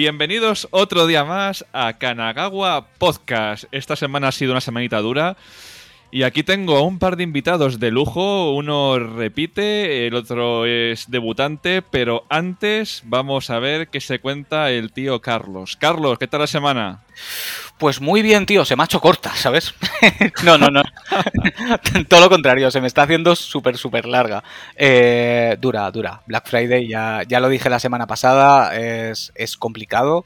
[0.00, 3.64] Bienvenidos otro día más a Kanagawa Podcast.
[3.70, 5.36] Esta semana ha sido una semanita dura.
[6.12, 8.52] Y aquí tengo un par de invitados de lujo.
[8.52, 11.82] Uno repite, el otro es debutante.
[11.82, 15.76] Pero antes vamos a ver qué se cuenta el tío Carlos.
[15.76, 17.04] Carlos, ¿qué tal la semana?
[17.78, 19.72] Pues muy bien, tío, se me ha hecho corta, ¿sabes?
[20.44, 20.82] no, no, no.
[22.08, 24.42] Todo lo contrario, se me está haciendo súper, súper larga.
[24.74, 26.22] Eh, dura, dura.
[26.26, 30.24] Black Friday, ya, ya lo dije la semana pasada, es, es complicado.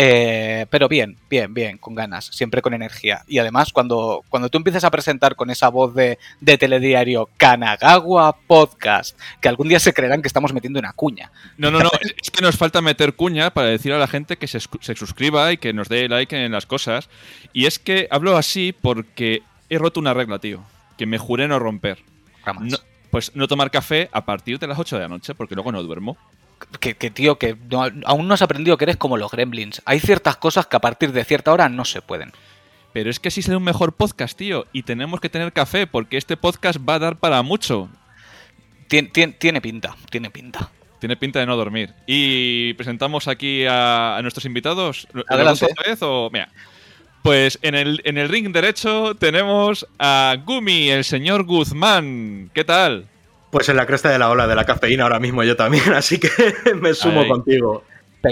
[0.00, 3.24] Eh, pero bien, bien, bien, con ganas, siempre con energía.
[3.26, 8.36] Y además, cuando, cuando tú empiezas a presentar con esa voz de, de telediario Kanagawa
[8.46, 11.32] Podcast, que algún día se creerán que estamos metiendo una cuña.
[11.56, 14.46] No, no, no, es que nos falta meter cuña para decir a la gente que
[14.46, 17.08] se, se suscriba y que nos dé like en las cosas.
[17.52, 20.62] Y es que hablo así porque he roto una regla, tío,
[20.96, 21.98] que me juré no romper.
[22.60, 22.78] No,
[23.10, 25.82] pues no tomar café a partir de las 8 de la noche, porque luego no
[25.82, 26.16] duermo
[26.80, 27.56] que, tío, que
[28.04, 29.82] aún no has aprendido que eres como los gremlins.
[29.84, 32.32] Hay ciertas cosas que a partir de cierta hora no se pueden.
[32.92, 34.66] Pero es que así será un mejor podcast, tío.
[34.72, 37.88] Y tenemos que tener café, porque este podcast va a dar para mucho.
[38.88, 40.70] Tien, tiene pinta, tiene pinta.
[40.98, 41.94] Tiene pinta de no dormir.
[42.06, 45.06] Y presentamos aquí a, nuestros invitados.
[45.28, 45.66] Adelante.
[45.66, 46.30] otra vez o...?
[46.32, 46.50] Mira.
[47.22, 52.50] Pues en el, en el ring derecho tenemos a Gumi, el señor Guzmán.
[52.54, 53.08] ¿Qué tal?
[53.50, 56.18] Pues en la cresta de la ola de la cafeína ahora mismo yo también, así
[56.18, 56.30] que
[56.80, 57.84] me sumo contigo.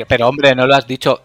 [0.09, 1.23] Pero, hombre, no lo has dicho.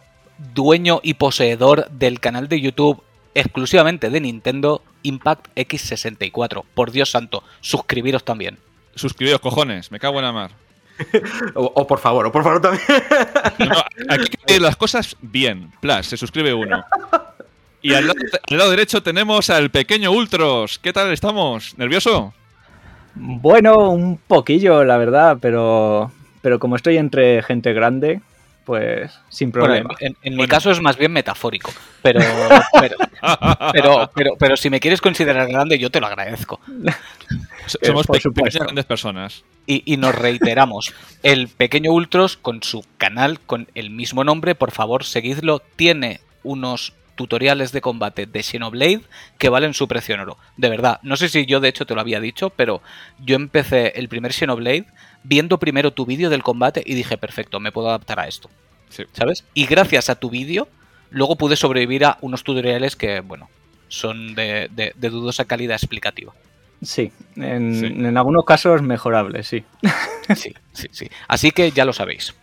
[0.54, 3.04] Dueño y poseedor del canal de YouTube
[3.34, 6.64] exclusivamente de Nintendo Impact X64.
[6.74, 8.58] Por Dios santo, suscribiros también.
[8.96, 10.52] Suscribiros, cojones, me cago en la mar.
[11.56, 12.84] o, por favor, o por favor también.
[14.10, 15.72] aquí que las cosas bien.
[15.80, 16.84] Plus, se suscribe uno.
[17.82, 18.20] Y al lado,
[18.50, 20.80] al lado derecho tenemos al pequeño Ultros.
[20.80, 21.78] ¿Qué tal estamos?
[21.78, 22.34] ¿Nervioso?
[23.16, 26.12] Bueno, un poquillo, la verdad, pero,
[26.42, 28.22] pero como estoy entre gente grande,
[28.66, 29.96] pues sin problema.
[30.00, 32.20] en, mi caso es más bien metafórico, pero
[33.74, 36.60] pero, pero, pero, si me quieres considerar grande, yo te lo agradezco.
[37.66, 39.44] Somos pequeñas grandes personas.
[39.66, 40.94] Y, y, nos reiteramos,
[41.24, 46.94] el pequeño Ultros con su canal con el mismo nombre, por favor, seguidlo, tiene unos
[47.16, 49.02] tutoriales de combate de Xenoblade
[49.38, 50.38] que valen su precio en oro.
[50.58, 52.82] De verdad, no sé si yo de hecho te lo había dicho, pero
[53.20, 54.86] yo empecé el primer Xenoblade
[55.24, 58.50] viendo primero tu vídeo del combate y dije, perfecto, me puedo adaptar a esto.
[59.14, 59.46] ¿Sabes?
[59.54, 60.68] Y gracias a tu vídeo,
[61.10, 63.50] luego pude sobrevivir a unos tutoriales que, bueno,
[63.88, 66.34] son de, dudosa calidad explicativa.
[66.82, 69.64] Sí en, en, algunos casos mejorables, sí.
[70.36, 71.10] Sí, sí, sí.
[71.28, 72.34] Así que ya lo sabéis.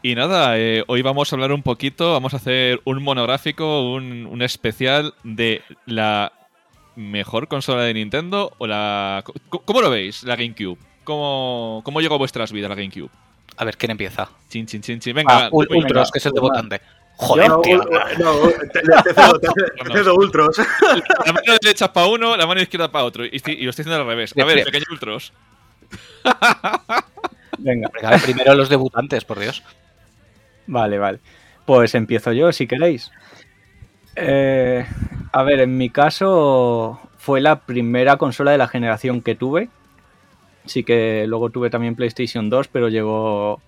[0.00, 4.40] Y nada, eh, hoy vamos a hablar un poquito, vamos a hacer un monográfico, un,
[4.42, 6.32] especial de la
[6.94, 9.24] mejor consola de Nintendo o la...
[9.48, 10.78] ¿Cómo lo veis, la GameCube?
[11.02, 13.10] ¿Cómo, cómo llegó a vuestras vidas la GameCube?
[13.56, 14.28] A ver, ¿quién empieza?
[14.48, 15.16] Chin, chin, chin, chin.
[15.16, 16.80] Venga, ah, Ultros, que es el debutante.
[17.16, 17.78] Joder, tío.
[18.20, 20.58] No, te, cedo, Ultros.
[21.26, 23.24] La mano derecha para uno, la mano izquierda para otro.
[23.24, 24.32] Y, y, lo estoy haciendo al revés.
[24.40, 25.32] A ver, pequeño Ultros.
[27.58, 27.90] Venga,
[28.22, 29.64] primero los debutantes, por Dios.
[30.68, 31.18] Vale, vale.
[31.66, 33.10] Pues empiezo yo, si queréis.
[34.14, 34.86] Eh,
[35.32, 39.70] a ver, en mi caso fue la primera consola de la generación que tuve.
[40.66, 43.60] Sí que luego tuve también PlayStation 2, pero llegó,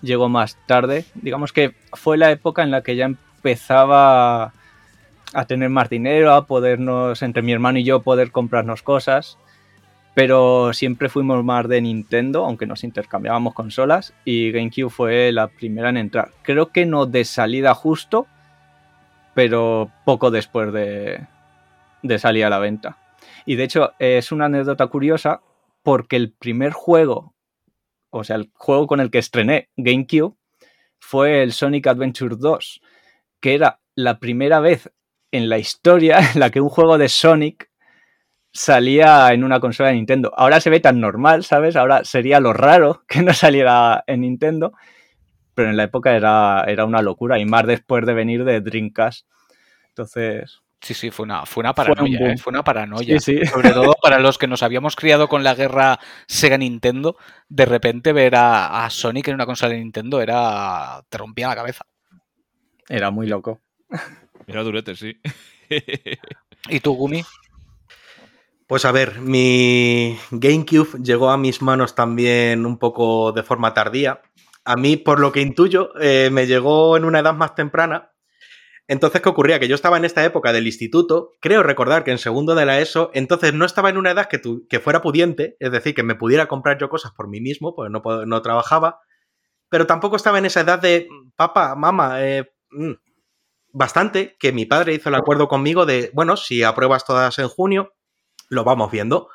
[0.00, 1.04] llegó más tarde.
[1.14, 4.52] Digamos que fue la época en la que ya empezaba
[5.34, 9.36] a tener más dinero, a podernos, entre mi hermano y yo, poder comprarnos cosas
[10.18, 15.90] pero siempre fuimos más de Nintendo, aunque nos intercambiábamos consolas, y GameCube fue la primera
[15.90, 16.32] en entrar.
[16.42, 18.26] Creo que no de salida justo,
[19.32, 21.24] pero poco después de,
[22.18, 22.98] salir a la venta.
[23.46, 25.40] Y de hecho es una anécdota curiosa
[25.84, 27.36] porque el primer juego,
[28.10, 30.34] o sea, el juego con el que estrené GameCube
[30.98, 32.80] fue el Sonic Adventure 2,
[33.40, 34.90] que era la primera vez
[35.30, 37.70] en la historia en la que un juego de Sonic
[38.58, 40.32] salía en una consola de Nintendo.
[40.36, 41.76] Ahora se ve tan normal, ¿sabes?
[41.76, 44.72] Ahora sería lo raro que no saliera en Nintendo,
[45.54, 49.26] pero en la época era, era una locura y más después de venir de Dreamcast.
[49.88, 50.60] Entonces...
[50.80, 52.38] Sí, sí, fue una, fue una paranoia, fue, ¿eh?
[52.38, 53.18] fue una paranoia.
[53.18, 57.16] Sobre todo para los que nos habíamos criado con la guerra Sega-Nintendo,
[57.48, 61.02] de repente ver a, a, Sonic en una consola de Nintendo era...
[61.08, 61.84] te rompía la cabeza.
[62.88, 63.60] Era muy loco.
[64.46, 65.20] Era durete, sí.
[66.68, 67.24] ¿Y tú, Gumi?
[68.68, 74.20] Pues a ver, mi GameCube llegó a mis manos también un poco de forma tardía.
[74.62, 78.12] A mí, por lo que intuyo, eh, me llegó en una edad más temprana.
[78.86, 79.58] Entonces, ¿qué ocurría?
[79.58, 82.78] Que yo estaba en esta época del instituto, creo recordar que en segundo de la
[82.78, 84.38] ESO, entonces no estaba en una edad que,
[84.68, 87.90] que fuera pudiente, es decir, que me pudiera comprar yo cosas por mí mismo, pues
[87.90, 89.00] no, no trabajaba.
[89.70, 92.92] pero tampoco estaba en esa edad de papá, mamá, eh, mm,
[93.72, 97.94] bastante que mi padre hizo el acuerdo conmigo de, bueno, si apruebas todas en junio,
[98.48, 99.28] lo vamos viendo.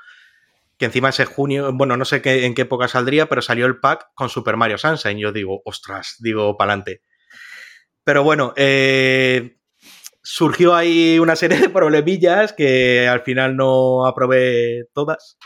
[0.78, 3.80] Que encima ese junio, bueno, no sé qué, en qué época saldría, pero salió el
[3.80, 5.20] pack con Super Mario Sunshine.
[5.20, 7.02] Yo digo, ostras, digo, pa'lante.
[8.04, 9.58] Pero bueno, eh,
[10.24, 15.38] surgió ahí una serie de problemillas que al final no aprobé todas.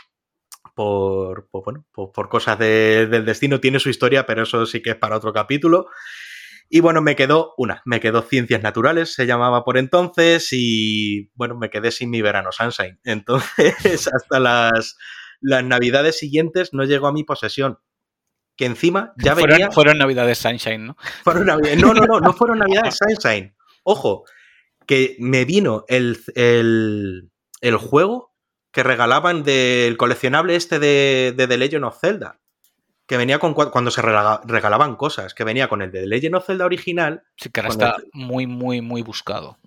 [0.74, 3.60] Por, por bueno, por, por cosas de- del destino.
[3.60, 5.88] Tiene su historia, pero eso sí que es para otro capítulo.
[6.70, 11.56] Y bueno, me quedó una, me quedó Ciencias Naturales, se llamaba por entonces, y bueno,
[11.56, 13.00] me quedé sin mi verano Sunshine.
[13.04, 14.96] Entonces, hasta las,
[15.40, 17.78] las navidades siguientes no llegó a mi posesión.
[18.56, 19.54] Que encima ya venía.
[19.56, 20.96] Fueron, fueron Navidades Sunshine, ¿no?
[21.22, 23.54] Fueron navidades- No, no, no, no fueron navidades Sunshine.
[23.84, 24.24] Ojo,
[24.84, 27.30] que me vino el, el,
[27.60, 28.34] el juego
[28.72, 32.40] que regalaban del coleccionable este de, de The Legend of Zelda.
[33.08, 36.36] Que venía con cua- cuando se rega- regalaban cosas, que venía con el de Legend
[36.36, 37.24] of Zelda original.
[37.36, 39.58] Sí, que ahora está muy, muy, muy buscado.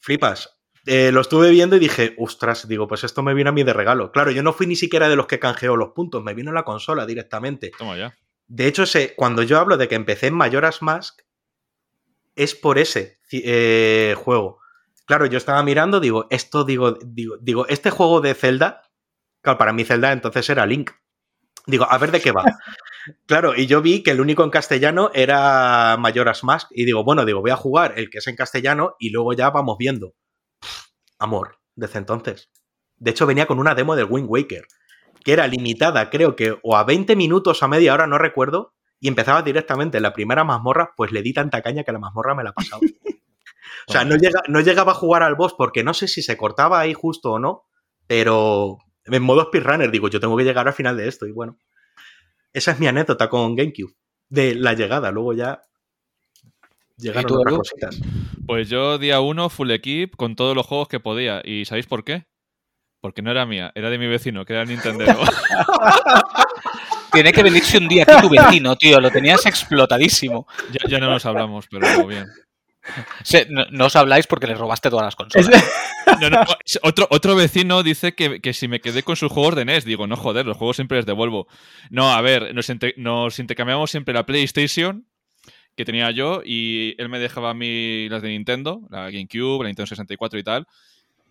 [0.00, 0.58] Flipas.
[0.84, 3.72] Eh, lo estuve viendo y dije, ostras, digo, pues esto me vino a mí de
[3.72, 4.10] regalo.
[4.10, 6.54] Claro, yo no fui ni siquiera de los que canjeó los puntos, me vino en
[6.54, 7.70] la consola directamente.
[7.78, 8.16] Toma ya.
[8.46, 11.20] De hecho, ese, cuando yo hablo de que empecé en Majora's Mask,
[12.34, 14.60] es por ese eh, juego.
[15.04, 18.82] Claro, yo estaba mirando, digo, esto, digo, digo, digo, este juego de Zelda,
[19.42, 20.90] claro, para mí Zelda entonces era Link.
[21.68, 22.44] Digo, a ver de qué va.
[23.26, 27.24] Claro, y yo vi que el único en castellano era Majora's Mask, y digo, bueno,
[27.24, 30.14] digo, voy a jugar el que es en castellano y luego ya vamos viendo.
[31.18, 32.50] Amor, desde entonces.
[32.96, 34.66] De hecho, venía con una demo del Wind Waker
[35.24, 38.74] que era limitada, creo que o a 20 minutos o a media hora, no recuerdo,
[39.00, 42.34] y empezaba directamente en la primera mazmorra, pues le di tanta caña que la mazmorra
[42.34, 42.80] me la pasaba.
[43.88, 46.36] o sea, no, llega- no llegaba a jugar al boss porque no sé si se
[46.36, 47.64] cortaba ahí justo o no,
[48.06, 48.78] pero
[49.10, 51.58] en modo speedrunner digo, yo tengo que llegar al final de esto y bueno,
[52.52, 53.94] esa es mi anécdota con GameCube,
[54.28, 55.62] de la llegada, luego ya
[56.96, 57.58] llegaron tú, otras Edu?
[57.58, 58.00] cositas.
[58.46, 61.42] Pues yo día uno, full equip, con todos los juegos que podía.
[61.44, 62.26] ¿Y sabéis por qué?
[63.00, 65.04] Porque no era mía, era de mi vecino, que era Nintendo.
[67.12, 69.00] Tiene que venirse un día aquí tu vecino, tío.
[69.00, 70.46] Lo tenías explotadísimo.
[70.72, 72.26] ya, ya no nos hablamos, pero bien.
[73.22, 75.48] Se- no, no os habláis porque le robaste todas las consolas.
[76.20, 79.54] No, no, es- otro, otro vecino dice que, que si me quedé con sus juegos
[79.56, 81.46] de NES, digo, no joder, los juegos siempre les devuelvo.
[81.90, 85.06] No, a ver, nos, entre- nos intercambiamos siempre la PlayStation
[85.76, 89.68] que tenía yo y él me dejaba a mí las de Nintendo, la GameCube, la
[89.68, 90.66] Nintendo 64 y tal.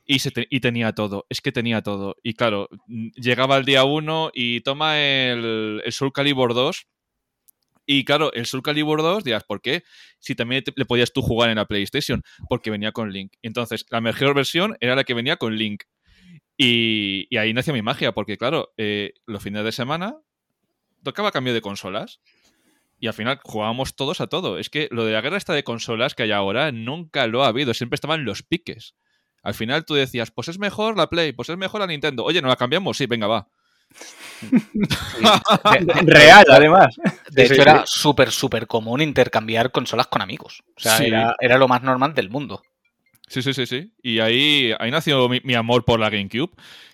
[0.10, 2.16] Y, se te- y tenía todo, es que tenía todo.
[2.24, 6.88] Y claro, llegaba el día 1 y toma el, el Soul Calibur 2.
[7.90, 9.84] Y claro, el Soul Calibur 2, dirás, ¿por qué?
[10.20, 13.34] Si también le podías tú jugar en la PlayStation, porque venía con Link.
[13.42, 15.84] Entonces, la mejor versión era la que venía con Link.
[16.58, 20.18] Y, y ahí nació mi magia, porque claro, eh, los fines de semana
[21.02, 22.20] tocaba cambio de consolas.
[23.00, 24.58] Y al final jugábamos todos a todo.
[24.58, 27.48] Es que lo de la guerra esta de consolas que hay ahora nunca lo ha
[27.48, 27.74] habido.
[27.74, 28.96] Siempre estaban los piques.
[29.44, 32.26] Al final tú decías, pues es mejor la Play, pues es mejor la Nintendo.
[32.26, 32.98] Oye, ¿no la cambiamos?
[32.98, 33.48] Sí, venga, va.
[36.06, 36.96] Real, además.
[37.32, 40.64] de hecho, era súper, súper común intercambiar consolas con amigos.
[40.76, 41.06] O sea, Sí.
[41.06, 42.62] era, era lo más normal del mundo.
[43.28, 43.94] Sí, sí, sí, sí.
[44.02, 46.52] Y ahí, ahí nació mi, mi amor por la GameCube,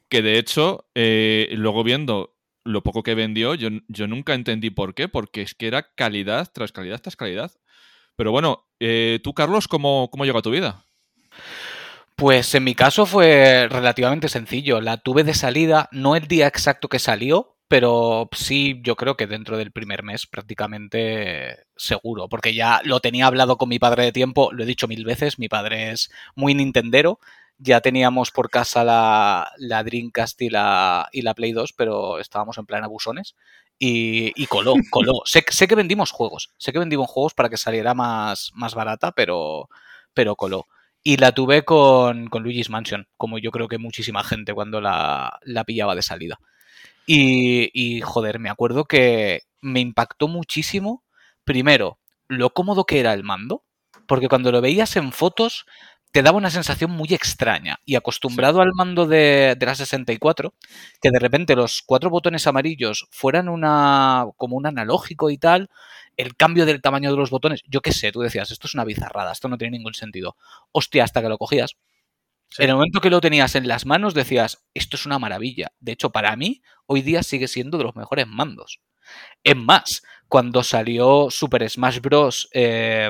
[0.10, 4.96] que de hecho, eh, luego viendo lo poco que vendió, yo, yo nunca entendí por
[4.96, 7.52] qué, porque es que era calidad tras calidad tras calidad.
[8.16, 10.86] Pero bueno, eh, tú, Carlos, ¿cómo, cómo llegó a tu vida?
[12.16, 14.82] Pues en mi caso fue relativamente sencillo.
[14.82, 19.26] La tuve de salida, no el día exacto que salió, pero sí, yo creo que
[19.26, 24.12] dentro del primer mes prácticamente seguro, porque ya lo tenía hablado con mi padre de
[24.12, 27.20] tiempo, lo he dicho mil veces, mi padre es muy nintendero,
[27.58, 32.58] ya teníamos por casa la, la Dreamcast y la, y la Play 2, pero estábamos
[32.60, 33.36] en plan abusones.
[33.80, 35.22] Y, y coló, coló.
[35.26, 39.12] sé, sé que vendimos juegos, sé que vendimos juegos para que saliera más, más barata,
[39.14, 39.68] pero,
[40.14, 40.68] pero coló.
[41.04, 45.40] Y la tuve con, con Luigi's Mansion, como yo creo que muchísima gente cuando la,
[45.44, 46.40] la pillaba de salida.
[47.06, 51.04] Y, y, joder, me acuerdo que me impactó muchísimo,
[51.44, 53.64] primero, lo cómodo que era el mando,
[54.08, 55.66] porque cuando lo veías en fotos
[56.14, 57.80] te daba una sensación muy extraña.
[57.86, 60.54] Y acostumbrado al mando de, de la 64,
[61.02, 65.70] que de repente los cuatro botones amarillos fueran una como un analógico y tal,
[66.18, 68.86] el cambio del tamaño de los botones, yo qué sé, tú decías, esto es una
[68.86, 70.38] bizarrada, esto no tiene ningún sentido.
[70.72, 71.76] Hostia, hasta que lo cogías.
[72.60, 75.72] En el momento que lo tenías en las manos decías, esto es una maravilla.
[75.80, 78.80] De hecho, para mí, hoy día sigue siendo de los mejores mandos.
[79.44, 82.50] Es más, cuando salió Super Smash Bros.
[82.54, 83.10] eh,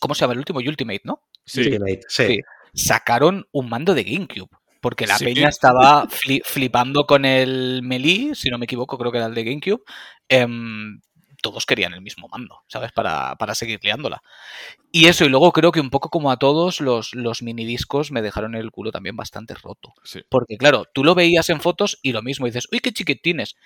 [0.00, 0.60] ¿Cómo se llama el último?
[0.60, 1.22] Ultimate, ¿no?
[1.44, 2.26] Sí, Ultimate, sí.
[2.26, 2.40] Sí.
[2.74, 4.48] Sacaron un mando de GameCube.
[4.80, 5.26] Porque la Sí.
[5.26, 9.34] peña estaba fli- flipando con el Melee, si no me equivoco, creo que era el
[9.34, 9.82] de GameCube.
[10.28, 11.00] em,
[11.42, 12.92] todos querían el mismo mando, ¿sabes?
[12.92, 14.22] Para, para, seguir liándola.
[14.92, 18.22] Y eso, y luego creo que un poco como a todos, los, los minidiscos me
[18.22, 19.92] dejaron el culo también bastante roto.
[20.04, 20.20] Sí.
[20.28, 23.56] Porque claro, tú lo veías en fotos y lo mismo, dices, uy, qué chiquitines,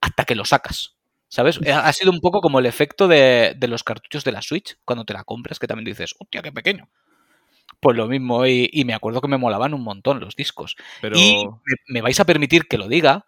[0.00, 0.96] hasta que lo sacas.
[1.28, 1.60] ¿Sabes?
[1.66, 5.04] Ha sido un poco como el efecto de, de los cartuchos de la Switch, cuando
[5.04, 6.88] te la compras, que también dices, hostia, qué pequeño.
[7.80, 10.76] Pues lo mismo, y, y, me acuerdo que me molaban un montón los discos.
[11.00, 11.16] Pero...
[11.16, 13.24] Y me, me, vais a permitir que lo diga.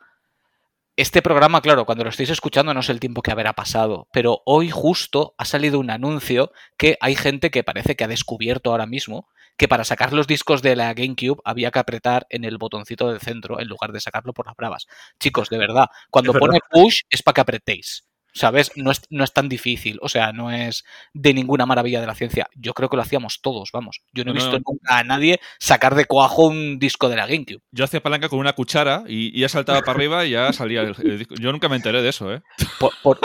[0.96, 4.42] Este programa, claro, cuando lo estéis escuchando no sé el tiempo que habrá pasado, pero
[4.44, 8.86] hoy justo ha salido un anuncio que hay gente que parece que ha descubierto ahora
[8.86, 9.28] mismo
[9.60, 13.20] que para sacar los discos de la GameCube había que apretar en el botoncito del
[13.20, 14.86] centro en lugar de sacarlo por las bravas.
[15.18, 18.06] Chicos, de verdad, cuando pone push es para que apretéis.
[18.32, 18.72] ¿Sabes?
[18.76, 20.84] No es, no es, tan difícil, o sea, no es
[21.14, 22.48] de ninguna maravilla de la ciencia.
[22.54, 24.02] Yo creo que lo hacíamos todos, vamos.
[24.12, 24.62] Yo no he visto no.
[24.66, 27.62] nunca a nadie sacar de cuajo un disco de la GameCube.
[27.72, 30.82] Yo hacía palanca con una cuchara y, y ya saltaba para arriba y ya salía
[30.82, 31.34] el, el, disco.
[31.36, 32.42] Yo nunca me enteré de eso, ¿eh?
[32.78, 33.20] Por, por,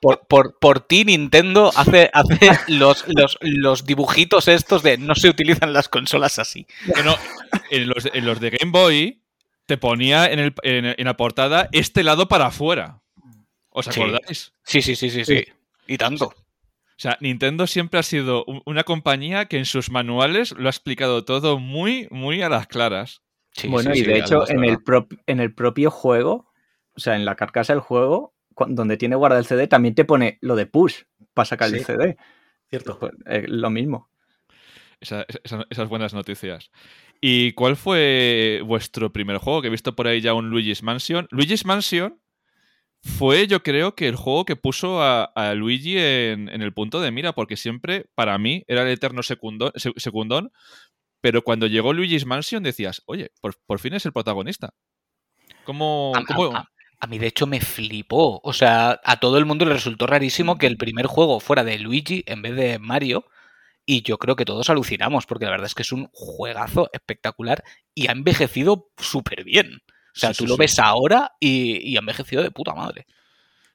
[0.00, 5.28] por, por, por ti, Nintendo hace, hace los, los, los, dibujitos estos de no se
[5.28, 6.66] utilizan las consolas así.
[6.86, 7.16] Bueno,
[7.70, 9.22] en los, en los de Game Boy
[9.66, 13.01] te ponía en, el, en, en la portada este lado para afuera.
[13.72, 14.52] ¿Os acordáis?
[14.62, 15.44] Sí, sí, sí, sí, sí.
[15.44, 15.44] sí.
[15.86, 16.26] Y tanto.
[16.26, 21.24] O sea, Nintendo siempre ha sido una compañía que en sus manuales lo ha explicado
[21.24, 23.22] todo muy, muy a las claras.
[23.50, 24.78] Sí, bueno, sí, y de hecho, en el,
[25.26, 26.52] en el propio juego,
[26.94, 28.34] o sea, en la carcasa del juego,
[28.68, 31.02] donde tiene guardado el CD, también te pone lo de push
[31.34, 32.16] para sacar el CD.
[32.70, 32.98] Cierto.
[32.98, 34.08] Pues, eh, lo mismo.
[35.00, 36.70] Esa, esa, esas buenas noticias.
[37.20, 39.60] ¿Y cuál fue vuestro primer juego?
[39.60, 41.26] Que he visto por ahí ya un Luigi's Mansion.
[41.30, 42.21] Luigi's Mansion
[43.02, 47.00] fue yo creo que el juego que puso a, a Luigi en, en, el punto
[47.00, 50.52] de mira, porque siempre para mí era el eterno secundón, secundón
[51.22, 54.74] pero cuando llegó Luigi's Mansion decías, oye, por, por fin es el protagonista.
[55.64, 56.56] ¿Cómo, a, cómo...
[56.56, 56.68] A,
[56.98, 60.58] a, mí de hecho me flipó, o sea, a todo el mundo le resultó rarísimo
[60.58, 63.24] que el primer juego fuera de Luigi en vez de Mario.
[63.86, 67.64] Y yo creo que todos alucinamos, porque la verdad es que es un juegazo espectacular
[67.94, 69.82] y ha envejecido súper bien.
[70.14, 73.06] O sea, sí, tú sí, lo ves ahora y, y, ha envejecido de puta madre.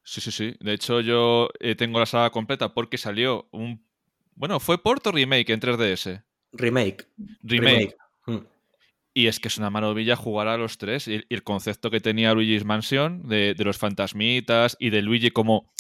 [0.04, 0.56] Sí, sí, sí.
[0.60, 3.86] De hecho, yo eh, tengo la saga completa porque salió un.
[4.36, 6.24] Bueno, ¿fue Porto Remake en 3DS?
[6.54, 7.08] Remake.
[7.44, 7.44] Remake.
[7.44, 7.96] Remake.
[8.28, 8.46] Mm.
[9.14, 11.08] Y es que es una maravilla jugar a los tres.
[11.08, 15.74] Y, el concepto que tenía Luigi's Mansion de, de, los fantasmitas y de Luigi como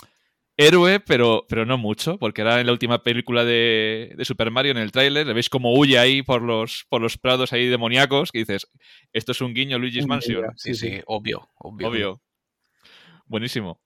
[0.57, 4.71] héroe, pero, pero no mucho, porque era en la última película de, de Super Mario,
[4.71, 8.31] en el tráiler, le veis como huye ahí por los, por los prados ahí demoníacos,
[8.31, 8.67] que dices,
[9.13, 10.45] esto es un guiño Luigi's Mansion.
[10.55, 11.87] Sí, sí, obvio, obvio.
[11.87, 12.21] Obvio.
[13.27, 13.79] Buenísimo.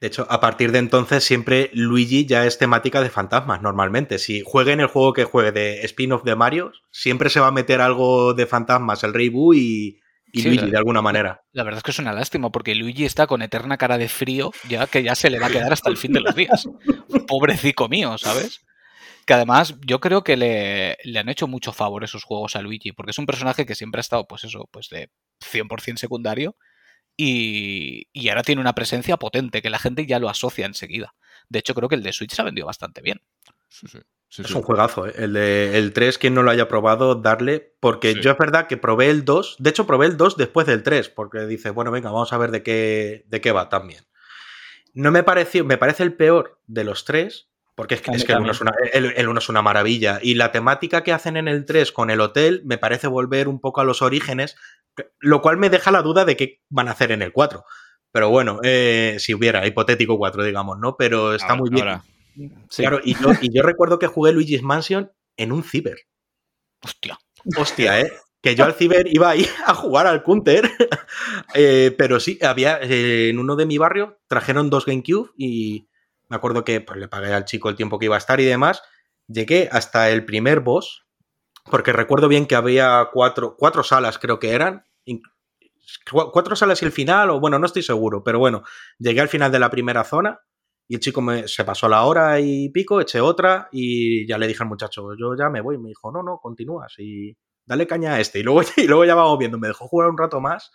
[0.00, 4.18] De hecho, a partir de entonces siempre Luigi ya es temática de fantasmas normalmente.
[4.18, 7.52] Si juegue en el juego que juegue de spin-off de Mario, siempre se va a
[7.52, 10.00] meter algo de fantasmas, el Rey Boo y,
[10.34, 11.44] y sí, Luigi, la, de alguna manera.
[11.52, 14.50] La verdad es que es una lástima, porque Luigi está con eterna cara de frío,
[14.68, 16.68] ya que ya se le va a quedar hasta el fin de los días.
[17.28, 18.64] Pobrecico mío, ¿sabes?
[19.26, 22.90] Que además yo creo que le, le, han hecho mucho favor esos juegos a Luigi,
[22.90, 25.08] porque es un personaje que siempre ha estado, pues eso, pues de
[25.40, 26.56] 100% secundario,
[27.16, 31.14] y, y, ahora tiene una presencia potente, que la gente ya lo asocia enseguida.
[31.48, 33.20] De hecho, creo que el de Switch se ha vendido bastante bien.
[33.68, 33.98] Sí, sí.
[34.34, 34.54] Sí, es sí.
[34.54, 35.14] un juegazo, ¿eh?
[35.16, 38.20] el, de, el 3, quien no lo haya probado, darle, porque sí.
[38.20, 41.08] yo es verdad que probé el 2, de hecho probé el 2 después del 3,
[41.10, 44.02] porque dice, bueno, venga, vamos a ver de qué, de qué va también.
[44.92, 48.32] No me pareció, me parece el peor de los tres, porque es que, es que
[48.32, 51.46] el, uno es una, el, el, es una maravilla, y la temática que hacen en
[51.46, 54.56] el 3 con el hotel me parece volver un poco a los orígenes,
[55.20, 57.64] lo cual me deja la duda de qué van a hacer en el 4.
[58.10, 60.96] Pero bueno, eh, si hubiera, hipotético 4, digamos, ¿no?
[60.96, 61.86] Pero está ahora, muy bien.
[61.86, 62.04] Ahora.
[62.68, 62.82] Sí.
[62.82, 65.98] Claro, y yo, y yo recuerdo que jugué Luigi's Mansion en un ciber.
[66.82, 67.18] Hostia.
[67.56, 68.12] Hostia, ¿eh?
[68.42, 70.70] Que yo al ciber iba ahí a jugar al counter.
[71.54, 75.88] eh, pero sí, había eh, en uno de mi barrio trajeron dos GameCube y
[76.28, 78.44] me acuerdo que pues, le pagué al chico el tiempo que iba a estar y
[78.44, 78.82] demás.
[79.28, 81.06] Llegué hasta el primer boss,
[81.70, 84.84] porque recuerdo bien que había cuatro, cuatro salas, creo que eran.
[86.10, 88.62] Cuatro salas y el final, o bueno, no estoy seguro, pero bueno,
[88.98, 90.40] llegué al final de la primera zona
[90.86, 94.46] y el chico me, se pasó la hora y pico, eché otra y ya le
[94.46, 95.78] dije al muchacho, yo ya me voy.
[95.78, 98.40] Me dijo, no, no, continúas y dale caña a este.
[98.40, 100.72] Y luego, y luego ya vamos viendo, me dejó jugar un rato más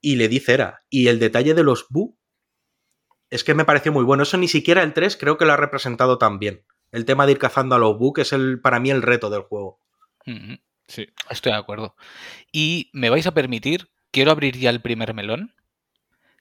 [0.00, 0.84] y le di cera.
[0.88, 2.16] Y el detalle de los Bu
[3.30, 4.22] es que me pareció muy bueno.
[4.22, 6.64] Eso ni siquiera el 3 creo que lo ha representado tan bien.
[6.92, 9.30] El tema de ir cazando a los Bu, que es el, para mí el reto
[9.30, 9.80] del juego.
[10.86, 11.08] Sí.
[11.28, 11.96] Estoy de acuerdo.
[12.52, 15.54] Y me vais a permitir, quiero abrir ya el primer melón,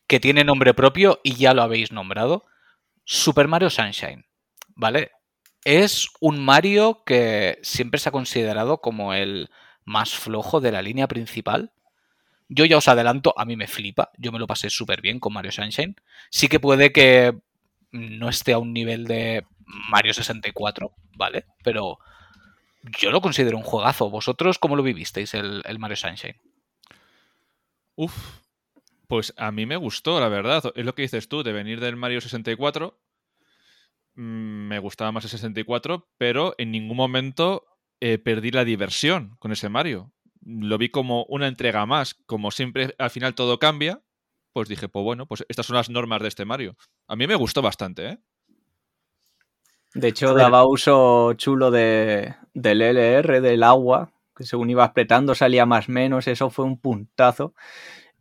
[0.06, 2.46] que tiene nombre propio y ya lo habéis nombrado
[3.04, 4.26] Super Mario Sunshine,
[4.76, 5.12] ¿vale?
[5.66, 9.50] Es un Mario que siempre se ha considerado como el
[9.86, 11.72] más flojo de la línea principal.
[12.50, 15.34] Yo ya os adelanto, a mí me flipa, yo me lo pasé súper bien con
[15.34, 15.96] Mario Sunshine.
[16.30, 17.34] Sí que puede que
[17.92, 21.46] no esté a un nivel de Mario 64, ¿vale?
[21.64, 22.00] Pero
[23.00, 24.10] yo lo considero un juegazo.
[24.10, 26.40] ¿Vosotros cómo lo vivisteis el, Mario Sunshine?
[27.96, 28.42] Uf,
[29.14, 30.64] pues a mí me gustó, la verdad.
[30.74, 33.00] Es lo que dices tú, de venir del Mario 64.
[34.16, 37.68] mm, Me gustaba más el 64, pero en ningún momento
[38.02, 40.12] eh, perdí la diversión con ese Mario.
[40.44, 42.16] Lo vi como una entrega más.
[42.26, 44.02] Como siempre al final todo cambia,
[44.52, 46.76] pues dije, pues bueno, pues estas son las normas de este Mario.
[47.08, 48.18] A mí me gustó bastante, ¿eh?
[49.94, 55.68] De hecho, daba uso chulo de, del LR, del agua, que según iba apretando salía
[55.68, 57.54] más menos, eso fue un puntazo.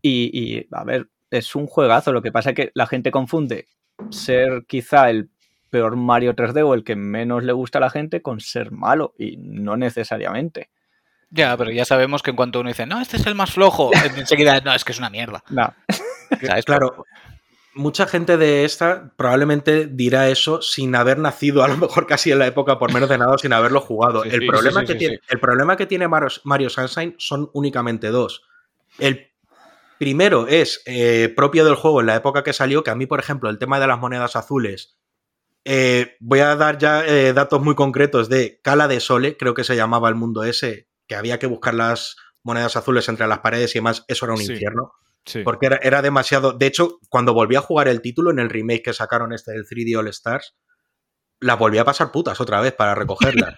[0.02, 3.68] Y, y, a ver, es un juegazo, lo que pasa es que la gente confunde
[4.10, 5.30] ser quizá el
[5.70, 9.14] peor Mario 3D o el que menos le gusta a la gente con ser malo,
[9.18, 10.70] y no necesariamente.
[11.30, 13.90] Ya, pero ya sabemos que en cuanto uno dice, no, este es el más flojo,
[14.16, 15.42] enseguida, no, es que es una mierda.
[15.48, 15.72] No.
[16.46, 16.66] ¿Sabes?
[16.66, 17.06] Claro,
[17.74, 22.38] mucha gente de esta probablemente dirá eso sin haber nacido, a lo mejor casi en
[22.38, 24.24] la época, por menos de nada, sin haberlo jugado.
[24.24, 25.22] Sí, el, sí, problema sí, que sí, tiene, sí.
[25.30, 28.42] el problema que tiene Mario, Mario Sunshine son únicamente dos.
[28.98, 29.31] El
[30.02, 33.20] primero es eh, propio del juego en la época que salió, que a mí, por
[33.20, 34.98] ejemplo, el tema de las monedas azules.
[35.64, 39.62] eh, voy a dar ya eh, datos muy concretos de Cala de Sole, creo que
[39.62, 43.76] se llamaba el mundo ese, que había que buscar las monedas azules entre las paredes
[43.76, 44.50] y demás, eso era un Sí.
[44.54, 44.90] infierno.
[45.24, 45.42] Sí.
[45.44, 46.50] Porque era, era demasiado.
[46.52, 49.64] De hecho, cuando volví a jugar el título en el remake que sacaron este del
[49.64, 50.56] 3D All Stars,
[51.42, 53.54] las volví a pasar putas otra vez para recogerlas.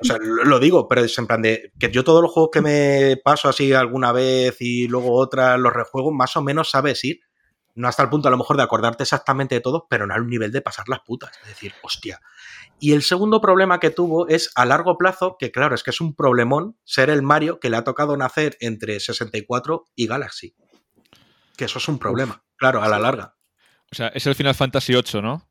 [0.00, 2.50] o sea, lo, lo digo, pero es en plan de que yo todos los juegos
[2.52, 7.04] que me paso así alguna vez y luego otras los rejuego, más o menos sabes
[7.04, 7.20] ir.
[7.74, 10.26] No hasta el punto a lo mejor de acordarte exactamente de todos, pero no al
[10.26, 11.32] nivel de pasar las putas.
[11.42, 12.20] Es decir, hostia.
[12.78, 16.00] Y el segundo problema que tuvo es a largo plazo, que claro, es que es
[16.00, 20.54] un problemón ser el Mario que le ha tocado nacer entre 64 y Galaxy.
[21.56, 23.36] Que eso es un problema, claro, a la larga.
[23.90, 25.46] O sea, es el Final Fantasy VIII, ¿no?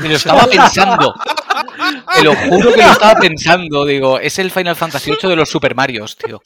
[0.00, 1.14] Me lo estaba pensando.
[2.14, 3.84] Te lo juro que lo estaba pensando.
[3.84, 6.40] Digo, es el Final Fantasy VIII de los Super Marios, tío.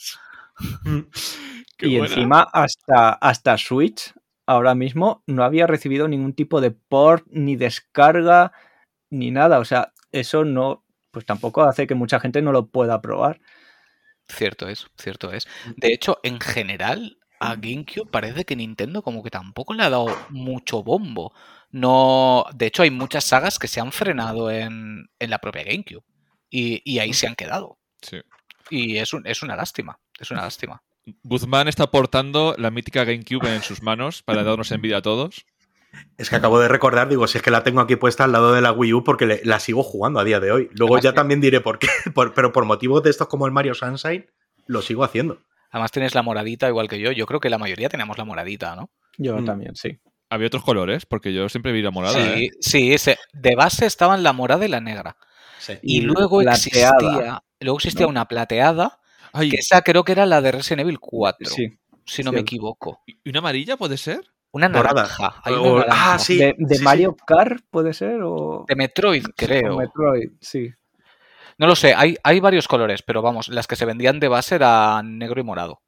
[1.77, 2.15] Qué y buena.
[2.15, 4.13] encima hasta, hasta Switch
[4.47, 8.53] ahora mismo no había recibido ningún tipo de port, ni descarga,
[9.11, 9.59] ni nada.
[9.59, 13.41] O sea, eso no, pues tampoco hace que mucha gente no lo pueda probar.
[14.27, 15.47] Cierto es, cierto es.
[15.77, 20.07] De hecho, en general, a GameCube parece que Nintendo como que tampoco le ha dado
[20.31, 21.33] mucho bombo.
[21.71, 26.05] No, de hecho, hay muchas sagas que se han frenado en, en la propia GameCube.
[26.51, 27.79] Y, y ahí se han quedado.
[28.01, 28.21] Sí.
[28.71, 29.99] Y es, un- es una lástima.
[30.19, 30.83] Es una lástima.
[31.23, 35.45] Guzmán está portando la mítica GameCube en sus manos para darnos envidia a todos.
[36.19, 38.53] Es que acabo de recordar, digo, si es que la tengo aquí puesta al lado
[38.53, 40.69] de la Wii U porque le- la sigo jugando a día de hoy.
[40.73, 43.53] Luego Además ya también diré por qué, por- pero por motivos de estos como el
[43.53, 44.27] Mario Sunshine,
[44.67, 45.41] lo sigo haciendo.
[45.71, 47.13] Además tienes la moradita igual que yo.
[47.13, 48.91] Yo creo que la mayoría tenemos la moradita, ¿no?
[49.17, 49.45] Yo Mm.
[49.45, 49.99] también, sí.
[50.31, 52.15] Había otros colores, porque yo siempre vi la morada.
[52.15, 52.51] sí, ¿eh?
[52.61, 55.17] sí, se- de base estaban la morada y la negra.
[55.59, 55.75] Sí.
[55.83, 58.11] Y Y luego plateada, existía, luego existía ¿no?
[58.11, 59.01] una plateada,
[59.33, 61.79] Ay, que esa creo que era la de Resident Evil 4, Sí.
[62.05, 63.03] si no me equivoco.
[63.07, 64.31] ¿y una amarilla puede ser?
[64.51, 65.41] Una naranja.
[65.45, 66.37] hay O- ah, sí.
[66.39, 66.83] de de sí.
[66.83, 69.77] Mario Kart puede ser o, De Metroid, o creo.
[69.77, 70.71] Metroid, sí.
[71.59, 74.55] No lo sé, hay, hay varios colores, pero vamos, las que se vendían de base
[74.55, 75.83] eran negro y morado.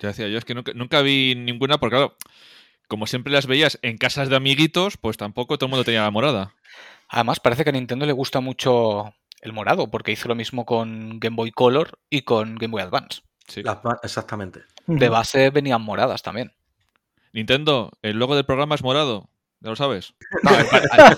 [0.00, 2.16] Ya decía yo, es que nunca, nunca vi ninguna, porque claro,
[2.88, 6.10] como siempre las veías en casas de amiguitos, pues tampoco todo el mundo tenía la
[6.10, 6.54] morada.
[7.08, 11.18] Además, parece que a Nintendo le gusta mucho el morado, porque hizo lo mismo con
[11.20, 13.22] Game Boy Color y con Game Boy Advance.
[13.48, 13.62] Sí.
[14.02, 14.62] Exactamente.
[14.86, 16.52] De base venían moradas también.
[17.32, 19.28] Nintendo, el logo del programa es morado,
[19.60, 20.14] ya lo sabes.
[20.42, 20.64] No, a, mí,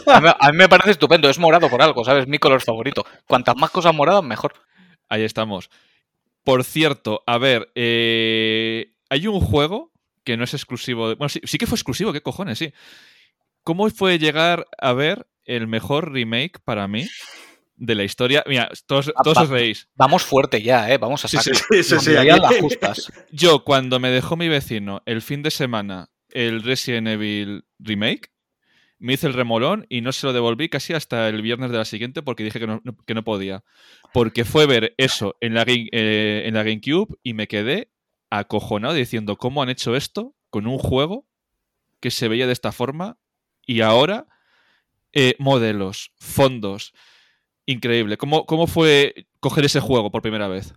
[0.07, 2.27] a mí- a mí me parece estupendo, es morado por algo, ¿sabes?
[2.27, 3.07] Mi color favorito.
[3.27, 4.53] Cuantas más cosas moradas, mejor.
[5.09, 5.71] Ahí estamos.
[6.45, 9.93] Por cierto, a ver, eh, hay un juego
[10.29, 11.09] que no es exclusivo.
[11.09, 12.59] de- bueno, sí, sí que fue exclusivo, ¿qué cojones?
[12.59, 12.71] Sí.
[13.63, 17.07] ¿Cómo fue llegar a ver el mejor remake para mí
[17.77, 18.45] de la historia?
[18.47, 19.45] Mira, todos, todos Apa.
[19.45, 19.89] os reís.
[19.95, 20.99] Vamos fuerte ya, ¿eh?
[20.99, 21.55] Vamos a Sí, sacar.
[21.57, 23.13] sí, sí, sí, sí, las.
[23.33, 28.31] Yo, cuando me dejó mi vecino el fin de semana el Resident Evil Remake,
[28.99, 31.85] me hice el remolón y no se lo devolví casi hasta el viernes de la
[31.85, 33.63] siguiente porque dije que no, no- que no podía.
[34.13, 37.91] Porque fue ver eso en la, Game- eh, en la GameCube y me quedé
[38.31, 41.27] acojonado diciendo cómo han hecho esto con un juego
[42.01, 43.19] que se veía de esta forma
[43.67, 44.27] y ahora
[45.13, 46.95] eh, modelos, fondos.
[47.67, 48.17] Increíble.
[48.19, 50.75] ¿Cómo, ¿Cómo fue coger ese juego por primera vez?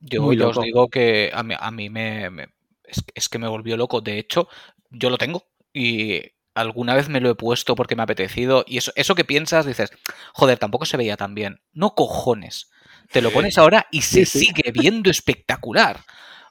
[0.00, 0.62] Yo Muy os loco.
[0.62, 2.48] digo que a mí, a mí me, me-
[2.84, 4.00] es, es que me volvió loco.
[4.00, 4.48] De hecho,
[4.90, 6.22] yo lo tengo y
[6.54, 8.64] alguna vez me lo he puesto porque me ha apetecido.
[8.66, 9.90] Y eso, eso que piensas, dices,
[10.34, 11.60] joder, tampoco se veía tan bien.
[11.72, 12.70] No cojones.
[13.10, 14.46] Te lo pones ahora y se Sí, sí.
[14.46, 16.00] sigue viendo espectacular.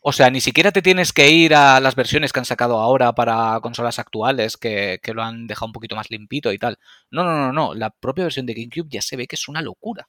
[0.02, 3.14] O sea, ni siquiera te tienes que ir a las versiones que han sacado ahora
[3.14, 6.78] para consolas actuales, que, que lo han dejado un poquito más limpito y tal.
[7.10, 7.74] No, no, no, no.
[7.74, 10.08] La propia versión de GameCube ya se ve que es una locura.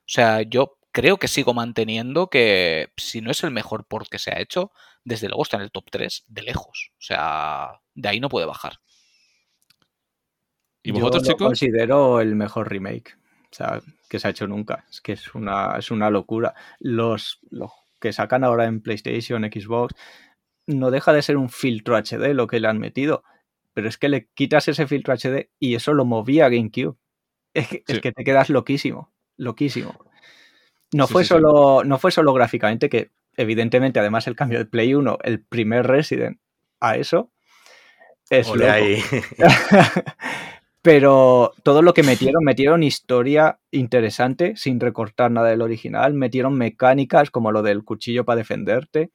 [0.00, 4.18] O sea, yo creo que sigo manteniendo que si no es el mejor port que
[4.18, 4.72] se ha hecho,
[5.04, 6.92] desde luego está en el top 3 de lejos.
[6.94, 8.78] O sea, de ahí no puede bajar.
[10.84, 11.48] ¿Y vosotros, chicos?
[11.48, 13.16] considero el mejor remake.
[13.52, 14.86] O sea, que se ha hecho nunca.
[14.90, 16.54] Es que es una, es una locura.
[16.80, 19.94] Los, los que sacan ahora en PlayStation, Xbox,
[20.66, 23.24] no deja de ser un filtro HD lo que le han metido.
[23.74, 26.96] Pero es que le quitas ese filtro HD y eso lo movía GameCube.
[27.52, 29.12] Es que, es que te quedas loquísimo.
[29.36, 29.98] Loquísimo.
[30.94, 31.34] No, Sí, fue sí, sí.
[31.34, 35.86] solo, no fue solo gráficamente, que evidentemente, además, el cambio de Play 1, el primer
[35.86, 36.38] Resident
[36.80, 37.30] a eso,
[38.30, 39.06] es Ole loco.
[40.82, 47.30] Pero todo lo que metieron, metieron historia interesante sin recortar nada del original, metieron mecánicas
[47.30, 49.12] como lo del cuchillo para defenderte.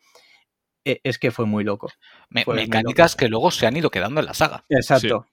[0.86, 1.90] E- Es que fue muy loco.
[2.30, 4.64] Me- Fue muy mecánicas que luego se han ido quedando en la saga.
[4.70, 5.28] Exacto.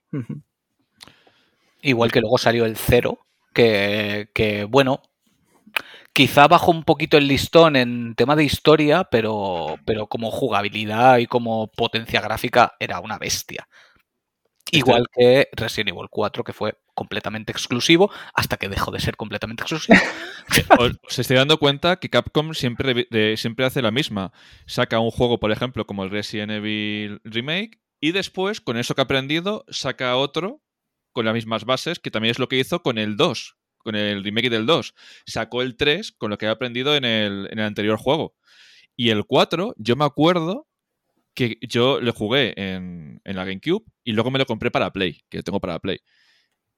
[1.83, 3.19] Igual que luego salió el cero,
[3.53, 5.03] que, que, bueno,
[6.13, 11.27] quizá bajó un poquito el listón en tema de historia, pero, pero como jugabilidad y
[11.27, 13.69] como potencia gráfica era una bestia.
[14.79, 19.63] Igual que Resident Evil 4, que fue completamente exclusivo, hasta que dejó de ser completamente
[19.63, 19.99] exclusivo.
[20.79, 24.33] Os, os estoy dando cuenta que Capcom siempre, de- siempre hace la misma.
[24.67, 29.01] Saca un juego, por ejemplo, como el Resident Evil Remake, y después, con eso que
[29.01, 30.61] ha aprendido, saca otro
[31.13, 34.23] con las mismas bases, que también es lo que hizo con el 2, con el
[34.25, 34.95] remake del 2.
[35.27, 38.35] Sacó el 3 con lo que ha aprendido en el, en el anterior juego.
[38.97, 40.67] Y el 4, yo me acuerdo
[41.35, 45.21] que yo lo jugué en, en la GameCube y luego me lo compré para Play,
[45.29, 45.99] que tengo para Play.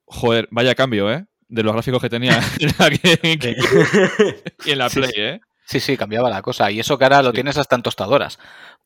[0.06, 1.26] Joder, vaya cambio, ¿eh?
[1.48, 5.12] De los gráficos que tenía en la GameCube y en la Play.
[5.16, 5.40] ¿eh?
[5.66, 6.70] Sí, sí, cambiaba la cosa.
[6.70, 7.34] Y eso que ahora lo Sí.
[7.34, 8.38] tienes hasta en tostadoras.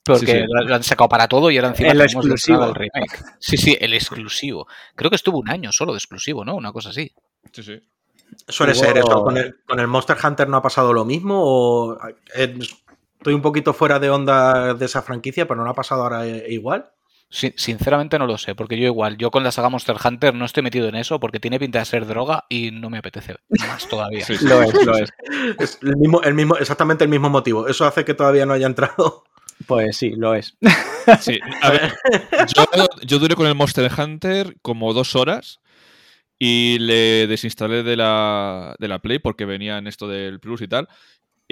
[0.03, 0.39] Porque Sí, sí.
[0.49, 2.65] Lo, han sacado para todo y ahora encima El exclusivo.
[2.65, 3.23] el remake.
[3.39, 4.67] Sí, sí, el exclusivo.
[4.97, 6.55] Creo que estuvo un año solo de exclusivo, ¿no?
[6.57, 7.13] Una cosa así.
[7.53, 7.81] Sí, sí.
[8.49, 9.23] Suele Hubo- ser eso.
[9.25, 11.35] ¿Con el, con el Monster Hunter no ha pasado lo mismo?
[11.39, 11.99] O
[12.35, 12.59] eh,
[13.21, 16.47] estoy un poquito fuera de onda de esa franquicia, pero no ha pasado ahora eh,
[16.49, 16.91] igual.
[17.33, 20.45] Sin- sinceramente no lo sé, porque yo igual, yo con la saga Monster Hunter no
[20.47, 23.37] estoy metido en eso porque tiene pinta de ser droga y no me apetece
[23.69, 24.25] más todavía.
[24.27, 24.47] Sí, sí.
[24.49, 25.11] Lo es, lo es.
[25.59, 27.69] Es el mismo, el mismo, exactamente el mismo motivo.
[27.69, 29.23] Eso hace que todavía no haya entrado.
[29.67, 30.57] Pues sí, lo es.
[31.21, 31.95] Sí, a ver,
[32.57, 35.61] yo, yo duré con el Monster Hunter como dos horas
[36.39, 40.69] y le desinstalé de la, de la Play porque venía en esto del Plus y
[40.69, 40.89] tal.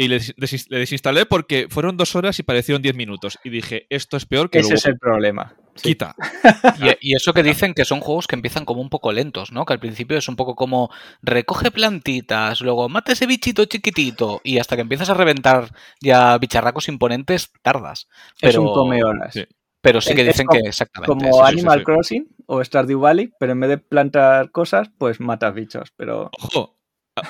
[0.00, 3.36] Y le, le desinstalé porque fueron dos horas y parecieron diez minutos.
[3.42, 5.56] Y dije, esto es peor que Ese luego es el problema.
[5.74, 5.88] Sí.
[5.90, 6.14] quita.
[7.02, 9.64] Y, y eso que dicen que son juegos que empiezan como un poco lentos, ¿no?
[9.64, 14.58] Que al principio es un poco como recoge plantitas, luego mata ese bichito chiquitito y
[14.58, 18.06] hasta que empiezas a reventar ya bicharracos imponentes tardas.
[18.40, 19.34] Es Pero, un come horas.
[19.34, 19.46] Sí.
[19.80, 21.08] pero sí que Es dicen como- que exactamente.
[21.12, 21.38] Como eso.
[21.38, 21.84] sí, sí, Animal sí.
[21.84, 25.92] Crossing o Stardew Valley, pero en vez de plantar cosas, pues matas bichos.
[25.96, 26.78] Pero Ojo,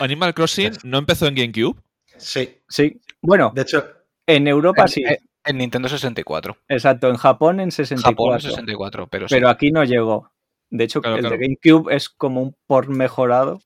[0.00, 1.80] Animal Crossing no empezó en GameCube.
[2.18, 2.58] Sí.
[2.68, 3.00] sí.
[3.22, 3.84] Bueno, De hecho,
[4.26, 5.02] en Europa En- sí.
[5.04, 6.58] en- En Nintendo 64.
[6.68, 8.10] Exacto, en Japón en 64.
[8.12, 9.36] Japón en 64, pero sí.
[9.46, 10.30] aquí no llegó.
[10.68, 11.36] De hecho, Claro, el claro.
[11.38, 13.62] de GameCube es como un por mejorado,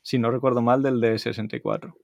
[0.00, 1.94] si no recuerdo mal, del de 64.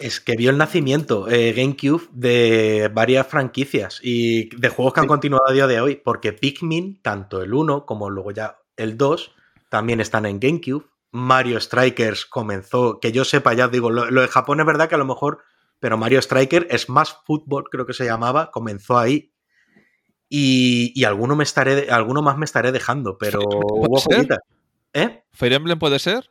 [0.00, 5.04] es que vio el nacimiento eh, GameCube de varias franquicias y de juegos que han
[5.04, 5.08] Sí.
[5.08, 9.32] continuado a día de hoy, porque Pikmin, tanto el 1 como luego ya el 2,
[9.68, 10.84] también están en GameCube.
[11.14, 14.96] Mario Strikers comenzó, que yo sepa ya, digo, lo, lo de Japón es verdad que
[14.96, 15.42] a lo mejor,
[15.78, 19.30] pero Mario Striker, Smash Football creo que se llamaba, comenzó ahí.
[20.28, 24.02] Y, y alguno, me estaré, alguno más me estaré dejando, pero ¿Puede hubo.
[24.92, 25.22] ¿Eh?
[25.32, 26.30] ¿Fire Emblem puede ser?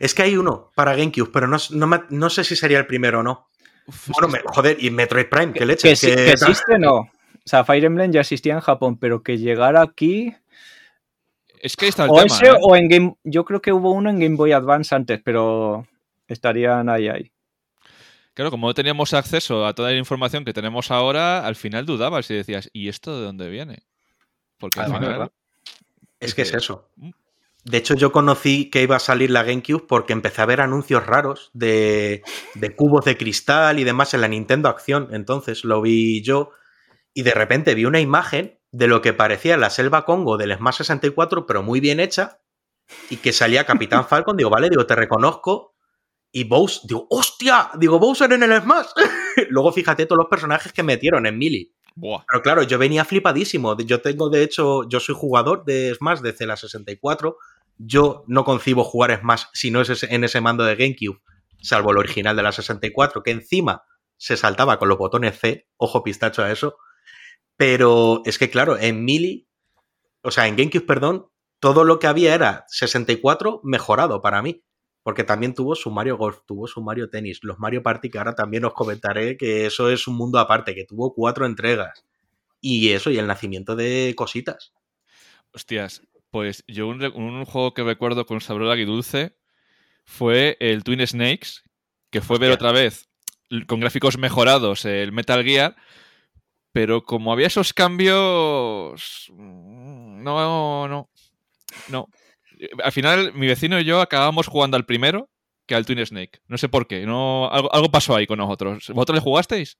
[0.00, 2.86] Es que hay uno para GameCube, pero no, no me- no sé si sería el
[2.86, 3.48] primero o no.
[3.86, 5.88] Uf, Bueno, me- que- joder, y Metroid Prime, qué leche.
[5.90, 6.94] Que, sí- que existe, no.
[6.96, 10.34] O sea, Fire Emblem ya existía en Japón, pero que llegara aquí.
[11.64, 12.26] Es que está el O tema.
[12.26, 12.58] ese ¿eh?
[12.60, 13.16] o en Game.
[13.24, 15.86] Yo creo que hubo uno en Game Boy Advance antes, pero
[16.28, 17.32] estarían ahí, ahí.
[18.34, 22.30] Claro, como no teníamos acceso a toda la información que tenemos ahora, al final dudabas
[22.30, 23.84] y decías, ¿y esto de dónde viene?
[24.58, 25.18] Porque al Además, final.
[25.18, 25.32] ¿verdad?
[26.20, 26.90] Es que es eso.
[26.96, 27.10] Mm.
[27.64, 31.06] De hecho, yo conocí que iba a salir la GameCube porque empecé a ver anuncios
[31.06, 32.22] raros de,
[32.56, 35.08] de cubos de cristal y demás en la Nintendo Acción.
[35.12, 36.50] Entonces lo vi yo
[37.14, 40.78] y de repente vi una imagen de lo que parecía la selva Congo del Smash
[40.78, 42.40] 64, pero muy bien hecha,
[43.08, 44.36] y que salía Capitán Falcon.
[44.36, 45.76] Digo, vale, digo, te reconozco.
[46.32, 47.70] Y Bowser, digo, ¡hostia!
[47.78, 48.88] Digo, Bowser en el Smash.
[49.48, 51.38] Luego fíjate todos los personajes que metieron en.
[51.94, 52.24] Buah.
[52.28, 53.76] Pero claro, yo venía flipadísimo.
[53.78, 57.36] Yo tengo, de hecho, yo soy jugador de Smash desde la 64.
[57.78, 61.20] Yo no concibo jugar Smash si no es en ese mando de GameCube,
[61.62, 63.84] salvo el original de la 64, que encima
[64.16, 66.76] se saltaba con los botones C, ojo pistacho a eso.
[67.56, 69.48] Pero es que, claro, en Mili,
[70.22, 71.26] o sea, en GameCube, perdón,
[71.60, 74.62] todo lo que había era 64 mejorado para mí.
[75.02, 78.34] Porque también tuvo su Mario Golf, tuvo su Mario Tennis, los Mario Party, que ahora
[78.34, 82.06] también os comentaré que eso es un mundo aparte, que tuvo cuatro entregas.
[82.60, 84.72] Y eso, y el nacimiento de cositas.
[85.52, 89.36] Hostias, pues yo un, un juego que recuerdo con sabor agridulce
[90.04, 91.62] fue el Twin Snakes,
[92.10, 93.08] que fue ver otra vez
[93.66, 95.76] con gráficos mejorados el Metal Gear,
[96.74, 101.08] pero como había esos cambios, mm, no, no,
[101.88, 102.08] no.
[102.82, 105.30] Al final, mi vecino y yo acabamos jugando al primero
[105.66, 106.40] que al Twin Snake.
[106.48, 107.06] No sé por qué.
[107.06, 108.88] No, algo, algo pasó ahí con nosotros.
[108.88, 109.78] ¿Vosotros le jugasteis?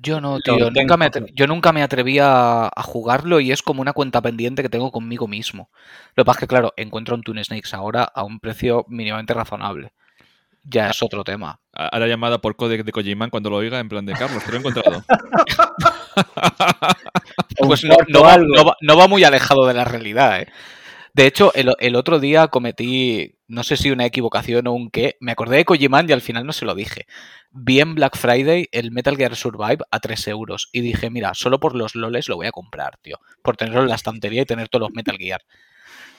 [0.00, 0.70] Yo no, tío.
[0.70, 4.62] Nunca me yo nunca me atreví a, a, jugarlo y es como una cuenta pendiente
[4.62, 5.70] que tengo conmigo mismo.
[6.14, 9.32] Lo que pasa es que, claro, encuentro un Twin Snakes ahora a un precio mínimamente
[9.32, 9.94] razonable.
[10.70, 11.60] Ya es otro tema.
[11.72, 14.56] Ahora llamada por codec de Kojiman cuando lo oiga, en plan de Carlos, te lo
[14.56, 15.02] he encontrado.
[17.66, 20.48] pues no, no, va, no, va, no, va, muy alejado de la realidad, ¿eh?
[21.14, 25.16] De hecho, el, el, otro día cometí, no sé si una equivocación o un qué,
[25.20, 27.06] me acordé de Kojiman y al final no se lo dije.
[27.50, 31.58] Vi en Black Friday el Metal Gear Survive a 3 euros y dije, mira, solo
[31.58, 33.18] por los loles lo voy a comprar, tío.
[33.42, 35.40] Por tenerlo en la estantería y tener todos los Metal Gear.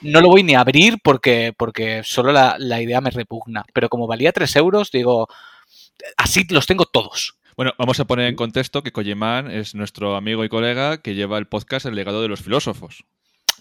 [0.02, 3.64] No lo voy ni a abrir porque, porque solo la, la idea me repugna.
[3.72, 5.28] Pero como valía 3 euros, digo,
[6.16, 7.36] así los tengo todos.
[7.56, 11.36] Bueno, vamos a poner en contexto que Koyeman es nuestro amigo y colega que lleva
[11.36, 13.04] el podcast El legado de los filósofos.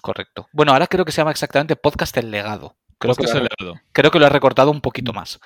[0.01, 0.47] Correcto.
[0.53, 2.77] Bueno, ahora creo que se llama exactamente Podcast El legado.
[2.97, 3.81] Creo, podcast que, el legado.
[3.91, 5.39] creo que lo ha recortado un poquito más.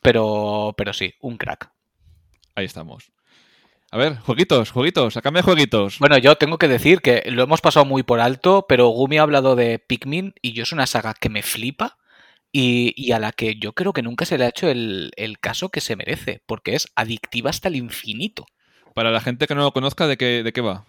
[0.00, 1.70] Pero, pero sí, un crack.
[2.54, 3.10] Ahí estamos.
[3.92, 5.98] A ver, jueguitos, jueguitos, sacame jueguitos.
[5.98, 9.22] Bueno, yo tengo que decir que lo hemos pasado muy por alto, pero Gumi ha
[9.22, 11.98] hablado de Pikmin y yo es una saga que me flipa
[12.52, 15.40] y, y, a la que yo creo que nunca se le ha hecho el, el,
[15.40, 18.46] caso que se merece, porque es adictiva hasta el infinito.
[18.94, 20.84] Para la gente que no lo conozca, ¿de qué, de qué va?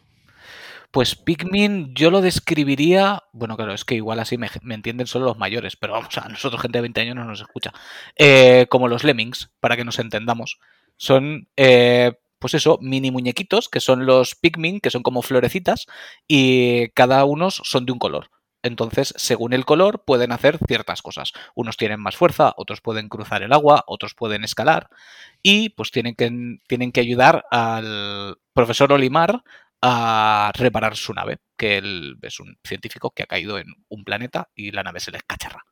[0.92, 5.26] Pues Pikmin yo lo describiría, bueno, claro, es que igual así me, me, entienden solo
[5.26, 7.72] los mayores, pero vamos, a nosotros gente de 20 años no nos escucha,
[8.16, 10.60] eh, como los Lemmings, para que nos entendamos.
[10.98, 15.86] Son, eh, pues eso, mini muñequitos, que son los Pikmin, que son como florecitas,
[16.28, 18.32] y cada uno son de un color.
[18.64, 21.34] Entonces, según el color, pueden hacer ciertas cosas.
[21.56, 24.90] Unos tienen más fuerza, otros pueden cruzar el agua, otros pueden escalar.
[25.44, 29.44] Y pues tienen que, tienen que ayudar al profesor Olimar
[29.84, 34.50] a reparar su nave, que él es un científico que ha caído en un planeta
[34.56, 35.64] y la nave se le escacharra.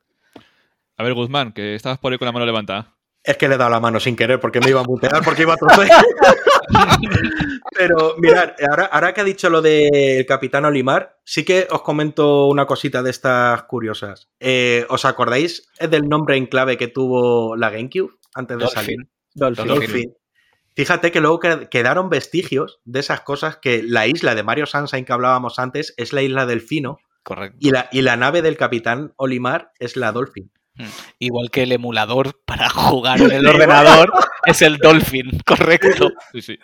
[0.96, 2.96] A ver, Guzmán, que estabas por ahí con la mano levantada.
[3.22, 5.42] Es que le he dado la mano sin querer porque me iba a mutear, porque
[5.42, 5.56] iba a.
[7.76, 12.46] Pero mirad, ahora, ahora, que ha dicho lo del Capitán Olimar, sí que os comento
[12.46, 14.28] una cosita de estas curiosas.
[14.40, 18.82] Eh, ¿Os acordáis del nombre en clave que tuvo la GameCube antes de Dolphin.
[18.82, 18.98] salir?
[19.34, 19.66] Dolphin.
[19.66, 20.14] Dolphin.
[20.76, 25.12] Fíjate que luego quedaron vestigios de esas cosas que la isla de Mario Sunshine que
[25.12, 26.98] hablábamos antes es la isla Delfino.
[27.22, 27.58] Correcto.
[27.60, 30.50] Y la, y la nave del Capitán Olimar es la Dolphin.
[31.18, 34.12] Igual que el emulador para jugar en el ordenador
[34.46, 36.10] es el Dolphin, correcto.
[36.32, 36.58] Sí, sí.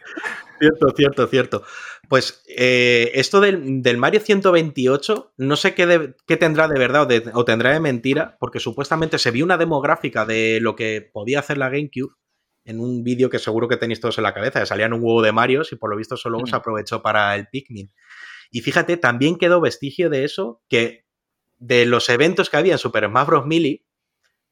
[0.58, 1.62] Cierto, cierto, cierto.
[2.08, 7.02] Pues eh, esto del, del, Mario 128, no sé qué, de, qué tendrá de verdad
[7.02, 11.10] o, de, o, tendrá de mentira, porque supuestamente se vio una demográfica de lo que
[11.12, 12.14] podía hacer la GameCube
[12.64, 15.22] en un vídeo que seguro que tenéis todos en la cabeza, que salían un huevo
[15.22, 16.46] de Marios y por lo visto solo mm.
[16.46, 17.92] se aprovechó para el Pikmin.
[18.50, 21.06] Y fíjate, también quedó vestigio de eso, que
[21.58, 23.46] de los eventos que había en Super Smash Bros.
[23.46, 23.85] Melee,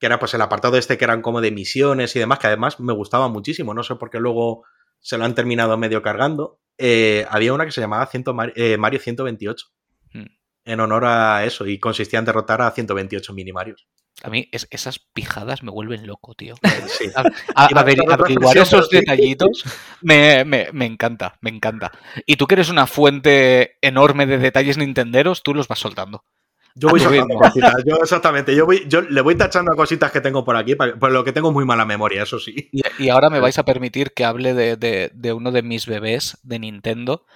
[0.05, 2.79] que era pues el apartado este que eran como de misiones y demás, que además
[2.79, 4.65] me gustaba muchísimo, no sé por qué luego
[5.01, 8.07] se lo han terminado medio cargando, eh, había una que se llamaba
[8.55, 9.67] eh, Mario 128,
[10.13, 10.25] mm.
[10.67, 13.89] en honor a eso, y consistía en derrotar a 128 mini Marios.
[14.23, 16.55] A mí es, esas pijadas me vuelven loco, tío.
[16.87, 17.07] Sí.
[17.17, 17.23] A,
[17.55, 19.65] a, a, ver, averiguar esos detallitos
[20.03, 21.93] me, me, me, encanta, me encanta.
[22.27, 26.27] Y tú que eres una fuente enorme de detalles nintenderos, tú los vas soltando.
[26.77, 30.21] Yo voy soltando cositas, yo exactamente, yo, voy, yo le voy tachando a cositas que
[30.21, 32.69] tengo por aquí, por lo que tengo muy mala memoria, eso sí.
[32.73, 35.87] Y, y ahora me vais a permitir que hable de, de, de, uno de mis
[35.87, 37.27] bebés de Nintendo,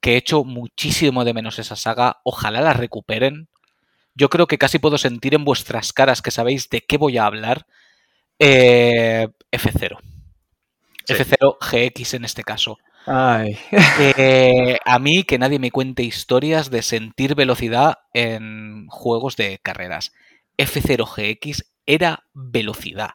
[0.00, 3.48] que he hecho muchísimo de menos esa saga, ojalá la recuperen.
[4.14, 7.26] Yo creo que casi puedo sentir en vuestras caras que sabéis de qué voy a
[7.26, 7.66] hablar.
[8.38, 9.98] Eh, F0.
[11.04, 11.14] Sí.
[11.14, 12.78] F0 GX en este caso.
[13.06, 13.56] Ay.
[14.18, 20.12] Eh, a mí que nadie me cuente historias de sentir velocidad en juegos de carreras.
[20.58, 23.10] F0GX era velocidad.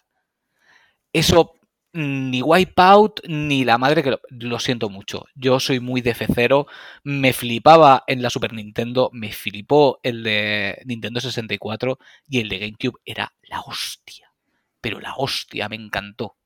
[1.14, 1.54] Eso
[1.94, 5.26] ni Wipeout ni la madre que lo, lo, siento mucho.
[5.36, 6.68] Yo soy muy de F0.
[7.04, 12.00] Me flipaba en la Super Nintendo, me flipó el de Nintendo 64
[12.30, 14.32] y el de GameCube era la hostia.
[14.80, 16.38] Pero la hostia, me encantó.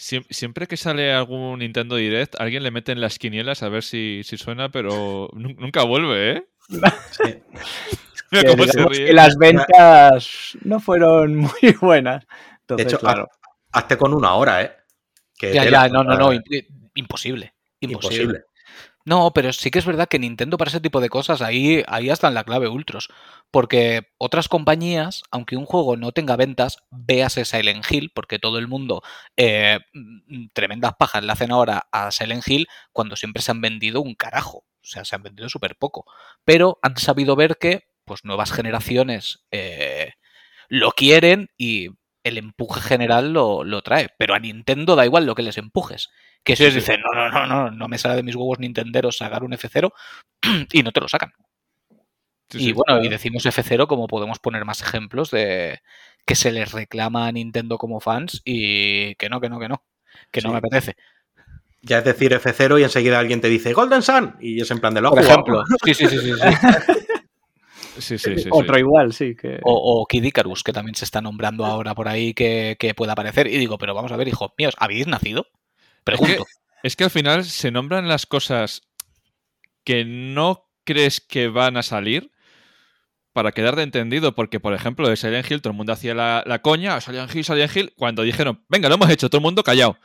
[0.00, 3.82] Siem- siempre que sale algún Nintendo Direct, alguien le mete en las quinielas a ver
[3.82, 6.44] si, si suena, pero nu- nunca vuelve, ¿eh?
[7.10, 7.34] Sí.
[8.32, 9.06] Mira Que cómo se digamos ríe.
[9.06, 12.24] que las ventas no fueron muy buenas.
[12.68, 13.28] De hecho, claro.
[13.72, 14.72] haz- hazte con una hora, ¿eh?
[15.36, 17.52] Que Ya, ya, no, no, no, imp- imposible.
[17.80, 18.22] Imposible.
[18.22, 18.44] imposible.
[19.10, 22.10] No, pero sí que es verdad que Nintendo para ese tipo de cosas, ahí, ahí
[22.10, 23.08] está en la clave Ultros.
[23.50, 28.68] Porque otras compañías, aunque un juego no tenga ventas, véase Silent Hill, porque todo el
[28.68, 29.02] mundo,
[29.36, 34.00] eh, mm, tremendas pajas le hacen ahora a Silent Hill cuando siempre se han vendido
[34.00, 34.58] un carajo.
[34.58, 36.04] O sea, se han vendido súper poco.
[36.44, 40.12] Pero han sabido ver que pues nuevas generaciones eh,
[40.68, 41.88] lo quieren y
[42.24, 44.08] el empuje general lo, lo trae.
[44.18, 46.10] Pero a Nintendo da igual lo que les empujes.
[46.42, 49.18] Que si ellos dicen, no, no, no, no, no me sale de mis huevos nintenderos
[49.18, 49.92] sacar un F0
[50.72, 51.32] y no te lo sacan.
[52.48, 52.72] Sí, y sí.
[52.72, 55.82] bueno, y decimos F0 como podemos poner más ejemplos de
[56.26, 59.84] que se les reclama a Nintendo como fans y que no, que no, que no,
[60.30, 60.96] que no me apetece.
[61.82, 64.92] Ya es decir F0 y enseguida alguien te dice Golden Sun y es en plan
[64.92, 66.32] de lo Por ejemplo, sí, sí, sí, sí,
[67.98, 68.18] sí.
[68.18, 68.48] Sí, sí, sí, sí.
[68.52, 69.34] Otro igual, sí.
[69.34, 69.58] Que...
[69.62, 73.12] O, o Kid Icarus, que también se está nombrando ahora por ahí que, que pueda
[73.12, 73.46] aparecer.
[73.46, 75.46] Y digo, pero vamos a ver, hijos míos, ¿habéis nacido?
[76.04, 76.46] Pregunto.
[76.82, 78.82] Es que al final se nombran las cosas
[79.84, 82.30] que no crees que van a salir
[83.32, 86.42] para quedar de entendido, porque por ejemplo de Silent Hill todo el mundo hacía la,
[86.46, 89.62] la coña, Silent Hill, Silent Hill, cuando dijeron, venga, lo hemos hecho, todo el mundo
[89.62, 89.98] callado.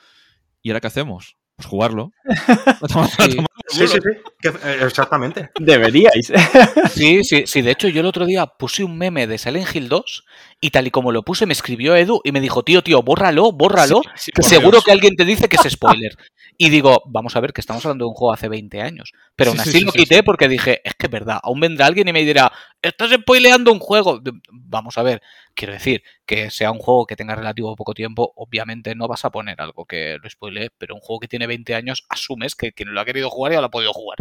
[0.62, 1.38] ¿Y ahora qué hacemos?
[1.58, 2.12] Pues jugarlo.
[3.18, 3.38] Sí.
[3.68, 3.98] Sí, sí,
[4.44, 5.50] eh, exactamente.
[5.60, 6.32] Deberíais.
[6.92, 7.62] Sí, sí, sí.
[7.62, 10.24] De hecho, yo el otro día puse un meme de Silent Hill 2
[10.62, 13.52] y tal y como lo puse, me escribió Edu y me dijo, tío, tío, bórralo,
[13.52, 14.84] bórralo, Sí, sí, que por seguro Dios.
[14.86, 16.16] que alguien te dice que es spoiler.
[16.58, 19.12] Y digo, vamos a ver, que estamos hablando de un juego hace 20 años.
[19.36, 20.22] Pero Sí, aún sí, así sí, lo sí, quité sí.
[20.22, 23.80] porque dije, es que es verdad, aún vendrá alguien y me dirá, estás spoileando un
[23.80, 24.20] juego.
[24.20, 25.22] De- Vamos a ver,
[25.54, 29.30] quiero decir, que sea un juego que tenga relativo poco tiempo, obviamente no vas a
[29.32, 32.94] poner algo que lo spoilee, pero un juego que tiene 20 años, asumes que quien
[32.94, 34.18] lo ha querido jugar ya lo ha podido jugar.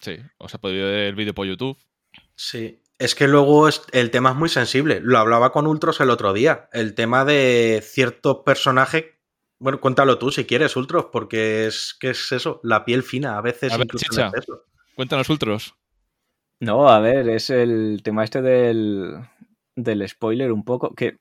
[0.00, 1.78] Sí, os ha podido ver el vídeo por YouTube.
[2.36, 2.80] Sí.
[2.98, 5.00] Es que luego es- el tema es muy sensible.
[5.02, 6.68] Lo hablaba con Ultros el otro día.
[6.72, 9.06] El tema de ciertos personajes.
[9.58, 13.40] Bueno, cuéntalo tú si quieres, Ultros, porque es que es eso, la piel fina, a
[13.40, 14.30] veces A ver, chicha.
[14.94, 15.74] Cuéntanos, Ultros.
[16.60, 19.16] No, a ver, es el tema este del,
[19.76, 21.18] del spoiler un poco, que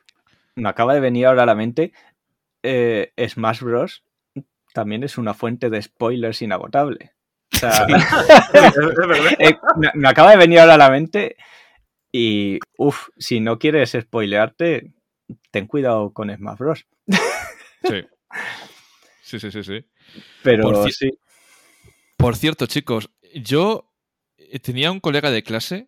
[0.56, 1.94] me acaba de venir ahora a la mente.
[2.64, 4.04] Eh, Smash Bros.
[4.74, 7.12] también es una fuente de spoilers inagotable.
[7.54, 7.88] O sea, Es-
[8.54, 8.76] es
[9.08, 9.32] verdad.
[9.40, 11.36] eh, me, me acaba de venir ahora a la mente
[12.12, 14.94] y, uff, si no quieres spoilearte,
[15.52, 16.86] ten cuidado con Smash Bros.
[17.84, 18.06] Sí.
[19.22, 19.86] Sí, sí, sí, sí.
[20.44, 21.10] Pero Por sí,
[22.18, 23.92] Por cierto, chicos, yo
[24.38, 25.88] eh, tenía un colega de clase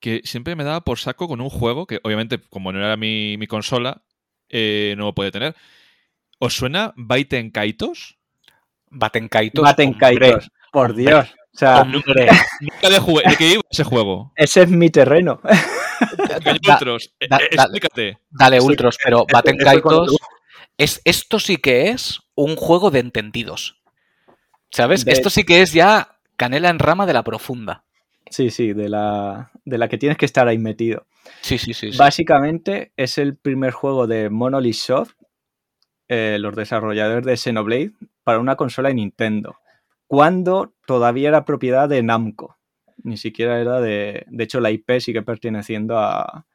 [0.00, 3.36] que siempre me daba por saco con un juego que, obviamente, como no era mi,
[3.38, 4.02] mi consola,
[4.50, 5.56] eh, no lo puede tener.
[6.38, 8.18] ¿Os suena Baiten Kaitos?
[8.90, 9.62] Baten Kaitos.
[9.64, 11.34] Baten Kaitos, por hombre, Dios.
[11.54, 12.28] O sea, Hombre,
[12.60, 14.32] Nunca de, jugué- ¿De qué iba ese juego?
[14.36, 15.40] ese es mi terreno.
[15.42, 18.18] Da- Ultros, eh, da- explícate.
[18.30, 20.16] dale, Ultros, pero Baten Kaitos.
[20.78, 23.80] Es, esto sí que es un juego de entendidos.
[24.70, 25.04] ¿Sabes?
[25.04, 27.84] De- Esto sí que es ya canela en rama de la profunda.
[28.30, 31.06] Sí, sí, de la, de la que tienes que estar ahí metido.
[31.42, 31.92] Sí, sí, sí.
[31.92, 31.98] sí.
[31.98, 35.12] Básicamente es el primer juego de Monolith Soft,
[36.08, 37.92] eh, los desarrolladores de Xenoblade,
[38.24, 39.56] para una consola de Nintendo,
[40.08, 42.56] cuando todavía era propiedad de Namco.
[43.02, 44.24] Ni siquiera era de...
[44.28, 46.46] De hecho, la IP sigue perteneciendo a,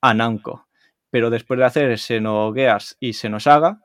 [0.00, 0.66] a Namco.
[1.12, 3.82] Pero después de hacer Xenogears y Xenosaga,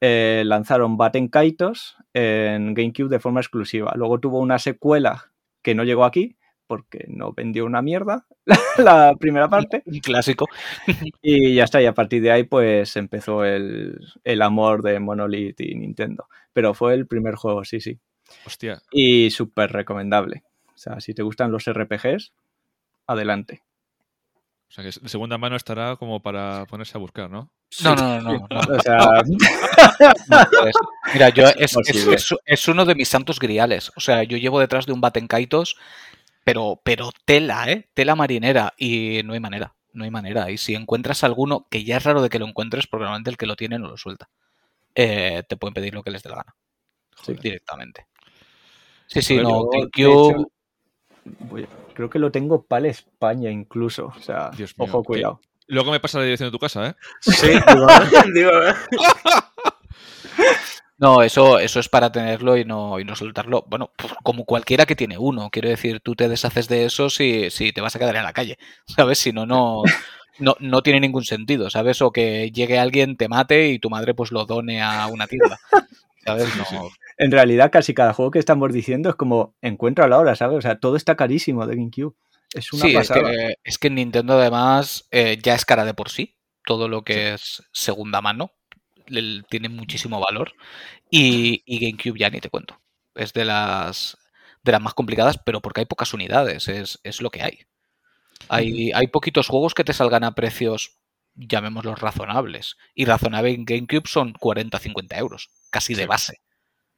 [0.00, 3.92] eh, lanzaron Baten Kaitos en GameCube de forma exclusiva.
[3.96, 6.36] Luego tuvo una secuela que no llegó aquí
[6.68, 8.26] porque no vendió una mierda
[8.78, 9.82] la primera parte.
[9.86, 10.46] Un clásico.
[11.20, 15.60] Y ya está, y a partir de ahí pues empezó el, el amor de Monolith
[15.62, 16.28] y Nintendo.
[16.52, 17.98] Pero fue el primer juego, sí, sí.
[18.46, 18.80] Hostia.
[18.92, 20.44] Y súper recomendable.
[20.68, 22.32] O sea, si te gustan los RPGs,
[23.08, 23.65] adelante.
[24.68, 27.50] O sea, que de segunda mano estará como para ponerse a buscar, ¿no?
[27.82, 28.60] No, no, no, no, no.
[28.76, 29.22] O sea.
[31.14, 32.16] Mira, yo es, es- Imposible.
[32.16, 33.92] es- es uno de mis santos griales.
[33.96, 35.76] O sea, yo llevo detrás de un Batenkaitos,
[36.44, 37.88] pero, pero tela, ¿eh?
[37.94, 38.74] Tela marinera.
[38.76, 39.74] Y no hay manera.
[39.92, 40.50] No hay manera.
[40.50, 43.36] Y si encuentras alguno, que ya es raro de que lo encuentres, porque normalmente el
[43.36, 44.28] que lo tiene no lo suelta.
[44.94, 46.54] eh, te pueden pedir lo que les dé la gana.
[47.16, 47.40] Joder.
[47.40, 48.06] Directamente.
[49.06, 49.42] Sí, sí, no.
[49.42, 50.50] yo, de GameCube- hecho,
[51.40, 54.12] voy- creo que lo tengo para España incluso.
[54.16, 55.40] O sea, Dios mío, ojo, qué- cuidado.
[55.68, 56.94] Luego me pasa la dirección de tu casa, ¿eh?
[57.20, 57.86] Sí, digo,
[58.34, 58.50] digo,
[60.98, 63.64] No, eso, eso es para tenerlo y no, y no soltarlo.
[63.68, 65.50] Bueno, pues como cualquiera que tiene uno.
[65.50, 68.32] Quiero decir, tú te deshaces de eso si, si te vas a quedar en la
[68.32, 68.58] calle.
[68.86, 69.18] ¿Sabes?
[69.18, 69.82] Si no, no,
[70.38, 72.00] no, no tiene ningún sentido, ¿sabes?
[72.00, 75.58] O que llegue alguien, te mate y tu madre pues lo done a una tienda.
[76.24, 76.48] ¿Sabes?
[76.56, 76.88] No.
[77.18, 80.58] En realidad, casi cada juego que estamos diciendo es como encuentro a la hora, ¿sabes?
[80.58, 82.14] O sea, todo está carísimo de GameCube.
[82.52, 83.30] Es una Sí, es pasada.
[83.30, 86.36] que, es que Nintendo además eh, ya es cara de por sí.
[86.64, 88.50] Todo lo que es segunda mano
[89.06, 90.52] le- tiene muchísimo valor.
[91.10, 92.80] Y, y GameCube ya ni te cuento.
[93.14, 94.18] Es de las,
[94.62, 96.68] de las más complicadas, pero porque hay pocas unidades.
[96.68, 97.60] Es, es lo que hay.
[98.48, 100.98] Hay, hay poquitos juegos que te salgan a precios,
[101.34, 102.76] llamémoslos razonables.
[102.94, 106.40] Y razonable en GameCube son 40-50 euros, casi de base.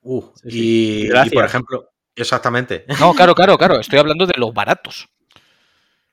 [0.00, 1.08] Uh, Sí, sí.
[1.26, 2.84] y, por ejemplo, exactamente.
[3.00, 3.80] No, claro, claro, claro.
[3.80, 5.08] Estoy hablando de los baratos.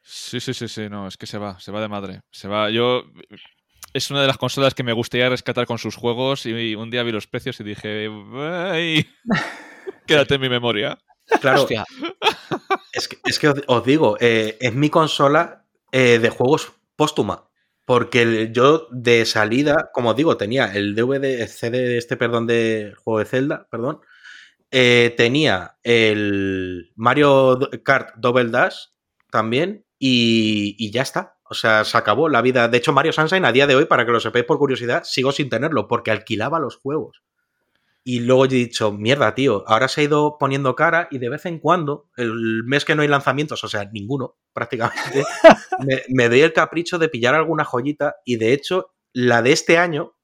[0.02, 2.22] Sí, sí, sí, sí, no, es que se va, se va de madre.
[2.32, 2.70] Se va.
[2.70, 3.04] Yo.
[3.94, 7.02] Es una de las consolas que me gustaría rescatar con sus juegos y un día
[7.04, 8.10] vi los precios y dije.
[8.36, 9.08] "Ay,
[10.06, 10.98] Quédate en mi memoria.
[11.42, 11.84] Claro, Hostia,
[12.94, 17.50] es que, es que os, os digo, eh, es mi consola eh, de juegos póstuma.
[17.86, 23.20] Porque yo de salida, como os digo, tenía el DVD, CD, este, perdón, de juego
[23.20, 24.02] de Zelda, perdón.
[24.72, 28.76] eh, tenía el Mario Kart Double Dash
[29.32, 31.38] también y, y ya está.
[31.50, 32.68] O sea, se acabó la vida.
[32.68, 35.32] De hecho, Mario Sunshine a día de hoy, para que lo sepáis por curiosidad, sigo
[35.32, 37.22] sin tenerlo porque alquilaba los juegos.
[38.08, 41.46] Y luego he dicho, mierda, tío, ahora se ha ido poniendo cara y de vez
[41.48, 45.26] en cuando, el mes que no hay lanzamientos, o sea, ninguno prácticamente,
[45.80, 49.78] me, me doy el capricho de pillar alguna joyita y de hecho, la de este
[49.78, 50.16] año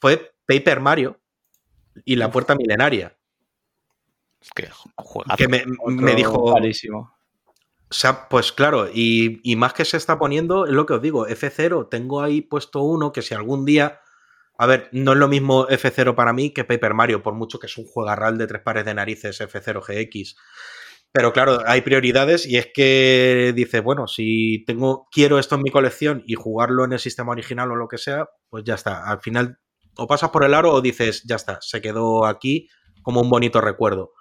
[0.00, 1.20] fue Paper Mario
[2.04, 3.16] y la puerta milenaria,
[4.42, 4.68] es que
[5.36, 7.14] que me, dijo, Carísimo.
[7.88, 11.02] o sea, pues claro, y, y más que se está poniendo, es lo que os
[11.02, 14.00] digo, F0, tengo ahí puesto uno que si algún día,
[14.62, 17.66] a ver, no es lo mismo F0 para mí que Paper Mario, por mucho que
[17.66, 20.36] es un juegarral de tres pares de narices F0 GX.
[21.10, 25.72] Pero claro, hay prioridades y es que dice, bueno, si tengo, quiero esto en mi
[25.72, 29.02] colección y jugarlo en el sistema original o lo que sea, pues ya está.
[29.02, 29.58] Al final,
[29.96, 32.68] o pasas por el aro o dices, ya está, se quedó aquí
[33.02, 34.12] como un bonito recuerdo.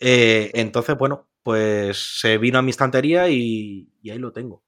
[0.00, 4.64] Eh, entonces, bueno, pues se vino a mi estantería y, y ahí lo tengo.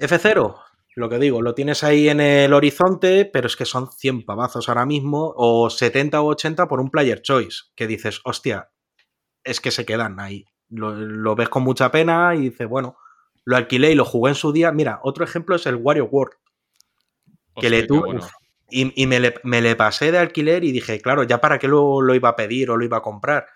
[0.00, 0.56] F0,
[0.96, 4.68] lo que digo, lo tienes ahí en el horizonte, pero es que son 100 pavazos
[4.68, 8.70] ahora mismo, o 70 o 80 por un player choice, que dices, hostia,
[9.44, 10.46] es que se quedan ahí.
[10.68, 12.96] Lo, lo ves con mucha pena y dices, bueno,
[13.44, 14.72] lo alquilé y lo jugué en su día.
[14.72, 16.34] Mira, otro ejemplo es el Wario World.
[17.54, 18.26] Que Hostia, le tuve- bueno.
[18.68, 21.68] Y, y me, le, me le pasé de alquiler y dije, claro, ya para qué
[21.68, 23.46] lo, lo iba a pedir o lo iba a comprar.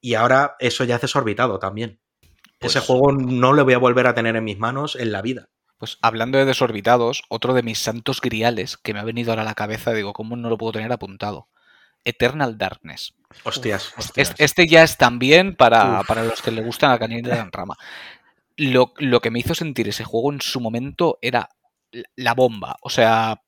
[0.00, 2.00] Y ahora eso ya es desorbitado también.
[2.58, 5.22] Ese Pues- juego no lo voy a volver a tener en mis manos en la
[5.22, 5.50] vida.
[5.78, 9.46] Pues hablando de desorbitados, otro de mis santos griales que me ha venido ahora a
[9.46, 11.48] la cabeza, digo, ¿cómo no lo puedo tener apuntado?
[12.04, 13.14] Eternal Darkness.
[13.44, 13.92] Hostias.
[13.98, 14.30] Hostias.
[14.30, 17.76] Es- Este ya es también para, para los que le gustan la canilla en rama.
[18.56, 21.50] Lo, lo que me hizo sentir ese juego en su momento era
[21.90, 22.76] la- la bomba.
[22.80, 23.42] O sea,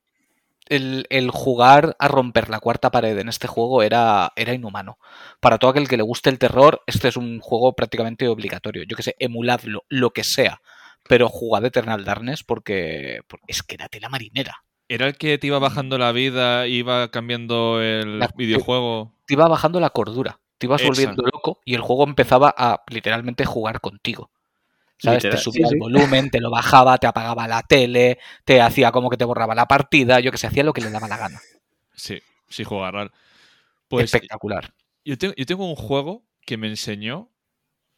[0.67, 4.99] el, el jugar a romper la cuarta pared en este juego era, era inhumano.
[5.39, 8.83] Para todo aquel que le guste el terror, este es un juego prácticamente obligatorio.
[8.83, 10.61] Yo que sé, emuladlo, lo que sea.
[11.09, 14.63] Pero jugad Eternal Darkness porque, porque es que era tela marinera.
[14.87, 19.11] ¿Era el que te iba bajando la vida, iba cambiando el La- videojuego?
[19.25, 23.45] Te iba bajando la cordura, te ibas volviendo loco y el juego empezaba a literalmente
[23.45, 24.31] jugar contigo.
[24.97, 25.23] ¿Sabes?
[25.23, 25.79] Literal, te subía sí, el sí.
[25.79, 29.67] volumen, te lo bajaba, te apagaba la tele, te hacía como que te borraba la
[29.67, 31.43] partida, yo que sé, hacía lo que le daba la gana.
[31.95, 33.11] Sí, sí, jugarral.
[33.89, 34.73] Pues Espectacular.
[35.05, 37.29] yo tengo, yo tengo un juego que me enseñó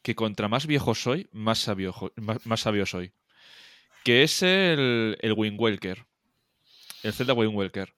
[0.02, 3.12] que contra más viejo soy, más sabio, más, más sabio soy.
[4.04, 6.04] Que es el, el Wind Waker.
[7.02, 7.94] El Zelda Wind Waker.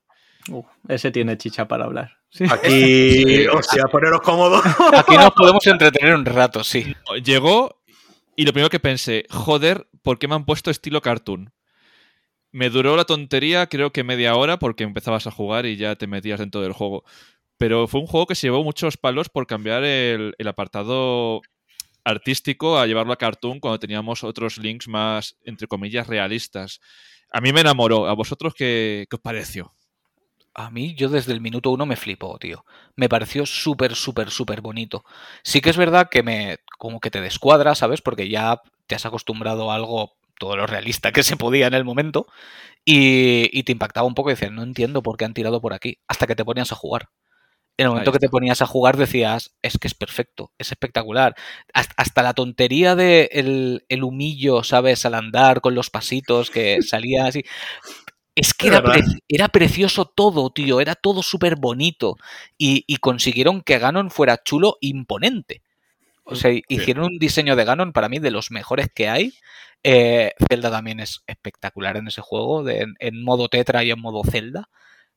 [0.50, 2.18] Uf, ese tiene chicha para hablar.
[2.28, 2.44] Sí.
[2.50, 4.62] Aquí, hostia, poneros cómodos.
[4.92, 6.94] Aquí nos podemos entretener un rato, sí.
[7.24, 7.80] Llegó
[8.36, 11.52] y lo primero que pensé, joder, ¿por qué me han puesto estilo cartoon?
[12.50, 16.06] Me duró la tontería creo que media hora porque empezabas a jugar y ya te
[16.06, 17.04] metías dentro del juego.
[17.56, 21.40] Pero fue un juego que se llevó muchos palos por cambiar el, el apartado
[22.04, 26.80] artístico a llevarlo a cartoon cuando teníamos otros links más, entre comillas, realistas.
[27.32, 28.06] A mí me enamoró.
[28.06, 29.74] ¿A vosotros qué, qué os pareció?
[30.54, 32.64] A mí, yo desde el minuto uno me flipó, tío.
[32.94, 35.04] Me pareció súper, súper, súper bonito.
[35.42, 36.58] Sí que es verdad que me.
[36.78, 38.00] como que te descuadra, ¿sabes?
[38.02, 41.84] Porque ya te has acostumbrado a algo todo lo realista que se podía en el
[41.84, 42.26] momento.
[42.84, 45.72] Y, y te impactaba un poco y decías, no entiendo por qué han tirado por
[45.74, 45.98] aquí.
[46.06, 47.08] Hasta que te ponías a jugar.
[47.76, 51.34] En el momento que te ponías a jugar decías, es que es perfecto, es espectacular.
[51.72, 55.04] Hasta, la tontería de el, el humillo, ¿sabes?
[55.06, 57.42] Al andar con los pasitos que salía así.
[58.36, 60.80] Es que era, pre- era precioso todo, tío.
[60.80, 62.16] Era todo súper bonito.
[62.58, 65.62] Y, y consiguieron que Ganon fuera chulo imponente.
[66.24, 69.34] O sea, hicieron un diseño de Ganon para mí de los mejores que hay.
[69.84, 74.22] Eh, Zelda también es espectacular en ese juego, de- en, modo Tetra y en modo
[74.24, 74.68] Zelda.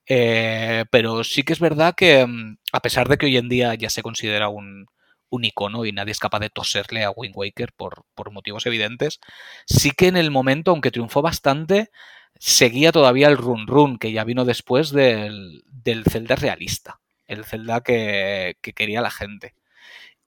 [0.07, 3.75] Eh, pero sí que es verdad que, mm, a pesar de que hoy en día
[3.75, 4.87] ya se considera un,
[5.29, 9.19] un icono y nadie es capaz de toserle a Wind Waker por, por motivos evidentes,
[9.65, 11.91] sí que en el momento, aunque triunfó bastante,
[12.39, 17.81] seguía todavía el run run que ya vino después del, del Zelda realista, el Zelda
[17.81, 19.53] que, que quería la gente.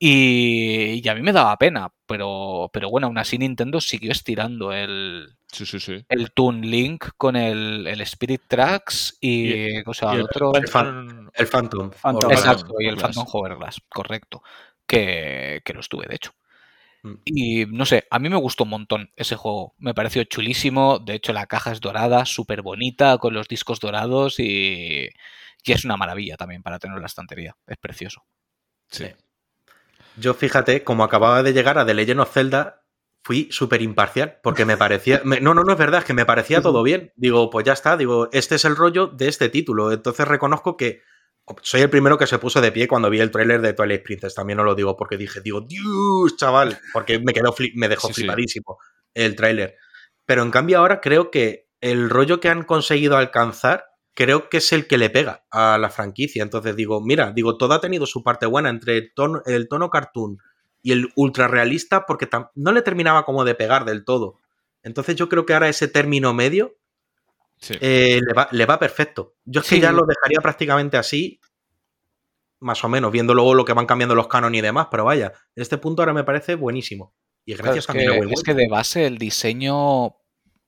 [0.03, 4.73] Y, y a mí me daba pena, pero, pero bueno, aún así Nintendo siguió estirando
[4.73, 6.03] el, Sí, sí, sí.
[6.09, 10.55] el Toon Link con el, el Spirit Tracks y, o sea, Y el el- otro...
[10.55, 11.91] El, fan- el Phantom.
[12.31, 12.97] Exacto, y el.
[12.97, 14.43] Phantom Hourglass, correcto.
[14.87, 16.33] Que, que lo estuve, de hecho.
[17.03, 17.15] Mm.
[17.27, 19.75] Y no sé, a mí me gustó un montón ese juego.
[19.79, 20.99] Me pareció chulísimo.
[20.99, 25.11] De hecho, la caja es dorada, súper bonita, con los discos dorados y,
[25.65, 27.55] y es una maravilla también para tener en la estantería.
[27.67, 28.25] Es precioso.
[28.91, 29.05] Sí.
[30.21, 32.83] Yo fíjate, como acababa de llegar a The Legend of Zelda,
[33.23, 35.21] fui súper imparcial, porque me parecía...
[35.25, 37.13] me- no, no, no es verdad, es que me parecía todo bien.
[37.17, 39.93] Digo, pues ya está, digo, este es el rollo de este título.
[39.93, 41.03] Entonces reconozco que
[41.63, 44.35] soy el primero que se puso de pie cuando vi el tráiler de Twilight Princess.
[44.35, 48.15] También os lo digo porque dije, digo, Dios, chaval, porque me, quedó me dejó Sí,
[48.15, 48.21] sí.
[48.23, 48.79] flipadísimo
[49.15, 49.77] el tráiler.
[50.27, 53.87] Pero en cambio ahora creo que el rollo que han conseguido alcanzar
[54.21, 56.43] creo que es el que le pega a la franquicia.
[56.43, 59.89] Entonces digo, mira, digo, todo ha tenido su parte buena entre el tono, el tono
[59.89, 60.37] cartoon
[60.83, 64.37] y el ultra realista porque no le terminaba como de pegar del todo.
[64.83, 66.77] Entonces yo creo que ahora ese término medio
[67.63, 67.75] Sí.
[67.81, 69.37] eh, le, va, le va perfecto.
[69.45, 71.41] Yo es que ya lo dejaría prácticamente así,
[72.59, 75.33] más o menos, viendo luego lo que van cambiando los canon y demás, pero vaya,
[75.55, 77.15] en este punto ahora me parece buenísimo.
[77.45, 80.20] Y Claro, gracias es, también a que, es que de base el diseño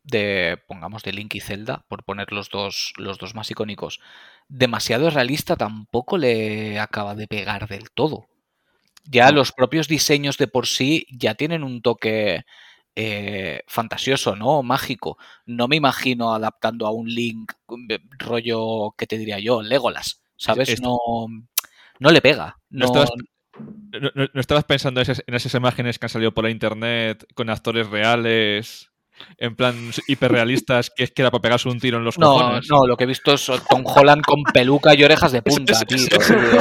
[0.05, 4.00] de, pongamos, de Link y Zelda, por poner los dos, los dos más icónicos,
[4.48, 8.26] demasiado realista tampoco le acaba de pegar del todo.
[9.05, 9.36] Ya No.
[9.38, 12.44] los propios diseños de por sí ya tienen un toque
[12.94, 14.62] eh, fantasioso, ¿no?
[14.62, 15.16] Mágico.
[15.46, 17.53] No me imagino adaptando a un Link
[17.88, 19.62] eh, rollo, ¿qué te diría yo?
[19.62, 20.68] Legolas, ¿sabes?
[20.68, 21.26] Esto- No,
[21.98, 22.59] no le pega.
[22.70, 23.11] No No, estabas-
[23.92, 26.50] ¿No, no- no estabas pensando en esas, en esas imágenes que han salido por la
[26.50, 28.91] internet con actores reales,
[29.39, 29.75] en plan
[30.09, 32.67] hiperrealistas, que es que era para pegarse un tiro en los No, cojones?
[32.71, 35.99] no, lo que he visto es Tom Holland con peluca y orejas de punta, tío.
[35.99, 36.61] Digo,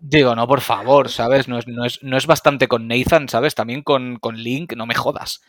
[0.00, 1.48] digo, no, por favor, ¿sabes?
[1.48, 3.54] No es, no es, no es bastante con Nathan, ¿sabes?
[3.54, 5.40] También con, con Link, no me jodas.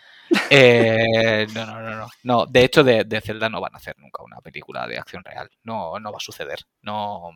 [0.50, 2.08] Eh, no, no, no, no.
[2.24, 5.24] No, de hecho, de, de Zelda no van a hacer nunca una película de acción
[5.24, 5.50] real.
[5.64, 6.60] No, no va a suceder.
[6.82, 7.30] No.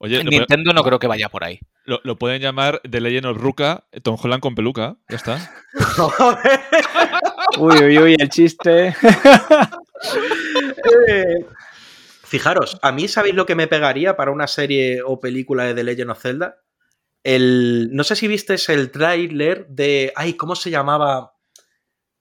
[0.00, 1.58] Oye, Nintendo no creo que vaya por ahí.
[1.84, 5.38] lo- lo pueden llamar The Legend of Ruka, Tom Holland con peluca, ya está.
[7.58, 8.94] Uy, uy, uy, el chiste.
[11.08, 11.46] Eh,
[12.24, 15.84] Fijaros, a mí sabéis lo que me pegaría para una serie o película de The
[15.84, 16.58] Legend of Zelda.
[17.24, 20.12] El, no sé si visteis el tráiler de.
[20.14, 21.32] Ay, ¿cómo se llamaba?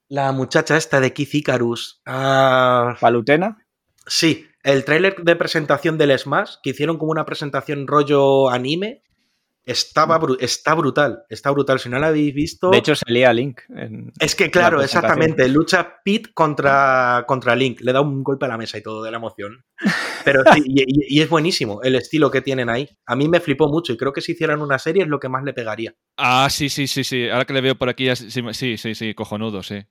[0.08, 2.02] La muchacha esta de Keith Icarus.
[2.06, 3.58] Ah, Palutena.
[4.06, 9.04] sí, el tráiler de presentación del Smash, que hicieron como una presentación rollo anime.
[9.68, 11.78] Estaba bru- está brutal, está brutal.
[11.80, 12.72] Si no la habéis visto.
[12.72, 13.59] De hecho, salía Link.
[13.70, 15.47] en- Es que, claro, exactamente.
[15.49, 17.82] Lucha Pete contra, contra Link.
[17.82, 19.63] Le da un golpe a la mesa y todo de la emoción.
[20.24, 22.89] Pero sí, y, y- y es buenísimo el estilo que tienen ahí.
[23.05, 25.30] A mí me flipó mucho y creo que si hicieran una serie es lo que
[25.30, 25.93] más le pegaría.
[26.18, 27.30] Ah, sí, sí, sí, sí.
[27.30, 29.84] Ahora que le veo por aquí, sí, sí, sí, sí, cojonudo, sí.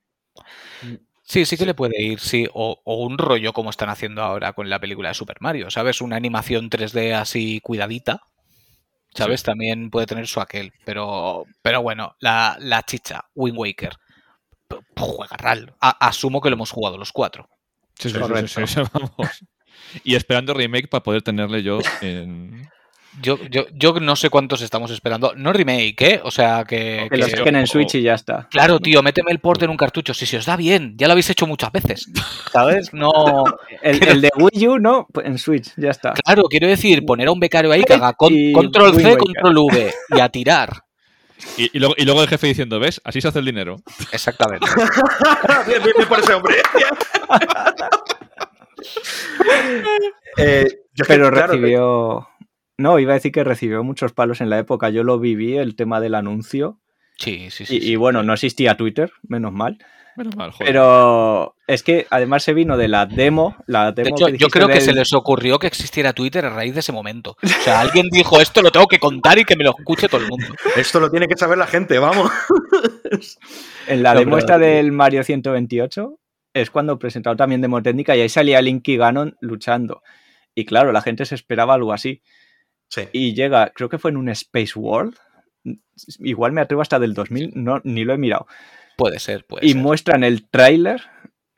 [1.23, 2.47] Sí, sí que le puede ir, sí.
[2.55, 6.01] O, o un rollo como están haciendo ahora con la película de Super Mario, ¿sabes?
[6.01, 8.21] Una animación 3D así cuidadita.
[9.17, 9.43] ¿Sabes?
[9.43, 10.73] También puede tener su aquel.
[10.85, 13.95] Pero, pero bueno, la, la chicha, Wind Waker.
[14.69, 15.75] p- Juega RAL.
[15.81, 17.49] A- asumo que lo hemos jugado los cuatro.
[17.99, 19.45] Sí, sí, sí, sí, vamos.
[20.05, 22.69] Y esperando remake para poder tenerle yo en...
[23.23, 25.33] Yo, yo, yo no sé cuántos estamos esperando.
[25.37, 26.21] No remake, ¿eh?
[26.23, 27.07] O sea que.
[27.11, 28.47] Que lo que- saquen en Switch y ya está.
[28.51, 30.13] Claro, tío, méteme el port en un cartucho.
[30.13, 32.11] Si se os da bien, ya lo habéis hecho muchas veces.
[32.53, 32.93] ¿Sabes?
[32.93, 33.11] No.
[33.83, 36.13] El, el de Wii U, no, pues en Switch, ya está.
[36.13, 39.19] Claro, quiero decir, poner a un becario ahí que haga con- control C, Waker.
[39.19, 40.83] control V y a tirar.
[41.59, 43.01] Y, y luego, y luego el jefe diciendo, ¿ves?
[43.05, 43.77] Así se hace el dinero.
[44.13, 44.67] Exactamente.
[45.67, 46.57] bien, bien, bien por ese hombre.
[50.39, 52.29] Eh, yo es que, Pero claro, recibió.
[52.79, 54.91] No, iba a decir que recibió muchos palos en la época.
[54.91, 56.79] Yo lo viví, el tema del anuncio.
[57.19, 57.77] Sí, sí, sí.
[57.77, 57.93] Y, sí.
[57.93, 59.79] y bueno, no existía Twitter, menos mal.
[60.17, 60.67] Menos mal, joder.
[60.69, 63.55] Pero es que además se vino de la demo.
[63.67, 66.45] La De demo hecho, que yo creo que del- se les ocurrió que existiera Twitter
[66.47, 67.37] a raíz de ese momento.
[67.43, 70.23] O sea, alguien dijo esto lo tengo que contar y que me lo escuche todo
[70.23, 70.47] el mundo.
[70.77, 72.31] esto lo tiene que saber la gente, vamos.
[73.87, 76.19] En la No, demo esta del Mario 128
[76.55, 80.03] es cuando presentaron también demo técnica y ahí salía Link y Ganon luchando.
[80.55, 82.23] Y claro, la gente se esperaba algo así.
[82.89, 83.03] Sí.
[83.13, 85.17] Y llega, creo que fue en un Space World,
[86.21, 88.47] igual me atrevo hasta del 2000, no, ni lo he mirado.
[88.97, 89.81] Puede ser, puede y ser.
[89.83, 91.03] muestran el tráiler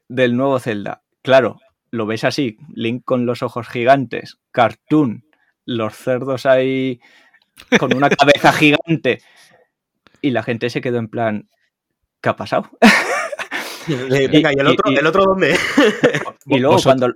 [0.08, 1.02] del nuevo Zelda.
[1.22, 1.60] Claro,
[1.90, 5.24] lo ves así, Link con los ojos gigantes, cartoon,
[5.64, 7.00] los cerdos ahí
[7.78, 9.20] con una cabeza gigante.
[10.20, 11.48] Y la gente se quedó en plan,
[12.22, 12.68] ¿qué ha pasado?
[13.86, 15.56] Venga, ¿y el y- otro, y- el otro dónde?
[16.46, 17.14] Y luego cuando...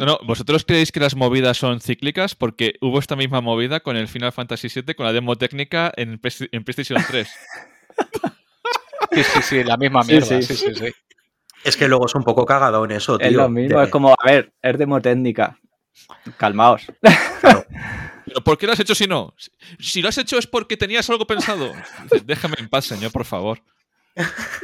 [0.00, 2.34] No, no, ¿vosotros creéis que las movidas son cíclicas?
[2.34, 6.18] Porque hubo esta misma movida con el Final Fantasy VII, con la demo técnica en,
[6.18, 7.28] Play- en PlayStation 3.
[9.12, 10.24] Sí, sí, sí, la misma mierda.
[10.40, 10.42] sí.
[10.42, 10.92] Sí, sí, sí.
[11.64, 13.26] Es que luego es un poco cagado en eso, tío.
[13.26, 15.58] Es lo mismo, De- es como, a ver, es demotécnica.
[16.36, 16.82] Calmaos.
[18.24, 19.34] ¿Pero por qué lo has hecho si no?
[19.36, 21.72] Si- Si lo has hecho es porque tenías algo pensado.
[22.24, 23.60] Déjame en paz, señor, por favor.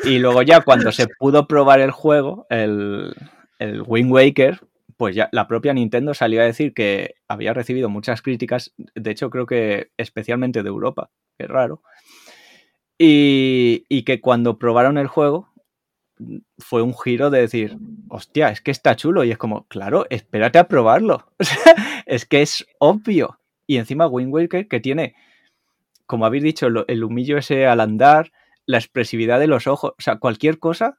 [0.04, 3.14] Y luego ya cuando se pudo probar el juego, el,
[3.58, 4.60] el Wind Waker,
[4.96, 9.30] pues ya la propia Nintendo salió a decir que había recibido muchas críticas, de hecho
[9.30, 11.82] creo que especialmente de Europa, que es raro,
[12.98, 15.52] y, y que cuando probaron el juego
[16.58, 17.76] fue un giro de decir,
[18.08, 21.30] hostia, es que está chulo, y es como, claro, espérate a probarlo,
[22.06, 23.38] es que es obvio.
[23.66, 25.14] Y encima Wind Waker que tiene,
[26.06, 28.32] como habéis dicho, el humillo ese al andar,
[28.64, 30.98] la expresividad de los ojos, o sea, cualquier cosa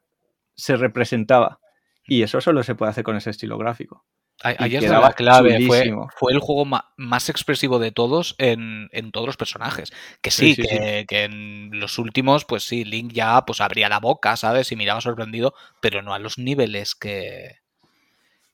[0.56, 1.60] se representaba.
[2.08, 4.05] Y eso solo se puede hacer con ese estilo gráfico.
[4.43, 5.66] Ahí Y ahí es quedaba la clave.
[5.66, 9.91] Fue, fue el juego más expresivo de todos en, en todos los personajes.
[10.22, 13.89] Que sí, Sí, sí, que, que en los últimos, pues sí, Link ya pues abría
[13.89, 14.72] la boca, ¿sabes?
[14.72, 17.58] Y miraba sorprendido, pero no a los niveles que,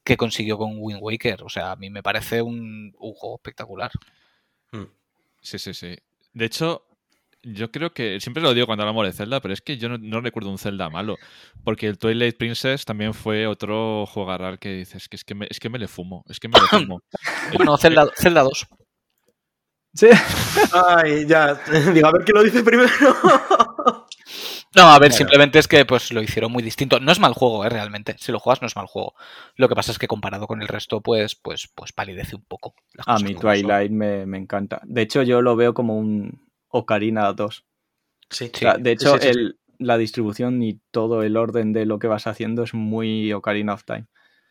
[0.03, 1.43] que consiguió con Wind Waker.
[1.43, 3.91] O sea, a mí me parece un, un juego espectacular.
[4.71, 4.85] Mm.
[5.41, 5.95] Sí, sí, sí.
[6.33, 6.85] De hecho,
[7.43, 9.97] yo creo que siempre lo digo cuando hablamos de Zelda, pero es que yo no,
[9.97, 11.17] no recuerdo un Zelda malo.
[11.63, 15.59] Porque el Twilight Princess también fue otro jugarral que dices que es que me, es
[15.59, 16.23] que me le fumo.
[16.29, 17.01] Es que me le fumo.
[17.57, 18.67] Bueno, Zelda, Zelda 2.
[19.93, 20.07] Sí.
[20.73, 21.53] Ay, ya.
[21.93, 22.89] Digo, a ver quién lo dice primero.
[24.75, 26.99] No, a ver, simplemente es que pues lo hicieron muy distinto.
[26.99, 27.69] No es mal juego, ¿eh?
[27.69, 28.15] realmente.
[28.17, 29.13] Si lo juegas no es mal juego.
[29.55, 32.73] Lo que pasa es que comparado con el resto, pues, pues, pues palidece un poco.
[33.05, 33.35] A mí.
[33.35, 34.81] Twilight me, me encanta.
[34.83, 36.42] De hecho, yo lo veo como un
[36.73, 37.65] Ocarina 2.
[38.29, 39.39] Sí, O sea, de sí, hecho, sí, sí, sí.
[39.39, 43.73] el- la distribución y todo el orden de lo que vas haciendo es muy Ocarina
[43.73, 44.05] of Time.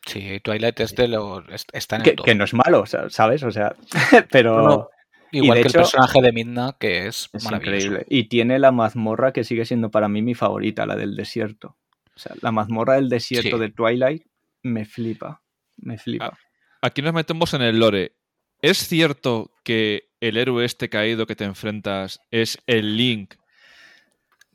[0.05, 2.25] Sí, Twilight es de los- es- está en el Que, top.
[2.25, 3.43] que no es malo, ¿sabes?
[3.43, 3.75] O sea,
[4.31, 4.89] pero No.
[5.31, 7.75] Igual que hecho- el personaje de Midna, que es, es maravilloso.
[7.87, 8.05] increíble.
[8.09, 11.75] Y tiene la mazmorra que sigue siendo para mí mi favorita, la del desierto.
[12.15, 13.59] O sea, la mazmorra del desierto Sí.
[13.59, 14.23] de Twilight
[14.61, 15.41] me flipa.
[15.77, 16.37] Me flipa.
[16.81, 18.15] Aquí nos metemos en el lore.
[18.61, 23.35] ¿Es cierto que el héroe este caído que te enfrentas es el Link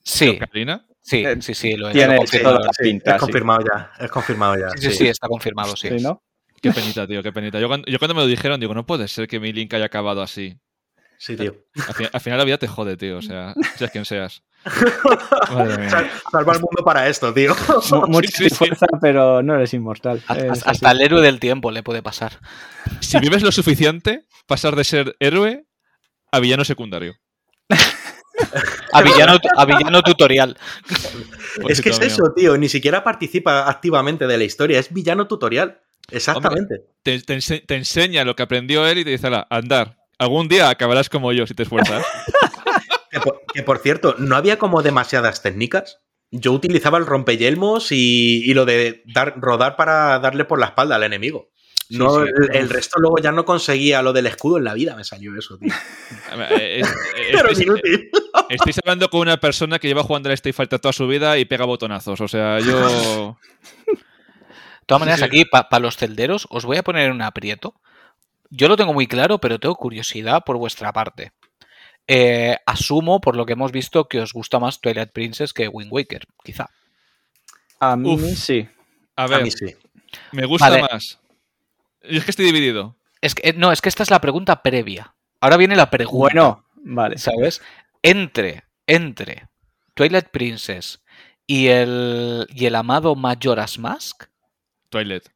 [0.03, 0.87] Sí, Ocarina?
[1.03, 2.61] sí, Eh, sí, sí, lo he confirmado.
[2.73, 3.27] sí, pinta, es sí.
[3.27, 3.93] confirmado ya.
[4.01, 4.69] Es confirmado ya.
[4.71, 5.89] Sí, sí, sí, está confirmado, sí.
[5.91, 6.23] Sí, ¿no?
[6.63, 7.61] Qué penita, tío, qué penita.
[7.61, 9.85] Yo cuando, yo cuando me lo dijeron, digo, no puede ser que mi Link haya
[9.85, 10.57] acabado así.
[11.19, 11.55] Sí, tío.
[11.75, 13.19] Al, fin- al final la vida te jode, tío.
[13.19, 14.43] O sea, seas quien seas.
[14.67, 17.55] Salva al mundo para esto, tío.
[17.91, 18.55] Mu- Mucha sí, sí.
[18.55, 20.23] fuerza, pero no eres inmortal.
[20.27, 20.77] Hasta, Es hasta- así.
[20.87, 22.33] hasta el héroe del tiempo le puede pasar.
[23.01, 25.67] Si vives lo suficiente, pasar de ser héroe
[26.33, 27.15] a villano secundario.
[28.93, 30.57] A villano, a villano tutorial.
[31.69, 32.57] Es que es eso, tío.
[32.57, 34.79] Ni siquiera participa activamente de la historia.
[34.79, 35.81] Es villano tutorial.
[36.11, 36.85] Exactamente.
[37.03, 39.97] Te, te ense- te enseña lo que aprendió él y te dice, "Ala, andar.
[40.19, 42.05] Algún día acabarás como yo si te esfuerzas.
[43.19, 46.01] Que, por, que, por cierto, no había como demasiadas técnicas.
[46.31, 50.97] Yo utilizaba el rompeyelmos y, y lo de dar, rodar para darle por la espalda
[50.97, 51.51] al enemigo.
[51.91, 52.31] No, sí.
[52.37, 55.37] El, el resto luego ya no conseguía lo del escudo en la vida, me salió
[55.39, 55.73] eso, tío.
[55.73, 56.83] Eh, eh,
[57.17, 58.11] eh, Pero estáis, inútil.
[58.51, 61.47] estáis hablando con una persona que lleva jugando al Street Fighter toda su vida y
[61.47, 62.21] pega botonazos.
[62.21, 63.39] O sea, yo...
[63.87, 65.27] De todas maneras, sí.
[65.27, 67.75] aquí, para los celderos, os voy a poner en un aprieto.
[68.49, 71.33] Yo lo tengo muy claro, pero tengo curiosidad por vuestra parte.
[72.09, 75.93] Eh, asumo, por lo que hemos visto, que os gusta más Twilight Princess que Wind
[75.93, 76.71] Waker, quizá.
[77.79, 78.23] A mí Uf.
[78.37, 78.67] sí.
[79.15, 79.77] A A ver, mí sí.
[80.33, 80.83] me gusta Vale.
[80.83, 81.21] más.
[82.03, 82.97] Y es que estoy dividido.
[83.21, 85.15] Es que, eh, no, es que esta es la pregunta previa.
[85.41, 86.17] Ahora viene la pregunta.
[86.19, 87.19] Bueno, vale.
[87.19, 87.61] ¿Sabes?
[88.03, 89.49] Entre, entre
[89.95, 91.03] Twilight Princess
[91.47, 94.25] y el, y el amado Majora's Mask.
[94.89, 95.29] Twilight.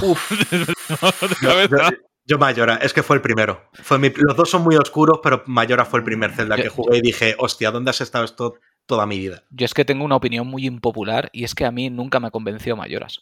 [0.00, 1.90] Uf, De cabeza.
[2.30, 3.68] Yo Mayora, es que fue el primero.
[3.74, 6.68] Fue mi- los dos son muy oscuros, pero Mayora fue el primer Zelda Yo- que
[6.68, 8.54] jugué y dije, hostia, ¿dónde has estado esto
[8.86, 9.42] toda mi vida?
[9.50, 12.28] Yo es que tengo una opinión muy impopular y es que a mí nunca me
[12.28, 13.20] ha convencido Majora's.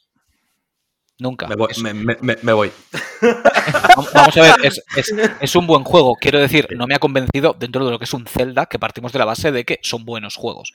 [1.19, 1.49] Nunca.
[1.49, 1.69] Me voy.
[1.71, 2.71] Es- me- me- me- me voy.
[3.97, 6.15] Vamos vamos a ver, es, es- es un buen juego.
[6.21, 9.13] Quiero decir, no me ha convencido dentro de lo que es un Zelda, que partimos
[9.13, 10.73] de la base de que son buenos juegos.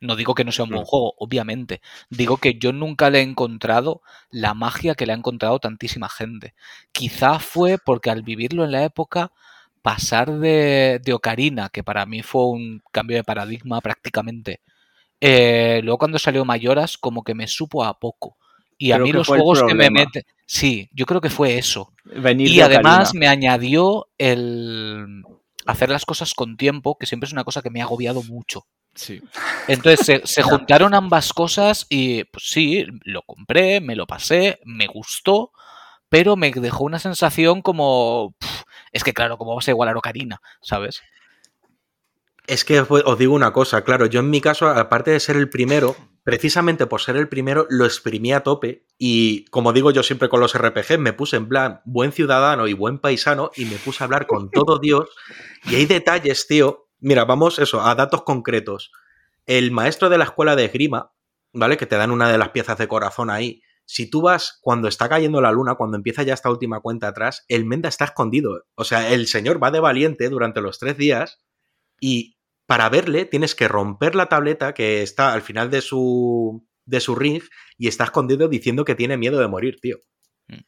[0.00, 1.80] No digo que no sea un buen juego, obviamente.
[2.10, 6.54] Digo que yo nunca le he encontrado la magia que le ha encontrado tantísima gente.
[6.92, 9.32] Quizá fue porque al vivirlo en la época,
[9.82, 14.60] pasar de, de Ocarina, que para mí fue un cambio de paradigma prácticamente,
[15.20, 18.36] eh, luego cuando salió Mayoras, como que me supo a poco.
[18.76, 20.22] Y a mí los juegos que me meten.
[20.46, 21.94] Sí, yo creo que fue eso.
[22.04, 23.20] Venir Y de además Ocarina.
[23.20, 25.22] me añadió el
[25.66, 28.66] hacer las cosas con tiempo, que siempre es una cosa que me ha agobiado mucho.
[28.94, 29.20] Sí.
[29.66, 34.86] Entonces se, se juntaron ambas cosas y pues sí, lo compré, me lo pasé, me
[34.86, 35.52] gustó,
[36.08, 38.34] pero me dejó una sensación como...
[38.92, 40.40] es que claro, ¿cómo vas a igualar Ocarina?
[40.62, 41.02] ¿Sabes?
[42.46, 45.48] Es que os digo una cosa, claro, yo en mi caso, aparte de ser el
[45.48, 50.28] primero, precisamente por ser el primero, lo exprimí a tope y, como digo yo siempre
[50.28, 54.02] con los RPG, me puse en plan buen ciudadano y buen paisano y me puse
[54.02, 55.08] a hablar con todo Dios.
[55.64, 56.83] Y hay detalles, tío.
[57.04, 58.90] Mira, vamos eso, a datos concretos.
[59.44, 61.12] El maestro de la escuela de esgrima,
[61.52, 61.76] ¿vale?
[61.76, 63.60] Que te dan una de las piezas de corazón ahí.
[63.84, 67.44] Si tú vas cuando está cayendo la luna, cuando empieza ya esta última cuenta atrás,
[67.48, 68.64] el Menda está escondido.
[68.74, 71.44] O sea, el señor va de valiente durante los tres días
[72.00, 77.00] y para verle tienes que romper la tableta que está al final de su, de
[77.00, 77.42] su ring
[77.76, 79.98] y está escondido diciendo que tiene miedo de morir, tío.
[80.48, 80.60] Mm.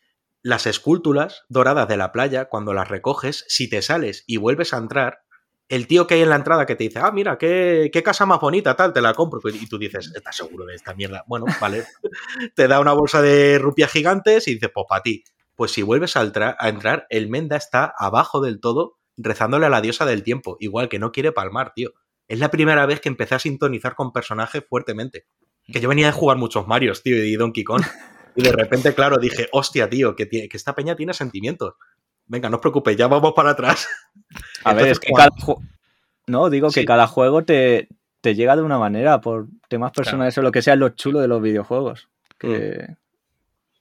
[0.43, 4.77] Las esculturas doradas de la playa, cuando las recoges, si te sales y vuelves a
[4.77, 5.21] entrar,
[5.69, 8.25] el tío que hay en la entrada que te dice, ah, mira, qué, qué casa
[8.27, 9.41] más bonita, tal, te la compro.
[9.45, 11.25] Y tú dices, ¿estás seguro de esta mierda?
[11.27, 11.85] Bueno, vale.
[12.55, 15.25] te da una bolsa de rupias gigantes y dices, pues para ti.
[15.55, 19.81] Pues si vuelves a, a entrar, el Menda está abajo del todo rezándole a la
[19.81, 21.93] diosa del tiempo, igual que no quiere palmar, tío.
[22.29, 25.27] Es la primera vez que empecé a sintonizar con personajes fuertemente.
[25.73, 27.83] Que yo venía de jugar muchos Marios, tío, y Donkey Kong.
[28.35, 31.75] Y de repente, claro, dije, hostia, tío, que, que esta peña tiene sentimientos.
[32.27, 33.89] Venga, no os preocupéis, ya vamos para atrás.
[34.65, 35.31] A ver, es que cada
[36.27, 37.89] No, digo que cada juego te,
[38.21, 41.29] te llega de una manera por temas personales o lo que sea, lo chulo de
[41.29, 42.09] los videojuegos.
[42.39, 42.87] Que,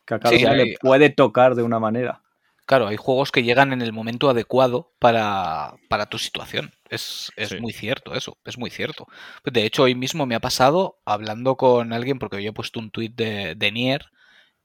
[0.05, 2.21] que a cada Sí, hay- le puede tocar de una manera.
[2.67, 6.71] Claro, hay juegos que llegan en el momento adecuado para, para tu situación.
[6.89, 7.59] Es, es Sí.
[7.59, 9.05] muy cierto eso, es muy cierto.
[9.43, 12.89] De hecho, hoy mismo me ha pasado hablando con alguien, porque hoy he puesto un
[12.89, 14.05] tuit de, de Nier,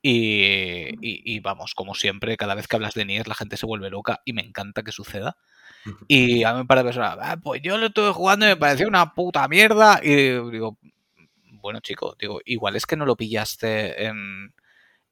[0.02, 3.66] y, y- y vamos, como siempre, cada vez que hablas de Nier la gente se
[3.66, 5.36] vuelve loca y me encanta que suceda.
[6.09, 8.89] Y a mí me parece personas, "Ah, pues yo lo estuve jugando y me pareció
[8.89, 10.01] una puta mierda.
[10.03, 10.14] Y
[10.51, 10.78] digo,
[11.62, 14.55] bueno, chico, digo, igual es que no lo pillaste en,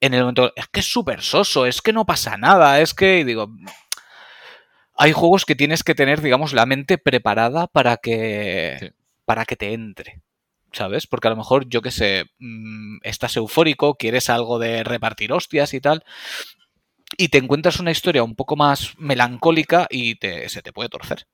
[0.00, 0.52] en el momento.
[0.56, 3.20] Es que es súper soso, es que no pasa nada, es que.
[3.20, 3.48] Y digo.
[4.96, 8.76] Hay juegos que tienes que tener, digamos, la mente preparada para que.
[8.80, 8.88] Sí.
[9.24, 10.22] para que te entre.
[10.72, 11.06] ¿Sabes?
[11.06, 15.74] Porque a lo mejor, yo qué sé, mm, estás eufórico, quieres algo de repartir hostias
[15.74, 16.04] y tal.
[17.16, 21.26] Y te encuentras una historia un poco más melancólica y te, se te puede torcer.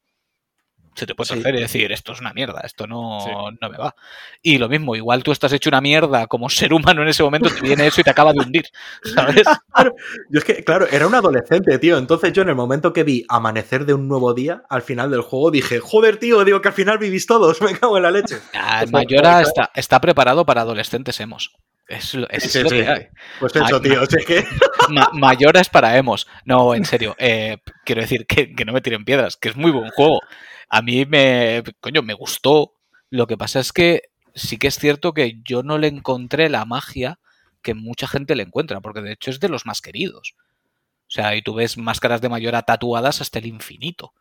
[0.95, 1.35] Se te puede Sí.
[1.35, 3.31] torcer y decir, esto es una mierda, esto no, Sí.
[3.61, 3.95] no me va.
[4.43, 7.49] Y lo mismo, igual tú estás hecho una mierda como ser humano en ese momento,
[7.51, 8.65] te viene eso y te acaba de hundir,
[9.43, 9.45] ¿sabes?
[10.31, 11.99] Yo es que, claro, era un adolescente, tío.
[11.99, 15.23] Entonces yo en el momento que vi amanecer de un nuevo día, al final del
[15.23, 18.39] juego, dije, joder, tío, digo que al final vivís todos, me cago en la leche.
[18.55, 21.53] Ah, Mayora está, está preparado para adolescentes hemos.
[21.87, 22.77] Es, lo- es Sí, sí, lo sí.
[22.77, 23.09] que hay.
[23.41, 24.45] Pues eso, Ay, tío, sea, es que...
[24.89, 26.27] Ma- Mayora es para emos.
[26.47, 27.15] No, en serio.
[27.19, 30.21] eh, quiero decir que, que no me tiren piedras, que es muy buen juego.
[30.75, 32.75] A mí me, coño, me gustó.
[33.09, 36.65] Lo que pasa es que sí que es cierto que yo no le encontré la
[36.65, 37.21] magia
[37.63, 40.35] que mucha gente le encuentra, porque de hecho es de los más queridos.
[41.07, 44.15] O sea, y tú ves máscaras de Mayora tatuadas hasta el infinito.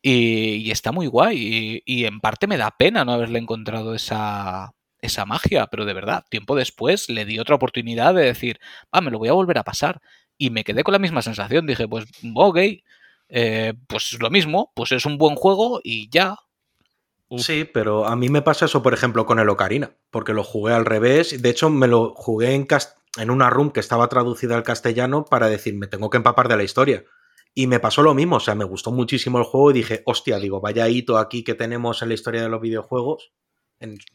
[0.00, 1.82] Y, está muy guay.
[1.84, 5.94] Y, y en parte me da pena no haberle encontrado esa, esa magia, pero de
[5.94, 8.60] verdad, tiempo después le di otra oportunidad de decir,
[8.92, 10.00] ah, me lo voy a volver a pasar.
[10.36, 11.66] Y me quedé con la misma sensación.
[11.66, 12.04] Dije, pues,
[12.36, 12.58] ok,
[13.28, 16.36] eh, pues lo mismo, pues es un buen juego y ya.
[17.28, 17.42] Uf.
[17.42, 20.72] Sí, pero a mí me pasa eso, por ejemplo, con el Ocarina, porque lo jugué
[20.72, 21.42] al revés.
[21.42, 22.66] De hecho, me lo jugué en,
[23.18, 26.56] en una room que estaba traducida al castellano para decir, me tengo que empapar de
[26.56, 27.04] la historia.
[27.54, 30.38] Y me pasó lo mismo, o sea, me gustó muchísimo el juego y dije, hostia,
[30.38, 33.32] digo, vaya hito aquí que tenemos en la historia de los videojuegos.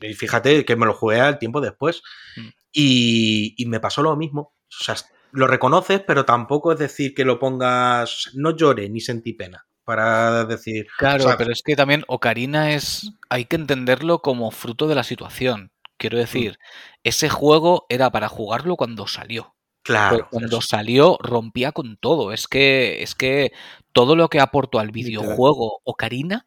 [0.02, 2.02] Y fíjate que me lo jugué al tiempo después.
[2.36, 2.48] Mm.
[2.72, 4.54] Y, y me pasó lo mismo.
[4.80, 4.96] O sea,
[5.34, 10.46] lo reconoces, pero tampoco es decir que lo pongas, no llore ni sentí pena, para
[10.46, 13.12] decir, Claro, O sea, pero es que también Ocarina es.
[13.30, 15.72] Hay que entenderlo como fruto de la situación.
[15.98, 16.60] Quiero decir,
[17.04, 19.56] ese juego era para jugarlo cuando salió.
[19.84, 22.32] claro, Pero cuando salió rompía con todo.
[22.34, 23.52] Es que, es que
[23.92, 26.46] todo lo que aportó al videojuego Ocarina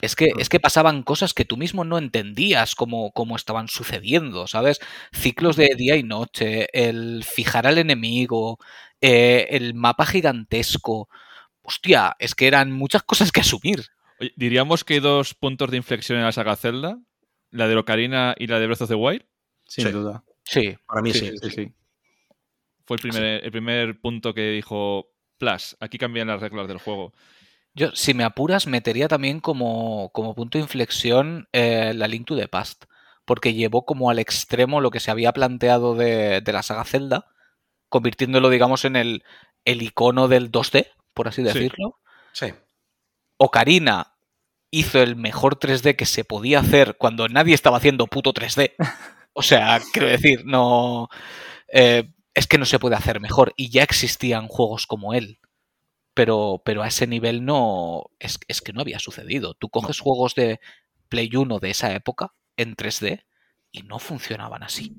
[0.00, 4.46] es que, es que pasaban cosas que tú mismo no entendías cómo, cómo estaban sucediendo,
[4.46, 4.78] ¿sabes?
[5.12, 8.58] Ciclos de día y noche, el fijar al enemigo,
[9.00, 11.08] eh, el mapa gigantesco.
[11.62, 13.86] Hostia, es que eran muchas cosas que asumir.
[14.20, 16.98] Oye, Diríamos que hay dos puntos de inflexión en la saga Zelda,
[17.50, 19.24] la de Ocarina y la de Breath of the Wild.
[19.64, 19.90] Sin Sí.
[19.92, 20.22] duda.
[20.44, 21.32] Sí, Para mí sí.
[21.42, 21.72] Sí, sí.
[22.84, 25.76] Fue el primer, el primer punto que dijo, Plus.
[25.80, 27.12] Aquí cambian las reglas del juego.
[27.76, 32.34] Yo, si me apuras, metería también como, como punto de inflexión eh, la Link to
[32.36, 32.84] the Past,
[33.26, 37.26] porque llevó como al extremo lo que se había planteado de, de la saga Zelda,
[37.90, 39.24] convirtiéndolo, digamos, en el,
[39.66, 41.48] el icono del 2D, por así Sí.
[41.48, 41.98] decirlo.
[42.32, 42.52] Sí.
[43.38, 44.14] Ocarina
[44.70, 48.72] hizo el mejor 3D que se podía hacer cuando nadie estaba haciendo puto 3D.
[49.34, 51.08] O sea, quiero decir, no.
[51.68, 53.52] eh, es que no se puede hacer mejor.
[53.56, 55.38] Y ya existían juegos como él.
[56.16, 58.06] Pero, pero a ese nivel no.
[58.18, 59.54] Es, es que no había sucedido.
[59.54, 60.58] Tú coges juegos de
[61.08, 63.24] Play 1 de esa época en 3D
[63.70, 64.96] y no funcionaban así.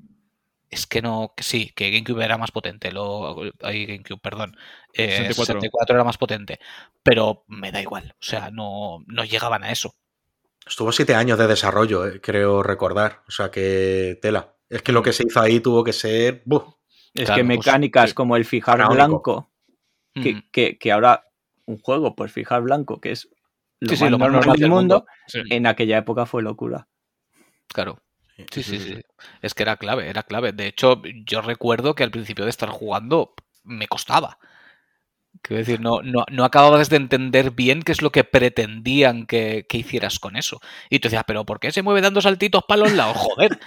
[0.70, 4.54] Es que no, que sí, que GameCube era más potente, lo, ay, GameCube, perdón,
[4.92, 5.54] eh, 64.
[5.54, 6.60] 64 era más potente,
[7.02, 9.94] pero me da igual, o sea, no, no llegaban a eso.
[10.66, 13.22] Estuvo siete años de desarrollo, eh, creo recordar.
[13.26, 14.54] O sea que tela.
[14.68, 16.42] Es que lo que se hizo ahí tuvo que ser.
[16.44, 16.64] ¡buf!
[17.14, 19.50] Es Claro, que pues, mecánicas como el fijar blanco,
[20.20, 20.42] Mm.
[20.52, 21.24] que- que ahora
[21.66, 23.28] un juego, pues fijar blanco, que es
[23.80, 25.06] lo Sí, sí, más lo más normal normal del mundo, mundo.
[25.26, 25.40] Sí.
[25.50, 26.88] en aquella época fue locura.
[27.68, 28.00] Claro.
[28.52, 29.00] Sí, sí, sí.
[29.42, 30.52] Es que era clave, era clave.
[30.52, 34.38] De hecho, yo recuerdo que al principio de estar jugando me costaba.
[35.42, 39.66] Quiero decir, no, no, no acababas de entender bien qué es lo que pretendían que,
[39.68, 40.60] que hicieras con eso.
[40.88, 43.16] Y tú decías, pero ¿por qué se mueve dando saltitos para los lados?
[43.16, 43.58] Joder.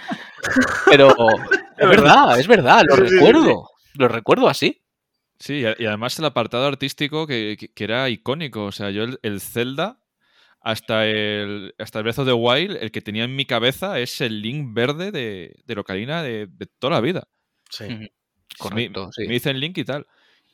[0.90, 1.14] Pero
[1.78, 3.68] es verdad, es verdad, lo recuerdo.
[3.94, 4.81] Lo recuerdo así.
[5.44, 8.64] Sí, y además el apartado artístico que, que- que era icónico.
[8.66, 9.98] O sea, yo el, el Zelda,
[10.60, 14.20] hasta el, hasta el Breath of the Wild, el que tenía en mi cabeza es
[14.20, 17.26] el Link verde de, de Ocarina de, de toda la vida.
[17.70, 17.84] Sí.
[17.88, 18.12] Me-
[18.56, 19.22] Correcto, sí.
[19.26, 20.06] Me dicen Link y tal.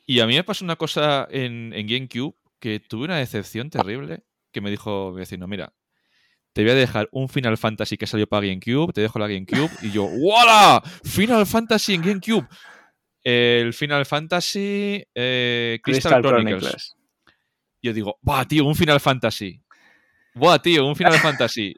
[0.07, 4.23] Y a mí me pasó una cosa en, en GameCube que tuve una decepción terrible
[4.53, 5.75] que me dijo mi vecino, mira,
[6.55, 9.69] te voy a dejar un Final Fantasy que salió para GameCube, te dejo la GameCube
[9.83, 10.83] y yo, ¡Wala!
[11.05, 12.49] Final Fantasy en GameCube.
[13.23, 16.95] El Final Fantasy eh, Crystal, Chronicles.
[17.83, 19.63] Yo digo, ¡buah, tío, un Final Fantasy!
[20.35, 21.75] ¡Buah, tío, un Final Fantasy!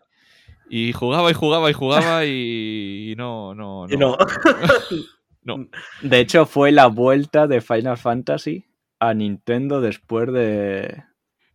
[0.69, 3.87] Y jugaba y jugaba y jugaba y, y no, no,
[5.43, 5.69] no.
[6.03, 8.65] De hecho, fue la vuelta de Final Fantasy
[9.01, 11.03] a Nintendo después de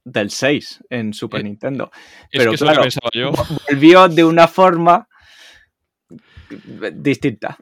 [0.04, 1.90] del 6 en Super Eh, Nintendo.
[2.32, 3.32] es pero que eso claro, lo yo.
[3.70, 5.08] Volvió de una forma
[6.94, 7.58] distinta.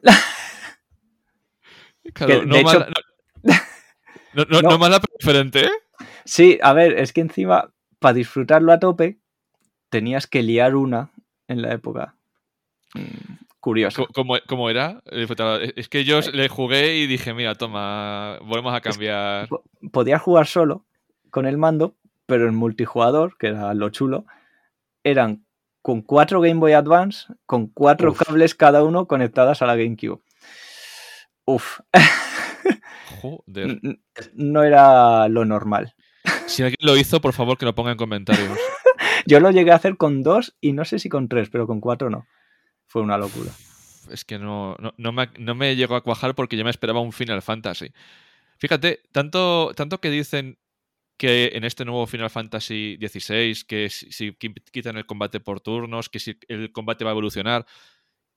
[2.14, 2.86] Claro, de no, no, no-
[4.32, 4.62] no- No.
[4.70, 5.70] no mala, pero diferente, ¿eh?
[6.24, 9.18] Sí, a ver, es que encima, para disfrutarlo a tope,
[9.90, 11.10] tenías que liar una
[11.46, 12.14] en la época.
[12.94, 14.06] Mm, Curioso.
[14.12, 15.02] ¿Cómo, cómo era?
[15.06, 15.26] Eh,
[15.76, 19.48] Es que yo le jugué y dije, mira, toma, volvemos a cambiar.
[19.48, 19.62] Po-
[19.92, 20.84] Podías jugar solo
[21.30, 21.94] con el mando,
[22.26, 24.26] pero en multijugador, que era lo chulo,
[25.02, 25.44] eran
[25.80, 28.22] con cuatro Game Boy Advance, con cuatro Uf.
[28.22, 30.20] cables cada uno conectadas a la GameCube.
[31.46, 31.80] Uf,
[33.20, 33.80] Joder.
[34.34, 35.94] no era lo normal.
[36.46, 38.58] Si alguien lo hizo, por favor, que lo ponga en comentarios.
[39.26, 41.80] Yo lo llegué a hacer con dos y no sé si con tres, pero con
[41.80, 42.26] cuatro no.
[42.86, 43.50] Fue una locura.
[44.10, 47.00] Es que no, no, no me, no me llegó a cuajar porque yo me esperaba
[47.00, 47.90] un Final Fantasy.
[48.58, 50.58] Fíjate, tanto, tanto que dicen
[51.16, 55.60] que en este nuevo Final Fantasy XVI, que si, si qui- quitan el combate por
[55.60, 57.64] turnos, que si el combate va a evolucionar,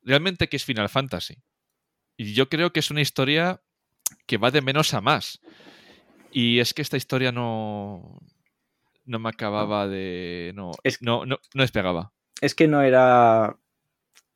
[0.03, 1.35] realmente que es Final Fantasy.
[2.17, 3.61] Y yo creo que es una historia
[4.25, 5.39] que va de menos a más.
[6.31, 8.19] Y es que esta historia no,
[9.05, 10.51] no me acababa de...
[10.55, 12.11] No, Es- no, no, no despegaba.
[12.41, 13.57] Es que no era.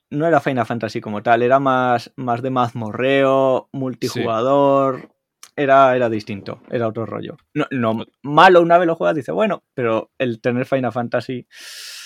[0.10, 5.14] No era Final Fantasy como tal, era más, más de mazmorreo, multijugador.
[5.62, 7.38] Era, era distinto, era otro rollo.
[7.54, 11.46] No, no, malo una vez lo juegas, dice, bueno, pero el tener Final Fantasy.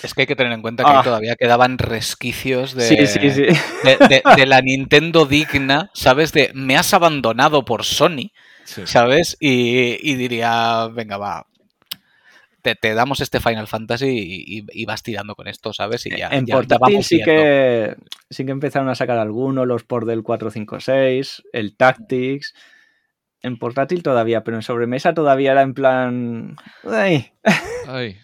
[0.02, 1.02] Es que hay que tener en cuenta que Ah.
[1.02, 3.42] todavía quedaban resquicios de, Sí, sí, sí.
[3.42, 6.32] de, de- de la Nintendo digna, ¿sabes?
[6.32, 8.30] De me has abandonado por Sony,
[8.64, 8.82] Sí.
[8.86, 9.36] ¿sabes?
[9.40, 11.46] Y, y diría, venga, va.
[12.62, 16.04] Te, te damos este Final Fantasy y, y- y vas tirando con esto, ¿sabes?
[16.06, 17.94] Y ya, en ya- ya portátil vamos sí que,
[18.28, 22.54] sí que empezaron a sacar algunos, los por del 456, el Tactics.
[23.42, 26.56] En portátil todavía, pero en sobremesa todavía era en plan.
[26.84, 27.32] ¡Ay!
[27.88, 28.18] Ay.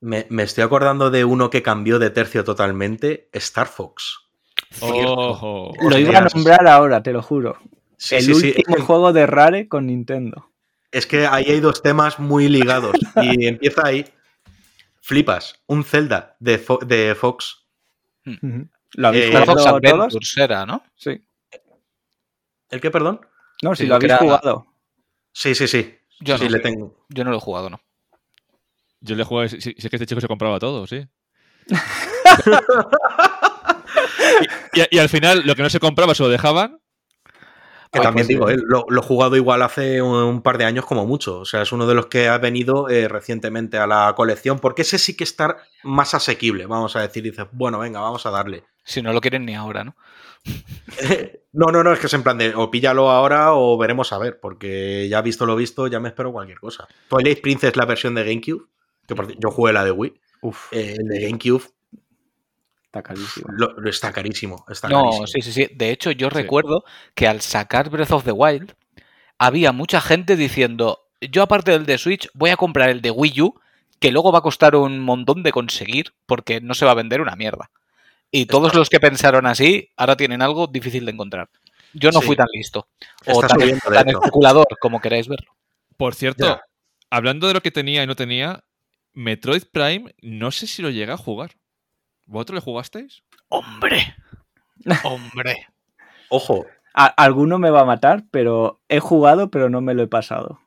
[0.00, 4.20] Me, me estoy acordando de uno que cambió de tercio totalmente, Star Fox.
[4.80, 7.58] Lo iba a nombrar ahora, te lo juro.
[7.96, 8.46] Sí, el sí, sí.
[8.56, 10.50] último juego de Rare con Nintendo.
[10.92, 12.94] Es que ahí hay dos temas muy ligados.
[13.16, 14.04] Y empieza ahí.
[15.00, 15.60] Flipas.
[15.66, 17.66] Un Zelda de, Fo- de Fox.
[18.24, 19.66] ¿Lo habéis Eh, Star Fox?
[19.66, 20.82] Adventures era, ¿no?
[20.94, 21.20] Sí.
[22.70, 23.20] ¿El qué, perdón?
[23.62, 24.66] No, si lo habéis era- jugado.
[25.32, 25.94] Sí, sí, sí.
[26.20, 26.50] Yo sí, no.
[26.50, 27.04] le tengo.
[27.08, 27.80] Yo no lo he jugado, ¿no?
[29.00, 31.06] Yo le jugué, si, si es que este chico se compraba todo, sí.
[34.74, 36.80] y, y- y al final, lo que no se compraba se lo dejaban.
[37.90, 40.58] Que Ay, también pues, digo, eh, lo, lo he jugado igual hace un, un par
[40.58, 41.38] de años como mucho.
[41.40, 44.82] O sea, es uno de los que ha venido eh, recientemente a la colección, porque
[44.82, 47.22] ese sí que está más asequible, vamos a decir.
[47.22, 48.64] Dices, bueno, venga, vamos a darle.
[48.84, 49.96] Si no lo quieren ni ahora, ¿no?
[51.52, 54.18] No, no, no, es que es en plan de o píllalo ahora o veremos a
[54.18, 56.86] ver, porque ya visto lo visto, ya me espero cualquier cosa.
[57.08, 58.66] Twilight Princess, la versión de GameCube,
[59.06, 61.64] que por cierto, yo jugué la de Wii, Uf, eh, el de GameCube
[62.84, 63.46] está carísimo.
[63.50, 64.64] lo- lo está carísimo.
[64.68, 65.26] Está No, carísimo.
[65.26, 65.68] sí, sí, sí.
[65.74, 66.36] De hecho, yo Sí.
[66.36, 66.84] recuerdo
[67.14, 68.74] que al sacar Breath of the Wild,
[69.38, 73.40] había mucha gente diciendo, yo aparte del de Switch, voy a comprar el de Wii
[73.42, 73.60] U,
[74.00, 77.20] que luego va a costar un montón de conseguir, porque no se va a vender
[77.20, 77.70] una mierda.
[78.30, 81.48] Y todos los que pensaron así, ahora tienen algo difícil de encontrar.
[81.94, 82.26] Yo no Sí.
[82.26, 82.86] fui tan listo.
[83.26, 85.50] O Está tan, tan especulador, como queráis verlo.
[85.96, 86.60] Por cierto, Ya.
[87.10, 88.62] hablando de lo que tenía y no tenía,
[89.14, 91.52] Metroid Prime, no sé si lo llegué a jugar.
[92.26, 93.22] ¿Vosotros le jugasteis?
[93.48, 94.14] ¡Hombre!
[95.04, 95.66] ¡Hombre!
[96.28, 100.08] Ojo, A- alguno me va a matar, pero he jugado, pero no me lo he
[100.08, 100.60] pasado.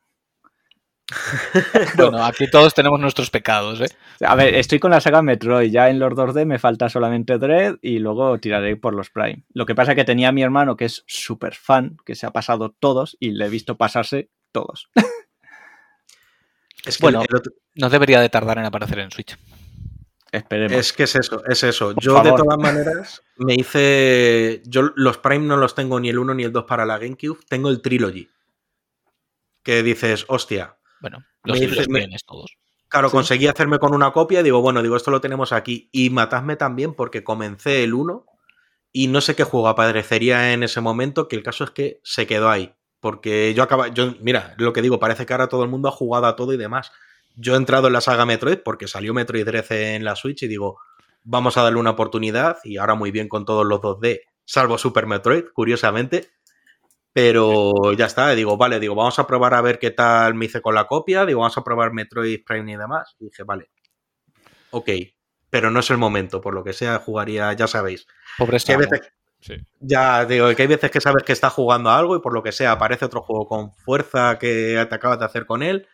[1.97, 3.87] Bueno, aquí todos tenemos nuestros pecados, ¿eh?
[4.25, 5.71] A ver, estoy con la saga Metroid.
[5.71, 9.43] Ya en los 2D me falta solamente Dread y luego tiraré por los Prime.
[9.53, 12.25] Lo que pasa es que tenía a mi hermano que es súper fan, que se
[12.25, 14.89] ha pasado todos y le he visto pasarse todos.
[16.85, 17.23] es que Bueno.
[17.27, 19.37] el otro- No debería de tardar en aparecer en Switch.
[20.31, 20.77] Esperemos.
[20.77, 21.93] Es que es eso, es eso.
[21.93, 24.61] Por Yo de todas maneras me hice.
[24.65, 27.39] Yo los Prime no los tengo ni el 1 ni el 2 para la GameCube,
[27.49, 28.29] tengo el Trilogy.
[29.63, 30.77] Que dices, hostia.
[31.01, 32.51] Bueno, los, Me los dice- me- tienes todos.
[32.87, 33.13] Claro, Sí.
[33.15, 35.89] conseguí hacerme con una copia y digo, bueno, digo, esto lo tenemos aquí.
[35.91, 38.25] Y matadme también porque comencé el 1
[38.91, 42.27] y no sé qué juego aparecería en ese momento, que el caso es que se
[42.27, 42.73] quedó ahí.
[42.99, 45.91] Porque yo acaba, yo, mira, lo que digo, parece que ahora todo el mundo ha
[45.91, 46.91] jugado a todo y demás.
[47.35, 50.47] Yo he entrado en la saga Metroid porque salió Metroid 13 en la Switch y
[50.47, 50.77] digo,
[51.23, 55.07] vamos a darle una oportunidad y ahora muy bien con todos los 2D, salvo Super
[55.07, 56.29] Metroid, curiosamente.
[57.13, 60.61] Pero ya está, digo, vale, digo, vamos a probar a ver qué tal me hice
[60.61, 63.15] con la copia, digo, vamos a probar Metroid Prime y demás.
[63.19, 63.69] Y dije, vale,
[64.71, 64.89] ok,
[65.49, 68.07] pero no es el momento, por lo que sea, jugaría, ya sabéis.
[68.65, 69.01] Que veces,
[69.41, 69.55] Sí.
[69.79, 72.43] ya digo, que hay veces que sabes que está jugando a algo y por lo
[72.43, 75.87] que sea aparece otro juego con fuerza que te acabas de hacer con él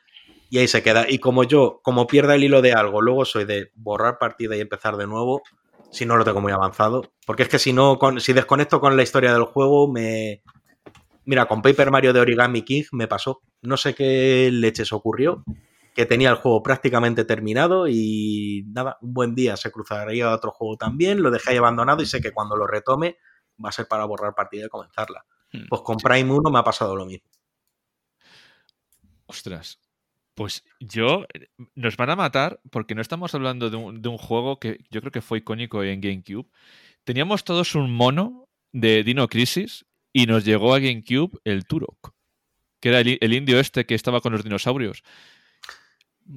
[0.49, 1.05] y ahí se queda.
[1.09, 4.59] Y como yo, como pierda el hilo de algo, luego soy de borrar partida y
[4.61, 5.41] empezar de nuevo,
[5.91, 7.09] si no lo tengo muy avanzado.
[7.25, 10.43] Porque es que si no, con- si desconecto con la historia del juego, me...
[11.27, 13.41] Mira, con Paper Mario de Origami King me pasó.
[13.61, 15.43] No sé qué leches ocurrió,
[15.93, 20.77] que tenía el juego prácticamente terminado y nada, un buen día se cruzaría otro juego
[20.77, 23.17] también, lo dejé ahí abandonado y sé que cuando lo retome
[23.61, 25.25] va a ser para borrar partida y comenzarla.
[25.51, 25.67] Hmm.
[25.67, 27.27] Pues con Prime 1 me ha pasado lo mismo.
[29.25, 29.81] Ostras.
[30.33, 31.25] Pues yo.
[31.75, 35.01] Nos van a matar porque no estamos hablando de un, de un juego que yo
[35.01, 36.47] creo que fue icónico en GameCube.
[37.03, 42.13] Teníamos todos un mono de Dino Crisis y nos llegó a GameCube el Turok.
[42.79, 45.03] Que era el, el indio este que estaba con los dinosaurios.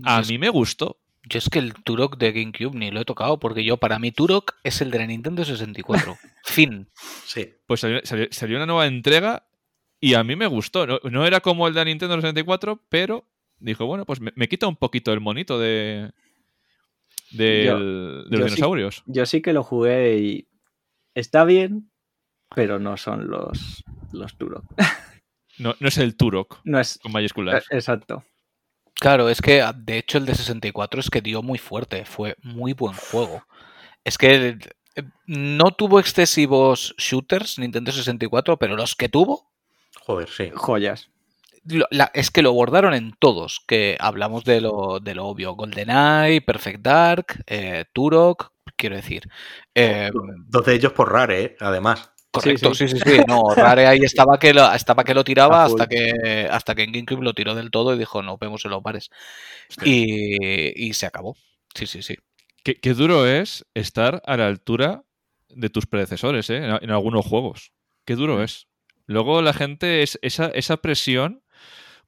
[0.05, 0.99] A es- mí me gustó.
[1.29, 4.11] Yo es que el Turok de GameCube ni lo he tocado, porque yo, para mí,
[4.11, 6.17] Turok es el de la Nintendo 64.
[6.45, 6.89] fin.
[7.27, 7.51] Sí.
[7.67, 9.47] Pues salió, salió- salió una nueva entrega
[10.01, 10.87] y a mí me gustó.
[10.87, 14.49] No, no era como el de la Nintendo 64, pero dijo, bueno, pues me, me
[14.49, 16.11] quita un poquito el monito de,
[17.31, 19.03] Yo- de yo los sí- dinosaurios.
[19.07, 20.49] Yo sí que lo jugué y
[21.15, 21.90] está bien,
[22.55, 24.65] pero no son los, los Turok.
[25.59, 26.99] No, no es el Turok No es.
[27.03, 27.65] con mayúsculas.
[27.65, 28.25] eh, Exacto.
[28.95, 32.73] Claro, es que de hecho el de 64 es que dio muy fuerte, fue muy
[32.75, 33.45] buen juego.
[34.05, 34.59] Es que
[34.97, 39.49] eh, no tuvo excesivos shooters Nintendo 64, pero los que tuvo,
[40.01, 40.51] Joder, sí.
[40.55, 41.09] Joyas.
[41.91, 46.41] la- es que lo bordaron en todos, que hablamos de lo, de lo obvio, GoldenEye,
[46.43, 49.29] Perfect Dark, eh, Turok, quiero decir.
[49.75, 50.11] eh,
[50.49, 51.57] Dos de ellos por rare, ¿eh?
[51.61, 52.11] además.
[52.31, 52.89] Correcto, sí.
[52.89, 56.47] sí, sí, sí, no, Rare ahí estaba que lo, estaba que lo tiraba hasta que,
[56.51, 59.11] hasta que en GameCube lo tiró del todo y dijo, no, vemos en los bares.
[59.85, 61.37] Y, y se acabó.
[61.75, 62.17] Sí, sí, sí.
[62.65, 65.05] qué, qué duro es estar a la altura
[65.49, 66.59] de tus predecesores ¿eh?
[66.59, 67.73] en, en algunos juegos.
[68.05, 68.43] Qué duro Mm.
[68.43, 68.67] es.
[69.07, 71.43] Luego la gente, es, esa, esa presión,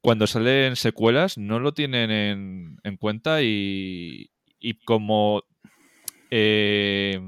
[0.00, 5.44] cuando salen secuelas, no lo tienen en, en cuenta y, y como...
[6.30, 7.20] eh,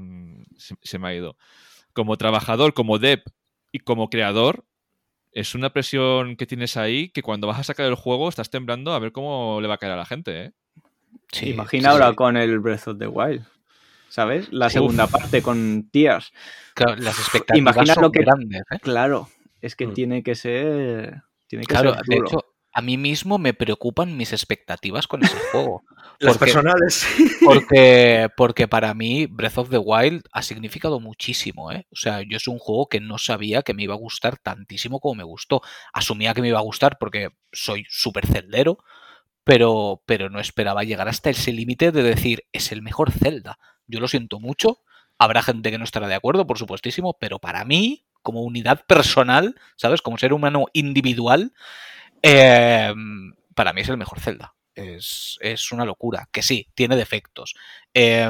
[0.57, 1.37] se, se me ha ido.
[1.95, 3.23] Como trabajador, como dev
[3.71, 4.65] y como creador,
[5.31, 8.93] es una presión que tienes ahí que cuando vas a sacar el juego estás temblando
[8.93, 10.43] a ver cómo le va a caer a la gente.
[10.45, 10.51] ¿eh?
[11.31, 12.15] Sí, Imagina sí, ahora sí.
[12.15, 13.45] con el Breath of the Wild.
[14.09, 14.51] ¿Sabes?
[14.51, 14.73] La Uf.
[14.73, 16.31] segunda parte con Tears.
[16.73, 18.61] Claro, las expectativas Imagina son lo que- grandes.
[18.71, 18.79] ¿eh?
[18.81, 19.29] Claro,
[19.61, 19.93] es que Mm.
[19.93, 21.21] tiene que ser.
[21.47, 22.27] Tiene que Claro, ser de duro.
[22.27, 22.45] hecho,
[22.77, 25.83] a mí mismo me preocupan mis expectativas con ese juego.
[26.19, 27.07] Las Porque- personales.
[27.45, 31.87] Porque, porque para mí Breath of the Wild ha significado muchísimo, ¿eh?
[31.91, 34.99] O sea, yo es un juego que no sabía que me iba a gustar tantísimo
[34.99, 35.61] como me gustó.
[35.93, 38.79] Asumía que me iba a gustar porque soy súper celdero,
[39.45, 43.57] pero, pero no esperaba llegar hasta ese límite de decir, es el mejor Zelda.
[43.87, 44.79] Yo lo siento mucho,
[45.17, 49.55] habrá gente que no estará de acuerdo, por supuestísimo, pero para mí, como unidad personal,
[49.77, 50.01] ¿sabes?
[50.01, 51.53] Como ser humano individual,
[52.25, 52.93] eh,
[53.55, 54.55] para mí es el mejor Zelda.
[54.73, 56.27] Es, es una locura.
[56.31, 57.55] Que sí, tiene defectos.
[57.93, 58.29] Eh,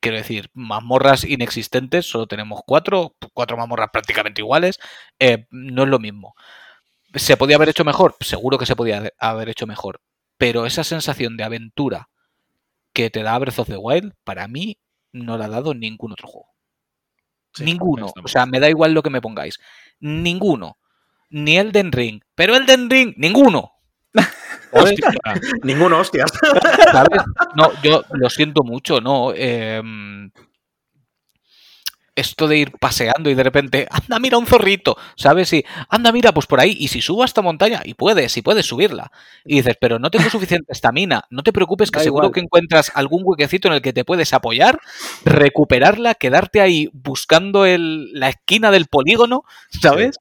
[0.00, 4.78] quiero decir, mazmorras inexistentes, solo tenemos cuatro, cuatro mazmorras prácticamente iguales.
[5.18, 6.34] eh, no es lo mismo.
[7.14, 8.16] ¿Se podía haber hecho mejor?
[8.20, 10.00] Seguro que se podía haber hecho mejor.
[10.38, 12.08] Pero esa sensación de aventura
[12.92, 14.78] que te da Breath of the Wild, para mí,
[15.12, 16.48] no la ha dado ningún otro juego.
[17.54, 18.12] Sí, Ninguno.
[18.22, 19.58] O sea, me da igual lo que me pongáis.
[20.00, 20.78] Ninguno.
[21.30, 22.22] Ni Elden Ring.
[22.36, 23.72] Pero Elden Ring, ninguno.
[24.72, 25.08] Hostia,
[25.62, 26.30] Ninguno, hostias.
[26.92, 27.22] ¿sabes?
[27.56, 29.32] No, yo lo siento mucho, ¿no?
[29.34, 30.30] Em,
[32.16, 35.52] esto de ir paseando y de repente, anda, mira un zorrito, ¿sabes?
[35.52, 38.42] Y anda, mira, pues por ahí, y si subo a esta montaña, y puedes, y
[38.42, 39.12] puedes subirla.
[39.44, 42.34] Y dices, pero no tengo suficiente estamina, no te preocupes que Da seguro igual.
[42.34, 44.80] que encuentras algún huequecito en el que te puedes apoyar,
[45.24, 49.44] recuperarla, quedarte ahí buscando el- la esquina del polígono,
[49.82, 50.16] ¿sabes?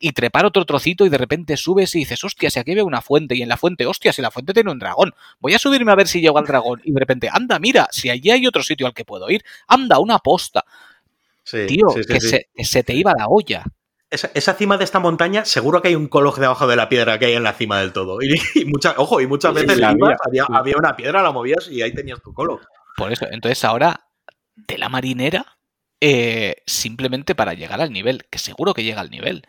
[0.00, 3.02] Y trepar otro trocito y de repente subes y dices, hostia, si aquí veo una
[3.02, 5.92] fuente y en la fuente, hostia, si la fuente tiene un dragón, voy a subirme
[5.92, 8.62] a ver si llego al dragón y de repente, anda, mira, si allí hay otro
[8.62, 10.64] sitio al que puedo ir, anda, una posta,
[11.46, 12.20] Sí, tío, sí, sí, que.
[12.20, 13.64] Se, que se te iba la olla.
[14.10, 17.18] Esa, esa cima de esta montaña, seguro que hay un coloj debajo de la piedra
[17.18, 18.18] que hay en la cima del todo.
[18.20, 18.34] Y,
[18.96, 21.94] ojo, y muchas Sí, veces la ibas, había, había, una piedra, la movías y ahí
[21.94, 22.60] tenías tu coloj.
[22.96, 24.08] Por eso, entonces ahora,
[24.56, 25.58] de la marinera,
[26.00, 29.46] eh, simplemente para llegar al nivel, que seguro que llega al nivel,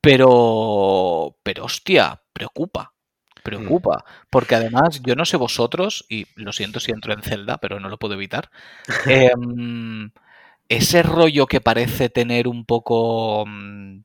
[0.00, 2.94] pero, pero hostia, preocupa.
[3.44, 7.80] Preocupa, porque además yo no sé vosotros, y lo siento si entro en Zelda, pero
[7.80, 8.50] no lo puedo evitar.
[9.06, 10.12] em,
[10.76, 13.44] ese rollo que parece tener un poco.
[13.46, 14.00] mm,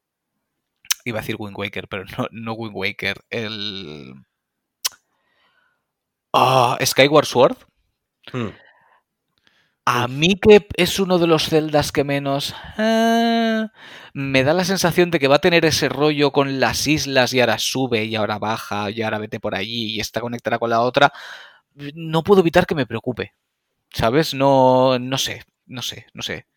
[1.05, 3.17] Iba a decir Wind Waker, pero no, no Wind Waker.
[3.31, 4.13] El.
[6.33, 7.57] Ah, Skyward Sword.
[8.33, 8.51] Mm.
[9.85, 12.53] A mí que es uno de los celdas que menos...
[12.77, 13.71] ah,
[14.13, 17.39] me da la sensación de que va a tener ese rollo con las islas y
[17.39, 20.81] ahora sube y ahora baja y ahora vete por allí y está conectada con la
[20.81, 21.13] otra.
[21.95, 23.33] No puedo evitar que me preocupe.
[23.93, 24.33] ¿Sabes?
[24.33, 26.47] No, no sé, no sé, no sé.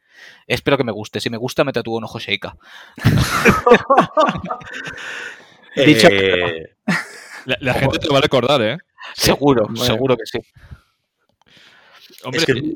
[0.47, 1.21] Espero que me guste.
[1.21, 2.57] Si me gusta, me tatúo un ojo Sheikah.
[5.77, 6.75] Dicho Eh,
[7.47, 8.79] la, la gente te lo va a recordar, ¿eh?
[9.15, 10.39] Seguro, seguro que sí.
[12.25, 12.75] Hombre, es que-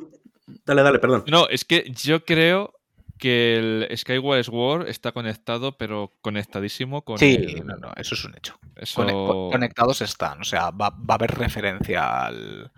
[0.65, 1.25] Dale, dale, perdón.
[1.27, 2.75] no, es que yo creo
[3.19, 8.25] que el Skyward Sword está conectado, pero conectadísimo con Sí, el- no, no, eso es
[8.25, 8.59] un hecho.
[8.77, 9.49] Eso...
[9.51, 10.41] Conectados están.
[10.41, 12.73] O sea, va, va a haber referencia al.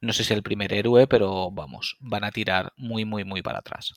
[0.00, 3.58] No sé si el primer héroe, pero vamos, van a tirar muy, muy, muy para
[3.58, 3.94] atrás.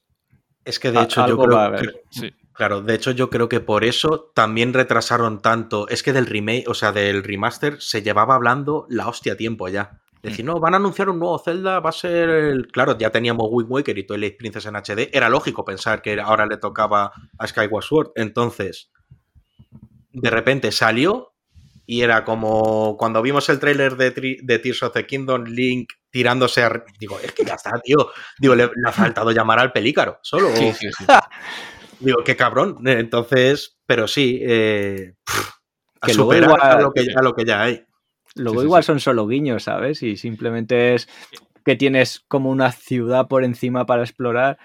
[0.66, 2.32] Es que de A- hecho yo creo que- Sí.
[2.54, 5.88] Claro, de hecho yo creo que por eso también retrasaron tanto.
[5.88, 10.00] Es que del remake, o sea, del remaster se llevaba hablando la hostia tiempo ya.
[10.22, 12.68] Decir, no, van a anunciar un nuevo Zelda, va a ser el...
[12.68, 15.10] Claro, ya teníamos Wind Waker y Twilight Princess en HD.
[15.12, 18.12] Era lógico pensar que ahora le tocaba a Skyward Sword.
[18.14, 18.92] Entonces,
[20.12, 21.34] de repente salió
[21.88, 24.12] y era como cuando vimos el tráiler de,
[24.44, 26.84] de Tears of the Kingdom, Link tirándose a...
[27.00, 28.12] Digo, es que ya está, tío.
[28.38, 30.50] Digo, le, le ha faltado llamar al pelícaro, solo.
[30.56, 31.06] Sí, sí, sí.
[32.00, 32.78] Digo, qué cabrón.
[32.88, 35.50] Entonces, pero sí, eh, pff,
[36.02, 37.86] a Que luego superar igual- a, lo que, a lo que ya hay.
[38.36, 38.88] Luego Sí, sí, igual sí.
[38.88, 40.02] son solo guiños, ¿sabes?
[40.04, 41.08] Y simplemente es
[41.64, 44.58] que tienes como una ciudad por encima para explorar.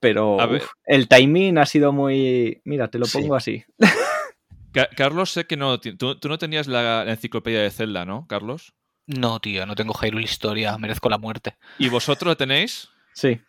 [0.00, 2.62] Pero uf, el timing ha sido muy...
[2.64, 3.18] Mira, te lo Sí.
[3.18, 3.64] pongo así.
[4.72, 5.78] Ca- Carlos, sé que no.
[5.80, 8.72] Tú, tú no tenías la, la enciclopedia de Zelda, ¿no, Carlos?
[9.18, 11.56] No, tío, no tengo Hyrule Historia, merezco la muerte.
[11.78, 12.88] ¿Y vosotros la tenéis?
[13.12, 13.40] Sí.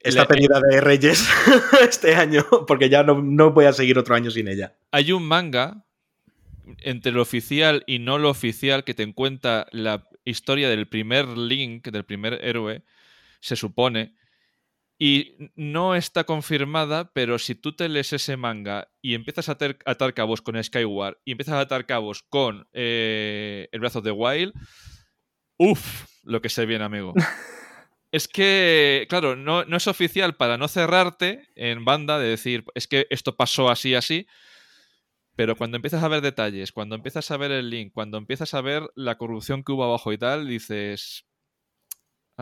[0.00, 1.28] Esta Le- pedida de Reyes
[1.82, 4.74] este año, porque ya no, no voy a seguir otro año sin ella.
[4.90, 5.84] Hay un manga
[6.80, 11.88] entre lo oficial y no lo oficial que te cuenta la historia del primer Link,
[11.88, 12.82] del primer héroe,
[13.40, 14.14] se supone.
[15.02, 19.52] Y no está confirmada, pero si tú te lees ese manga y empiezas a
[19.86, 24.52] atar, cabos con Skyward y empiezas a atar cabos con eh, el brazo de Wild,
[25.56, 27.14] uff, lo que se viene, amigo.
[28.12, 32.88] Es que, claro, no, no es oficial para no cerrarte en banda de decir, es
[32.88, 34.26] que esto pasó así, así,
[35.36, 38.60] pero cuando empiezas a ver detalles, cuando empiezas a ver el link, cuando empiezas a
[38.60, 41.24] ver la corrupción que hubo abajo y tal, dices.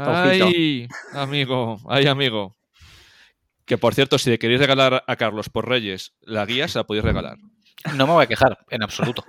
[0.06, 2.56] Ay, amigo, ay, amigo.
[3.64, 6.84] Que por cierto, si le queréis regalar a Carlos por Reyes la guía, se la
[6.84, 7.36] podéis regalar.
[7.94, 9.24] No me voy a quejar, en absoluto.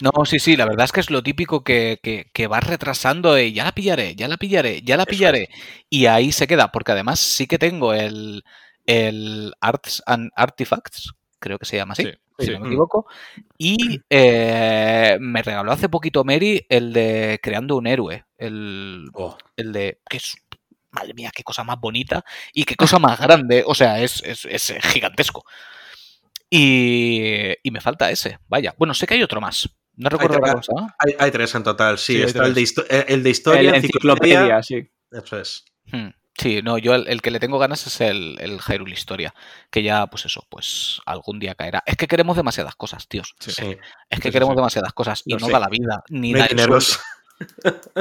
[0.00, 3.34] No, sí, sí, la verdad es que es lo típico que, que, que vas retrasando
[3.34, 5.48] de ya la pillaré, ya la pillaré, ya la pillaré.
[5.90, 8.44] Y ahí se queda, porque además sí que tengo el,
[8.84, 12.52] el Arts and Artifacts, creo que se llama así, Sí, si sí.
[12.52, 13.06] no me equivoco.
[13.58, 19.72] Y eh, me regaló hace poquito Mary el de Creando un héroe, el, Oh, el
[19.72, 20.36] de que es
[20.90, 24.46] madre mía qué cosa más bonita y qué cosa más grande o sea es, es-
[24.46, 25.44] es gigantesco
[26.48, 30.54] y, y me falta ese vaya bueno sé que hay otro más no recuerdo la
[30.54, 32.20] cosa hay, hay tres en total, sí.
[32.22, 32.66] Está el de,
[33.08, 34.40] el de historia, El enciclopedia.
[34.40, 34.90] enciclopedia, sí.
[35.10, 35.64] Eso es.
[35.90, 36.08] Hmm.
[36.38, 39.34] Sí no yo el, el que le tengo ganas es el, el Hyrule Historia
[39.70, 43.52] que ya pues eso pues algún día caerá es que queremos demasiadas cosas tíos Sí.
[43.52, 43.76] Sí.
[44.10, 44.56] es que sí, queremos sí.
[44.56, 45.52] demasiadas cosas y no sé.
[45.52, 47.00] da la vida ni No da dineros.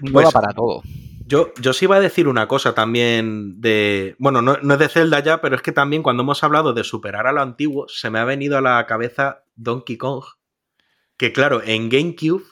[0.00, 0.82] no Pues- da para todo
[1.26, 4.16] Yo, yo sí iba a decir una cosa también de.
[4.18, 6.82] Bueno, no, no es de Zelda ya, pero es que también cuando hemos hablado de
[6.82, 10.24] superar a lo antiguo, se me ha venido a la cabeza Donkey Kong.
[11.16, 12.42] Que claro, en GameCube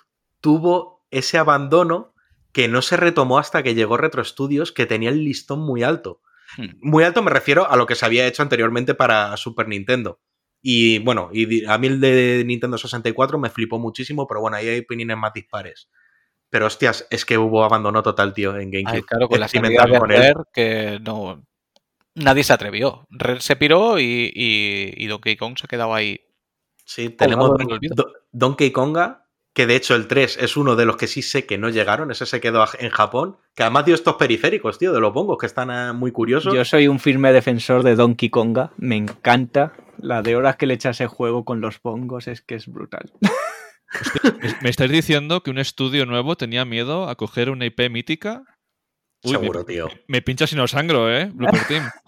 [0.40, 2.14] tuvo ese abandono
[2.58, 6.22] que no se retomó hasta que llegó Retro Studios, que tenía el listón muy alto.
[6.56, 6.70] Hmm.
[6.80, 10.18] Muy alto me refiero a lo que se había hecho anteriormente para Super Nintendo.
[10.60, 14.66] Y bueno, y a mí el de Nintendo 64 me flipó muchísimo, pero bueno, ahí
[14.66, 15.88] hay opiniones más dispares.
[16.50, 18.96] Pero hostias, es que hubo abandono total, tío, en GameCube.
[18.96, 21.46] Ay, claro, con la de con que no.
[22.16, 23.06] Nadie se atrevió.
[23.08, 26.20] Rare se piró y, y, y Donkey Kong se ha quedado ahí.
[26.84, 29.27] Sí, tenemos Don- Donkey Konga,
[29.58, 32.12] que de hecho el 3 es uno de los que sí sé que no llegaron,
[32.12, 35.46] ese se quedó en Japón, que además dio estos periféricos, tío, de los bongos, que
[35.46, 36.54] están eh, muy curiosos.
[36.54, 38.70] Yo soy un firme defensor de Donkey Konga.
[38.76, 39.72] Me encanta.
[40.00, 43.10] La de horas que le echa ese juego con los bongos es que es brutal.
[44.42, 48.44] Me- Me estáis diciendo que un estudio nuevo tenía miedo a coger una IP mítica.
[49.24, 49.88] Uy, Seguro, me, tío.
[50.06, 51.30] Me pincha si no sangro, ¿eh?
[51.32, 51.90] Blooper Team.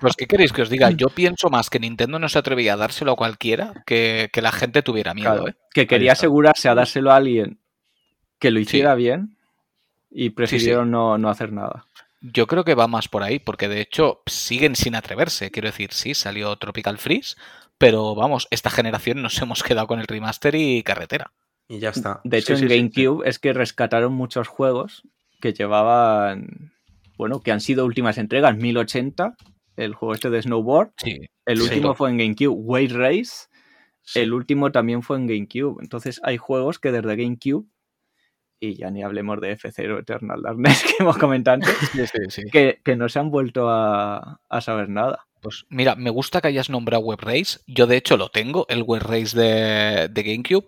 [0.00, 0.90] Pues, ¿qué queréis que os diga?
[0.90, 4.52] Yo pienso más que Nintendo no se atrevía a dárselo a cualquiera que, que la
[4.52, 5.54] gente tuviera miedo, Claro, ¿eh?
[5.72, 7.58] que quería asegurarse a dárselo a alguien
[8.38, 9.36] que lo hiciera bien
[10.10, 11.86] y prefirieron No, no hacer nada.
[12.20, 15.50] Yo creo que va más por ahí, porque de hecho siguen sin atreverse.
[15.50, 17.36] Quiero decir, sí, salió Tropical Freeze,
[17.78, 21.32] pero vamos, esta generación nos hemos quedado con el remaster y carretera.
[21.68, 22.20] Y ya está.
[22.24, 22.76] De hecho, Sí, en sí, sí, sí.
[23.04, 25.02] GameCube es que rescataron muchos juegos
[25.40, 26.72] que llevaban,
[27.16, 29.34] bueno, que han sido últimas entregas, 1080,
[29.76, 31.18] el juego este de Snowboard, Sí.
[31.44, 31.64] el Sí.
[31.64, 33.48] último fue en GameCube, Wave Race,
[34.02, 34.20] Sí.
[34.20, 35.82] el último también fue en GameCube.
[35.82, 37.66] Entonces hay juegos que desde GameCube,
[38.60, 42.42] y ya ni hablemos de F0 Eternal Darkness que hemos comentado antes, Sí, sí, sí.
[42.50, 45.26] que, que no se han vuelto a, a saber nada.
[45.42, 47.58] Pues mira, me gusta que hayas nombrado Web Race.
[47.66, 50.64] Yo de hecho lo tengo, el Web Race de, de GameCube.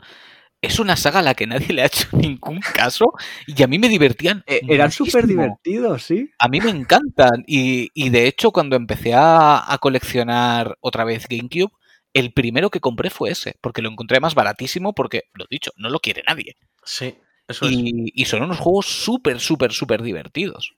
[0.61, 3.13] Es una saga a la que nadie le ha hecho ningún caso
[3.47, 4.43] y a mí me divertían.
[4.47, 6.31] Eh, eran súper divertidos, sí.
[6.39, 7.45] A mí me encantan.
[7.47, 11.73] Y, y de hecho, cuando empecé a, a coleccionar otra vez GameCube,
[12.15, 15.91] el primero que compré fue ese, porque lo encontré más baratísimo, porque, lo dicho, no
[15.91, 16.57] lo quiere nadie.
[16.85, 17.17] Sí,
[17.47, 17.73] eso es.
[17.73, 20.75] Y, y son unos juegos súper, súper, súper divertidos.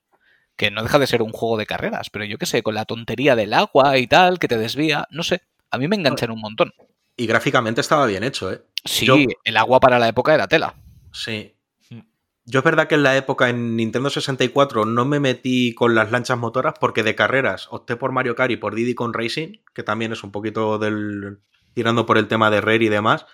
[0.56, 2.84] Que no deja de ser un juego de carreras, pero yo qué sé, con la
[2.84, 5.42] tontería del agua y tal, que te desvía, no sé.
[5.70, 6.74] A mí me enganchan un montón.
[7.20, 8.62] Y gráficamente estaba bien hecho, ¿eh?
[8.84, 10.74] Sí, Yo- el agua para la época era tela.
[11.12, 11.54] Sí.
[11.90, 12.00] Mm.
[12.46, 16.10] Yo es verdad que en la época en Nintendo 64 no me metí con las
[16.10, 19.82] lanchas motoras porque de carreras opté por Mario Kart y por Diddy Kong Racing, que
[19.82, 21.40] también es un poquito del
[21.74, 23.26] tirando por el tema de Rare y demás.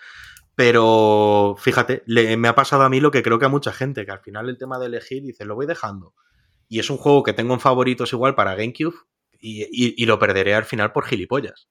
[0.57, 4.05] Pero fíjate, le- me ha pasado a mí lo que creo que a mucha gente,
[4.05, 6.15] que al final el tema de elegir dice, lo voy dejando.
[6.69, 8.97] Y es un juego que tengo en favoritos igual para GameCube
[9.47, 11.69] y, y- y lo perderé al final por gilipollas.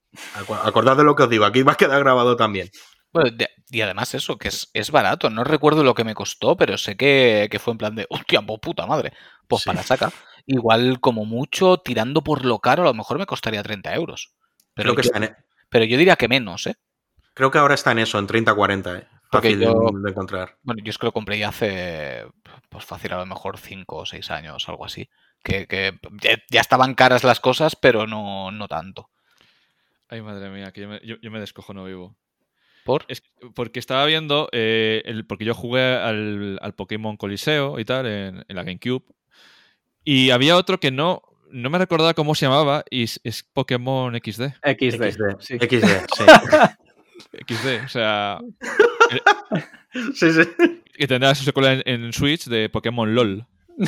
[0.62, 2.70] Acordad de lo que os digo, aquí va a quedar grabado también.
[3.12, 5.28] Bueno, de- y además eso, que es, es barato.
[5.30, 8.40] No recuerdo lo que me costó, pero sé que, que fue en plan de, hostia,
[8.42, 9.12] pues puta madre.
[9.48, 9.70] Pues Sí.
[9.70, 10.10] para saca.
[10.46, 14.32] Igual como mucho, tirando por lo caro, a lo mejor me costaría 30 euros.
[14.74, 15.36] Pero, Creo que, yo, está en- e,
[15.68, 16.76] pero yo diría que menos, ¿eh?
[17.34, 18.98] creo que ahora está en eso, en 30-40.
[18.98, 19.06] ¿eh?
[19.30, 20.56] Fácil yo- de encontrar.
[20.62, 22.24] Bueno, yo es que lo compré ya hace,
[22.70, 25.08] pues fácil, a lo mejor 5 o 6 años, algo así.
[25.46, 25.96] Que, que
[26.50, 29.08] ya, estaban caras las cosas, pero no, no tanto.
[30.08, 32.16] Ay, madre mía, que yo me, yo, yo me descojono vivo.
[32.84, 33.04] ¿Por?
[33.06, 37.84] Es que- porque estaba viendo, eh, el, porque yo jugué al, al Pokémon Coliseo y
[37.84, 39.04] tal en, en la GameCube.
[40.02, 44.14] Y había otro que no, no me recordaba cómo se llamaba y es, es Pokémon
[44.16, 44.50] XD.
[44.64, 45.10] XD.
[45.10, 45.58] XD, sí.
[45.58, 45.86] XD,
[46.16, 46.24] sí.
[47.54, 48.40] XD, o sea,
[50.14, 50.42] sí, sí.
[50.92, 53.46] que tendrá su secuela en, en Switch de Pokémon LOL.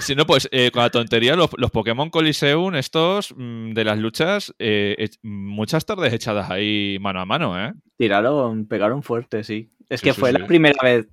[0.00, 3.98] Si no, pues eh, con la tontería, los, los Pokémon Coliseum, estos mm, de las
[3.98, 7.72] luchas, eh, muchas tardes echadas ahí mano a mano, ¿eh?
[7.96, 9.70] Tiraron, pegaron fuerte, sí.
[9.88, 10.38] Es Sí, que sí, fue sí.
[10.38, 11.08] la primera vez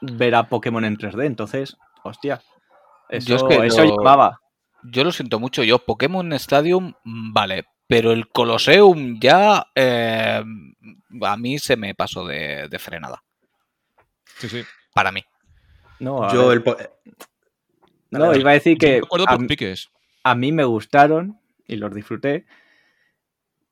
[0.00, 2.40] ver a Pokémon en 3D, entonces, hostia.
[3.08, 4.40] Eso, Yo es que eso lo- llamaba.
[4.82, 5.62] yo lo siento mucho.
[5.62, 7.64] Yo, Pokémon Stadium, mm, vale.
[7.86, 10.42] Pero el Colosseum ya eh,
[11.22, 13.22] a mí se me pasó de, de frenada.
[14.38, 14.64] Sí, sí.
[14.94, 15.22] Para mí.
[16.00, 16.62] No, a Yo ver, el
[18.18, 19.90] no, iba a decir que acuerdo a, por piques.
[20.22, 22.46] a mí me gustaron y los disfruté,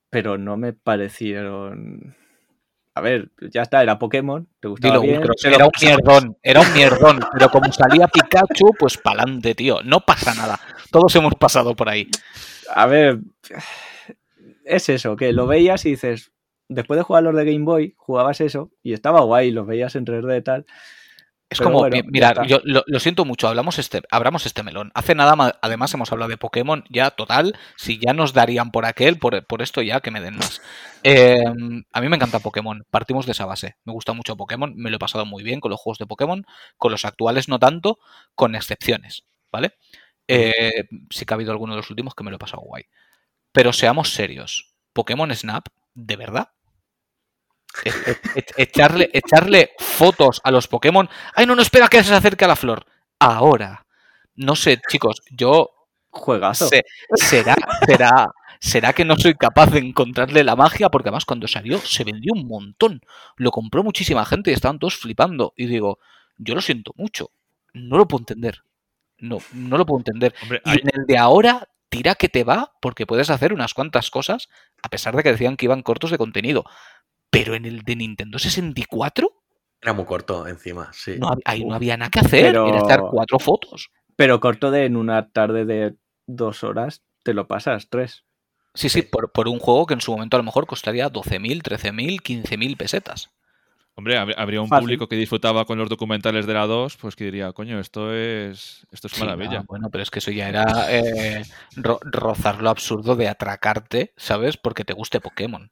[0.09, 2.15] pero no me parecieron...
[2.95, 6.61] A ver, ya está, era Pokémon, te gustaba Dilo, bien, Ultros, era un mierdón, era
[6.61, 7.19] un mierdón.
[7.33, 9.81] Pero como salía Pikachu, pues pa'lante, tío.
[9.81, 10.59] No pasa nada.
[10.91, 12.07] Todos hemos pasado por ahí.
[12.75, 13.21] A ver,
[14.63, 16.31] es eso, que lo veías y dices,
[16.69, 20.05] después de jugar los de Game Boy, jugabas eso y estaba guay, los veías en
[20.05, 20.65] 3D y tal.
[21.53, 24.91] Es Pero como, bueno, mira, yo lo, lo siento mucho, hablamos este, abramos este melón.
[24.95, 29.19] Hace nada, además, hemos hablado de Pokémon, ya total, si ya nos darían por aquel,
[29.19, 30.61] por, por esto ya que me den más.
[31.05, 31.35] Eh,
[31.91, 33.75] a mí me encanta Pokémon, partimos de esa base.
[33.83, 36.45] Me gusta mucho Pokémon, me lo he pasado muy bien con los juegos de Pokémon,
[36.77, 37.99] con los actuales no tanto,
[38.35, 39.73] con excepciones, ¿vale?
[40.29, 42.85] Eh, sí que ha habido alguno de los últimos que me lo he pasado guay.
[43.51, 46.49] Pero seamos serios, Pokémon Snap, ¿de verdad?
[48.57, 51.09] Echarle, echarle fotos a los Pokémon.
[51.35, 52.85] Ay, no, no espera que se acerque a la flor.
[53.19, 53.85] Ahora.
[54.35, 55.69] No sé, chicos, yo
[56.09, 56.67] Juegazo.
[56.67, 56.83] sé-
[57.15, 57.55] será,
[57.85, 58.27] será,
[58.59, 62.33] será que no soy capaz de encontrarle la magia, porque además cuando salió se vendió
[62.33, 63.01] un montón.
[63.35, 65.53] Lo compró muchísima gente y estaban todos flipando.
[65.55, 65.99] Y digo,
[66.37, 67.29] yo lo siento mucho.
[67.73, 68.63] No lo puedo entender.
[69.19, 70.33] No, no lo puedo entender.
[70.41, 73.75] Hombre, Y hay- en el de ahora, tira que te va, porque puedes hacer unas
[73.75, 74.49] cuantas cosas,
[74.81, 76.65] a pesar de que decían que iban cortos de contenido.
[77.33, 79.29] Pero en el de Nintendo 64,
[79.81, 81.15] Era muy corto encima, sí.
[81.19, 82.45] no, ahí no había nada que hacer.
[82.45, 83.89] Pero- Era echar cuatro fotos.
[84.15, 85.95] Pero corto de en una tarde de
[86.27, 88.23] dos horas, te lo pasas, tres.
[88.75, 91.61] Sí, sí, por, por un juego que en su momento a lo mejor costaría 12.000,
[91.61, 93.29] 13.000, 15.000 pesetas.
[93.95, 94.83] Hombre, hab- habría un Fácil.
[94.85, 98.87] público que disfrutaba con los documentales de la 2, pues que diría, coño, esto es
[98.91, 99.59] esto es Sí, maravilla.
[99.59, 101.43] ah, bueno, pero es que eso ya era eh,
[101.75, 104.57] ro- rozar lo absurdo de atracarte, ¿sabes?
[104.57, 105.69] Porque te guste Pokémon.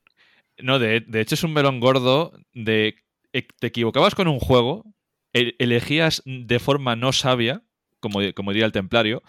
[0.63, 2.95] No, de, de hecho es un melón gordo de
[3.33, 4.85] e- te equivocabas con un juego,
[5.33, 7.61] elegías de forma no sabia,
[7.99, 9.21] como, como diría el templario,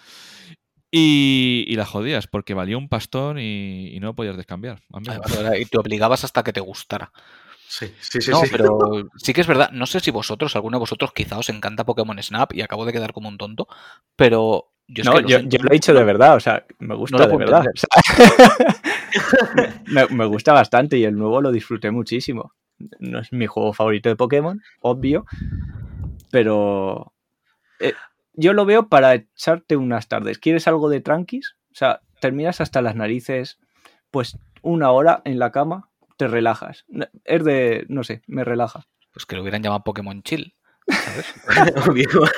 [0.90, 4.82] y, y la jodías porque valía un pastón y, y no podías descambiar.
[5.40, 7.12] era- Y te obligabas hasta que te gustara.
[7.66, 8.30] Sí, sí, sí.
[8.30, 8.48] no, sí.
[8.50, 8.78] pero
[9.16, 9.70] sí que es verdad.
[9.72, 12.92] No sé si vosotros, alguno de vosotros, quizá os encanta Pokémon Snap y acabo de
[12.92, 13.66] quedar como un tonto,
[14.14, 16.40] pero yo es no, que lo yo, siento yo lo he dicho de verdad, o
[16.40, 17.64] sea, me gusta lo de verdad.
[17.64, 17.72] entender.
[17.74, 18.76] o sea,
[20.10, 22.52] me, gusta bastante y el nuevo lo disfruté muchísimo.
[22.98, 25.24] No es mi juego favorito de Pokémon, obvio,
[26.30, 27.12] pero
[27.78, 27.94] eh,
[28.34, 30.38] yo lo veo para echarte unas tardes.
[30.38, 31.54] ¿Quieres algo de tranquis?
[31.70, 33.58] O sea, terminas hasta las narices,
[34.10, 36.84] pues una hora en la cama, te relajas.
[37.24, 38.86] Es de, no sé, me relaja.
[39.12, 40.54] Pues que lo hubieran llamado Pokémon Chill.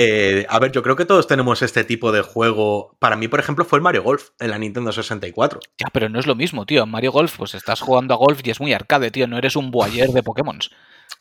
[0.00, 2.94] Eh, a ver, yo creo que todos tenemos este tipo de juego.
[3.00, 5.58] Para mí, por ejemplo, fue el Mario Golf en la Nintendo 64.
[5.76, 6.84] Ya, pero no es lo mismo, tío.
[6.84, 9.26] En Mario Golf, pues estás jugando a golf y es muy arcade, tío.
[9.26, 10.60] No eres un boyer de Pokémon.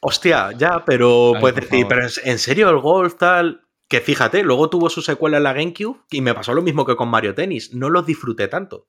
[0.02, 1.88] Hostia, ya, pero Ay, puedes decir, favor.
[1.88, 3.62] pero en- serio el golf tal.
[3.88, 6.96] Que fíjate, luego tuvo su secuela en la GameCube y me pasó lo mismo que
[6.96, 7.74] con Mario Tennis.
[7.74, 8.86] No los disfruté tanto,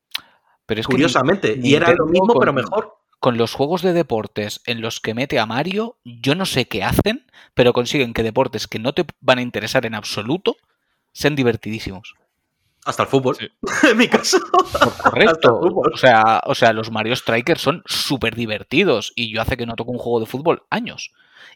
[0.66, 1.56] Pero es que curiosamente.
[1.56, 2.98] Ni- y era lo mismo, con- pero mejor.
[3.20, 6.84] Con los juegos de deportes en los que mete a Mario, yo no sé qué
[6.84, 10.56] hacen, pero consiguen que deportes que no te van a interesar en absoluto
[11.12, 12.14] sean divertidísimos.
[12.84, 13.48] Hasta el fútbol, Sí.
[13.90, 14.38] en mi caso.
[15.02, 15.58] Correcto.
[15.60, 19.74] O sea, o sea, los Mario Strikers son súper divertidos y yo hace que no
[19.74, 21.12] toco un juego de fútbol años.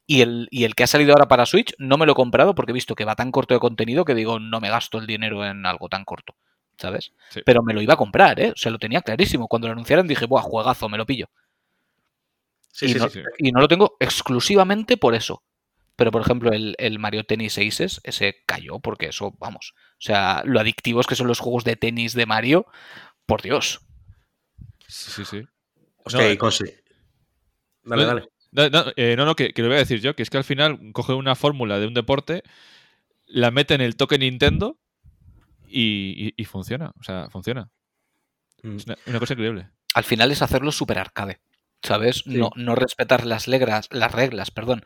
[0.06, 2.55] Y el, y el que ha salido ahora para Switch no me lo he comprado
[2.55, 5.06] porque he visto que va tan corto de contenido que digo, no me gasto el
[5.06, 6.34] dinero en algo tan corto.
[6.76, 7.12] ¿Sabes?
[7.30, 7.40] Sí.
[7.47, 8.51] Pero me lo iba a comprar, ¿eh?
[8.51, 9.47] O sea, lo tenía clarísimo.
[9.47, 11.28] Cuando lo anunciaron dije, buah, juegazo, me lo pillo.
[12.73, 13.20] Sí, y, sí, no, sí.
[13.39, 15.44] y no lo tengo exclusivamente por eso.
[15.94, 19.74] Pero, por ejemplo, el, el Mario Tennis Aces, ese cayó porque eso, vamos.
[19.77, 22.66] O sea, lo adictivos que son los juegos de tenis de Mario,
[23.27, 23.81] por Dios.
[24.89, 25.43] Sí, sí, sí.
[26.05, 26.82] Hostia, No, y eh.
[27.85, 28.28] Dale, dale.
[28.53, 30.39] No, no, eh, no, no, que, que lo voy a decir yo, que es que
[30.39, 32.43] al final coge una fórmula de un deporte,
[33.27, 34.78] la mete en el toque Nintendo
[35.69, 36.93] y, y- y funciona.
[36.99, 37.70] O sea, funciona.
[38.62, 38.77] Mm.
[38.77, 39.70] Es una, una cosa increíble.
[39.94, 41.40] Al final es hacerlo súper arcade.
[41.82, 42.26] ¿Sabes?
[42.26, 44.84] No, no respetar las reglas, las reglas, perdón,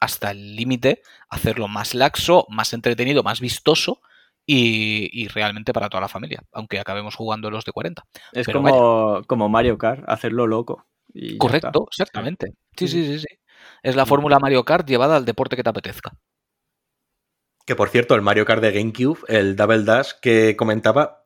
[0.00, 4.00] hasta el límite, hacerlo más laxo, más entretenido, más vistoso
[4.46, 8.04] y, y realmente para toda la familia, aunque acabemos jugando los de 40.
[8.32, 10.86] Es Pero como, como Mario Kart, hacerlo loco.
[11.12, 12.52] y Correcto, exactamente.
[12.76, 13.38] Sí, sí, sí, sí.
[13.82, 16.12] Es la fórmula Mario Kart llevada al deporte que te apetezca.
[17.64, 21.24] Que por cierto, el Mario Kart de GameCube, el Double Dash que comentaba.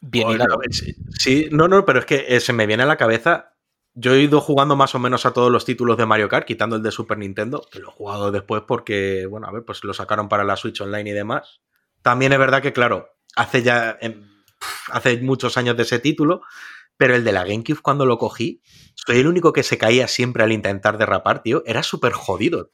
[0.00, 0.26] Bien
[0.70, 3.51] sí, sí, no, no, pero es que eh, se me viene a la cabeza.
[3.94, 6.76] Yo he ido jugando más o menos a todos los títulos de Mario Kart, quitando
[6.76, 9.92] el de Super Nintendo, que lo he jugado después porque, bueno, a ver, pues lo
[9.92, 11.60] sacaron para la Switch Online y demás.
[12.00, 14.26] También es verdad que, claro, hace ya em,
[14.90, 16.40] hace muchos años de ese título,
[16.96, 18.62] pero el de la GameCube cuando lo cogí,
[18.94, 21.62] soy el único que se caía siempre al intentar derrapar, tío.
[21.66, 22.70] Era súper jodido.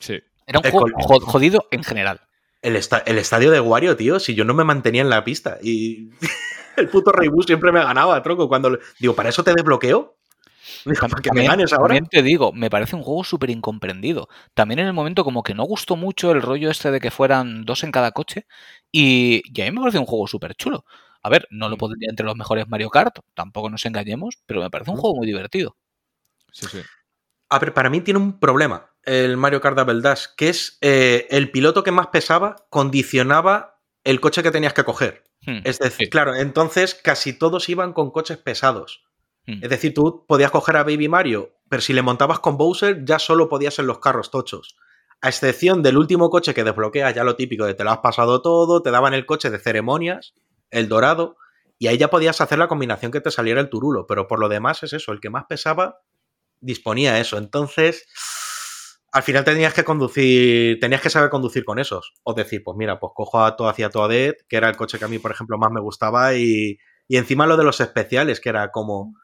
[0.00, 0.22] Sí.
[0.46, 0.86] Era un juego
[1.26, 2.20] jodido en general.
[2.62, 5.58] El, esta- el estadio de Wario, tío, si yo no me mantenía en la pista
[5.62, 6.08] y
[6.78, 8.48] el puto Reibu siempre me ganaba, troco.
[8.48, 10.16] Cuando digo, ¿para eso te desbloqueo?
[11.22, 11.94] Que me ganes ahora.
[11.94, 14.28] también te digo, me parece un juego súper incomprendido.
[14.54, 17.64] También en el momento como que no gustó mucho el rollo este de que fueran
[17.64, 18.46] dos en cada coche
[18.92, 20.84] y, y a mí me parece un juego súper chulo.
[21.22, 24.70] A ver, no lo pondría entre los mejores Mario Kart, tampoco nos engañemos, pero me
[24.70, 25.76] parece un juego muy divertido.
[26.52, 26.80] Sí, sí.
[27.50, 31.26] A ver, para mí tiene un problema el Mario Kart Double Dash, que es eh,
[31.30, 35.24] el piloto que más pesaba condicionaba el coche que tenías que coger.
[35.42, 36.10] Hmm, Es decir, sí.
[36.10, 39.04] claro, entonces casi todos iban con coches pesados.
[39.46, 39.62] Hmm.
[39.62, 43.18] Es decir, tú podías coger a Baby Mario, pero si le montabas con Bowser ya
[43.18, 44.76] solo podías en los carros tochos.
[45.20, 48.42] A excepción del último coche que desbloqueas, ya lo típico de te lo has pasado
[48.42, 50.34] todo, te daban el coche de ceremonias,
[50.70, 51.36] el dorado,
[51.78, 54.48] y ahí ya podías hacer la combinación que te saliera el turulo, pero por lo
[54.48, 56.00] demás es eso, el que más pesaba
[56.60, 57.38] disponía eso.
[57.38, 58.06] Entonces,
[59.12, 62.14] al final tenías que conducir, tenías que saber conducir con esos.
[62.22, 65.04] O decir, pues mira, pues cojo a todo hacia Toadette, que era el coche que
[65.04, 68.48] a mí, por ejemplo, más me gustaba, y, y encima lo de los especiales, que
[68.48, 69.14] era como,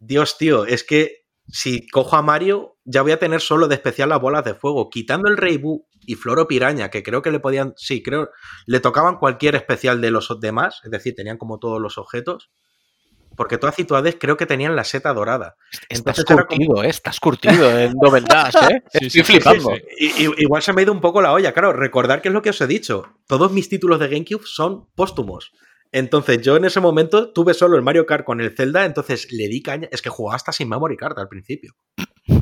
[0.00, 4.08] Dios, tío, es que si cojo a Mario, ya voy a tener solo de especial
[4.08, 4.88] las bolas de fuego.
[4.90, 8.30] Quitando el Rey Boo y Floro Piraña, que creo que le podían, sí, creo,
[8.66, 12.50] le tocaban cualquier especial de los demás, es decir, tenían como todos los objetos.
[13.36, 15.54] Porque todas y creo que tenían la seta dorada.
[15.88, 16.88] Estás Entonces como- curtido, ¿eh?
[16.88, 18.82] Estás curtido en Double Dash, ¿eh?
[18.92, 19.70] Sí, Estoy sí, flipando.
[19.96, 21.72] sí, i- igual se me ha ido un poco la olla, claro.
[21.72, 23.04] Recordar que es lo que os he dicho.
[23.28, 25.52] Todos mis títulos de GameCube son póstumos.
[25.92, 29.48] Entonces, yo en ese momento tuve solo el Mario Kart con el Zelda, entonces le
[29.48, 29.88] di caña.
[29.90, 31.74] Es que jugaba hasta sin memory card al principio.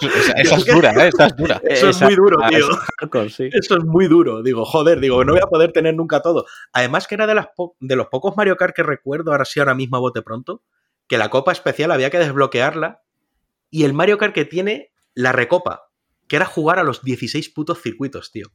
[0.00, 1.08] Esa, esa es dura, ¿eh?
[1.08, 1.60] Esa es dura.
[1.64, 2.70] Eso es muy duro, tío.
[2.70, 3.48] es hardcore, sí.
[3.50, 4.44] Eso es muy duro.
[4.44, 6.46] Digo, joder, digo, no voy a poder tener nunca todo.
[6.72, 7.48] Además, que era de, las
[7.80, 10.62] de los pocos Mario Kart que recuerdo, ahora sí, ahora mismo a bote pronto,
[11.08, 13.02] que la copa especial había que desbloquearla.
[13.70, 15.90] Y el Mario Kart que tiene la recopa,
[16.28, 18.52] que era jugar a los 16 putos circuitos, tío.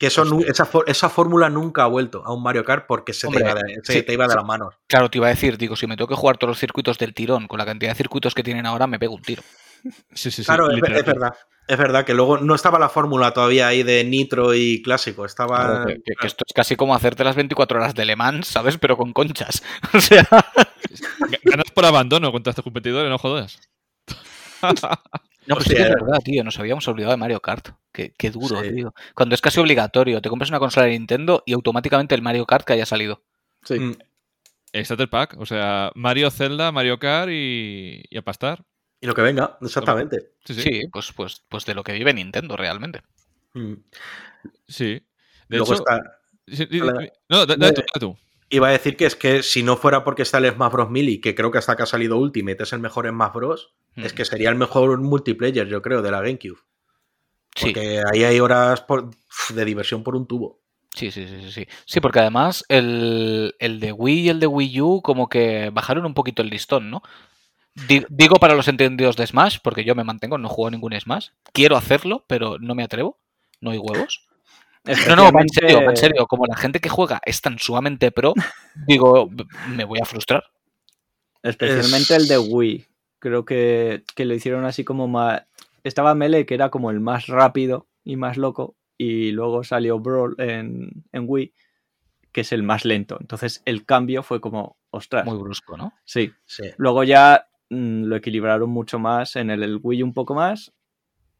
[0.00, 3.44] Que eso, esa, esa fórmula nunca ha vuelto a un Mario Kart porque se, Hombre,
[3.44, 4.36] te, iba de, sí, se te iba de sí.
[4.36, 4.74] las manos.
[4.88, 7.12] Claro, te iba a decir, digo, si me tengo que jugar todos los circuitos del
[7.12, 9.42] tirón con la cantidad de circuitos que tienen ahora, me pego un tiro.
[10.14, 10.44] Sí, sí, sí.
[10.44, 11.34] claro, es, verdad.
[11.68, 15.26] Es verdad que luego no estaba la fórmula todavía ahí de nitro y clásico.
[15.26, 15.56] Estaba.
[15.58, 18.46] Claro, que, que- que esto es casi como hacerte las 24 horas de Le Mans,
[18.46, 18.78] ¿sabes?
[18.78, 19.62] Pero con conchas.
[19.94, 23.60] O sea, Ga- Ganas por abandono contra estos competidores, no jodas.
[25.50, 26.42] no, pues sí que es verdad, tío.
[26.44, 27.68] Nos habíamos olvidado de Mario Kart.
[27.92, 28.72] Qué, qué duro, Sí.
[28.74, 28.94] tío.
[29.14, 32.64] Cuando es casi obligatorio, te compras una consola de Nintendo y automáticamente el Mario Kart
[32.66, 33.22] que haya salido.
[33.64, 33.78] Sí.
[33.78, 33.96] Mm,
[34.72, 38.64] El Starter Pack, o sea, Mario, Zelda, Mario Kart y, y a pastar.
[39.00, 40.32] Y lo que venga, exactamente.
[40.44, 40.60] Sí, sí.
[40.62, 43.02] Sí, pues, pues, pues de lo que vive Nintendo realmente.
[43.54, 43.74] Mm.
[44.68, 45.02] Sí.
[45.48, 46.18] De Luego hecho, está.
[46.46, 47.08] sí, sí, Hola.
[47.28, 48.16] no, da- dale tú, dale tú.
[48.50, 50.90] Iba a decir que es que si no fuera porque está el Smash Bros.
[50.90, 54.12] Melee, que creo que hasta que ha salido Ultimate es el mejor Smash Bros., es
[54.12, 54.16] Mm.
[54.16, 56.58] que sería el mejor multiplayer, yo creo, de la GameCube.
[57.54, 59.10] Sí, Porque ahí hay horas por-
[59.54, 60.60] de diversión por un tubo.
[60.94, 62.00] sí, sí, sí, sí, sí.
[62.00, 66.14] Porque además el, el de Wii y el de Wii U como que bajaron un
[66.14, 67.02] poquito el listón, ¿no?
[67.88, 71.28] Di- Digo para los entendidos de Smash, porque yo me mantengo, no juego ningún Smash.
[71.52, 73.18] Quiero hacerlo, pero no me atrevo.
[73.60, 74.26] No hay huevos.
[74.84, 76.26] No, no, en serio, en serio.
[76.26, 78.34] Como la gente que juega es tan sumamente pro,
[78.86, 79.28] digo,
[79.68, 80.44] me voy a frustrar.
[81.42, 82.86] Especialmente Es- el de Wii.
[83.18, 85.42] Creo que, que lo hicieron así como más.
[85.84, 88.76] Estaba Melee, que era como el más rápido y más loco.
[88.96, 91.52] Y luego salió Brawl en, en Wii,
[92.32, 93.18] que es el más lento.
[93.20, 95.24] Entonces el cambio fue como, ostras.
[95.26, 95.92] Muy brusco, ¿no?
[96.04, 96.32] Sí.
[96.46, 96.64] Sí.
[96.78, 100.72] Luego ya mm, lo equilibraron mucho más en el, el Wii un poco más.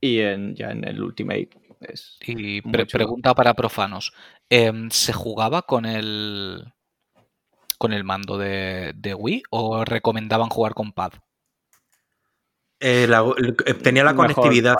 [0.02, 1.50] Y en, ya en el Ultimate.
[1.80, 2.98] Es, Y Muy pre- chulo.
[3.04, 4.12] pregunta para profanos.
[4.48, 6.72] Em, ¿Se jugaba con el
[7.78, 11.12] con el mando de, de Wii o recomendaban jugar con pad?
[12.78, 14.76] Eh, la- el- eh, tenía la mejor conectividad.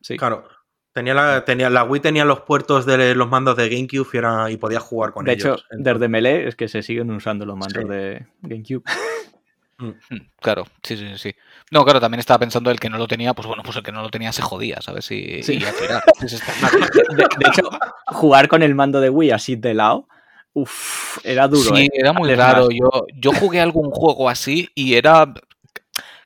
[0.00, 0.16] Sí.
[0.16, 0.46] Claro.
[0.92, 4.50] Tenía la, tenía, la Wii tenía los puertos de los mandos de GameCube y, era-
[4.50, 5.44] y podía jugar con de ellos.
[5.58, 7.88] hecho, Entonces, desde Melee es que se siguen usando los mandos Sí.
[7.88, 8.82] de GameCube.
[9.80, 11.34] Mm, Claro, sí, sí, sí.
[11.70, 13.92] No, claro, también estaba pensando el que no lo tenía, pues bueno, pues el que
[13.92, 15.10] no lo tenía se jodía, ¿sabes?
[15.10, 15.58] Y, Sí.
[15.60, 16.02] y a tirar.
[16.20, 17.70] De, de hecho,
[18.06, 20.06] jugar con el mando de Wii así de lado,
[20.52, 21.74] uff, era duro.
[21.74, 21.90] Sí, ¿eh?
[21.94, 22.68] era muy raro.
[22.70, 25.32] Yo, yo jugué algún juego así y era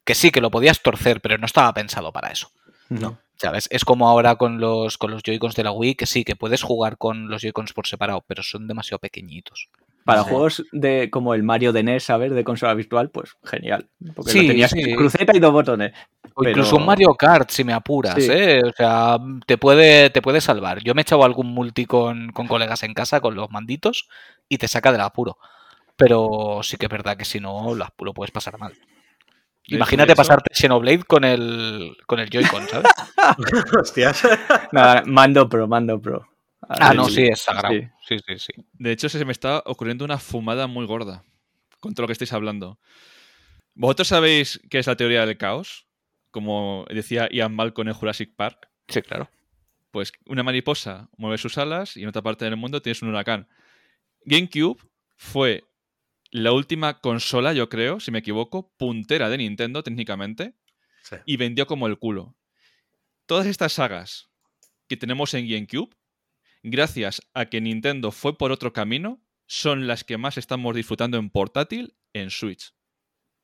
[0.05, 2.51] que sí, que lo podías torcer, pero no estaba pensado para eso.
[2.89, 3.19] No.
[3.37, 3.67] ¿Sabes?
[3.71, 6.63] Es como ahora con los, con los Joy-Cons de la Wii, que sí, que puedes
[6.63, 9.69] jugar con los Joy-Cons por separado, pero son demasiado pequeñitos.
[10.05, 10.29] Para Sí.
[10.31, 12.31] juegos de como el Mario de NES, ¿sabes?
[12.33, 13.89] De consola virtual, pues genial.
[14.15, 14.95] Porque Sí, lo tenías sí.
[14.95, 15.93] cruceta y dos botones.
[16.35, 18.29] O Pero- incluso un Mario Kart, si me apuras, Sí.
[18.31, 18.61] ¿eh?
[18.65, 19.17] O sea,
[19.47, 20.81] te puede, te puede salvar.
[20.83, 24.09] Yo me he echado algún multi con, con colegas en casa con los manditos
[24.49, 25.39] y te saca del apuro.
[25.97, 28.73] Pero sí que es verdad que si no, lo, lo puedes pasar mal.
[29.67, 32.91] De Imagínate pasarte Xenoblade con el, con el Joy-Con, ¿sabes?
[33.81, 34.23] Hostias.
[34.73, 36.29] Nada, mando pro, mando pro.
[36.69, 37.25] Ah, no, sí.
[37.25, 37.75] es sagrado.
[37.75, 37.89] Sí.
[38.07, 38.53] Sí, sí, sí.
[38.73, 41.25] De hecho, se me está ocurriendo una fumada muy gorda
[41.81, 42.79] con todo lo que estáis hablando.
[43.75, 45.87] ¿Vosotros sabéis qué es la teoría del caos?
[46.31, 48.69] Como decía Ian Malcolm en Jurassic Park.
[48.89, 49.29] Sí, claro.
[49.91, 53.49] Pues una mariposa mueve sus alas y en otra parte del mundo tienes un huracán.
[54.25, 54.81] GameCube
[55.17, 55.65] fue
[56.31, 60.55] la última consola, yo creo, si me equivoco, puntera de Nintendo técnicamente
[61.03, 61.17] Sí.
[61.27, 62.35] y vendió como el culo.
[63.27, 64.31] Todas estas sagas
[64.89, 65.95] que tenemos en GameCube,
[66.65, 71.31] gracias a que Nintendo fue por otro camino, son las que más estamos disfrutando en
[71.31, 72.75] portátil en Switch.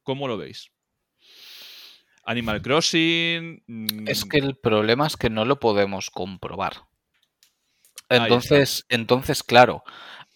[0.03, 0.73] ¿Cómo lo veis?
[2.25, 3.63] Animal Crossing.
[3.67, 6.89] mm, Es que el problema es que no lo podemos comprobar.
[8.09, 9.85] Entonces, entonces, claro,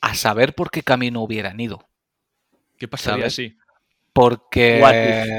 [0.01, 1.89] a saber por qué camino hubieran ido.
[2.79, 3.35] ¿Qué pasaría ¿sabes?
[3.35, 3.57] si?
[4.15, 4.81] Porque,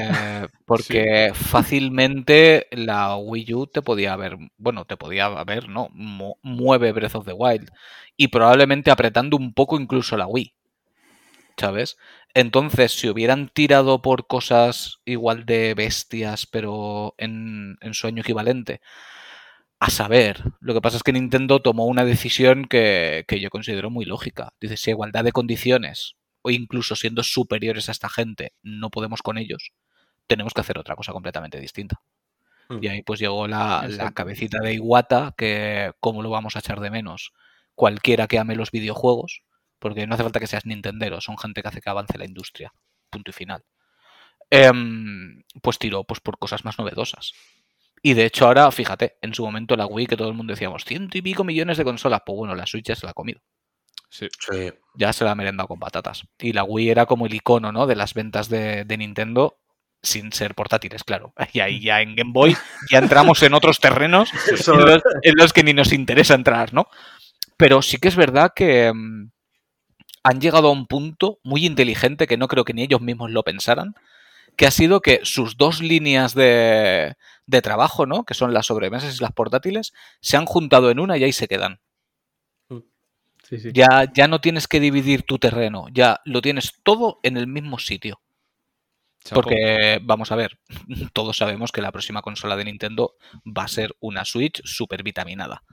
[0.65, 6.91] porque fácilmente la Wii U te podía haber, bueno, te podía haber, no, mu- mueve
[6.91, 7.69] Breath of the Wild
[8.17, 10.53] y probablemente apretando un poco incluso la Wii,
[11.57, 11.97] ¿sabes?
[12.33, 18.81] Entonces, si hubieran tirado por cosas igual de bestias, pero en, en su año equivalente,
[19.79, 23.89] a saber, lo que pasa es que Nintendo tomó una decisión que, que yo considero
[23.89, 24.53] muy lógica.
[24.59, 26.15] Dice, si igualdad de condiciones,
[26.45, 29.71] o incluso siendo superiores a esta gente, no podemos con ellos,
[30.27, 32.01] tenemos que hacer otra cosa completamente distinta.
[32.69, 32.83] Mm.
[32.83, 36.81] Y ahí pues llegó la, la cabecita de Iwata, que cómo lo vamos a echar
[36.81, 37.33] de menos
[37.73, 39.41] cualquiera que ame los videojuegos,
[39.79, 42.71] porque no hace falta que seas Nintendero, son gente que hace que avance la industria.
[43.09, 43.63] Punto y final.
[44.51, 47.33] Em, pues tiró pues, por cosas más novedosas.
[48.03, 50.85] Y de hecho ahora, fíjate, en su momento la Wii, que todo el mundo decíamos,
[50.85, 53.41] ciento y pico millones de consolas, pues bueno, la Switch ya se la ha comido.
[54.09, 54.27] Sí.
[54.39, 54.71] Sí.
[54.95, 56.23] Ya se la ha merendado con patatas.
[56.39, 57.85] Y la Wii era como el icono, ¿no?
[57.87, 59.57] De las ventas de, de Nintendo
[60.01, 61.33] sin ser portátiles, claro.
[61.53, 62.55] Y ahí ya en Game Boy
[62.91, 66.73] ya entramos en otros terrenos Eso- en los, en los que ni nos interesa entrar,
[66.73, 66.87] ¿no?
[67.57, 69.31] Pero sí que es verdad que mm,
[70.23, 73.43] han llegado a un punto muy inteligente que no creo que ni ellos mismos lo
[73.43, 73.95] pensaran,
[74.57, 77.15] que ha sido que sus dos líneas de,
[77.45, 78.23] de trabajo, ¿no?
[78.23, 81.47] Que son las sobremesas y las portátiles, se han juntado en una y ahí se
[81.47, 81.79] quedan.
[83.47, 83.69] Sí, sí.
[83.73, 87.77] Ya, ya no tienes que dividir tu terreno, ya lo tienes todo en el mismo
[87.79, 88.21] sitio.
[89.23, 89.41] Chapo.
[89.41, 90.59] Porque, vamos a ver,
[91.13, 93.15] todos sabemos que la próxima consola de Nintendo
[93.45, 95.63] va a ser una Switch super vitaminada.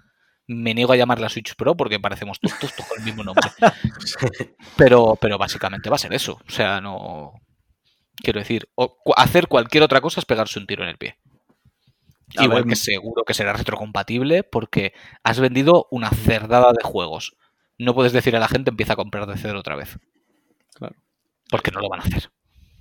[0.48, 3.48] Me niego a llamarla Switch Pro porque parecemos tontos todos con el mismo nombre.
[4.76, 6.40] Pero, pero básicamente va a ser eso.
[6.46, 7.32] O sea, no.
[8.16, 11.16] Quiero decir, o- hacer cualquier otra cosa es pegarse un tiro en el pie.
[12.36, 17.36] A Igual ver, que seguro que será retrocompatible porque has vendido una cerdada de juegos.
[17.78, 19.98] No puedes decir a la gente empieza a comprar de cero otra vez.
[20.74, 20.96] Claro.
[21.50, 22.30] Porque no lo van a hacer.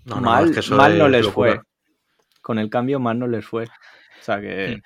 [0.05, 1.53] No, no, mal es que mal no es les locura.
[1.53, 1.61] fue.
[2.41, 3.65] Con el cambio mal no les fue.
[3.65, 4.77] O sea que...
[4.77, 4.81] Mm.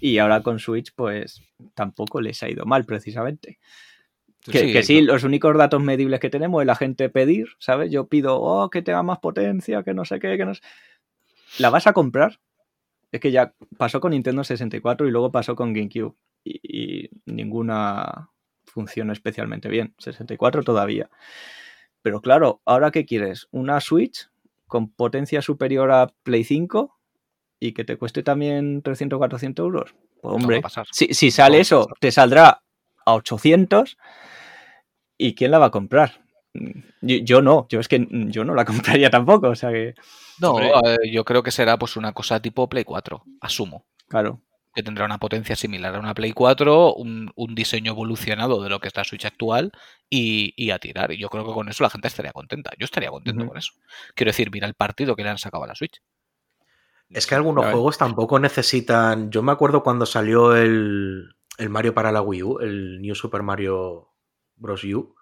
[0.00, 1.42] Y ahora con Switch, pues
[1.74, 3.58] tampoco les ha ido mal, precisamente.
[4.44, 7.90] Que Sí, que sí, los únicos datos medibles que tenemos es la gente pedir, ¿sabes?
[7.90, 10.62] Yo pido, oh, que tenga más potencia, que no sé qué, que no sé.
[11.58, 12.38] ¿La vas a comprar?
[13.10, 16.14] Es que ya pasó con Nintendo 64 y luego pasó con GameCube.
[16.44, 18.30] Y, y ninguna
[18.78, 19.92] funciona especialmente bien.
[19.98, 21.10] 64 todavía.
[22.00, 23.48] Pero claro, ¿ahora qué quieres?
[23.50, 24.30] ¿Una Switch
[24.68, 26.96] con potencia superior a Play 5
[27.58, 29.94] y que te cueste también 300 400 euros?
[30.22, 32.62] Pues hombre, si, si sale No eso, te saldrá
[33.04, 33.98] a 800
[35.16, 36.20] ¿Y quién la va a comprar?
[37.00, 38.64] Yo, yo no, yo es que yo no la
[39.00, 39.94] compraría tampoco, o sea que,
[40.40, 40.70] No, Hombre.
[41.02, 43.86] eh, yo creo que será pues una cosa tipo Play 4, asumo.
[44.06, 44.40] claro.
[44.74, 48.80] Que tendrá una potencia similar a una Play 4, un, un diseño evolucionado de lo
[48.80, 49.72] que es la Switch actual
[50.08, 51.10] y, y a tirar.
[51.12, 52.70] Y yo creo que con eso la gente estaría contenta.
[52.78, 53.72] Yo estaría contento con eso.
[54.14, 56.00] Quiero decir, mira el partido que le han sacado a la Switch.
[57.10, 59.30] Es que algunos juegos tampoco necesitan.
[59.30, 63.42] Yo me acuerdo cuando salió el, el Mario para la Wii U, el New Super
[63.42, 64.10] Mario
[64.56, 64.84] Bros.
[64.84, 65.14] U,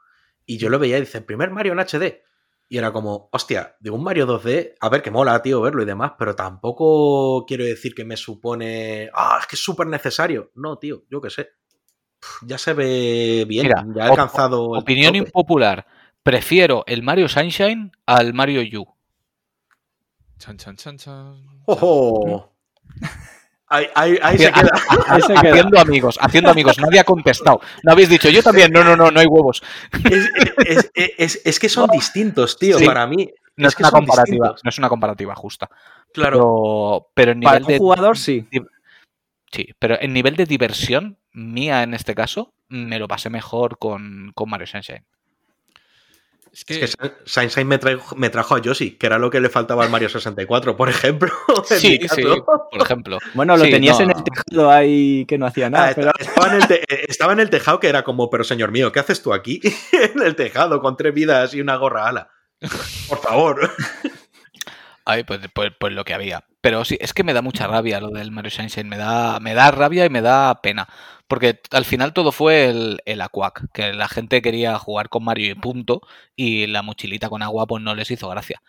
[0.44, 2.22] y yo lo veía y dice, primer Mario en HD.
[2.68, 5.86] Y era como, hostia, de un Mario 2D, a ver que mola, tío, verlo y
[5.86, 10.50] demás, pero tampoco quiero decir que me supone, ah, es que es súper necesario.
[10.54, 11.50] No, tío, yo qué sé.
[12.42, 14.70] Ya se ve bien, Mira, ya ha alcanzado.
[14.70, 15.18] Opinión tope.
[15.18, 15.86] impopular.
[16.22, 18.86] Prefiero el Mario Sunshine al Mario U.
[20.38, 21.62] Chan, chan, chan, chan.
[21.66, 22.52] ¡Ojo!
[23.68, 24.70] Ahí, ahí- ahí se queda.
[25.08, 25.50] Ahí se queda.
[25.50, 26.78] Haciendo amigos, haciendo amigos.
[26.78, 27.60] Nadie ha contestado.
[27.82, 28.70] No habéis dicho, yo también.
[28.72, 29.62] No, no, no, no hay huevos.
[30.04, 30.30] Es,
[30.94, 32.86] es- es- es que son distintos, tío, Sí.
[32.86, 33.28] para mí.
[33.56, 34.24] No es, que una comparativa.
[34.48, 34.64] distintos.
[34.64, 35.68] No es una comparativa justa.
[36.12, 36.36] Claro.
[36.38, 37.78] Pero, pero en Para nivel un de.
[37.78, 38.46] jugador sí.
[39.50, 44.32] Sí, pero en nivel de diversión, mía en este caso, me lo pasé mejor con,
[44.34, 45.04] con Mario Sunshine.
[46.56, 49.28] Es Es que, que Sa- Sunshine me trajo, me trajo a Yoshi, que era lo
[49.30, 51.30] que le faltaba al Mario 64, por ejemplo.
[51.66, 53.18] Sí, sí, por ejemplo.
[53.34, 54.04] Bueno, lo Sí, tenías no.
[54.04, 55.88] en el tejado ahí que no hacía nada.
[55.88, 58.42] Ah, pero- estaba, en el te- eh, estaba en el tejado que era como, pero
[58.42, 59.60] señor mío, ¿qué haces tú aquí?
[59.92, 62.30] en el tejado con tres vidas y una gorra ala.
[63.08, 63.70] Por favor.
[65.06, 66.44] Ay, pues, pues, pues lo que había.
[66.60, 68.88] Pero sí, es que me da mucha rabia lo del Mario Sunshine.
[68.88, 70.88] Me da, me da rabia y me da pena.
[71.28, 75.52] Porque al final todo fue el, el Aquac, que la gente quería jugar con Mario
[75.52, 76.00] y punto,
[76.34, 78.62] y la mochilita con agua pues no les hizo gracia.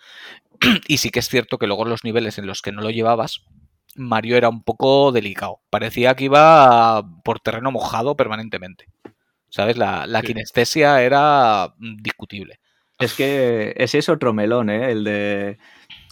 [0.88, 3.44] y sí que es cierto que luego los niveles en los que no lo llevabas,
[3.96, 5.62] Mario era un poco delicado.
[5.72, 8.88] Parecía que iba por terreno mojado permanentemente.
[9.50, 9.78] ¿Sabes?
[9.78, 10.28] La, la Sí.
[10.28, 12.60] kinestesia era mm, discutible.
[13.00, 14.92] Es que ese es otro melón, ¿eh?
[14.92, 15.58] El de,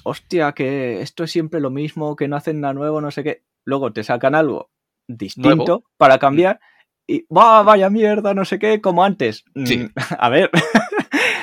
[0.05, 3.43] hostia, que esto es siempre lo mismo, que no hacen nada nuevo, no sé qué.
[3.65, 4.69] Luego te sacan algo
[5.07, 5.83] distinto Nuevo.
[5.97, 6.59] para cambiar
[7.07, 9.43] y, va, vaya mierda, no sé qué, como antes.
[9.65, 9.77] Sí.
[9.77, 10.49] Mm, A ver,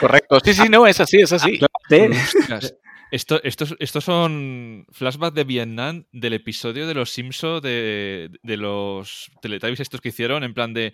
[0.00, 0.38] Correcto.
[0.44, 1.60] Sí, sí, no, es así, es así.
[1.90, 2.74] Ostras,
[3.10, 9.30] Esto, estos, estos son flashbacks de Vietnam del episodio de los Simpsons de, de los
[9.42, 10.92] Teletubbies estos que hicieron, en plan de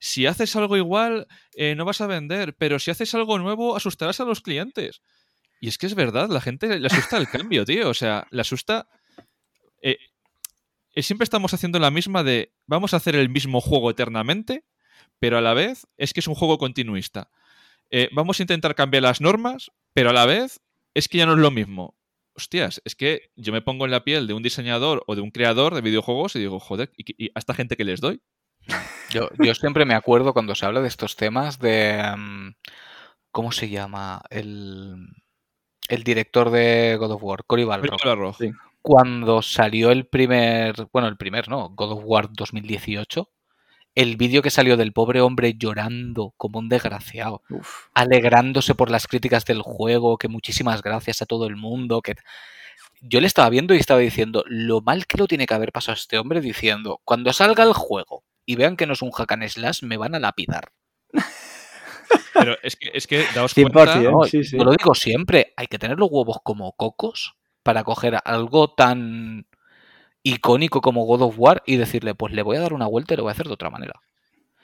[0.00, 4.20] si haces algo igual, eh, no vas a vender, pero si haces algo nuevo, asustarás
[4.20, 5.00] a los clientes.
[5.60, 7.90] Y es que es verdad, la gente le asusta el cambio, tío.
[7.90, 8.88] O sea, le asusta.
[9.82, 9.98] eh,
[10.94, 14.64] eh, siempre estamos haciendo la misma de vamos a hacer el mismo juego eternamente,
[15.18, 17.30] pero a la vez es que es un juego continuista.
[17.90, 20.60] Eh, vamos a intentar cambiar las normas, pero a la vez
[20.94, 21.96] es que ya no es lo mismo.
[22.34, 25.30] Hostias, es que yo me pongo en la piel de un diseñador o de un
[25.30, 28.22] creador de videojuegos y digo, joder, ¿y, a esta gente que les doy?
[29.10, 32.00] Yo, yo siempre me acuerdo cuando se habla de estos temas de.
[32.16, 32.50] mm,
[33.32, 34.22] ¿Cómo se llama?
[34.30, 35.08] El,
[35.90, 38.36] el director de God of War, Cory Balrog.
[38.36, 38.52] Sí.
[38.80, 40.88] Cuando salió el primer.
[40.92, 41.70] Bueno, el primer, ¿no?
[41.70, 43.28] God of War 2018.
[43.96, 47.88] El vídeo que salió del pobre hombre llorando como un desgraciado, Uf.
[47.92, 52.14] alegrándose por las críticas del juego, que muchísimas gracias a todo el mundo, que
[53.00, 55.94] yo le estaba viendo y estaba diciendo lo mal que lo tiene que haber pasado
[55.94, 59.48] este hombre diciendo, cuando salga el juego y vean que no es un hack and
[59.48, 60.70] slash, me van a lapidar.
[62.34, 63.72] Pero es que, es que daos 100%.
[63.72, 64.10] cuenta.
[64.10, 64.56] No, sí, sí.
[64.58, 69.46] Yo lo digo siempre, hay que tener los huevos como cocos para coger algo tan
[70.22, 73.16] icónico como God of War y decirle, pues le voy a dar una vuelta y
[73.16, 73.94] lo voy a hacer de otra manera.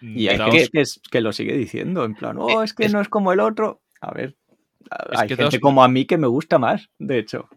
[0.00, 2.84] Y hay daos- gente que, es- que lo sigue diciendo, en plan, oh, es que
[2.84, 3.80] Es- no es como el otro.
[4.00, 4.36] A ver,
[5.10, 7.48] Es hay que gente daos- como a mí que me gusta más, de hecho.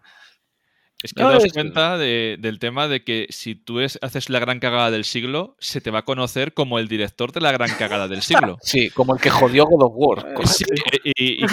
[1.01, 4.29] Es que No, daos es- cuenta de- del tema de que si tú es- haces
[4.29, 7.51] la gran cagada del siglo, se te va a conocer como el director de la
[7.53, 8.57] gran cagada del siglo.
[8.61, 10.27] Sí, como el que jodió God of War.
[10.27, 10.47] Eh.
[10.47, 10.65] Sí,
[11.15, 11.45] y, y-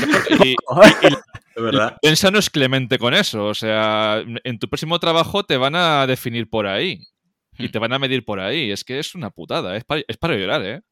[0.43, 0.57] y- y-
[1.57, 1.97] verdad.
[2.03, 3.47] Piensa no es clemente con eso.
[3.47, 6.99] O sea, en tu próximo trabajo te van a definir por ahí.
[7.59, 7.71] Y Hmm.
[7.71, 8.71] te van a medir por ahí.
[8.73, 9.77] Es que es una putada.
[9.77, 10.83] Es para, es para llorar, ¿eh?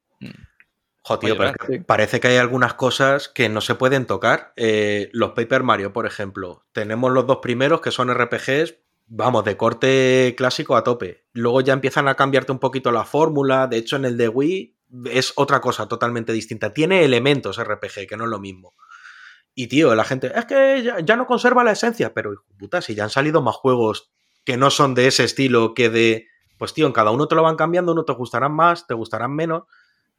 [1.06, 1.78] Jo, tío, Oye, pero es que sí.
[1.80, 4.54] parece que hay algunas cosas que no se pueden tocar.
[4.56, 6.64] Eh, los Paper Mario, por ejemplo.
[6.72, 8.76] Tenemos los dos primeros que son RPGs,
[9.06, 11.26] vamos, de corte clásico a tope.
[11.34, 13.66] Luego ya empiezan a cambiarte un poquito la fórmula.
[13.66, 14.78] De hecho, en el de Wii
[15.10, 16.72] es otra cosa totalmente distinta.
[16.72, 18.72] Tiene elementos RPG, que no es lo mismo.
[19.54, 22.80] Y tío, la gente, es que ya, ya no conserva la esencia, pero hijo puta,
[22.80, 24.10] si ya han salido más juegos
[24.44, 26.28] que no son de ese estilo que de.
[26.56, 29.34] Pues tío, en cada uno te lo van cambiando, uno te gustarán más, te gustarán
[29.34, 29.64] menos.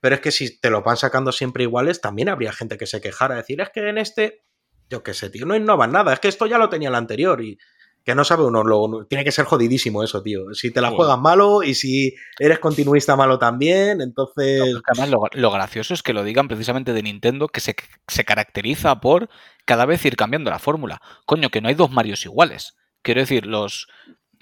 [0.06, 3.02] Pero es que si te lo van sacando siempre iguales, también habría gente que se
[3.02, 4.44] quejara, decir, es que en este,
[4.88, 7.42] yo qué sé, tío, no innovan nada, es que esto ya lo tenía el anterior
[7.42, 7.58] y
[8.04, 10.54] que no sabe uno, lo, tiene que ser jodidísimo eso, tío.
[10.54, 10.98] Si te la Joder.
[10.98, 14.60] juegas malo y si eres continuista malo también, entonces...
[14.60, 17.76] No, además lo, lo gracioso es que lo digan precisamente de Nintendo, que se,
[18.08, 19.28] se caracteriza por
[19.66, 21.02] cada vez ir cambiando la fórmula.
[21.26, 22.76] Coño, que no hay dos Marios iguales.
[23.02, 23.88] Quiero decir, los,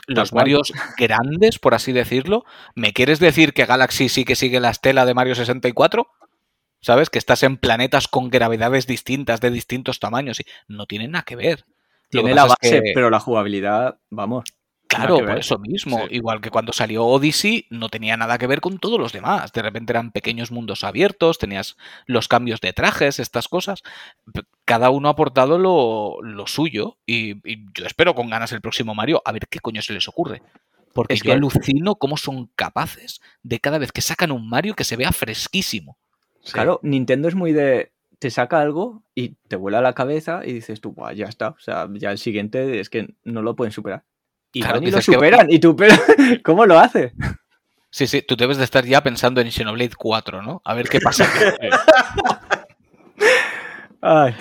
[0.08, 0.34] los.
[0.34, 2.46] Marios grandes, por así decirlo.
[2.76, 6.08] ¿Me quieres decir que Galaxy sí que sigue la estela de Mario 64?
[6.82, 7.10] ¿Sabes?
[7.10, 10.40] Que estás en planetas con gravedades distintas, de distintos tamaños.
[10.42, 11.66] Y no tiene nada que ver.
[12.10, 14.44] Tiene la base, es que- pero la jugabilidad, vamos.
[14.96, 15.98] Claro, por eso mismo.
[16.08, 16.16] Sí.
[16.16, 19.52] Igual que cuando salió Odyssey, no tenía nada que ver con todos los demás.
[19.54, 23.82] De repente eran pequeños mundos abiertos, tenías los cambios de trajes, estas cosas.
[24.66, 28.96] Cada uno ha aportado lo, lo suyo y, y yo espero con ganas el próximo
[28.96, 30.42] Mario a ver qué coño se les ocurre.
[30.94, 34.76] Porque Es yo que- alucino cómo son capaces de cada vez que sacan un Mario
[34.76, 35.98] que se vea fresquísimo.
[36.42, 36.54] sí.
[36.54, 37.92] Claro, Nintendo es muy de.
[38.20, 41.50] Te saca algo y te vuela la cabeza y dices tú, Buah, ya está.
[41.50, 44.04] O sea, ya el siguiente es que no lo pueden superar.
[44.54, 45.52] Y Claro, van y lo dices que- superan.
[45.52, 45.96] ¿Y tú, pero
[46.44, 47.14] cómo lo hace?
[47.90, 50.62] Sí, sí, tú debes de estar ya pensando en Xenoblade 4, ¿no?
[50.66, 51.28] A ver qué pasa.
[51.62, 51.70] Eh,
[54.02, 54.36] Ay.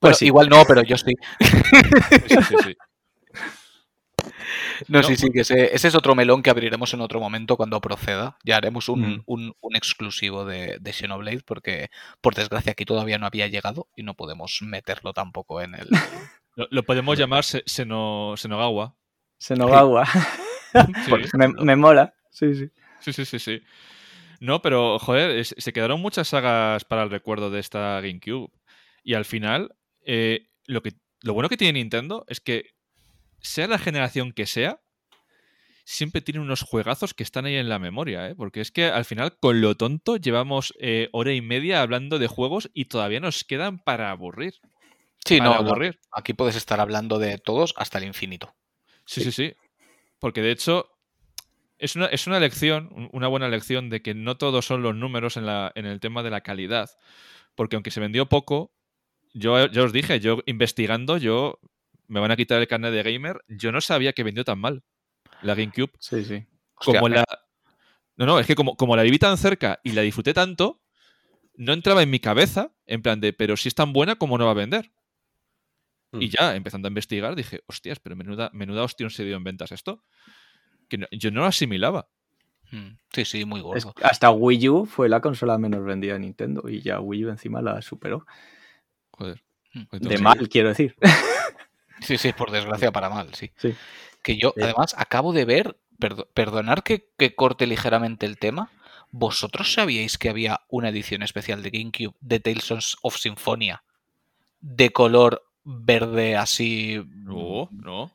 [0.00, 0.26] Pues sí.
[0.26, 1.12] igual no, pero yo sí.
[1.40, 2.76] sí, sí, sí.
[4.88, 7.56] No, No, sí, sí, que ese, ese es otro melón que abriremos en otro momento
[7.56, 8.36] cuando proceda.
[8.44, 9.22] Ya haremos un, Mm.
[9.26, 11.90] un- un exclusivo de, de Xenoblade porque,
[12.20, 15.88] por desgracia, aquí todavía no había llegado y no podemos meterlo tampoco en el...
[16.56, 17.44] Lo, lo podemos llamar
[19.44, 20.06] Se- Seno, Senogawa.
[20.06, 20.94] Senogawa.
[21.04, 22.14] Sí, me, me mola.
[22.30, 22.70] Sí, sí.
[23.00, 23.62] sí, sí, sí, sí.
[24.40, 28.50] No, pero, joder, es- se quedaron muchas sagas para el recuerdo de esta GameCube.
[29.02, 29.74] Y al final,
[30.06, 30.92] eh, lo, que,
[31.22, 32.70] lo bueno que tiene Nintendo es que,
[33.40, 34.80] sea la generación que sea,
[35.84, 38.34] siempre tiene unos juegazos que están ahí en la memoria, ¿eh?
[38.34, 42.26] Porque es que al final, con lo tonto, llevamos eh, hora y media hablando de
[42.26, 44.54] juegos y todavía nos quedan para aburrir.
[45.26, 46.00] Sí, para no, no, aburrir.
[46.10, 48.54] aquí puedes estar hablando de todos hasta el infinito.
[49.04, 49.54] Sí, sí, sí.
[50.18, 50.90] Porque de hecho,
[51.78, 54.94] es una, es una lección, un- una buena lección de que no todos son los
[54.94, 56.90] números en, la, en el tema de la calidad.
[57.54, 58.72] Porque aunque se vendió poco,
[59.32, 61.58] yo ya os dije, yo investigando, yo
[62.08, 64.82] me van a quitar el carnet de gamer, yo no sabía que vendió tan mal
[65.42, 65.90] la GameCube.
[65.98, 66.44] Sí, sí.
[66.76, 67.24] Hostia, Como me- la.
[68.16, 70.80] No, no, es que como, como la viví tan cerca y la disfruté tanto,
[71.56, 74.44] no entraba en mi cabeza, en plan de, pero si es tan buena, ¿cómo no
[74.44, 74.92] va a vender?
[76.20, 76.30] Y Mm.
[76.38, 80.02] ya, empezando a investigar, dije, hostias, pero menuda, menuda hostia se dio en ventas esto.
[80.88, 82.08] Que no- yo no lo asimilaba.
[82.70, 83.94] Mm, Sí, sí, muy Es- gordo.
[84.02, 87.62] hasta Wii U fue la consola menos vendida de Nintendo y ya Wii U encima
[87.62, 88.26] la superó.
[89.12, 89.42] Joder.
[89.72, 89.96] Mm.
[89.98, 90.96] De mal, quiero decir.
[92.00, 93.52] Sí, sí, por desgracia para mal, sí.
[93.56, 93.74] Sí.
[94.22, 94.62] Que yo, Sí.
[94.62, 98.70] además, acabo de ver, perdo- perdonar que, que corte ligeramente el tema,
[99.10, 103.84] ¿vosotros sabíais que había una edición especial de GameCube de Tales of Symphonia
[104.60, 107.02] de color verde así?
[107.14, 108.10] No, no.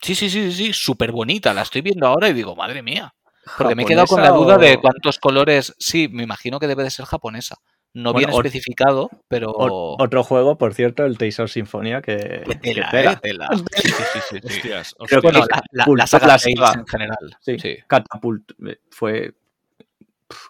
[0.00, 1.52] Sí, sí, sí, sí, sí, súper bonita.
[1.54, 3.14] La estoy viendo ahora y digo, madre mía.
[3.58, 5.74] Porque me he quedado con la ¿Japonesa duda de cuántos colores.
[5.78, 7.56] Sí, me imagino que debe de ser japonesa.
[7.94, 9.52] No Bueno, viene o- especificado, pero.
[9.54, 12.16] Otro juego, por cierto, el Tales of Symphonia, que,
[12.46, 13.12] que tela, tela.
[13.12, 13.48] eh, tela.
[13.76, 14.40] Sí, sí, sí, sí.
[14.46, 16.36] Hostias, Creo que la, la- la saga
[16.74, 17.36] en general.
[17.40, 17.76] Sí, Sí.
[17.86, 19.34] Catapult eh, fue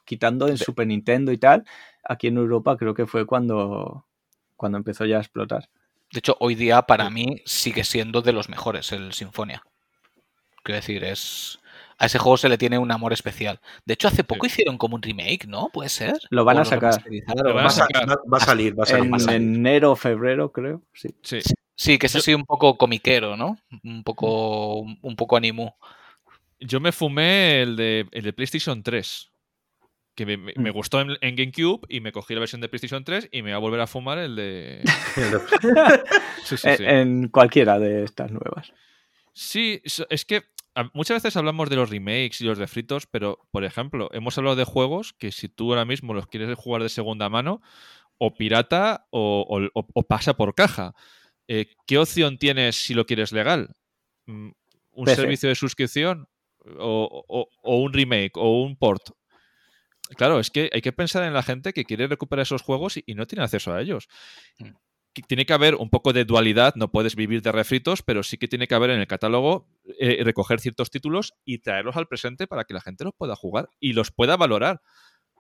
[0.05, 1.65] quitando en Super Nintendo y tal.
[2.05, 4.05] Aquí en Europa creo que fue cuando,
[4.57, 5.69] cuando empezó ya a explotar.
[6.13, 9.63] De hecho, hoy día para mí sigue siendo de los mejores el Sinfonia.
[10.63, 11.59] Quiero decir, es.
[11.99, 13.61] A ese juego se le tiene un amor especial.
[13.85, 15.69] De hecho, hace poco hicieron como un remake, ¿no?
[15.73, 16.15] ¿Puede ser?
[16.31, 16.91] Lo van ¿O a sacar.
[16.95, 17.45] remasterizaron?
[17.47, 18.09] Lo van Va a sacar.
[18.11, 19.11] va- salir, va a salir.
[19.37, 20.83] En enero o febrero, creo.
[20.95, 21.09] Sí.
[21.23, 21.41] Sí.
[21.75, 23.57] Sí, que es así un poco comiquero, ¿no?
[23.85, 25.71] Un poco, un poco animu.
[26.61, 29.32] Yo me fumé el de, el de PlayStation 3.
[30.15, 30.69] Que me, Mm.
[30.75, 33.57] gustó en, en GameCube y me cogí la versión de PlayStation 3 y me voy
[33.57, 34.83] a volver a fumar el de.
[36.45, 36.85] Sí, sí, En, sí.
[36.87, 38.73] en cualquiera de estas nuevas.
[39.33, 39.81] Sí,
[40.11, 40.43] es que
[40.93, 44.65] muchas veces hablamos de los remakes y los refritos, pero, por ejemplo, hemos hablado de
[44.65, 47.63] juegos que si tú ahora mismo los quieres jugar de segunda mano,
[48.19, 50.95] o pirata o, o- o- o pasa por caja.
[51.49, 53.75] Eh, ¿Qué opción tienes si lo quieres legal?
[54.27, 54.51] Mm,
[54.93, 55.17] ¿Un PC.
[55.17, 56.29] servicio de suscripción?
[56.79, 58.37] O, o- o un remake?
[58.37, 59.03] ¿O un port?
[60.17, 63.05] Claro, es que hay que pensar en la gente que quiere recuperar esos juegos y,
[63.07, 64.09] y no tiene acceso a ellos.
[64.59, 64.71] Mm.
[65.29, 68.49] Tiene que haber un poco de dualidad, no puedes vivir de refritos, pero sí que
[68.49, 69.69] tiene que haber en el catálogo
[69.99, 73.69] eh, recoger ciertos títulos y traerlos al presente para que la gente los pueda jugar
[73.79, 74.81] y los pueda valorar.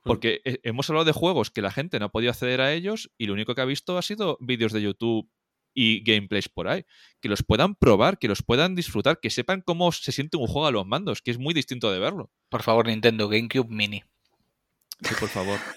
[0.05, 3.11] Porque eh, hemos hablado de juegos que la gente no ha podido acceder a ellos
[3.17, 5.31] y lo único que ha visto ha sido vídeos de YouTube
[5.75, 6.85] y gameplays por ahí.
[7.21, 10.67] Que los puedan probar, que los puedan disfrutar, que sepan cómo se siente un juego
[10.67, 12.31] a los mandos, que es muy distinto de verlo.
[12.51, 14.03] Por favor, Nintendo GameCube Mini.
[15.03, 15.59] Sí, por favor.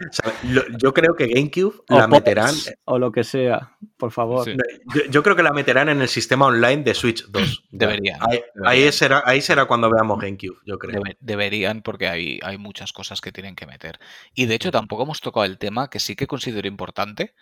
[0.00, 2.54] O sea, lo- yo creo que GameCube O la Pops, meterán.
[2.84, 4.46] O lo que sea, por favor.
[4.46, 4.56] Sí.
[4.94, 7.64] Yo, yo creo que la meterán en el sistema online de Switch 2.
[7.70, 8.66] Deberían, Ahí, deberían.
[8.86, 11.02] ahí será, ahí será cuando veamos GameCube, yo creo.
[11.02, 13.98] Debe- deberían, porque hay, hay muchas cosas que tienen que meter.
[14.34, 17.34] Y de hecho, tampoco hemos tocado el tema que sí que considero importante,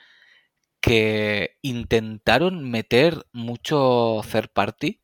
[0.81, 5.01] que intentaron meter mucho third party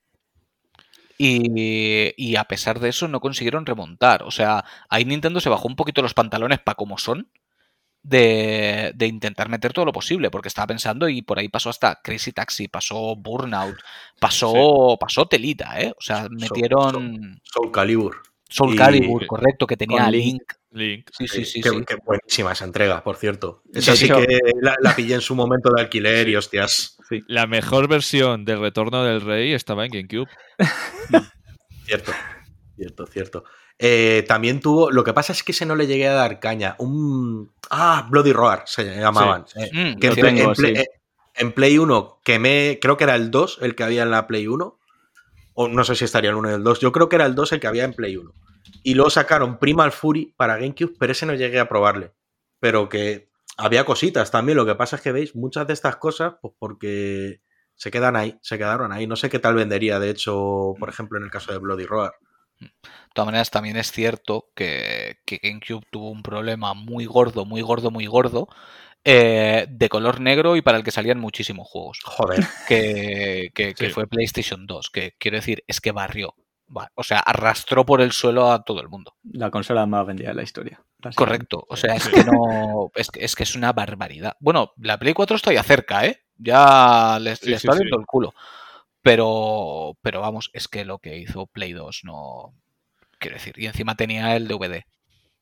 [1.18, 4.22] y, y a pesar de eso no consiguieron remontar.
[4.22, 7.28] O sea, ahí Nintendo se bajó un poquito los pantalones para como son.
[8.06, 12.02] De, de intentar meter todo lo posible, porque estaba pensando y por ahí pasó hasta
[12.02, 13.76] Crazy Taxi, pasó Burnout,
[14.20, 15.94] pasó, pasó Telita, ¿eh?
[15.98, 18.20] O sea, metieron Soul Calibur.
[18.46, 20.10] Soul Calibur, correcto, que tenía.
[20.10, 20.42] Link.
[20.74, 21.08] Link.
[21.16, 21.60] Sí, sí, sí.
[21.62, 21.84] qué, sí.
[21.86, 23.62] qué buenísima esa entrega, por cierto.
[23.72, 26.96] Esa sí que la, la pillé en su momento de alquiler y hostias.
[27.08, 27.22] Sí.
[27.28, 30.28] La mejor versión del Retorno del Rey estaba en GameCube.
[31.86, 32.12] Cierto,
[32.76, 33.44] cierto, cierto.
[33.78, 34.90] Eh, también tuvo.
[34.90, 36.76] Lo que pasa es que ese no le llegué a dar caña.
[36.78, 37.52] Un.
[37.70, 39.44] Ah, Bloody Roar se llamaban.
[39.56, 40.80] Eh, Mm, que en, Play, tengo, en Play- sí.
[40.82, 40.86] eh,
[41.34, 44.46] en Play 1 quemé, creo que era el 2 el que había en la Play
[44.46, 44.78] 1.
[45.56, 46.80] O no sé si estaría el 1 y el 2.
[46.80, 48.32] Yo creo que era el 2 el que había en Play 1.
[48.82, 52.12] Y luego sacaron Primal Fury para GameCube, pero ese no llegué a probarle.
[52.60, 54.56] Pero que había cositas también.
[54.56, 57.40] Lo que pasa es que veis muchas de estas cosas, pues porque
[57.74, 59.06] se quedan ahí, se quedaron ahí.
[59.06, 62.12] No sé qué tal vendería, de hecho, por ejemplo, en el caso de Bloody Roar.
[62.60, 62.70] De
[63.14, 67.90] todas maneras, también es cierto que, que GameCube tuvo un problema muy gordo, muy gordo,
[67.90, 68.48] muy gordo.
[69.06, 71.98] eh, de color negro y para el que salían muchísimos juegos.
[72.04, 72.42] Joder.
[72.66, 73.92] Que, que- que Sí.
[73.92, 74.88] fue PlayStation 2.
[74.90, 76.34] Que quiero decir, es que barrió.
[76.94, 79.14] O sea, arrastró por el suelo a todo el mundo.
[79.32, 80.82] La consola más vendida de la historia.
[81.14, 81.64] Correcto.
[81.68, 82.90] O sea, es que no.
[82.94, 84.36] Es que, es que es una barbaridad.
[84.40, 86.20] Bueno, la Play 4 está ya cerca, ¿eh?
[86.38, 87.78] Ya Sí, sí, está sí.
[87.80, 88.34] viendo el culo.
[89.02, 92.54] Pero, pero vamos, es que lo que hizo Play 2 no.
[93.18, 94.84] Quiero decir, y encima tenía el DVD.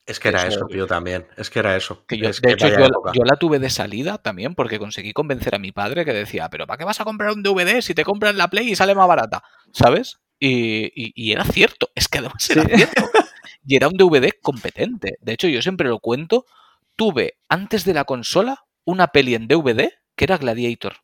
[0.05, 1.29] Es que era Eso- eso, tío, también.
[1.37, 2.05] Es que era eso.
[2.07, 5.13] Que yo, Es de que hecho, yo, yo la tuve de salida también porque conseguí
[5.13, 7.95] convencer a mi padre que decía, pero ¿para qué vas a comprar un DVD si
[7.95, 9.45] te compras la Play y sale más barata?
[9.73, 10.19] ¿Sabes?
[10.49, 12.77] Y, y- y era cierto, es que además era Sí.
[12.77, 13.03] cierto.
[13.65, 15.17] Y era un DVD competente.
[15.21, 16.47] De hecho, yo siempre lo cuento,
[16.97, 20.97] tuve antes de la consola una peli en DVD que era Gladiator.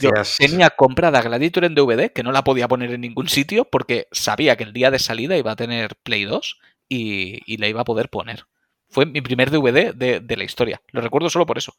[0.00, 4.08] Yo tenía comprada Gladiator en DVD, que no la podía poner en ningún sitio porque
[4.10, 6.58] sabía que el día de salida iba a tener Play 2
[6.88, 8.46] y, y la iba a poder poner.
[8.88, 10.82] Fue mi primer DVD de, de la historia.
[10.92, 11.74] Lo recuerdo solo por eso.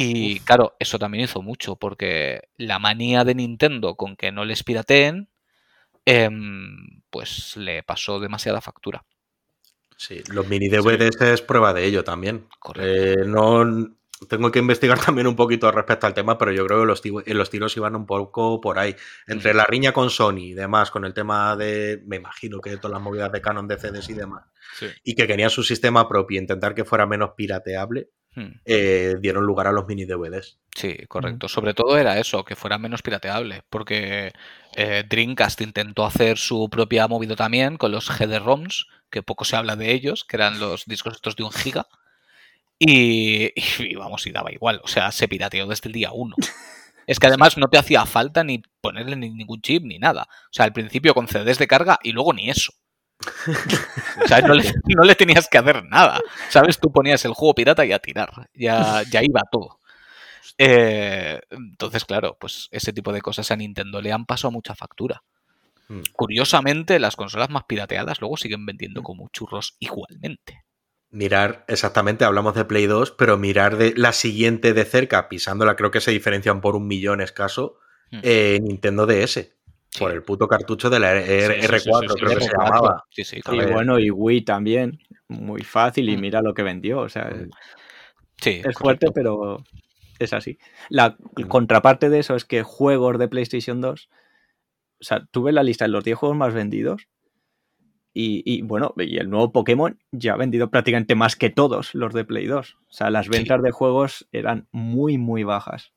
[0.00, 4.62] Y claro, eso también hizo mucho porque la manía de Nintendo con que no les
[4.64, 5.28] pirateen,
[6.04, 9.04] em, pues le pasó demasiada factura.
[9.96, 12.46] Sí, los mini DVDs es prueba de ello también.
[12.60, 13.22] Correcto.
[13.22, 13.64] Eh, no
[14.28, 17.12] tengo que investigar también un poquito respecto al tema, pero yo creo que los, ti-
[17.26, 18.94] los tiros iban un poco por ahí.
[19.26, 22.92] Entre la riña con Sony y demás, con el tema de, me imagino que todas
[22.92, 24.44] las movidas de Canon de CDs y demás,
[24.78, 24.86] Sí.
[25.02, 28.60] y que querían su sistema propio intentar que fuera menos pirateable, Hmm.
[28.66, 30.58] eh, dieron lugar a los mini DVDs.
[30.76, 31.48] Sí, correcto.
[31.48, 34.32] Sobre todo era eso, que fuera menos pirateable, porque
[34.76, 39.74] eh, Dreamcast intentó hacer su propia movido también con los GD-ROMs, que poco se habla
[39.74, 41.88] de ellos, que eran los discos estos de un giga,
[42.78, 43.50] y,
[43.82, 46.36] y vamos, y daba igual, o sea, se pirateó desde el día uno.
[47.08, 50.28] Es que además no te hacía falta ni ponerle ni ningún chip ni nada.
[50.30, 52.74] O sea, al principio con CDs de carga y luego ni eso.
[54.24, 56.20] O sea, no le, no le tenías que hacer nada.
[56.48, 56.78] ¿Sabes?
[56.78, 58.48] Tú ponías el juego pirata y a tirar.
[58.54, 59.80] Ya, ya iba todo.
[60.56, 65.22] Eh, entonces, claro, pues ese tipo de cosas a Nintendo le han pasado mucha factura.
[65.88, 66.00] Mm.
[66.12, 70.64] Curiosamente, las consolas más pirateadas luego siguen vendiendo como churros igualmente.
[71.10, 75.90] Mirar, exactamente, hablamos de Play 2, pero mirar de la siguiente de cerca, pisándola, creo
[75.90, 77.78] que se diferencian por un millón escaso,
[78.10, 78.20] Hmm.
[78.22, 79.54] eh, Nintendo DS.
[79.98, 80.04] Sí.
[80.04, 82.64] Por el puto cartucho de la R- R4, sí, sí, creo que se R4.
[82.64, 83.04] llamaba.
[83.10, 84.98] Sí, sí, A Y bueno, y Wii también.
[85.28, 86.20] Muy fácil y Mm.
[86.20, 87.00] mira lo que vendió.
[87.00, 87.50] O sea, Mm.
[88.40, 89.12] Sí, es fuerte, correcto.
[89.14, 89.64] pero
[90.18, 90.58] es así.
[90.88, 91.16] La
[91.48, 94.08] contraparte de eso es que juegos de PlayStation 2,
[95.00, 97.08] o sea, tuve la lista de los 10 juegos más vendidos
[98.14, 102.14] y, y, bueno, y el nuevo Pokémon ya ha vendido prácticamente más que todos los
[102.14, 102.76] de Play 2.
[102.88, 105.92] O sea, las ventas de juegos eran muy, muy bajas.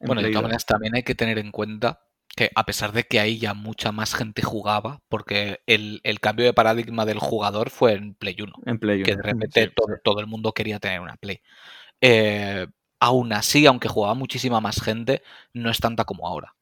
[0.00, 0.42] en Bueno, de todas 2.
[0.44, 2.00] maneras también hay que tener en cuenta
[2.36, 6.44] que a pesar de que ahí ya mucha más gente jugaba, porque el, el cambio
[6.46, 9.22] de paradigma del jugador fue en Play 1, En Play que de 1.
[9.22, 11.40] repente sí, todo, todo el mundo quería tener una Play.
[12.00, 12.66] Eh,
[13.00, 15.22] aún así, aunque jugaba muchísima más gente,
[15.54, 16.54] no es tanta como ahora.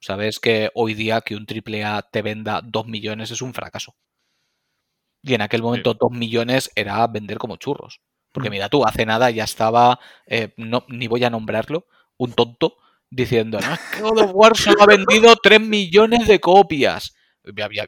[0.00, 3.94] Sabes que hoy día que un AAA te venda 2 millones es un fracaso.
[5.22, 8.00] Y en aquel momento 2 millones era vender como churros.
[8.32, 8.52] Porque Mm.
[8.52, 12.76] mira tú, hace nada ya estaba, eh, no, ni voy a nombrarlo, un tonto
[13.10, 17.14] diciendo, no, es que God of War solo ha vendido 3 millones de copias.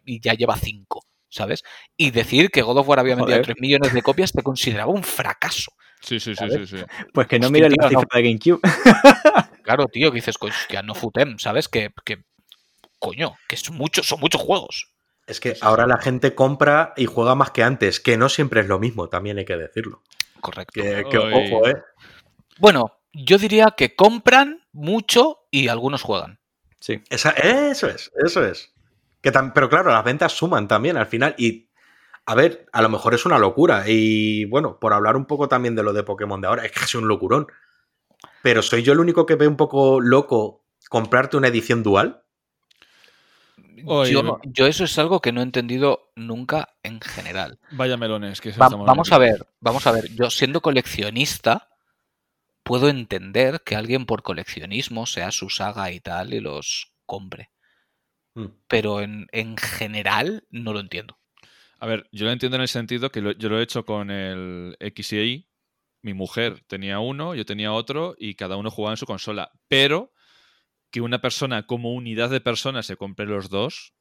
[0.04, 1.62] Y ya lleva 5, ¿sabes?
[1.96, 3.46] Y decir que God of War había vendido Joder.
[3.46, 5.72] 3 millones de copias se consideraba un fracaso.
[6.00, 6.76] Sí, sí, sí, sí, sí.
[7.12, 8.00] Pues que no Hostia, miren la tío, no.
[8.00, 8.60] cifra de GameCube.
[9.62, 11.68] Claro, tío, que dices, hostia, no futem, ¿sabes?
[11.68, 12.24] Que, que
[12.98, 14.90] coño, que es mucho, son muchos juegos.
[15.26, 18.66] Es que ahora la gente compra y juega más que antes, que no siempre es
[18.66, 20.02] lo mismo, también hay que decirlo.
[20.40, 20.80] Correcto.
[20.82, 21.76] Que, ojo, ¿eh?
[22.58, 26.38] Bueno, yo diría que compran mucho y algunos juegan.
[26.80, 27.02] Sí.
[27.10, 28.72] Esa- eso es, eso es.
[29.20, 31.34] Que tam- pero claro, las ventas suman también al final.
[31.36, 31.68] Y
[32.26, 33.84] a ver, a lo mejor es una locura.
[33.86, 36.84] Y bueno, por hablar un poco también de lo de Pokémon de ahora, es que
[36.84, 37.46] es un locurón.
[38.42, 42.22] Pero soy yo el único que ve un poco loco comprarte una edición dual.
[44.12, 47.58] Yo, yo eso es algo que no he entendido nunca en general.
[47.70, 50.10] Vaya melones que se Va- vamos a ver, vamos a ver.
[50.14, 51.69] Yo siendo coleccionista
[52.62, 57.50] puedo entender que alguien por coleccionismo sea su saga y tal y los compre.
[58.34, 58.46] Mm.
[58.68, 61.18] Pero en, en general no lo entiendo.
[61.78, 64.10] A ver, yo lo entiendo en el sentido que lo- yo lo he hecho con
[64.10, 65.46] el X y Y.
[66.02, 69.50] Mi mujer tenía uno, yo tenía otro y cada uno jugaba en su consola.
[69.68, 70.12] Pero
[70.90, 73.94] que una persona como unidad de personas se compre los dos,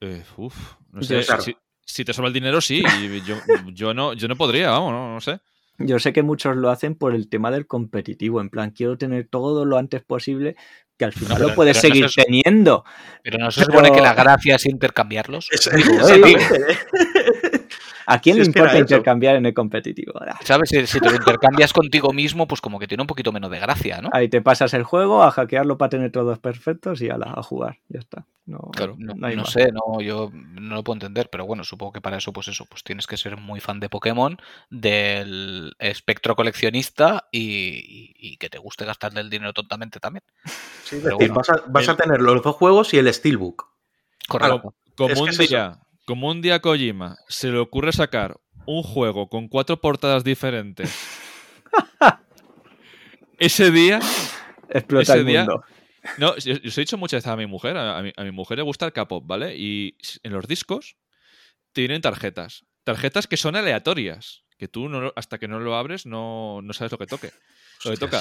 [0.00, 1.22] eh, uf, no sé.
[1.42, 2.82] Si, si te sobra el dinero, sí.
[2.86, 3.36] y yo,
[3.72, 5.40] yo no, yo no podría, vamos, no, no sé.
[5.80, 9.26] Yo sé que muchos lo hacen por el tema del competitivo, en plan, quiero tener
[9.28, 10.54] todo lo antes posible,
[10.98, 12.84] que al final pero- lo puedes no seguir teniendo.
[13.24, 15.48] Pero no se Pero- supone que la gracia es intercambiarlos.
[18.06, 20.12] ¿A quién le importa intercambiar en el competitivo?
[20.44, 20.70] ¿Sabes?
[20.70, 23.58] Si, si te lo intercambias contigo mismo, pues como que tiene un poquito menos de
[23.58, 24.10] gracia, ¿no?
[24.12, 27.78] Ahí te pasas el juego a hackearlo para tener todos perfectos y ala, a jugar.
[27.88, 28.26] Ya está.
[28.46, 28.96] No, Claro.
[28.98, 32.48] No, sé, no, yo no lo puedo entender, pero bueno, supongo que para eso, pues
[32.48, 34.38] eso, pues tienes que ser muy fan de Pokémon,
[34.70, 40.24] del espectro coleccionista y, y- y que te guste gastarle el dinero tontamente también.
[40.82, 42.98] Sí, es Pero decir, bueno, vas, a, vas a el- tener los dos juegos y
[42.98, 43.68] el Steelbook.
[44.26, 44.74] Correcto.
[44.96, 45.48] Como Es que un es eso.
[45.48, 50.24] día, como un día a Kojima se le ocurre sacar un juego con cuatro portadas
[50.24, 50.94] diferentes.
[53.38, 54.00] ese día,
[54.68, 55.64] Explota ese el día- mundo.
[56.18, 58.30] no, yo, os he dicho muchas veces a mi mujer, a, a mi, a mi
[58.30, 59.56] mujer le gusta el K-pop, ¿vale?
[59.56, 60.96] Y en los discos
[61.72, 66.60] tienen tarjetas, tarjetas que son aleatorias, que tú no, hasta que no lo abres no,
[66.62, 67.30] no sabes lo que toque.
[67.84, 68.20] Lo que toca.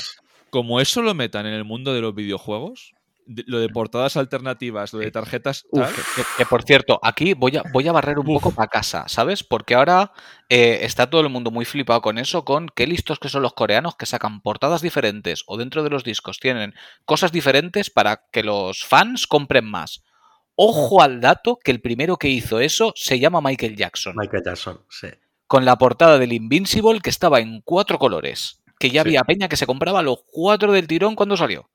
[0.50, 2.99] Como eso lo metan en el mundo de los videojuegos, de-
[3.46, 5.82] lo de portadas alternativas, lo de tarjetas, Uf.
[5.82, 8.42] tal, Que, que, por cierto, aquí voy a, voy a barrer un Uf.
[8.42, 9.44] poco para casa, ¿sabes?
[9.44, 10.12] Porque ahora
[10.50, 13.54] eh, está todo el mundo muy flipado con eso, con qué listos que son los
[13.54, 16.74] coreanos que sacan portadas diferentes o dentro de los discos tienen
[17.06, 20.04] cosas diferentes para que los fans compren más.
[20.56, 24.82] Ojo al dato que el primero que hizo eso se llama Michael Jackson, Michael Jackson,
[24.90, 25.08] sí.
[25.48, 29.08] con la portada del Invincible que estaba en cuatro colores, que ya Sí.
[29.10, 31.70] había peña que se compraba los cuatro del tirón cuando salió.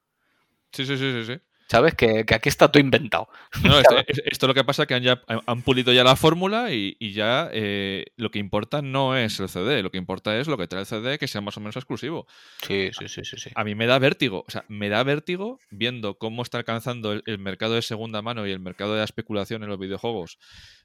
[0.75, 1.25] Sí, sí, sí, sí.
[1.25, 1.41] sí.
[1.67, 1.95] ¿Sabes?
[1.95, 3.27] Que, que aquí está todo inventado.
[3.63, 6.15] No, esto, es- esto lo que pasa es que han, ya, han pulido ya la
[6.15, 10.39] fórmula y, y ya eh, lo que importa no es el CD, lo que importa
[10.39, 12.27] es lo que trae el CD que sea más o menos exclusivo.
[12.67, 13.37] Sí, sí, sí, sí.
[13.39, 13.51] sí.
[13.55, 17.23] A mí me da vértigo, o sea, me da vértigo viendo cómo está alcanzando el,
[17.25, 20.39] el mercado de segunda mano y el mercado de la especulación en los videojuegos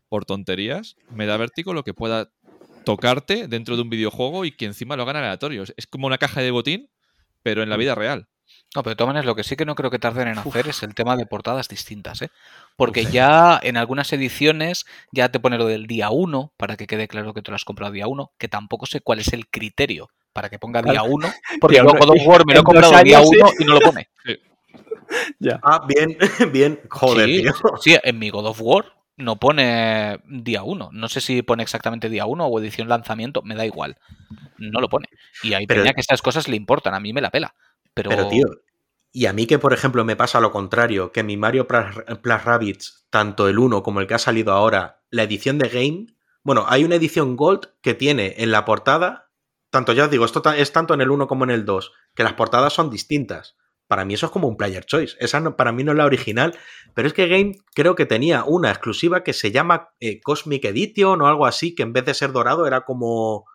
[0.08, 2.32] por tonterías, me da vértigo lo que pueda
[2.86, 5.74] tocarte dentro de un videojuego y que encima lo hagan aleatorios.
[5.78, 6.90] Es como una caja de botín,
[7.44, 8.28] pero en la vida real.
[8.76, 10.68] No, pero de todas maneras, lo que sí que no creo que tarden en hacer
[10.68, 12.30] es el tema de portadas distintas, ¿eh?
[12.78, 17.08] Porque ya en algunas ediciones ya te pone lo del día 1, para que quede
[17.08, 20.10] claro que tú lo has comprado día 1, que tampoco sé cuál es el criterio
[20.34, 21.28] para que ponga día 1,
[21.62, 23.38] porque Día yo uno, God of War me lo he comprado día años, sí.
[23.42, 24.08] 1 y no lo pone.
[25.40, 25.60] Ya.
[25.64, 26.16] Ah, bien,
[26.54, 26.80] bien.
[26.88, 27.54] Joder, sí, tío.
[27.82, 30.90] sí, en mi God of War no pone día 1.
[30.94, 33.98] No sé si pone exactamente día 1 o edición lanzamiento, me da igual.
[34.60, 35.08] No lo pone.
[35.42, 37.56] Y hay Pero- que esas cosas le importan, a mí me la pela.
[38.10, 38.46] Pero, tío,
[39.12, 43.08] y a mí que, por ejemplo, me pasa lo contrario, que mi Mario Plus, Rabbids,
[43.10, 46.08] tanto el 1 como el que ha salido ahora, la edición de Game,
[46.44, 49.30] bueno, hay una edición Gold que tiene en la portada,
[49.72, 52.24] tanto ya os digo, esto es tanto en el 1 como en el 2, que
[52.24, 53.56] las portadas son distintas.
[53.88, 55.18] Para mí eso es como un player choice.
[55.20, 56.56] Esa no- para mí no es la original.
[56.94, 61.20] Pero es que Game creo que tenía una exclusiva que se llama eh, Cosmic Edition
[61.24, 63.46] o algo así, que en vez de ser dorado era como...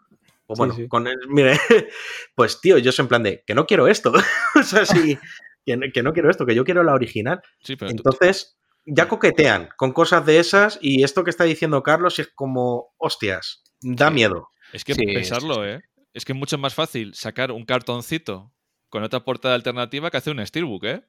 [0.47, 0.89] o Sí, bueno, sí.
[0.89, 1.59] con el, mire,
[2.35, 4.13] pues tío, yo soy en plan de que no quiero esto.
[4.55, 5.19] o sea, sí,
[5.65, 7.41] que, no- que no quiero esto, que yo quiero la original.
[7.63, 8.57] Sí, pero tú- Entonces,
[8.87, 13.63] ya coquetean con cosas de esas y esto que está diciendo Carlos es como, hostias,
[13.81, 14.15] da Sí.
[14.15, 14.49] miedo.
[14.73, 15.67] Es que Sí, pensarlo, sí, sí.
[15.69, 15.81] ¿eh?
[16.13, 18.53] Es que es mucho más fácil sacar un cartoncito
[18.89, 21.03] con otra portada alternativa que hacer un steelbook, ¿eh?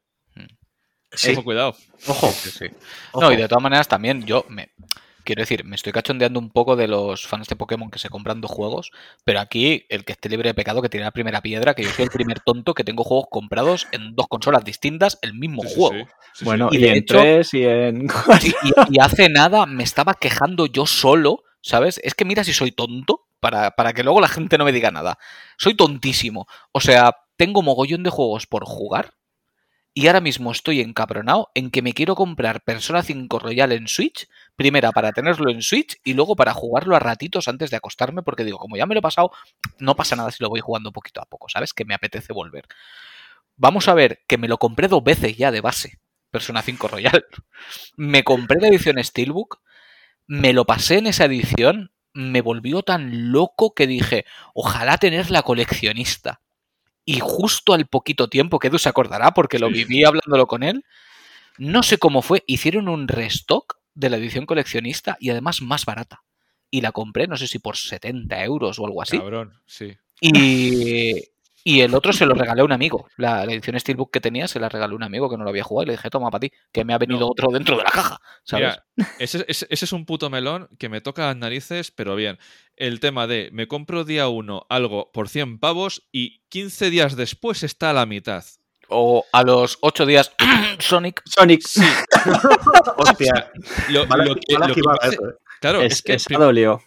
[1.12, 1.76] Sí, Ojo, cuidado.
[2.08, 2.30] ojo.
[2.32, 2.66] Sí, sí.
[3.12, 3.22] ojo.
[3.22, 4.72] No, y de todas maneras también yo me
[5.26, 8.40] quiero decir, me estoy cachondeando un poco de los fans de Pokémon que se compran
[8.40, 8.92] dos juegos,
[9.26, 11.90] pero aquí el que esté libre de pecado que tiene la primera piedra, que yo
[11.92, 15.74] soy el primer tonto que tengo juegos comprados en dos consolas distintas, el mismo Sí,
[15.76, 16.06] juego.
[16.06, 16.06] sí.
[16.06, 16.46] Sí, sí.
[16.46, 18.08] bueno, Y y, de en hecho- 3 y en...
[18.44, 22.00] Y, y hace nada me estaba quejando yo solo, ¿sabes?
[22.04, 24.92] Es que mira si soy tonto, para, para que luego la gente no me diga
[24.92, 25.18] nada.
[25.58, 26.48] Soy tontísimo.
[26.72, 29.12] O sea, tengo mogollón de juegos por jugar
[29.98, 34.28] y ahora mismo estoy encabronado en que me quiero comprar Persona 5 Royal en Switch,
[34.58, 38.44] primera para tenerlo en Switch y luego para jugarlo a ratitos antes de acostarme, porque
[38.44, 39.32] digo, como ya me lo he pasado,
[39.80, 41.74] no pasa nada si lo voy jugando poquito a poco, ¿sabes?
[41.74, 42.66] Que me apetece volver.
[43.56, 45.98] Vamos a ver, que me lo compré dos veces ya de base,
[46.30, 47.26] Persona 5 Royal.
[47.96, 49.62] Me compré la edición Steelbook,
[50.28, 55.44] me lo pasé en esa edición, me volvió tan loco que dije, ojalá tener la
[55.44, 56.42] coleccionista.
[57.06, 60.84] Y justo al poquito tiempo, que Edu se acordará porque lo viví hablándolo con él,
[61.58, 66.24] no sé cómo fue, hicieron un restock de la edición coleccionista y además más barata.
[66.72, 69.18] Y la compré, no sé si por 70 euros o algo así.
[69.20, 69.96] Cabrón, sí.
[70.20, 71.22] Y,
[71.64, 73.08] y el otro se lo regalé a un amigo.
[73.18, 75.50] La, la edición Steelbook que tenía se la regalé a un amigo que no lo
[75.50, 77.28] había jugado y le dije, toma para ti, que me ha venido No.
[77.28, 78.20] otro dentro de la caja.
[78.44, 78.78] ¿Sabes?
[78.98, 82.38] Mira, ese, ese- ese es un puto melón que me toca las narices, pero bien.
[82.78, 87.64] El tema de me compro día uno algo por 100 pavos y 15 días después
[87.64, 88.44] está a la mitad.
[88.90, 90.32] O a los ocho días,
[90.80, 91.22] Sonic.
[91.26, 91.62] Sonic.
[92.98, 93.52] Hostia.
[93.90, 95.34] Lo, lo que, mala lo que hace- eso, eh.
[95.62, 96.84] claro, es, es, que esa prim- dolió.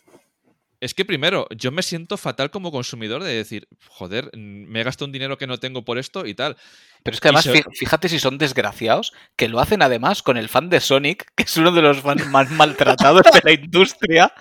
[0.80, 5.06] Es que primero, yo me siento fatal como consumidor de decir, joder, me he gastado
[5.06, 6.56] un dinero que no tengo por esto y tal.
[7.02, 10.48] Pero es que además, se- fíjate si son desgraciados, que lo hacen además con el
[10.48, 14.32] fan de Sonic, que es uno de los fans más maltratados de la industria.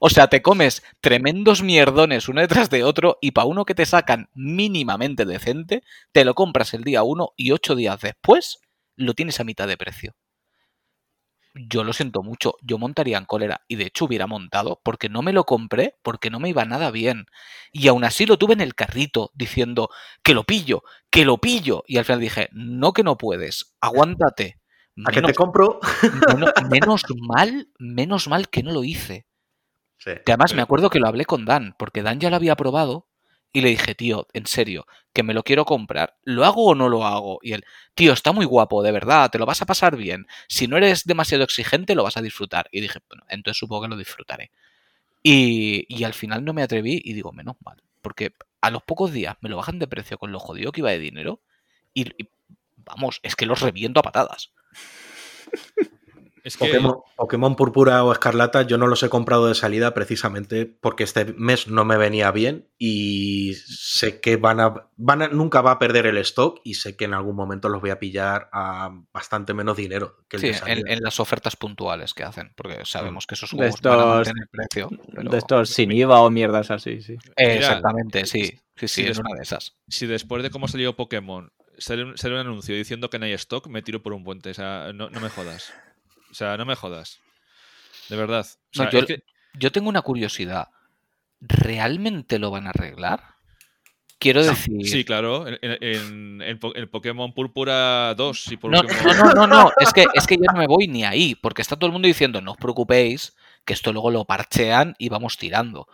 [0.00, 3.86] O sea, te comes tremendos mierdones uno detrás de otro y para uno que te
[3.86, 5.82] sacan mínimamente decente,
[6.12, 8.58] te lo compras el día uno y ocho días después
[8.96, 10.14] lo tienes a mitad de precio.
[11.58, 15.22] Yo lo siento mucho, yo montaría en cólera y de hecho hubiera montado porque no
[15.22, 17.24] me lo compré porque no me iba nada bien.
[17.72, 19.88] Y aún así lo tuve en el carrito diciendo
[20.22, 21.82] que lo pillo, que lo pillo.
[21.86, 24.60] Y al final dije, no que no puedes, aguántate.
[25.06, 25.80] ¿A que te Menos, compro?
[26.28, 29.26] menos- menos mal, menos mal que no lo hice.
[29.98, 30.10] Sí.
[30.26, 33.08] Que además me acuerdo que lo hablé con Dan, porque Dan ya lo había probado
[33.56, 36.90] y le dije, tío, en serio, que me lo quiero comprar, ¿lo hago o no
[36.90, 37.38] lo hago?
[37.40, 37.64] Y él,
[37.94, 40.26] tío, está muy guapo, de verdad, te lo vas a pasar bien.
[40.46, 42.68] Si no eres demasiado exigente, lo vas a disfrutar.
[42.70, 44.50] Y dije, bueno, entonces supongo que lo disfrutaré.
[45.22, 49.10] Y, y al final no me atreví y digo, menos mal, porque a los pocos
[49.10, 51.40] días me lo bajan de precio con lo jodido que iba de dinero
[51.94, 52.28] y, y,
[52.76, 54.52] vamos, es que los reviento a patadas.
[56.46, 60.64] Es que Pokémon, Pokémon Púrpura o Escarlata yo no los he comprado de salida precisamente
[60.64, 65.60] porque este mes no me venía bien y sé que van a, van a- nunca
[65.60, 68.48] va a perder el stock y sé que en algún momento los voy a pillar
[68.52, 70.92] a bastante menos dinero que el Sí, de en, salida.
[70.92, 74.34] en las ofertas puntuales que hacen, porque sabemos que esos De juegos van a estos-
[74.52, 74.90] precio.
[75.14, 77.14] pero- De estos sin IVA o mierdas así, sí.
[77.36, 78.44] Eh, Exactamente, sí.
[78.76, 79.74] Sí, sí, si es una de esas.
[79.88, 83.32] si después de cómo salió Pokémon sale un, sale un anuncio diciendo que no hay
[83.32, 84.50] stock, me tiro por un puente.
[84.50, 85.72] O sea, no, no me jodas.
[86.36, 87.18] O sea, no me jodas.
[88.10, 88.44] De verdad.
[88.46, 89.22] O No, sea, yo- es que-
[89.58, 90.68] Yo tengo una curiosidad.
[91.40, 93.22] ¿Realmente lo van a arreglar?
[94.18, 94.86] Quiero decir.
[94.86, 95.46] Sí, claro.
[95.48, 98.86] En, en- en- en Po- en Pokémon Púrpura 2 y No, Pokémon...
[99.06, 101.62] no, no, no, no, Es que, es que yo no me voy ni ahí, porque
[101.62, 103.34] está todo el mundo diciendo, no os preocupéis,
[103.64, 105.88] que esto luego lo parchean y vamos tirando.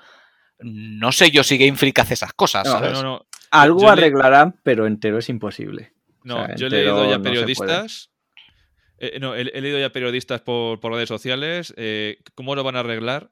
[0.58, 2.92] No sé yo si Game Freak hace esas cosas, No, No, ¿sabes?
[2.94, 3.26] no, no.
[3.52, 5.92] Algo yo le- arreglarán, pero entero es imposible.
[6.24, 8.10] No, O sea, yo he leído ya periodistas.
[9.02, 11.74] Eh, no, he, he leído ya periodistas por, por redes sociales.
[11.76, 13.30] eh, ¿Cómo lo van a arreglar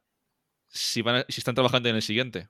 [0.69, 2.49] si, van a- si están trabajando en el siguiente?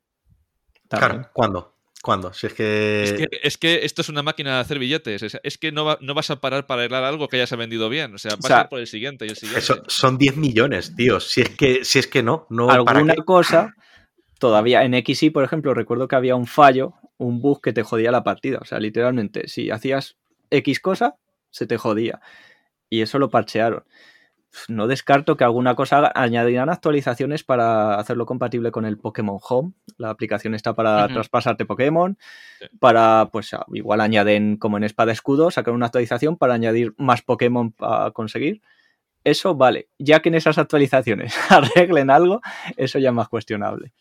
[0.88, 1.10] También.
[1.12, 1.76] Claro, ¿cuándo?
[2.02, 2.32] ¿Cuándo?
[2.32, 3.02] Si es que...
[3.04, 5.22] Es, que, es que esto es una máquina de hacer billetes.
[5.22, 7.54] Es, es que no, va- no vas a parar para arreglar algo que ya se
[7.54, 8.14] ha vendido bien.
[8.14, 9.60] O sea, vas sea, a ir por el siguiente y el siguiente.
[9.60, 11.20] Eso- son 10 millones, tío.
[11.20, 13.74] Si es que, si es que no, no ¿para Alguna cosa,
[14.38, 18.10] todavía en XY, por ejemplo, recuerdo que había un fallo, un bug que te jodía
[18.10, 18.58] la partida.
[18.62, 20.16] O sea, literalmente, si hacías
[20.50, 21.16] X cosa,
[21.50, 22.20] se te jodía.
[22.90, 23.84] Y eso lo parchearon.
[24.66, 29.74] No descarto que alguna cosa añadirán actualizaciones para hacerlo compatible con el Pokémon Home.
[29.96, 32.18] La aplicación está para traspasarte Pokémon.
[32.58, 32.66] Sí.
[32.80, 37.72] Para, pues igual añaden como en Espada Escudo, sacar una actualización para añadir más Pokémon
[37.78, 38.60] a conseguir.
[39.22, 39.88] Eso vale.
[39.98, 42.40] Ya que en esas actualizaciones arreglen algo,
[42.76, 43.92] eso ya es más cuestionable.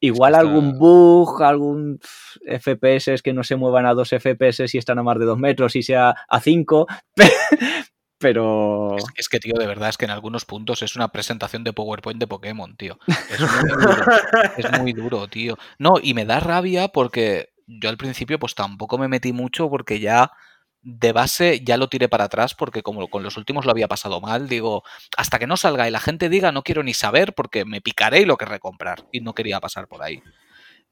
[0.00, 2.00] Igual está- algún bug, algún
[2.44, 5.76] FPS que no se muevan a 2 FPS y están a más de 2 metros
[5.76, 6.86] y sea a 5,
[8.20, 8.96] pero...
[8.98, 11.72] Es, es que, tío, de verdad, es que en algunos puntos es una presentación de
[11.72, 12.98] PowerPoint de Pokémon, tío.
[13.30, 14.04] Es muy duro,
[14.56, 15.56] es muy duro, tío.
[15.78, 20.00] No, y me da rabia porque yo al principio pues tampoco me metí mucho porque
[20.00, 20.32] ya
[20.82, 24.20] de base ya lo tiré para atrás porque como con los últimos lo había pasado
[24.20, 24.82] mal, digo,
[25.16, 28.20] hasta que no salga y la gente diga no quiero ni saber porque me picaré
[28.20, 30.22] y lo querré comprar y no quería pasar por ahí.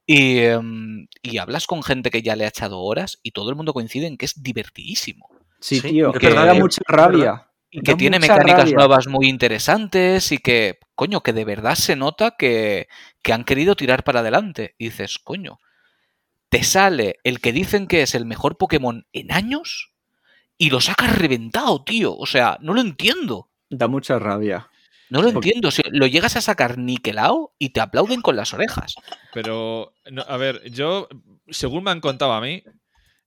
[0.07, 3.57] Y, em, y hablas con gente que ya le ha echado horas y todo el
[3.57, 5.29] mundo coincide en que es divertidísimo.
[5.61, 7.45] Sí, Sí, tío, que da mucha rabia.
[7.71, 8.75] Y que tiene mecánicas rabia.
[8.77, 12.89] nuevas muy interesantes y que, coño, que de verdad se nota que,
[13.23, 14.75] que han querido tirar para adelante.
[14.79, 15.59] Y dices, coño,
[16.49, 19.93] te sale el que dicen que es el mejor Pokémon en años
[20.57, 22.17] y lo sacas reventado, tío.
[22.17, 23.51] O sea, no lo entiendo.
[23.69, 24.69] Da mucha rabia.
[25.11, 25.71] No lo Porque- entiendo.
[25.71, 28.95] Sea, lo llegas a sacar niquelado y te aplauden con las orejas.
[29.35, 31.07] Pero, no, a ver, yo,
[31.51, 32.63] según me han contado a mí,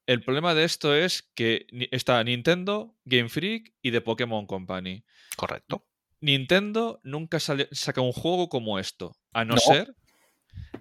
[0.07, 5.03] el problema de esto es que está Nintendo, Game Freak y The Pokémon Company.
[5.36, 5.86] Correcto.
[6.19, 9.60] Nintendo nunca sale- saca un juego como esto, a no, No.
[9.61, 9.95] ser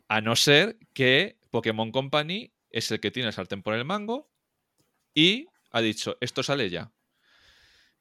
[0.08, 4.30] a no ser que Pokémon Company es el que tiene el sartén por el mango
[5.14, 6.92] y ha dicho, esto sale ya.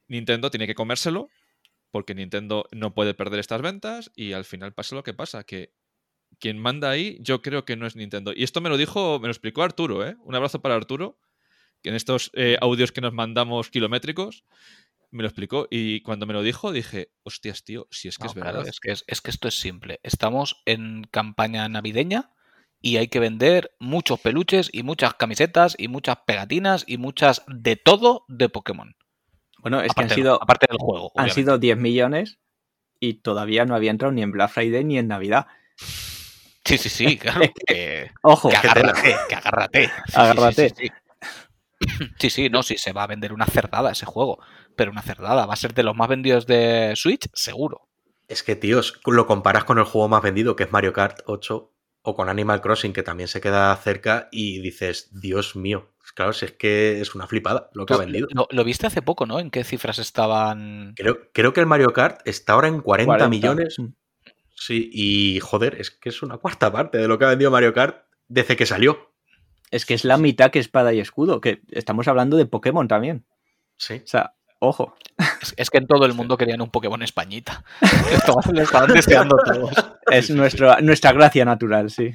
[0.08, 1.28] Nintendo tiene que comérselo
[1.90, 5.72] porque Nintendo no puede perder estas ventas y al final pasa lo que pasa, que
[6.40, 8.32] quien manda ahí yo creo que no es Nintendo.
[8.34, 10.16] Y esto me lo dijo, me lo explicó Arturo, ¿eh?
[10.24, 11.18] Un abrazo para Arturo,
[11.82, 14.44] que en estos eh, audios que nos mandamos kilométricos
[15.12, 18.28] me lo explicó y cuando me lo dijo dije, hostias, tío, si es que No,
[18.28, 18.68] es claro, verdad.
[18.68, 19.98] es, que es, es que esto es simple.
[20.02, 22.30] Estamos en campaña navideña
[22.80, 27.76] y hay que vender muchos peluches y muchas camisetas y muchas pegatinas y muchas de
[27.76, 28.94] todo de Pokémon.
[29.58, 31.12] Bueno, es aparte, que han sido, aparte del juego.
[31.16, 31.34] han obviamente.
[31.34, 32.38] sido 10 millones
[33.00, 35.46] y todavía no había entrado ni en Black Friday ni en Navidad.
[36.70, 37.42] Sí, sí, sí, claro.
[37.66, 39.86] que, Ojo, que agárrate, que agárrate.
[39.86, 40.68] Sí, sí, Agárrate.
[40.68, 40.92] Sí, sí, sí.
[42.18, 44.38] Sí, sí, no, sí, se va a vender una cerdada ese juego.
[44.76, 45.46] Pero una cerdada.
[45.46, 47.88] Va a ser de los más vendidos de Switch, seguro.
[48.28, 51.72] Es que, tíos, lo comparas con el juego más vendido, que es Mario Kart 8,
[52.02, 55.90] o con Animal Crossing, que también se queda cerca, y dices, Dios mío.
[56.14, 58.28] Claro, si es que es una flipada lo que ha Lo, vendido.
[58.32, 59.38] lo- lo viste hace poco, ¿no?
[59.40, 60.92] ¿En qué cifras estaban?
[60.96, 63.28] Creo, creo que el Mario Kart está ahora en 40, 40.
[63.28, 63.76] millones.
[64.60, 67.72] Sí, y joder, es que es una cuarta parte de lo que ha vendido Mario
[67.72, 69.14] Kart desde que salió.
[69.70, 73.24] es que es la mitad que espada y escudo, que estamos hablando de Pokémon también.
[73.78, 74.02] Sí.
[74.04, 74.94] O sea, ojo.
[75.40, 77.64] Es, es que en todo el mundo querían un Pokémon Españita.
[78.12, 79.72] Esto lo estaban deseando todos.
[80.10, 82.12] Es nuestro, nuestra gracia natural, sí.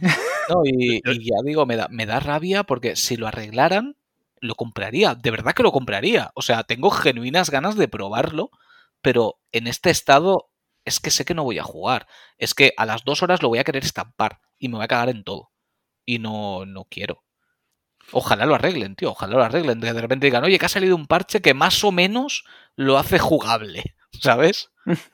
[0.50, 3.98] No, y, y ya digo, me da, me da rabia porque si lo arreglaran,
[4.40, 5.16] lo compraría.
[5.16, 6.30] De verdad que lo compraría.
[6.36, 8.52] O sea, tengo genuinas ganas de probarlo,
[9.02, 10.52] pero en este estado
[10.86, 12.08] es que sé que no voy a jugar.
[12.38, 14.88] Es que a las dos horas lo voy a querer estampar y me voy a
[14.88, 15.52] cagar en todo.
[16.06, 17.24] Y no, no quiero.
[18.12, 19.12] Ojalá lo arreglen, tío.
[19.12, 19.80] Ojalá lo arreglen.
[19.80, 22.46] De repente digan, oye, que ha salido un parche que más o menos
[22.76, 23.96] lo hace jugable.
[24.22, 24.72] ¿Sabes?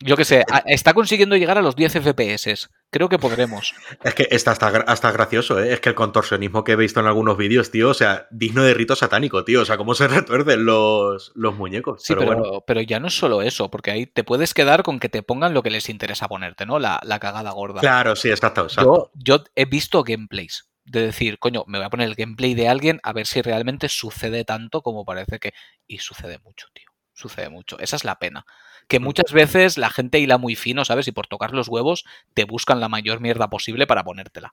[0.00, 2.70] Yo qué sé, está consiguiendo llegar a los 10 FPS.
[2.90, 3.74] Creo que podremos.
[4.04, 5.72] Es que está hasta, hasta gracioso, ¿eh?
[5.72, 8.74] Es que el contorsionismo que he visto en algunos vídeos, tío, o sea, digno de
[8.74, 9.62] rito satánico, tío.
[9.62, 12.02] O sea, cómo se retuercen los, los muñecos.
[12.02, 12.64] Sí, pero, pero, bueno.
[12.66, 15.54] pero ya no es solo eso, porque ahí te puedes quedar con que te pongan
[15.54, 16.78] lo que les interesa ponerte, ¿no?
[16.78, 17.80] La, la cagada gorda.
[17.80, 19.10] Claro, sí, exacto, exacto.
[19.14, 22.68] Yo, yo he visto gameplays de decir, coño, me voy a poner el gameplay de
[22.68, 25.52] alguien a ver si realmente sucede tanto como parece que.
[25.86, 26.88] Y sucede mucho, tío.
[27.12, 27.78] Sucede mucho.
[27.78, 28.44] Esa es la pena.
[28.90, 29.04] Que Mm.
[29.04, 31.06] muchas veces la gente hila muy fino, ¿sabes?
[31.08, 32.04] Y por tocar los huevos
[32.34, 34.52] te buscan la mayor mierda posible para ponértela.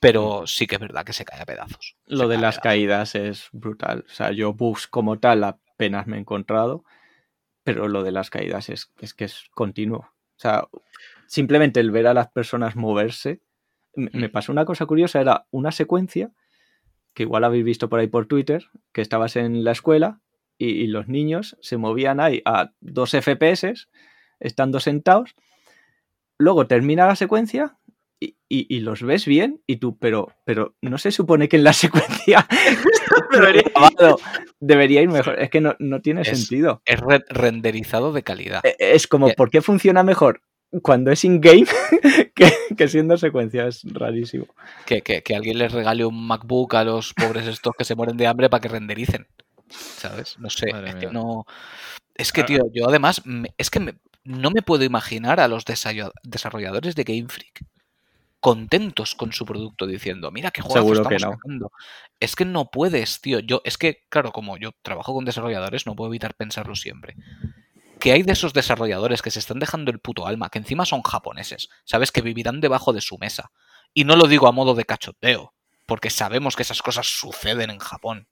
[0.00, 1.96] Pero sí que es verdad que se cae a pedazos.
[2.06, 4.04] Se Lo de cae las caídas es brutal.
[4.08, 6.84] O sea, yo bugs como tal apenas me he encontrado,
[7.64, 9.98] pero lo de las caídas es, es que es continuo.
[9.98, 10.68] O sea,
[11.26, 13.40] simplemente el ver a las personas moverse.
[13.94, 14.32] Me, me Mm.
[14.32, 16.30] pasó una cosa curiosa, era una secuencia
[17.14, 20.20] que igual habéis visto por ahí por Twitter, que estabas en la escuela
[20.58, 23.88] y, y los niños se movían ahí a dos FPS,
[24.40, 25.34] estando sentados.
[26.38, 27.76] Luego termina la secuencia
[28.20, 31.64] y, y- y los ves bien y tú, pero, pero no se supone que en
[31.64, 32.46] la secuencia
[33.32, 33.72] Debería-
[34.60, 35.38] debería ir mejor.
[35.40, 36.80] Es que no, no tiene Es- sentido.
[36.84, 38.60] Es re- renderizado de calidad.
[38.64, 39.28] E- Es como.
[39.34, 40.40] ¿por qué funciona mejor
[40.82, 41.66] cuando es in-game
[42.34, 43.66] que, que siendo secuencia?
[43.66, 44.46] Es rarísimo.
[44.86, 48.16] que, que- que alguien les regale un MacBook a los pobres estos que se mueren
[48.16, 49.26] de hambre para que rendericen.
[49.68, 50.38] ¿Sabes?
[50.38, 50.72] No sé.
[50.72, 51.44] Madre es que no.
[52.14, 53.22] Es que, tío, yo además.
[53.26, 53.94] me- es que me-
[54.24, 57.64] no me puedo imaginar a los desarrolladores de Game Freak
[58.40, 61.30] contentos con su producto diciendo, mira qué juego que estamos no.
[61.32, 61.72] sacando.
[62.20, 63.40] Es que no puedes, tío.
[63.40, 67.16] Yo, es que, claro, como yo trabajo con desarrolladores, no puedo evitar pensarlo siempre.
[67.98, 71.02] Que hay de esos desarrolladores que se están dejando el puto alma, que encima son
[71.02, 72.12] japoneses, ¿sabes?
[72.12, 73.50] Que vivirán debajo de su mesa.
[73.94, 75.54] Y no lo digo a modo de cachoteo,
[75.86, 78.28] porque sabemos que esas cosas suceden en Japón.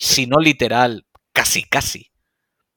[0.00, 2.10] Si no literal, casi casi.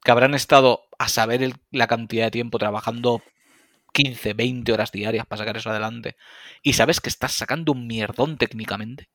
[0.04, 3.24] Que habrán estado a saber el- la cantidad de tiempo trabajando
[3.94, 6.18] 15, 20 horas diarias para sacar eso adelante.
[6.62, 9.10] Y sabes que estás sacando un mierdón técnicamente.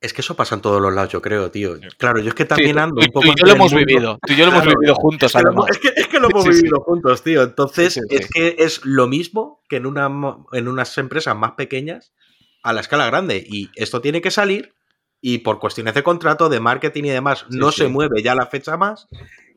[0.00, 1.76] Es que eso pasa en todos los lados, yo creo, tío.
[1.96, 3.26] Claro, yo es que también Sí, ando un poco.
[3.26, 4.18] tú y yo lo hemos mundo- vivido.
[4.24, 5.70] Tú y yo lo hemos vivido juntos, Es que, lo, además.
[5.70, 6.56] es que- es que lo hemos Sí, sí.
[6.62, 7.42] vivido juntos, tío.
[7.42, 10.06] Entonces, es que es lo mismo que en, una,
[10.52, 12.12] en unas empresas más pequeñas
[12.62, 13.44] a la escala grande.
[13.44, 14.72] Y esto tiene que salir
[15.20, 17.82] y por cuestiones de contrato, de marketing y demás, Sí, no sí.
[17.82, 19.08] se mueve ya la fecha más.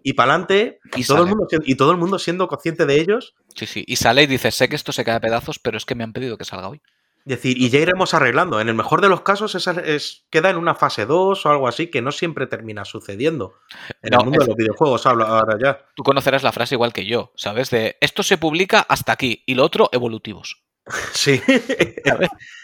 [0.04, 3.00] Y para adelante, y, Y todo el mundo, y todo el mundo siendo consciente de
[3.00, 3.36] ellos.
[3.56, 3.84] Sí, sí.
[3.88, 6.04] Y sale y dice, sé que esto se cae a pedazos, pero es que me
[6.04, 6.82] han pedido que salga hoy.
[7.24, 8.60] Decir, y ya iremos arreglando.
[8.60, 11.68] En el mejor de los casos, esa es, queda en una fase 2 o algo
[11.68, 13.54] así, que no siempre termina sucediendo.
[14.02, 15.86] En No, el mundo es- de los videojuegos hablo ahora ya.
[15.96, 17.70] Tú conocerás la frase igual que yo, ¿sabes?
[17.70, 20.64] De esto se publica hasta aquí y lo otro evolutivos.
[21.14, 21.40] Sí.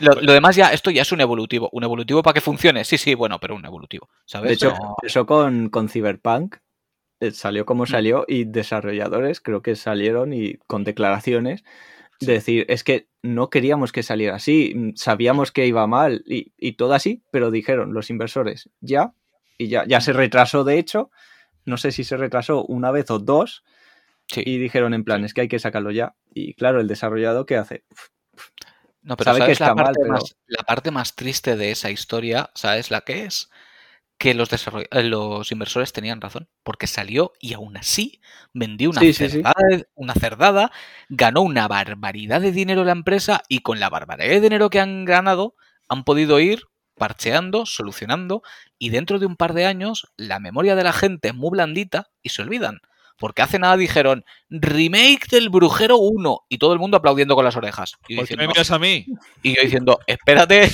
[0.00, 1.68] Lo, lo demás ya, esto ya es un evolutivo.
[1.72, 2.84] ¿Un evolutivo para que funcione?
[2.84, 4.08] Sí, sí, bueno, pero un evolutivo.
[4.24, 4.48] ¿Sabes?
[4.48, 6.56] De hecho, eso con, con Cyberpunk
[7.20, 11.64] eh, salió como salió y desarrolladores creo que salieron y con declaraciones
[12.20, 16.52] de decir, es que no queríamos que saliera así, mm, sabíamos que iba mal y,
[16.58, 19.14] y todo así, pero dijeron los inversores, ya,
[19.58, 21.10] y ya, ya se retrasó de hecho,
[21.64, 23.64] no sé si se retrasó una vez o dos,
[24.26, 24.42] sí.
[24.44, 26.14] y dijeron en plan, es que hay que sacarlo ya.
[26.32, 27.84] Y claro, el desarrollado, ¿qué hace?
[29.02, 31.70] No, pero sabe que ¿sabes la mal, parte, pero- más, la parte más triste de
[31.70, 32.50] esa historia?
[32.54, 33.48] ¿Sabes la que es?
[34.18, 38.20] que los, desarroll- eh, los inversores tenían razón, porque salió y aún así
[38.52, 39.42] vendió una, Sí, sí, sí.
[39.42, 39.54] cerdada,
[39.94, 40.72] una cerdada,
[41.08, 45.06] ganó una barbaridad de dinero la empresa y con la barbaridad de dinero que han
[45.06, 45.54] ganado
[45.88, 46.64] han podido ir
[46.96, 48.42] parcheando, solucionando
[48.78, 52.10] y dentro de un par de años la memoria de la gente es muy blandita
[52.22, 52.80] y se olvidan.
[53.20, 57.54] Porque hace nada dijeron remake del Brujero 1 y todo el mundo aplaudiendo con las
[57.54, 57.92] orejas.
[58.08, 59.06] Y ¿Por qué diciendo, me miras a mí?
[59.44, 60.64] y yo diciendo, espérate.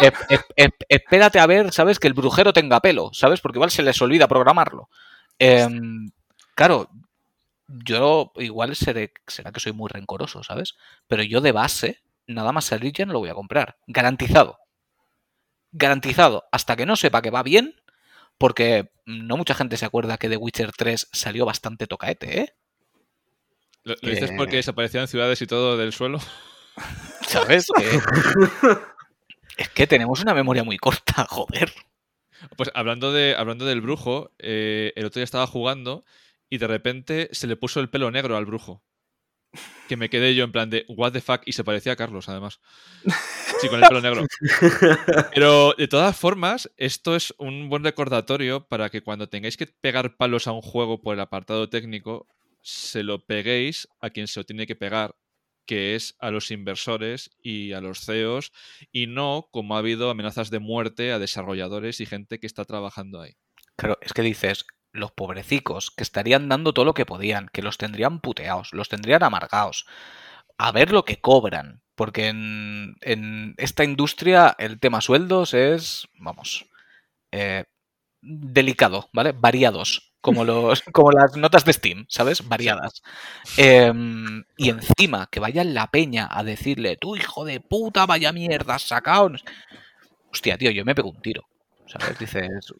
[0.00, 1.98] es- es- es- espérate a ver, ¿sabes?
[1.98, 3.40] Que el brujero tenga pelo, ¿sabes?
[3.40, 4.88] Porque igual se les olvida programarlo.
[5.38, 6.10] Em,
[6.54, 6.90] claro,
[7.68, 10.74] yo igual seré, será que soy muy rencoroso, ¿sabes?
[11.06, 13.76] Pero yo de base, nada más salir ya no lo voy a comprar.
[13.86, 14.58] Garantizado.
[15.72, 16.44] Garantizado.
[16.52, 17.74] Hasta que no sepa que va bien,
[18.38, 22.54] porque no mucha gente se acuerda que The Witcher 3 salió bastante tocaete, ¿eh?
[23.82, 24.34] ¿Lo, lo dices Eh.
[24.36, 26.18] porque desaparecían ciudades y todo del suelo?
[27.28, 27.66] ¿Sabes?
[27.76, 28.00] Que-
[29.56, 31.72] es que tenemos una memoria muy corta, joder.
[32.56, 36.04] Pues hablando, de, hablando del brujo, eh, el otro día estaba jugando
[36.50, 38.82] y de repente se le puso el pelo negro al brujo.
[39.88, 42.28] Que me quedé yo en plan de, what the fuck, y se parecía a Carlos,
[42.28, 42.60] además.
[43.60, 44.26] Sí, con el pelo negro.
[45.34, 50.16] Pero de todas formas, esto es un buen recordatorio para que cuando tengáis que pegar
[50.16, 52.26] palos a un juego por el apartado técnico,
[52.62, 55.14] se lo peguéis a quien se lo tiene que pegar,
[55.66, 58.52] que es a los inversores y a los CEOs,
[58.90, 63.20] y no como ha habido amenazas de muerte a desarrolladores y gente que está trabajando
[63.20, 63.32] ahí.
[63.76, 64.64] Claro, es que dices,
[64.94, 69.22] los pobrecicos, que estarían dando todo lo que podían, que los tendrían puteados, los tendrían
[69.24, 69.86] amargados,
[70.58, 76.66] a ver lo que cobran, porque en, en esta industria el tema sueldos es, vamos,
[77.32, 77.64] eh,
[78.22, 79.32] delicado, ¿vale?
[79.32, 82.48] Variados, como, los, como las notas de Steam, ¿sabes?
[82.48, 83.02] Variadas.
[83.56, 88.76] Em, y encima que vaya la peña a decirle, tú hijo de puta, vaya mierda,
[88.76, 89.30] has sacado.
[89.30, 89.44] no sé".
[90.32, 91.44] Hostia, tío, yo me pego un tiro,
[91.86, 92.18] ¿sabes?
[92.18, 92.74] Dices,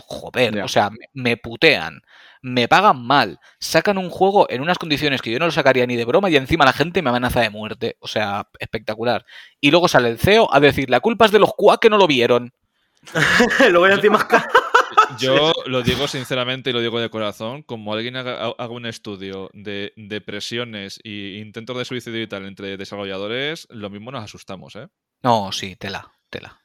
[0.00, 2.02] joder, o sea, me, putean,
[2.40, 5.96] me pagan mal, sacan un juego en unas condiciones que yo no lo sacaría ni
[5.96, 9.24] de broma y encima la gente me amenaza de muerte, o sea, espectacular.
[9.60, 11.98] Y luego sale el CEO a decir, la culpa es de los QA que no
[11.98, 12.52] lo vieron.
[13.70, 14.26] Luego ya encima.
[15.18, 19.50] Yo lo digo sinceramente y lo digo de corazón, como alguien haga, haga un estudio
[19.52, 24.88] de depresiones e intentos de suicidio y tal entre desarrolladores, lo mismo nos asustamos, ¿eh?
[25.22, 26.61] No, sí, tela, tela,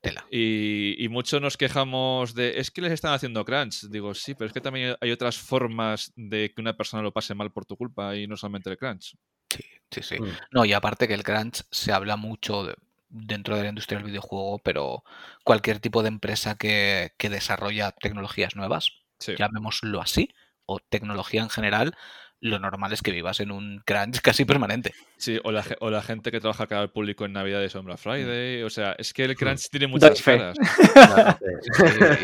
[0.00, 0.26] tela.
[0.30, 3.88] Y, y mucho nos quejamos de, es que les están haciendo crunch.
[3.90, 7.34] Digo, sí, pero es que también hay otras formas de que una persona lo pase
[7.34, 9.16] mal por tu culpa y no solamente el crunch.
[9.50, 10.20] Sí, sí, sí.
[10.20, 10.28] Mm.
[10.52, 12.76] No, y aparte que el crunch se habla mucho de-
[13.08, 15.02] dentro de la industria del videojuego, pero
[15.44, 19.34] cualquier tipo de empresa que, que desarrolla tecnologías nuevas, Sí.
[19.36, 20.30] llamémoslo así,
[20.64, 21.94] o tecnología en general,
[22.40, 24.92] lo normal es que vivas en un crunch casi permanente.
[25.16, 27.84] Sí, o la, o la gente que trabaja cara al público en Navidades o en
[27.86, 28.62] Black Friday.
[28.62, 30.56] O sea, es que el crunch tiene muchas caras.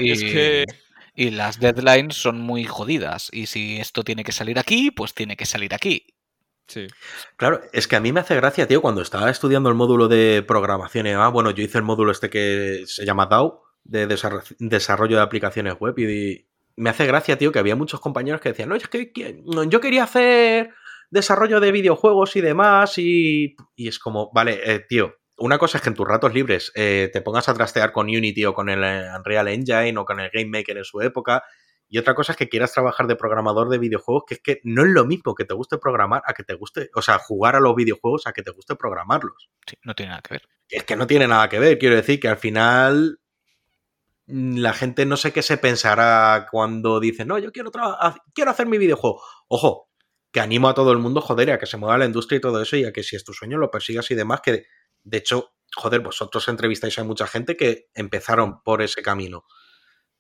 [0.01, 0.65] Y, Es que
[1.15, 3.31] y las deadlines son muy jodidas.
[3.33, 6.07] Y si esto tiene que salir aquí, pues tiene que salir aquí.
[6.69, 6.87] Sí.
[7.37, 10.43] Claro, es que a mí me hace gracia, tío, cuando estaba estudiando el módulo de
[10.47, 14.43] programación y demás, bueno, yo hice el módulo este que se llama DAO, de desarro-
[14.59, 18.69] desarrollo de aplicaciones web, y me hace gracia, tío, que había muchos compañeros que decían,
[18.69, 20.71] no, es que que- yo quería hacer
[21.11, 25.83] desarrollo de videojuegos y demás, y, y es como, vale, eh, tío, una cosa es
[25.83, 28.83] que en tus ratos libres eh, te pongas a trastear con Unity o con el
[28.83, 31.43] eh, Unreal Engine o con el Game Maker en su época,
[31.89, 34.83] y otra cosa es que quieras trabajar de programador de videojuegos, que es que no
[34.83, 37.61] es lo mismo que te guste programar a que te guste, o sea, jugar a
[37.61, 39.49] los videojuegos a que te guste programarlos.
[39.67, 40.43] Sí, no tiene nada que ver.
[40.69, 43.21] Es que no tiene nada que ver, quiero decir que al final
[44.27, 47.71] la gente no sé qué se pensará cuando dice, no, yo quiero,
[48.35, 49.23] quiero hacer mi videojuego.
[49.49, 49.89] Ojo,
[50.33, 52.61] que animo a todo el mundo, joder, a que se mueva la industria y todo
[52.61, 54.65] eso, y a que si es tu sueño lo persigas y demás, que
[55.05, 59.45] de hecho, joder, vosotros entrevistáis a mucha gente que empezaron por ese camino.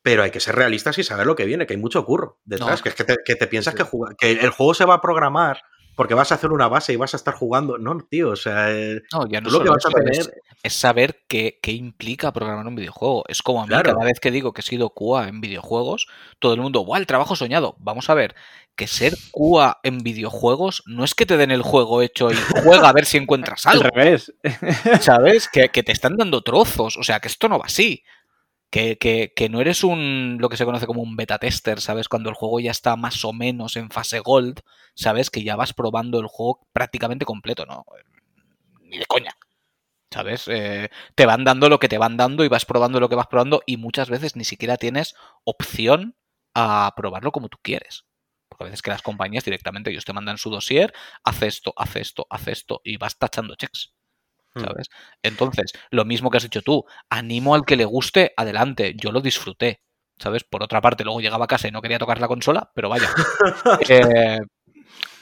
[0.03, 2.79] Pero hay que ser realistas y saber lo que viene, que hay mucho curro detrás,
[2.79, 2.83] No.
[2.85, 3.83] que es que te, que te piensas Sí.
[3.83, 5.61] que, que el juego se va a programar
[5.97, 7.79] porque vas a hacer una base y vas a estar jugando.
[7.79, 8.69] No, tío, o sea,
[9.13, 12.33] No, ya no tú lo que vas a es- tener es saber qué, qué implica
[12.33, 13.25] programar un videojuego.
[13.29, 13.93] Es como a mí, Claro.
[13.95, 16.07] cada vez que digo que he sido QA en videojuegos,
[16.39, 17.01] todo el mundo, ¡guau!
[17.01, 17.77] El trabajo soñado.
[17.79, 18.35] Vamos a ver,
[18.75, 22.89] que ser QA en videojuegos no es que te den el juego hecho y juega
[22.89, 23.91] a ver si encuentras Al algo.
[23.95, 24.33] revés.
[25.01, 25.49] ¿Sabes?
[25.49, 26.97] Que, que te están dando trozos.
[26.97, 28.03] O sea, que esto no va así.
[28.71, 32.09] Que, que- que no eres un lo que se conoce como un beta tester, ¿sabes?
[32.09, 34.61] Cuando el juego ya está más o menos en fase gold,
[34.95, 35.31] ¿sabes?
[35.31, 37.85] Que ya vas probando el juego prácticamente completo, ¿no?
[38.83, 39.33] Ni de coña.
[40.13, 40.49] ¿Sabes?
[40.49, 43.29] Eh, te van dando lo que te van dando y vas probando lo que vas
[43.29, 46.17] probando y muchas veces ni siquiera tienes opción
[46.55, 48.07] a probarlo como tú quieres.
[48.49, 50.95] Porque a veces que las compañías directamente ellos te mandan su dossier,
[51.25, 53.95] haz esto, haz esto, haz esto y vas tachando checks.
[54.57, 54.65] Hmm.
[54.65, 54.89] ¿sabes?
[55.23, 59.21] Entonces, lo mismo que has dicho tú, animo al que le guste, adelante, yo lo
[59.21, 59.83] disfruté,
[60.19, 60.45] ¿sabes?
[60.45, 63.09] Por otra parte, luego llegaba a casa y no quería tocar la consola, pero vaya.
[63.91, 64.39] Eh,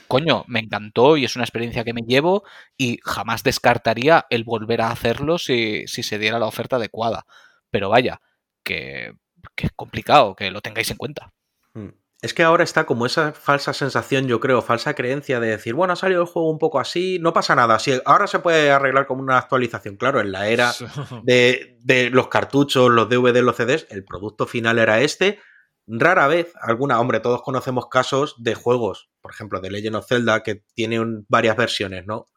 [0.06, 2.44] coño, me encantó y es una experiencia que me llevo
[2.76, 7.26] y jamás descartaría el volver a hacerlo si, si se diera la oferta adecuada.
[7.70, 8.20] Pero vaya,
[8.62, 9.12] que,
[9.56, 11.32] que es complicado, que lo tengáis en cuenta.
[11.74, 11.88] Mm.
[12.24, 15.92] Es que ahora está como esa falsa sensación, yo creo, falsa creencia de decir, bueno,
[15.92, 19.06] ha salido el juego un poco así, no pasa nada, sí, ahora se puede arreglar
[19.06, 19.96] como una actualización.
[19.96, 20.72] Claro, en la era
[21.24, 25.38] de, de los cartuchos, los DVD, los CDs, el producto final era este.
[25.86, 30.42] Rara vez, alguna, hombre, todos conocemos casos de juegos, por ejemplo, de Legend of Zelda,
[30.42, 32.30] que tiene un- varias versiones, ¿no?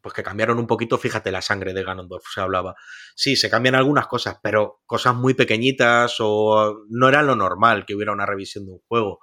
[0.00, 2.76] Pues que cambiaron un poquito, fíjate, la sangre de Ganondorf se hablaba.
[3.16, 7.94] Sí, se cambian algunas cosas, pero cosas muy pequeñitas o no era lo normal que
[7.94, 9.18] hubiera una revisión de un juego.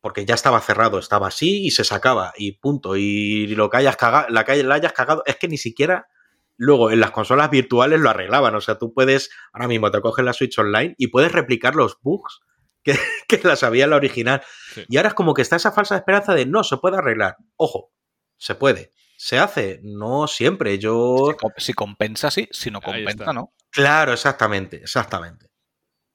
[0.00, 2.96] Porque ya estaba cerrado, estaba así y se sacaba y punto.
[2.96, 6.08] Y lo que hayas cagado, la que la hayas cagado, es que ni siquiera
[6.56, 8.54] luego en las consolas virtuales lo arreglaban.
[8.54, 11.98] O sea, tú puedes, ahora mismo te coges la Switch Online y puedes replicar los
[12.00, 12.40] bugs
[12.82, 14.42] que, que las había en la original.
[14.74, 14.86] Sí.
[14.88, 17.36] Y ahora es como que está esa falsa esperanza de no, se puede arreglar.
[17.56, 17.92] Ojo,
[18.38, 18.90] se puede.
[19.22, 19.80] ¿Se hace?
[19.82, 20.78] No siempre.
[20.78, 21.26] Yo.
[21.32, 23.52] Si, com- si compensa, sí, si no compensa, no.
[23.68, 25.50] Claro, exactamente, exactamente.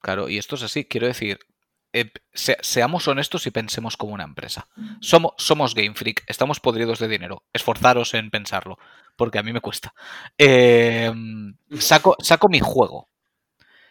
[0.02, 1.38] Claro, y esto es así, quiero decir,
[1.94, 4.68] eh, se- seamos honestos y pensemos como una empresa.
[5.02, 7.44] Somos, somos Game Freak, estamos podridos de dinero.
[7.54, 8.80] Esforzaros en pensarlo,
[9.16, 9.94] porque a mí me cuesta.
[10.40, 11.12] Eh,
[11.78, 13.12] saco, saco mi juego.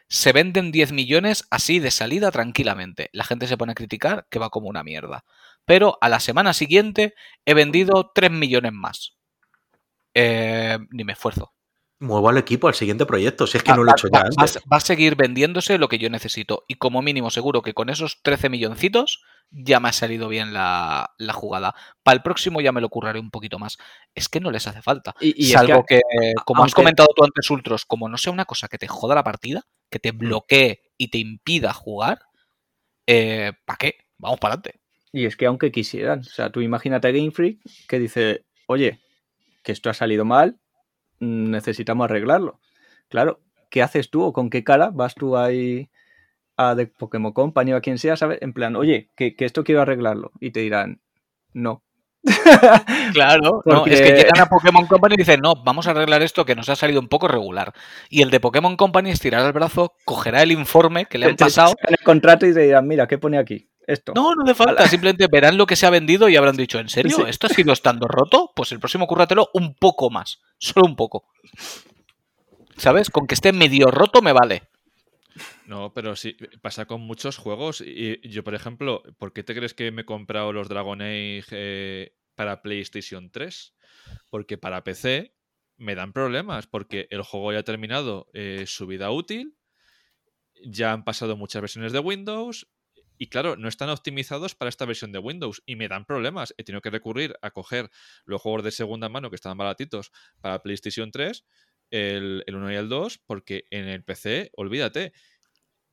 [0.09, 3.11] Se venden 10 millones así de salida tranquilamente.
[3.13, 5.25] La gente se pone a criticar que va como una mierda.
[5.67, 7.15] Pero a la semana siguiente
[7.45, 9.17] he vendido 3 millones más.
[10.15, 11.53] Eh, ni me esfuerzo.
[12.01, 14.09] Muevo al equipo al siguiente proyecto, si es que Va- no lo he va- hecho
[14.13, 14.57] ya va- antes.
[14.59, 16.65] va- va a seguir vendiéndose lo que yo necesito.
[16.69, 21.15] Y como mínimo seguro que con esos 13 milloncitos ya me ha salido bien la,
[21.17, 21.75] la jugada.
[22.03, 23.79] Para el próximo ya me lo curraré un poquito más.
[24.15, 25.15] Es que no les hace falta.
[25.21, 28.33] Y, y es Salvo que- que, como has comentado tú antes, Ultros, como no sea
[28.33, 32.21] una cosa que te joda la partida, que te bloquee y te impida jugar,
[33.07, 33.95] ¿para qué?
[34.19, 34.81] Vamos para adelante.
[35.15, 38.99] Y es que aunque quisieran, o sea, tú imagínate a Game Freak que dice, oye,
[39.63, 40.59] que esto ha salido mal,
[41.21, 42.59] mm, necesitamos arreglarlo.
[43.09, 45.89] Claro, ¿qué haces tú o con qué cara vas tú ahí
[46.57, 48.39] a The Pokémon Company o a quien sea, ¿sabes?
[48.43, 50.33] En plan, oye, que, que esto quiero arreglarlo.
[50.41, 51.01] Y te dirán,
[51.53, 51.85] no.
[53.13, 56.45] Claro, no, es que llegan a Pokémon Company y dicen, no, vamos a arreglar esto
[56.45, 57.73] que nos ha salido un poco regular.
[58.09, 61.69] Y el de Pokémon Company estirará el brazo, cogerá el informe que le han pasado.
[61.69, 63.69] sacan el contrato y te dirán, mira, ¿qué pone aquí?
[63.87, 64.13] Esto.
[64.15, 66.89] No, no hace falta, simplemente verán lo que se ha vendido y habrán dicho, ¿en
[66.89, 67.17] serio?
[67.17, 67.23] Sí.
[67.27, 68.53] ¿Esto ha sido estando roto?
[68.57, 71.27] Pues el próximo cúrratelo un poco más, solo un poco.
[72.77, 73.11] ¿Sabes?
[73.11, 74.63] Con que esté medio roto me vale.
[75.67, 77.83] No, pero sí, pasa con muchos juegos.
[77.85, 81.45] Y yo, por ejemplo, ¿por qué te crees que me he comprado los Dragon Age
[81.51, 83.75] eh, para PlayStation 3?
[84.31, 85.35] Porque para PC
[85.77, 89.57] me dan problemas, porque el juego ya ha terminado eh, su vida útil,
[90.65, 92.69] ya han pasado muchas versiones de Windows,
[93.19, 96.55] y claro, no están optimizados para esta versión de Windows, y me dan problemas.
[96.59, 97.91] He tenido que recurrir a coger
[98.25, 100.11] los juegos de segunda mano que estaban baratitos
[100.41, 101.45] para PlayStation 3,
[101.91, 105.13] el, el 1 y el 2, porque en el PC, olvídate.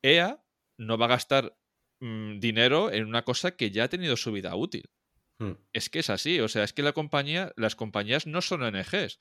[0.02, 0.43] EA
[0.77, 1.56] no va a gastar
[1.99, 4.89] mm, dinero en una cosa que ya ha tenido su vida útil.
[5.38, 5.52] Mm.
[5.73, 9.19] Es que es así, o sea, es que la compañía, las compañías no son ONGs.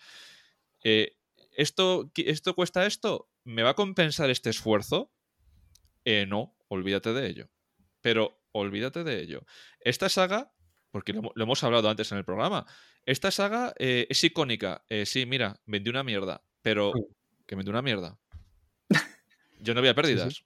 [0.85, 1.17] Eh,
[1.57, 3.31] ¿esto, ¿Esto cuesta esto?
[3.45, 5.13] ¿Me va a compensar este esfuerzo?
[6.05, 7.51] Eh, no, olvídate de ello.
[8.01, 9.45] Pero olvídate de ello.
[9.81, 10.53] Esta saga,
[10.91, 12.67] porque lo, hemo- lo hemos hablado antes en el programa,
[13.07, 14.85] esta saga eh, es icónica.
[14.89, 16.93] Eh, sí, mira, vendí una mierda, pero
[17.47, 18.19] que vendí una mierda.
[19.61, 20.45] Yo no había pérdidas.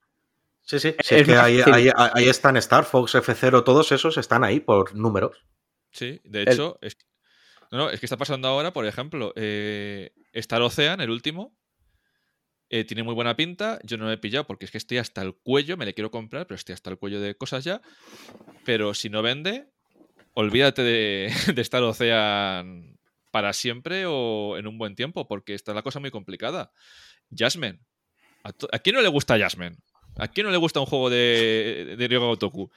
[0.62, 0.90] Sí, sí.
[0.90, 4.60] sí, Es es que ahí, ahí- ahí están Star Fox, F0, todos esos están ahí
[4.60, 5.36] por números.
[5.92, 7.04] Sí, de El- hecho, es, que-
[7.70, 11.56] no, no, es que está pasando ahora, por ejemplo, eh, Star Ocean, el último,
[12.70, 13.78] eh, tiene muy buena pinta.
[13.84, 16.10] Yo no lo he pillado porque es que estoy hasta el cuello, me le quiero
[16.10, 17.80] comprar, pero estoy hasta el cuello de cosas ya.
[18.64, 19.66] Pero si no vende,
[20.34, 22.98] olvídate de, de Star Ocean
[23.30, 26.72] para siempre o en un buen tiempo, porque está la cosa muy complicada.
[27.36, 27.80] Jasmine.
[28.44, 29.76] ¿A, to- ¿a quién no le gusta Jasmine?
[30.16, 32.70] ¿A quién no le gusta un juego de, de Ryoga Gotoku?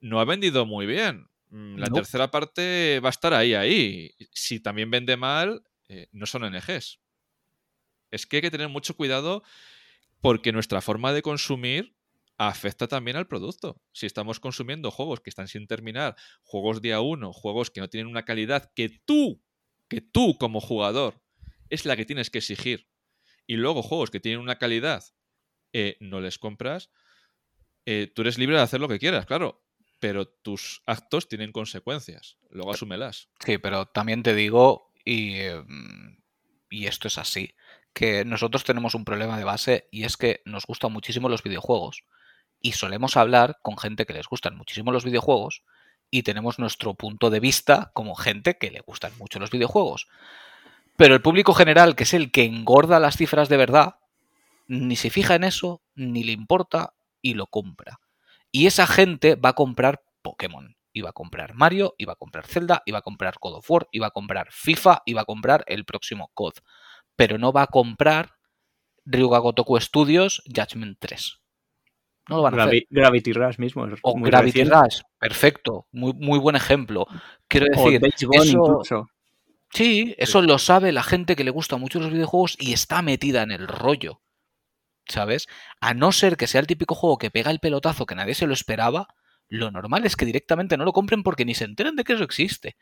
[0.00, 1.26] No ha vendido muy bien.
[1.50, 1.96] Mm, La No.
[1.96, 4.10] tercera parte va a estar ahí, ahí.
[4.32, 6.98] Si también vende mal, eh, no son NGs.
[8.12, 9.42] Es que hay que tener mucho cuidado
[10.20, 11.96] porque nuestra forma de consumir
[12.38, 13.80] afecta también al producto.
[13.92, 18.06] Si estamos consumiendo juegos que están sin terminar, juegos día uno, juegos que no tienen
[18.06, 19.42] una calidad que tú,
[19.88, 21.20] que tú como jugador,
[21.68, 22.88] es la que tienes que exigir,
[23.46, 25.04] y luego juegos que tienen una calidad,
[25.72, 26.90] eh, no les compras,
[27.86, 29.64] eh, tú eres libre de hacer lo que quieras, claro,
[30.00, 32.38] pero tus actos tienen consecuencias.
[32.50, 33.28] Luego asúmelas.
[33.44, 35.36] Sí, pero también te digo, y,
[36.70, 37.54] y esto es así,
[37.92, 42.04] que nosotros tenemos un problema de base y es que nos gustan muchísimo los videojuegos.
[42.60, 45.62] Y solemos hablar con gente que les gustan muchísimo los videojuegos
[46.10, 50.08] y tenemos nuestro punto de vista como gente que le gustan mucho los videojuegos.
[50.96, 53.96] Pero el público general, que es el que engorda las cifras de verdad,
[54.68, 58.00] ni se fija en eso, ni le importa y lo compra.
[58.50, 62.82] Y esa gente va a comprar Pokémon, iba a comprar Mario, iba a comprar Zelda,
[62.84, 66.30] iba a comprar God of War, iba a comprar FIFA, iba a comprar el próximo
[66.34, 66.54] COD.
[67.16, 68.32] Pero no va a comprar
[69.04, 71.38] Ryuga Gotoku Studios Judgment 3.
[72.28, 72.84] No lo van a hacer.
[72.88, 73.86] Gravity Rush mismo.
[74.02, 75.86] O Gravity Rush, perfecto.
[75.90, 77.06] Muy, muy buen ejemplo.
[77.48, 78.00] Quiero decir,
[78.32, 79.08] eso,
[79.72, 83.42] Sí, eso lo sabe la gente que le gusta mucho los videojuegos y está metida
[83.42, 84.20] en el rollo.
[85.08, 85.48] ¿Sabes?
[85.80, 88.46] A no ser que sea el típico juego que pega el pelotazo que nadie se
[88.46, 89.08] lo esperaba,
[89.48, 92.22] lo normal es que directamente no lo compren porque ni se enteren de que eso
[92.22, 92.76] existe.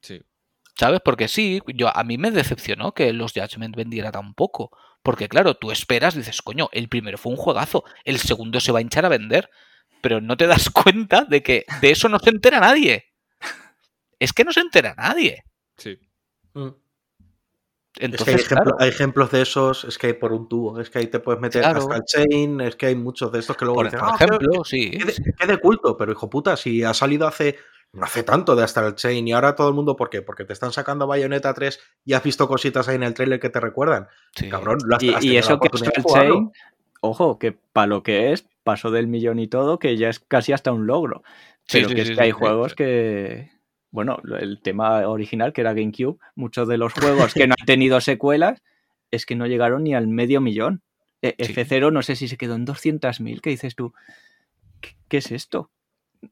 [0.00, 0.20] Sí.
[0.78, 1.00] ¿Sabes?
[1.04, 4.70] Porque sí, yo, a mí me decepcionó que los Judgment vendiera tan poco.
[5.02, 8.80] Porque claro, tú esperas, dices, coño, el primero fue un juegazo, el segundo se va
[8.80, 9.48] a hinchar a vender,
[10.02, 13.06] pero no te das cuenta de que de eso no se entera nadie.
[14.18, 15.44] Es que no se entera nadie.
[15.76, 15.98] Sí.
[16.54, 16.70] Mm.
[17.98, 18.46] Entonces,
[18.78, 21.40] hay, ejemplos de esos, es que hay por un tubo, es que ahí te puedes
[21.40, 24.10] meter hasta el chain, es que hay muchos de estos que luego por, dicen, por
[24.10, 24.90] ah, ejemplo, sí.
[24.90, 27.56] Qué de, culto, pero hijo puta, si ha salido hace
[27.92, 30.22] no hace tanto de hasta el chain y ahora todo el mundo, ¿por qué?
[30.22, 33.48] Porque te están sacando Bayonetta 3 y has visto cositas ahí en el trailer que
[33.48, 34.08] te recuerdan.
[34.50, 36.52] Cabrón, lo has, y, eso que hasta el chain,
[37.00, 40.52] ojo, que para lo que es, pasó del millón y todo, que ya es casi
[40.52, 41.22] hasta un logro.
[41.70, 43.50] Pero que es que hay juegos que,
[43.90, 48.00] bueno, el tema original que era GameCube, muchos de los juegos que no han tenido
[48.00, 48.62] secuelas
[49.10, 50.82] es que no llegaron ni al medio millón.
[51.22, 53.94] E, F0 no sé si se quedó en 200.000, ¿qué dices tú?
[55.08, 55.70] ¿Qué, es esto?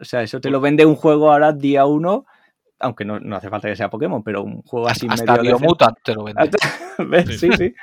[0.00, 2.26] O sea, eso te lo vende un juego ahora día uno,
[2.78, 6.14] aunque no, hace falta que sea Pokémon, pero un juego así Hasta medio Biomutant te
[6.14, 6.50] lo vende.
[7.38, 7.74] sí, sí.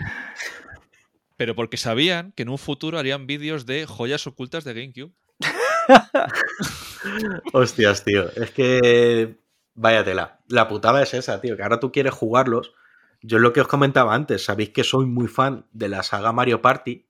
[1.38, 5.14] Pero porque sabían que en un futuro harían vídeos de joyas ocultas de GameCube.
[7.54, 8.30] Hostias, tío.
[8.36, 9.42] Es que
[9.76, 10.40] Vaya tela.
[10.48, 12.74] La putada es esa, tío, que ahora tú quieres jugarlos.
[13.22, 16.32] Yo es lo que os comentaba antes, sabéis que soy muy fan de la saga
[16.32, 17.06] Mario Party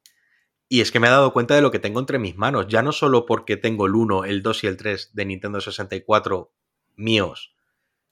[0.72, 2.81] y es que me he dado cuenta de lo que tengo entre mis manos, ya
[2.81, 6.53] no solo porque tengo el 1, el 2 y el 3 de Nintendo 64
[6.95, 7.53] míos,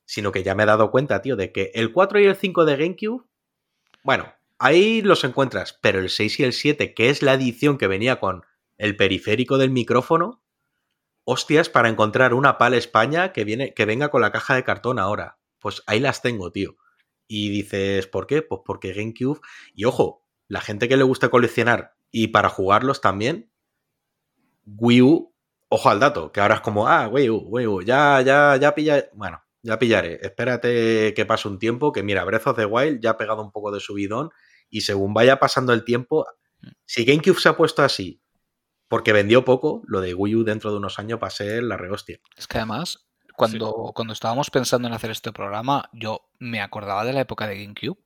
[0.03, 2.65] sino que ya me he dado cuenta, tío, de que el 4 y el 5
[2.65, 3.23] de GameCube,
[4.03, 7.87] bueno, ahí los encuentras, pero el 6 y el 7, que es la edición que
[7.87, 8.43] venía con
[8.77, 10.43] el periférico del micrófono,
[11.23, 14.99] hostias para encontrar una PAL España que, viene, que venga con la caja de cartón
[14.99, 15.39] ahora.
[15.59, 16.75] Pues ahí las tengo, tío.
[17.25, 18.41] Y dices, ¿por qué?
[18.41, 19.39] Pues porque GameCube.
[19.73, 23.51] Y ojo, la gente que le gusta coleccionar y para jugarlos también,
[24.65, 25.35] Wii U,
[25.69, 28.75] ojo al dato, que ahora es como, ah, Wii U, Wii U, ya, ya, ya
[28.75, 29.05] pilla.
[29.13, 30.19] Bueno, ya pillaré.
[30.21, 33.51] Espérate que pase un tiempo, que mira, Breath of the Wild ya ha pegado un
[33.51, 34.29] poco de subidón
[34.69, 36.25] y según vaya pasando el tiempo,
[36.85, 38.21] si GameCube se ha puesto así
[38.89, 41.77] porque vendió poco, lo de Wii U dentro de unos años va a ser la
[41.77, 42.19] rehostia.
[42.35, 47.13] Es que además, cuando, cuando estábamos pensando en hacer este programa, yo me acordaba de
[47.13, 47.99] la época de GameCube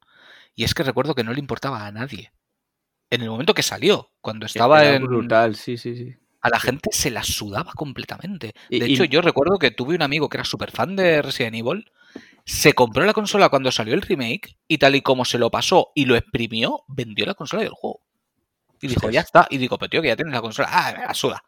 [0.55, 2.33] y es que recuerdo que no le importaba a nadie.
[3.13, 5.05] En el momento que salió, cuando estaba en.
[5.05, 6.15] Brutal, sí, sí, sí.
[6.41, 8.53] A la gente se la sudaba completamente.
[8.71, 11.91] De hecho, yo recuerdo que tuve un amigo que era súper fan de Resident Evil.
[12.43, 15.91] Se compró la consola cuando salió el remake y tal y como se lo pasó
[15.93, 18.01] y lo exprimió, vendió la consola y el juego.
[18.81, 19.45] Y dijo, ya está.
[19.51, 20.69] Y digo, pero tío, que ya tienes la consola.
[20.71, 21.43] Ah, me la suda.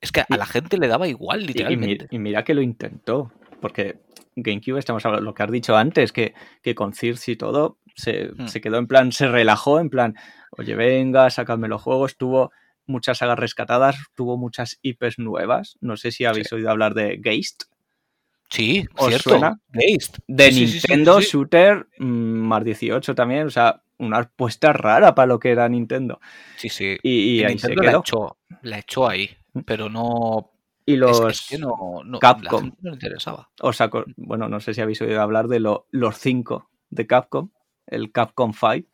[0.00, 2.08] Es que a la gente le daba igual, literalmente.
[2.10, 3.30] Y, mira, que lo intentó.
[3.62, 4.00] Porque
[4.36, 8.46] GameCube, estamos hablando, lo que has dicho antes, que, que con Circe y todo, hmm.
[8.48, 10.16] se, quedó en plan, se relajó, en plan,
[10.50, 12.18] oye, venga, sácame los juegos.
[12.18, 12.52] Tuvo
[12.84, 15.78] muchas sagas rescatadas, tuvo muchas IPs nuevas.
[15.80, 17.64] No sé si habéis oído hablar de Geist.
[18.50, 19.30] Sí, cierto.
[19.30, 19.58] Suena?
[19.72, 20.18] Geist.
[20.26, 23.46] De Nintendo Shooter mm, más 18 también.
[23.46, 26.20] O sea, una apuesta rara para lo que era Nintendo.
[26.56, 26.98] Sí, sí.
[27.02, 28.02] Y, ahí se quedó.
[28.60, 29.60] La echó, ahí, mm.
[29.60, 30.51] pero no.
[30.84, 32.72] Y los no, Capcom.
[32.80, 33.50] no interesaba.
[33.60, 37.50] O sea, bueno, no sé si habéis oído hablar de los cinco de Capcom,
[37.86, 38.88] el Capcom 5,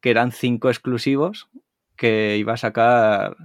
[0.00, 1.48] que eran cinco exclusivos
[1.96, 3.36] que iba a sacar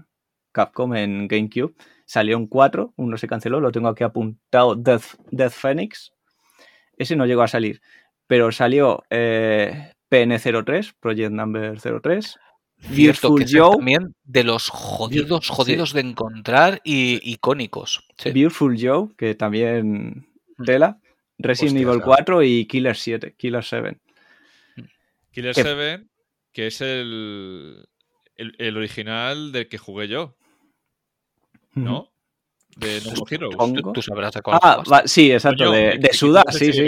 [0.51, 1.75] Capcom en GameCube.
[2.05, 6.13] Salió un 4, uno se canceló, lo tengo aquí apuntado, Death, Death Phoenix.
[6.97, 7.81] Ese no llegó a salir,
[8.27, 12.39] pero salió eh, PN03, Project Number 03.
[12.87, 13.75] Beautiful Joe.
[13.75, 18.07] También de los jodidos, jodidos de encontrar y icónicos.
[18.23, 20.27] Beautiful Joe, que también
[20.65, 20.99] tela.
[21.37, 23.97] Resident Evil 4 y Killer 7, Killer 7.
[25.31, 26.05] Killer 7,
[26.51, 27.87] que es el,
[28.35, 30.35] el, original del que jugué yo.
[31.75, 32.11] ¿No?
[32.75, 33.55] De No Heroes.
[33.93, 36.85] Tú, sabrás de cuál Ah, sí, exacto, de, de Suda, sí, sí.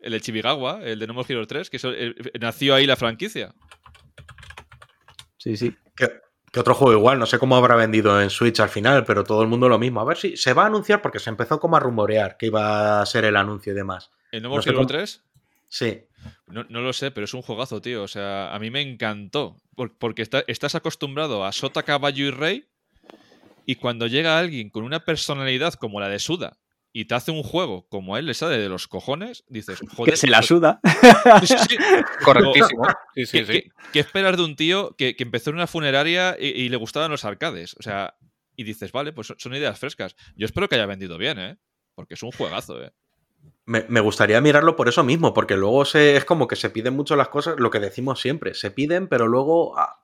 [0.00, 2.96] el de Chibigawa, el de No More Heroes 3, que eso, eh, nació ahí la
[2.96, 3.54] franquicia.
[5.42, 5.74] Sí, sí.
[5.96, 6.08] Que,
[6.52, 9.42] que otro juego igual, no sé cómo habrá vendido en Switch al final, pero todo
[9.42, 10.00] el mundo lo mismo.
[10.00, 13.00] A ver si se va a anunciar porque se empezó como a rumorear que iba
[13.02, 14.10] a ser el anuncio y demás.
[14.30, 15.24] ¿El No More No sé Heroes cómo- 3?
[15.68, 16.04] Sí.
[16.46, 18.02] No, no lo sé, pero es un juegazo, tío.
[18.04, 19.56] O sea, a mí me encantó.
[19.74, 22.66] por- porque está- estás acostumbrado a Sota, Caballo y Rey.
[23.64, 26.58] Y cuando llega alguien con una personalidad como la de Suda
[26.92, 30.12] y te hace un juego como a él le sale de los cojones, dices, joder.
[30.12, 30.80] Que se la pues- suda.
[31.44, 31.76] Sí, sí.
[32.24, 32.86] Correctísimo.
[33.14, 33.44] Sí,
[33.92, 37.10] ¿Qué, esperas de un tío que, que empezó en una funeraria y, y le gustaban
[37.10, 37.74] los arcades?
[37.78, 38.14] O sea,
[38.56, 40.16] y dices, vale, pues son, ideas frescas.
[40.36, 41.58] Yo espero que haya vendido bien, ¿eh?
[41.94, 42.92] Porque es un juegazo, ¿eh?
[43.64, 46.94] Me, me gustaría mirarlo por eso mismo, porque luego se, es como que se piden
[46.94, 49.98] mucho las cosas, lo que decimos siempre, se piden, pero luego, ah,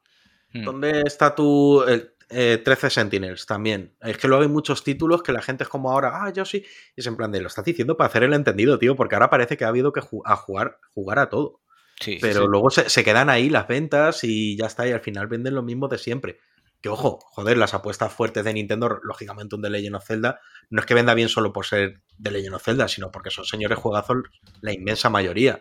[0.53, 0.65] Mm.
[0.65, 3.97] ¿dónde está tu el, eh, 13 Sentinels también?
[4.01, 6.65] Es que luego hay muchos títulos que la gente es como ahora, ah, yo sí,
[6.97, 9.31] y es en plan de, lo estás diciendo para hacer el entendido, tío, porque ahora
[9.31, 11.61] parece que ha habido que ju- a jugar, jugar a todo.
[12.01, 12.47] Sí, Pero sí.
[12.49, 15.63] luego se, se quedan ahí las ventas y ya está, y al final venden lo
[15.63, 16.39] mismo de siempre.
[16.81, 20.41] Que ojo, joder, las apuestas fuertes de Nintendo, lógicamente un The Legend of Zelda,
[20.71, 23.45] no es que venda bien solo por ser The Legend of Zelda, sino porque son
[23.47, 24.19] señores juegazos
[24.61, 25.61] la inmensa mayoría.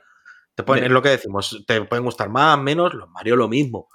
[0.53, 3.47] Te pueden, De- es lo que decimos, te pueden gustar más, menos, los Mario lo
[3.47, 3.87] mismo.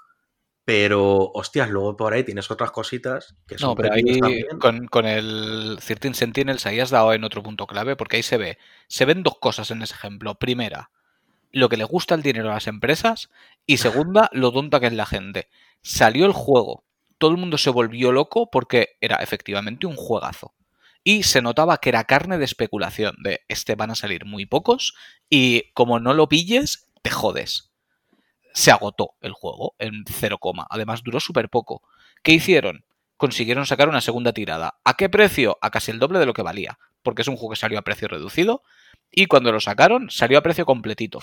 [0.64, 5.06] Pero, hostias, luego por ahí tienes otras cositas que son No, pero ahí con, con
[5.06, 9.04] el 13 Sentinels ahí has dado en otro punto clave, porque ahí se ve, se
[9.04, 10.36] ven dos cosas en ese ejemplo.
[10.36, 10.90] Primera,
[11.50, 13.30] lo que le gusta el dinero a las empresas
[13.66, 15.48] y segunda, lo tonta que es la gente.
[15.82, 16.84] Salió el juego,
[17.18, 20.54] todo el mundo se volvió loco porque era efectivamente un juegazo.
[21.04, 24.94] Y se notaba que era carne de especulación, de este van a salir muy pocos
[25.28, 27.71] y como no lo pilles, te jodes.
[28.54, 30.38] Se agotó el juego en 0,
[30.68, 31.82] además duró súper poco.
[32.22, 32.84] ¿Qué hicieron?
[33.22, 34.80] consiguieron sacar una segunda tirada.
[34.82, 35.56] ¿A qué precio?
[35.60, 37.82] A casi el doble de lo que valía, porque es un juego que salió a
[37.82, 38.64] precio reducido
[39.12, 41.20] y cuando lo sacaron salió a precio completito.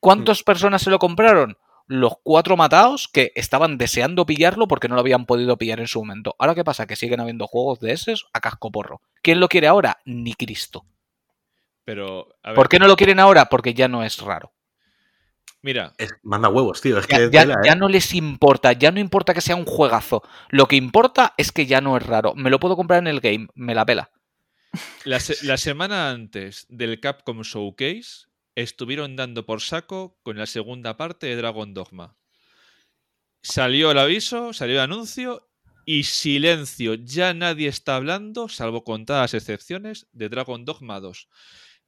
[0.00, 1.56] ¿Cuántas personas se lo compraron?
[1.86, 6.00] Los cuatro matados que estaban deseando pillarlo porque no lo habían podido pillar en su
[6.00, 6.34] momento.
[6.40, 6.88] Ahora, ¿qué pasa?
[6.88, 9.00] Que siguen habiendo juegos de esos a casco porro.
[9.22, 10.00] ¿Quién lo quiere ahora?
[10.04, 10.84] Ni Cristo.
[11.84, 13.44] Pero, a ver, ¿Por qué no lo quieren ahora?
[13.44, 14.52] Porque ya no es raro.
[15.64, 16.98] Mira, Es- manda huevos, tío.
[16.98, 17.66] Es Ya, que ya- tela, ¿eh?
[17.66, 20.22] ya no les importa, ya no importa que sea un juegazo.
[20.50, 22.34] Lo que importa es que ya no es raro.
[22.36, 24.10] Me lo puedo comprar en el game, me la pela.
[25.04, 28.26] la, se- la semana antes del Capcom Showcase
[28.56, 32.16] estuvieron dando por saco con la segunda parte de Dragon Dogma.
[33.42, 35.48] Salió el aviso, salió el anuncio
[35.84, 36.94] y silencio.
[36.94, 41.28] Ya nadie está hablando, salvo contadas excepciones, de Dragon Dogma 2.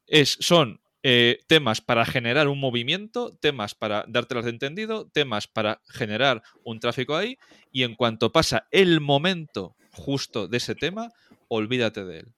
[0.07, 5.81] Es, son eh, temas para generar un movimiento, temas para dártelas de entendido, temas para
[5.89, 7.39] generar un tráfico ahí
[7.71, 11.13] y en cuanto pasa el momento justo de ese tema,
[11.47, 12.35] olvídate de él.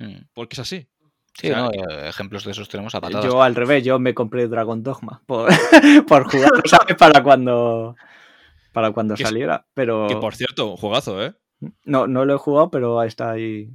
[0.00, 0.16] Mm.
[0.34, 0.86] Porque es así.
[1.32, 3.24] Sí, O sea, no, eh, ejemplos de esos tenemos a patadas.
[3.24, 5.48] Yo al revés, yo me compré Dragon Dogma por,
[6.06, 6.96] por jugar, ¿sabes?
[6.96, 7.96] Para cuando,
[8.74, 9.66] para cuando Que saliera.
[9.72, 11.32] Pero Que por cierto, un juegazo, ¿eh?
[11.86, 13.70] no, no lo he jugado, pero está ahí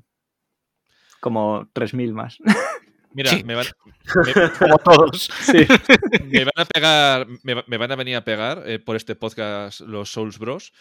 [1.20, 2.38] como 3.000 más.
[3.16, 3.44] Mira, Sí.
[3.46, 5.30] me, van, me- Como todos.
[5.42, 5.66] Sí.
[6.26, 9.16] me van a pegar, me, va- me van a venir a pegar eh, por este
[9.16, 10.74] podcast los Souls Bros.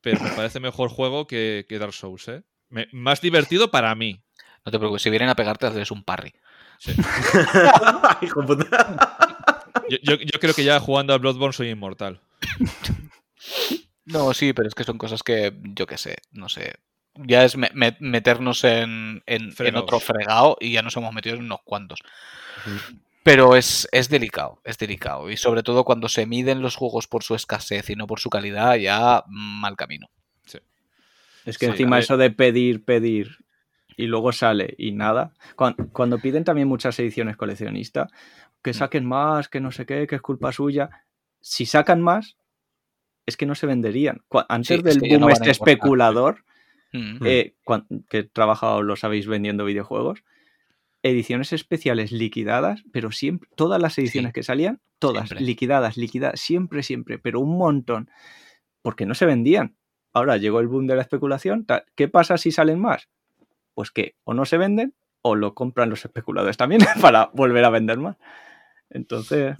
[0.00, 2.44] Pero me parece mejor juego que, que Dark Souls, ¿eh?
[2.68, 4.22] Me- más divertido para mí.
[4.64, 6.32] No te preocupes, si vienen a pegarte, haces un parry.
[8.22, 9.64] Hijo de puta.
[9.90, 12.20] Yo, yo- yo creo que ya jugando a Bloodborne soy inmortal.
[14.04, 16.74] No, sí, pero es que son cosas que, yo qué sé, no sé.
[17.24, 21.42] Ya es me- me- meternos en, en- otro fregado y ya nos hemos metido en
[21.44, 22.00] unos cuantos.
[23.22, 25.30] Pero es, es delicado, es delicado.
[25.30, 28.30] Y sobre todo cuando se miden los juegos por su escasez y no por su
[28.30, 30.08] calidad, ya mal camino.
[31.44, 33.38] Es que Sí, encima eso de pedir, pedir
[33.96, 35.32] y luego sale y nada.
[35.54, 38.10] Cuando, cuando piden también muchas ediciones coleccionistas,
[38.62, 40.90] que saquen más, que no sé qué, que es culpa suya.
[41.40, 42.36] Si sacan más,
[43.26, 44.22] es que no se venderían.
[44.48, 45.50] Antes Sí, del boom este importar.
[45.50, 46.44] especulador,
[46.92, 47.18] Mm.
[47.24, 50.22] eh, cuan- que he trabajado, lo sabéis, vendiendo videojuegos,
[51.02, 55.46] ediciones especiales liquidadas, pero siempre, todas las ediciones Sí, que salían, todas siempre.
[55.46, 58.10] liquidadas, liquidadas, siempre, siempre, pero un montón,
[58.82, 59.76] porque no se vendían.
[60.12, 61.84] Ahora llegó el boom de la especulación, tal.
[61.94, 63.08] ¿qué pasa si salen más?
[63.74, 67.70] Pues que o no se venden o lo compran los especuladores también para volver a
[67.70, 68.16] vender más.
[68.90, 69.56] Entonces,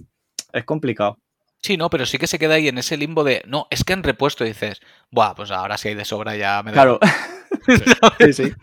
[0.53, 1.19] es complicado.
[1.67, 3.91] Sí, no, pero sí que se queda ahí en ese limbo de, no, es que
[3.91, 4.79] han repuesto y dices,
[5.11, 6.99] buah, pues ahora si hay de sobra ya me da Claro.
[8.19, 8.53] sí, sí.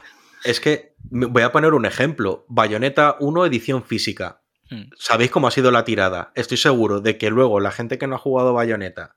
[0.42, 2.47] Es que voy a poner un ejemplo.
[2.49, 4.41] Bayonetta 1 edición física.
[4.70, 4.84] Mm.
[4.99, 6.33] ¿Sabéis cómo ha sido la tirada?
[6.34, 9.16] Estoy seguro de que luego la gente que no ha jugado Bayonetta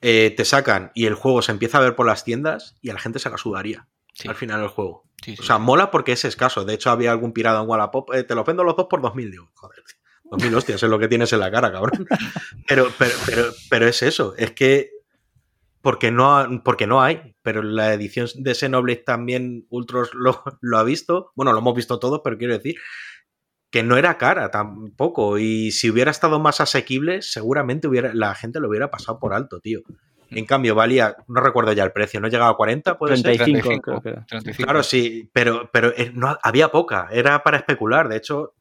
[0.00, 2.94] eh, te sacan y el juego se empieza a ver por las tiendas y a
[2.94, 5.08] la gente se la sudaría Sí, al final del juego.
[5.24, 5.62] sí, sí, O sea, sí.
[5.62, 6.64] mola porque es escaso.
[6.64, 8.14] De hecho, había algún pirado en Wallapop.
[8.14, 9.28] eh, te lo vendo los dos por 2000.
[9.32, 9.82] Digo, joder,
[10.34, 12.06] Pues mil hostias es lo que tienes en la cara, cabrón.
[12.66, 14.90] Pero, pero, pero, pero es eso, es que
[15.82, 20.82] porque no, porque no hay, pero la edición de Xenoblade también Ultros lo, lo, ha
[20.82, 22.76] visto, bueno, lo hemos visto todos, pero quiero decir
[23.70, 28.60] que no era cara tampoco, y si hubiera estado más asequible, seguramente hubiera, la gente
[28.60, 29.82] lo hubiera pasado por alto, tío.
[30.30, 32.96] En cambio, valía, no recuerdo ya el precio, ¿no llegaba a 40?
[32.96, 33.80] ¿puede 35, ser?
[33.80, 34.26] creo que era.
[34.26, 34.64] 35.
[34.64, 38.08] Claro, sí, pero, pero eh, no, había poca, era para especular.
[38.08, 38.54] De hecho,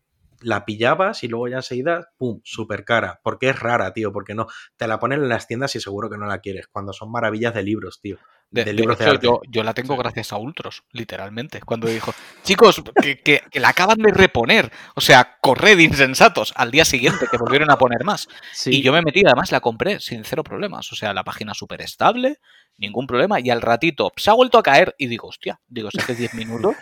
[0.43, 3.19] la pillabas y luego ya enseguida, ¡pum!, súper cara.
[3.23, 4.47] Porque es rara, tío, porque no.
[4.77, 7.53] Te la ponen en las tiendas y seguro que no la quieres, cuando son maravillas
[7.53, 8.17] de libros, tío.
[8.51, 9.25] De, de de libros de hecho, arte.
[9.25, 11.59] yo, yo la tengo gracias a Ultros, literalmente.
[11.61, 12.13] Cuando dijo,
[12.43, 14.71] chicos, que, que- que la acaban de reponer.
[14.93, 18.27] O sea, corred insensatos al día siguiente, que volvieron a poner más.
[18.51, 20.91] Sí, Y yo me metí, además la compré sin cero problemas.
[20.91, 22.37] O sea, la página súper estable,
[22.77, 23.39] ningún problema.
[23.39, 26.35] Y al ratito se ha vuelto a caer y digo, hostia, digo, si hace 10
[26.35, 26.75] minutos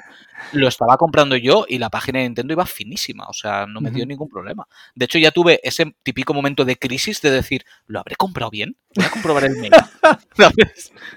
[0.54, 3.26] lo estaba comprando yo y la página de Nintendo iba finísima.
[3.28, 4.68] O sea, no me dio ningún problema.
[4.96, 8.76] De hecho, ya tuve ese típico momento de crisis de decir, ¿lo habré comprado bien?
[8.96, 9.72] Voy a comprobar el mail.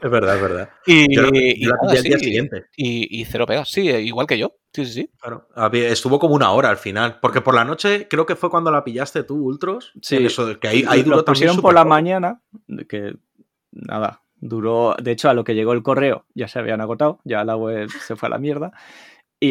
[0.03, 0.69] Es verdad, es verdad.
[0.87, 2.67] Y, Yo, la- y yo la nada, al día sí, siguiente.
[2.77, 3.71] y- y cero pegas.
[3.71, 4.55] Sí, igual que yo.
[4.73, 5.11] Sí, sí, sí.
[5.21, 5.49] Claro.
[5.73, 7.19] Estuvo como una hora al final.
[7.21, 9.93] Porque por la noche creo que fue cuando la pillaste tú, Ultros.
[10.03, 10.17] Sí.
[10.27, 11.91] Eso, que ahí, ahí duró pusieron por la poco.
[11.91, 12.41] mañana,
[12.89, 13.15] que
[13.73, 17.45] nada, duró, de hecho a lo que llegó el correo ya se habían agotado, ya
[17.45, 18.73] la web se fue a la mierda,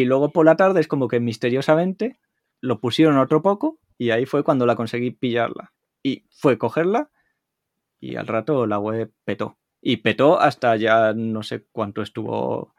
[0.00, 2.18] y luego por la tarde es como que misteriosamente
[2.60, 5.72] lo pusieron otro poco y ahí fue cuando la conseguí pillarla.
[6.02, 7.10] Y fue cogerla
[8.00, 9.58] y al rato la web petó.
[9.80, 12.74] Y petó hasta ya no sé cuánto estuvo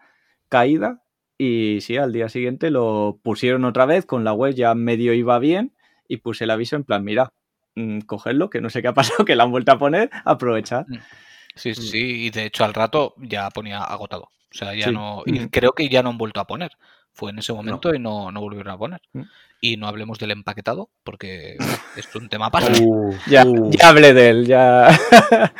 [0.49, 1.03] caída.
[1.37, 5.37] Y sí, al día siguiente lo pusieron otra vez, con la web ya medio iba
[5.39, 5.73] bien
[6.07, 7.33] y puse el aviso en plan, mira,
[7.75, 10.85] mm, cogerlo, que no sé qué ha pasado, que la han vuelto a poner, aprovechar.
[11.55, 11.83] Sí, sí, Mm.
[11.83, 12.25] sí.
[12.25, 14.23] Y de hecho al rato ya ponía agotado.
[14.23, 14.91] O sea, ya Sí.
[14.93, 15.23] no.
[15.25, 15.49] Y Ujú.
[15.51, 16.71] creo que ya no han vuelto a poner.
[17.15, 19.01] Fue en ese momento y no, no volvieron a poner.
[19.13, 19.21] Mm.
[19.61, 21.55] Y no hablemos del empaquetado, porque
[21.95, 22.83] es un tema aparte.
[22.85, 23.71] Uh, Ya, uh.
[23.71, 24.87] ya hablé de él, ya.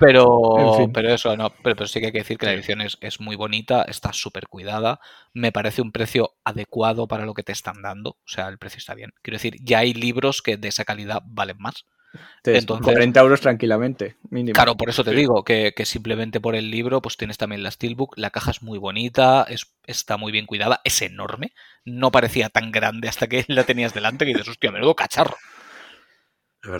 [0.00, 0.92] Pero, En fin.
[0.94, 3.20] pero eso, no, pero, pero sí que hay que decir que la edición es, es
[3.20, 4.98] muy bonita, está súper cuidada,
[5.34, 8.78] me parece un precio adecuado para lo que te están dando, o sea, el precio
[8.78, 9.12] está bien.
[9.20, 11.84] Quiero decir, ya hay libros que de esa calidad valen más.
[12.12, 14.54] Entonces, Entonces- 40 euros tranquilamente, mínimo.
[14.54, 15.16] Claro, por eso te Sí.
[15.16, 18.62] digo que, que simplemente por el libro, pues tienes también la Steelbook, la caja es
[18.62, 21.52] muy bonita, es, está muy bien cuidada, es enorme,
[21.84, 25.36] no parecía tan grande hasta que la tenías delante que dices, hostia, menudo cacharro.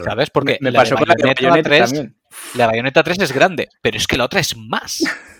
[0.04, 0.30] ¿sabes?
[0.30, 2.16] Porque me la pasó de con la Bayonetta 3 también.
[2.54, 5.02] La Bayonetta 3 es grande, pero es que la otra es más.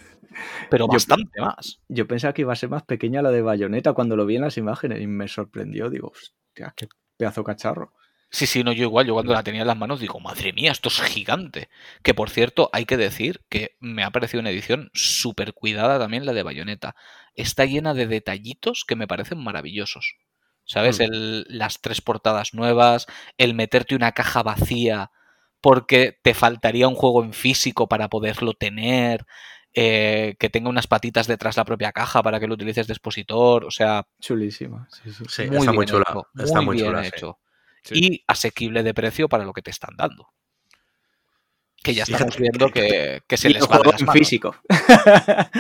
[0.71, 1.81] Pero Yo- bastante más.
[1.89, 4.43] Yo pensaba que iba a ser más pequeña la de Bayonetta cuando lo vi en
[4.43, 5.91] las imágenes y me sorprendió.
[5.91, 7.93] Digo, hostia, qué pedazo cacharro.
[8.33, 10.71] Sí, sí, no, yo igual, yo cuando la tenía en las manos digo, madre mía,
[10.71, 11.69] esto es gigante.
[12.03, 16.25] Que por cierto, hay que decir que me ha parecido una edición súper cuidada también
[16.27, 16.95] la de Bayonetta.
[17.35, 20.15] Está llena de detallitos que me parecen maravillosos.
[20.65, 21.01] ¿Sabes?
[21.01, 21.03] Mm.
[21.05, 23.07] El- las tres portadas nuevas,
[23.39, 25.11] el meterte una caja vacía
[25.61, 29.27] porque te faltaría un juego en físico para poderlo tener,
[29.75, 33.65] eh, que tenga unas patitas detrás la propia caja para que lo utilices de expositor,
[33.65, 34.87] o sea, Chulísima.
[34.91, 35.25] Sí, sí.
[35.29, 36.05] Sí, muy está muy bien chula.
[36.09, 37.39] hecho, Está muy muy bien chula, hecho.
[37.43, 37.50] Sí.
[37.91, 40.29] Y asequible de precio para lo que te están dando.
[41.83, 44.01] Que ya estamos viendo que- que, que se Y les el va de juego las
[44.01, 44.19] en manos.
[44.19, 44.57] físico.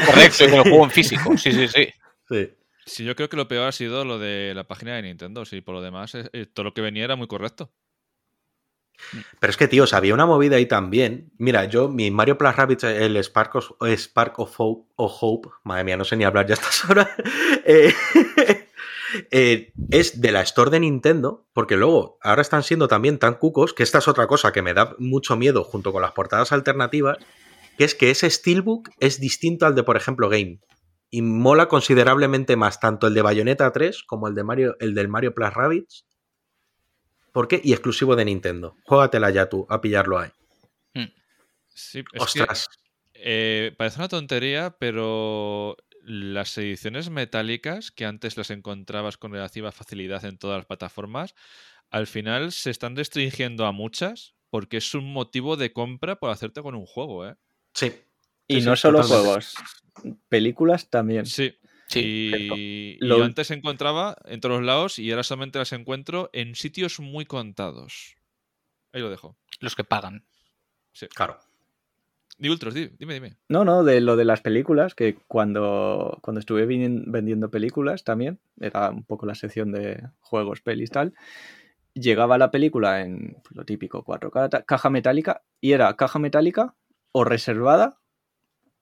[0.07, 1.31] Correcto, y con el juego en físico.
[1.39, 1.89] Sí, sí, sí.
[2.28, 2.50] Sí.
[2.86, 5.44] Sí, yo creo que lo peor ha sido lo de la página de Nintendo.
[5.44, 7.73] Sí, por lo demás, eh, eh, todo lo que venía era muy correcto.
[9.39, 11.32] Pero es que, tío, o sea, había una movida ahí también.
[11.39, 15.84] Mira, yo, mi Mario Plus Rabbids, el Spark of, Spark of Hope, o Hope, madre
[15.84, 17.08] mía, no sé ni hablar ya a estas horas,
[17.65, 17.94] eh,
[19.30, 23.74] eh, es de la Store de Nintendo, porque luego ahora están siendo también tan cucos,
[23.74, 27.18] que esta es otra cosa que me da mucho miedo junto con las portadas alternativas,
[27.78, 30.60] que es que ese Steelbook es distinto al de, por ejemplo, Game.
[31.10, 35.08] Y mola considerablemente más tanto el de Bayonetta 3 como el, de Mario, el del
[35.08, 36.06] Mario Plus Rabbids.
[37.32, 37.60] ¿Por qué?
[37.64, 38.76] Y exclusivo de Nintendo.
[38.84, 40.30] Juégatela ya tú, a pillarlo ahí.
[41.72, 42.68] Sí, es que, Ostras.
[43.14, 50.25] eh, parece una tontería, pero las ediciones metálicas que antes las encontrabas con relativa facilidad
[50.25, 51.35] en todas las plataformas,
[51.91, 56.62] al final se están restringiendo a muchas porque es un motivo de compra por hacerte
[56.62, 57.37] con un juego, ¿eh?
[57.75, 57.93] Sí.
[58.49, 59.27] Y Sí, no sí, solo totalmente.
[59.29, 59.55] juegos,
[60.29, 61.27] películas también.
[61.27, 61.57] Sí.
[61.89, 62.01] Sí,
[62.57, 67.01] y Lo- yo antes encontraba en todos lados y ahora solamente las encuentro en sitios
[67.01, 68.15] muy contados.
[68.93, 69.37] Ahí lo dejo.
[69.59, 70.25] Los que pagan.
[70.93, 71.09] Sí.
[71.09, 71.39] Claro.
[72.41, 73.36] Di Ultros, di- dime, dime.
[73.51, 78.89] No, no, de lo de las películas, que cuando, cuando estuve vendiendo películas también, era
[78.91, 81.12] un poco la sección de juegos, pelis, tal,
[81.93, 86.75] llegaba la película en lo típico, 4K, ta- caja metálica, y era caja metálica
[87.12, 87.99] o reservada,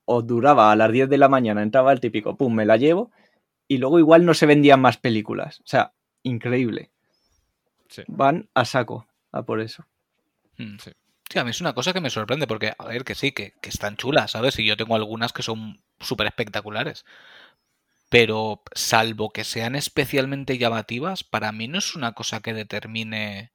[0.05, 3.11] o duraba a las 10 de la mañana, entraba el típico, pum, me la llevo,
[3.67, 5.59] y luego igual no se vendían más películas.
[5.61, 6.91] O sea, increíble.
[7.89, 8.03] Sí.
[8.07, 9.85] van a saco a por eso.
[10.59, 10.77] Mm.
[10.79, 10.93] Sí.
[11.31, 13.53] Sí, a mí es una cosa que me sorprende porque, a ver, que sí, que,
[13.61, 14.59] que están chulas, ¿sabes?
[14.59, 17.05] Y yo tengo algunas que son súper espectaculares.
[18.11, 23.53] Pero salvo que sean especialmente llamativas, para mí no es una cosa que determine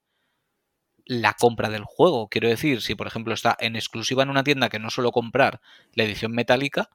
[1.05, 2.27] la compra del juego.
[2.29, 5.61] Quiero decir, si por ejemplo está en exclusiva en una tienda que no suelo comprar
[5.93, 6.89] la edición metálica,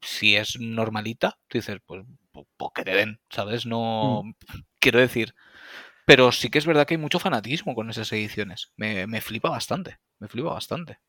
[0.00, 3.66] si es normalita, tú dices, pues, pues, pues que te den, ¿sabes?
[3.66, 4.24] No.
[4.80, 5.34] Quiero decir.
[6.06, 8.72] Pero sí que es verdad que hay mucho fanatismo con esas ediciones.
[8.76, 9.98] Me, me flipa bastante.
[10.18, 11.00] Me flipa bastante.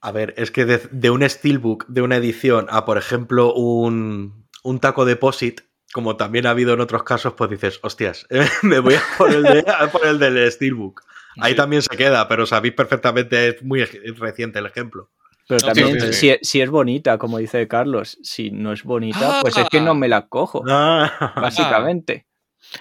[0.00, 4.46] A ver, es que de, de un steelbook, de una edición, a por ejemplo un,
[4.62, 8.26] un taco deposit, como también ha habido en otros casos, pues dices, hostias,
[8.62, 11.02] me voy a por el, de- a por el del steelbook.
[11.38, 11.56] Ahí Sí.
[11.56, 15.10] también se queda, pero sabéis perfectamente, es muy reciente el ejemplo.
[15.48, 16.12] Pero también, sí, sí.
[16.12, 19.94] Si, si es bonita, como dice Carlos, si no es bonita, pues es que no
[19.94, 22.26] me la cojo, Ah, básicamente.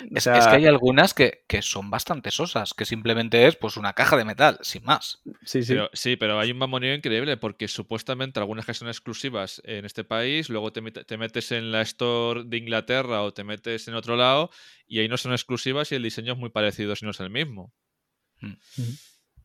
[0.02, 3.56] O Es, sea, es que hay algunas que, que son bastante sosas, que simplemente es
[3.56, 5.22] pues una caja de metal, sin más.
[5.46, 5.74] sí, sí.
[5.74, 10.04] Pero, sí, pero hay un mamoneo increíble porque supuestamente algunas que son exclusivas en este
[10.04, 14.16] país, luego te, te metes en la store de Inglaterra o te metes en otro
[14.16, 14.50] lado
[14.88, 17.30] y ahí no son exclusivas y el diseño es muy parecido si no es el
[17.30, 17.74] mismo.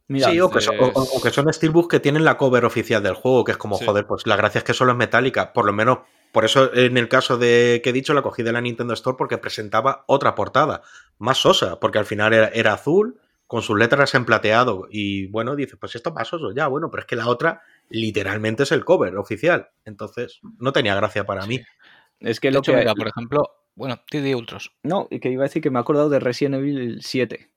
[0.08, 2.64] Mira, sí, o que, son, o- entonces- o que son steelbooks que tienen la cover
[2.64, 3.84] oficial del juego, que es como, Sí.
[3.84, 5.52] joder, pues la gracia es que solo es metálica.
[5.52, 5.98] Por lo menos,
[6.32, 9.16] por eso en el caso de que he dicho, la cogí de la Nintendo Store
[9.16, 10.82] porque presentaba otra portada,
[11.18, 14.86] más sosa, porque al final era, era azul, con sus letras en plateado.
[14.90, 17.62] Y bueno, dices, pues esto es más soso, ya, bueno, pero es que la otra
[17.88, 19.70] literalmente es el cover oficial.
[19.84, 21.60] Entonces, no tenía gracia para mí.
[22.20, 22.78] es que De lo hecho, que...
[22.78, 24.76] mira, por ejemplo, bueno, TD Ultros.
[24.84, 27.50] No, y que iba a decir que me he acordado de Resident Evil 7,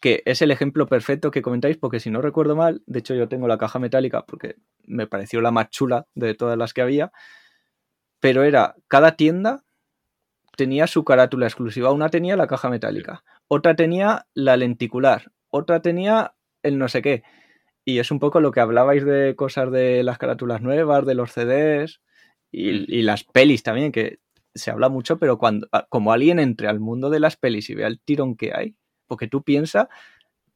[0.00, 3.28] que es el ejemplo perfecto que comentáis, porque si no recuerdo mal, de hecho yo
[3.28, 4.56] tengo la caja metálica porque
[4.86, 7.12] me pareció la más chula de todas las que había,
[8.20, 9.64] pero era, cada tienda
[10.56, 16.34] tenía su carátula exclusiva, una tenía la caja metálica, otra tenía la lenticular, otra tenía
[16.62, 17.22] el no sé qué,
[17.84, 21.32] y es un poco lo que hablabais de cosas de las carátulas nuevas, de los
[21.32, 22.00] CDs
[22.50, 24.18] y, y las pelis también, que
[24.54, 27.86] se habla mucho, pero cuando como alguien entre al mundo de las pelis y vea
[27.86, 29.88] el tirón que hay, porque tú piensas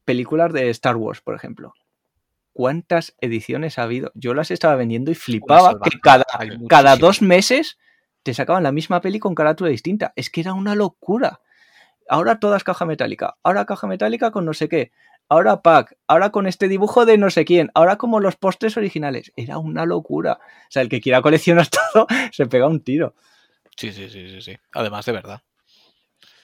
[0.05, 1.73] películas de Star Wars, por ejemplo.
[2.53, 4.11] ¿Cuántas ediciones ha habido?
[4.13, 6.25] Yo las estaba vendiendo y flipaba que cada,
[6.69, 7.77] cada dos meses
[8.21, 10.13] te sacaban la misma peli con carátula distinta.
[10.15, 11.41] Es que era una locura.
[12.07, 14.91] Ahora todas caja metálica, ahora caja metálica con no sé qué,
[15.29, 19.31] ahora pack, ahora con este dibujo de no sé quién, ahora como los postres originales.
[19.35, 20.39] Era una locura.
[20.43, 23.15] O sea, el que quiera coleccionar todo se pega un tiro.
[23.75, 24.57] Sí, sí, sí, sí, sí.
[24.73, 25.41] Además de verdad.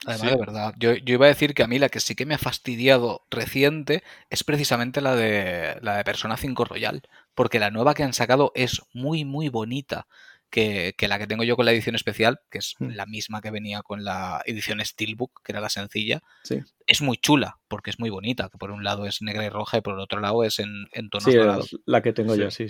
[0.05, 0.27] Además Sí.
[0.29, 0.73] de verdad.
[0.77, 3.25] Yo, yo iba a decir que a mí la que sí que me ha fastidiado
[3.29, 7.01] reciente es precisamente la de la de Persona 5 Royal.
[7.35, 10.07] Porque la nueva que han sacado es muy, muy bonita.
[10.51, 12.87] Que, que la que tengo yo con la edición especial, que es Mm.
[12.95, 16.57] la misma que venía con la edición Steelbook, que era la sencilla, Sí.
[16.87, 18.49] es muy chula, porque es muy bonita.
[18.49, 20.87] Que por un lado es negra y roja y por el otro lado es en,
[20.93, 21.77] en tonos Sí, dorados.
[21.85, 22.41] la que tengo Sí.
[22.41, 22.67] yo, sí.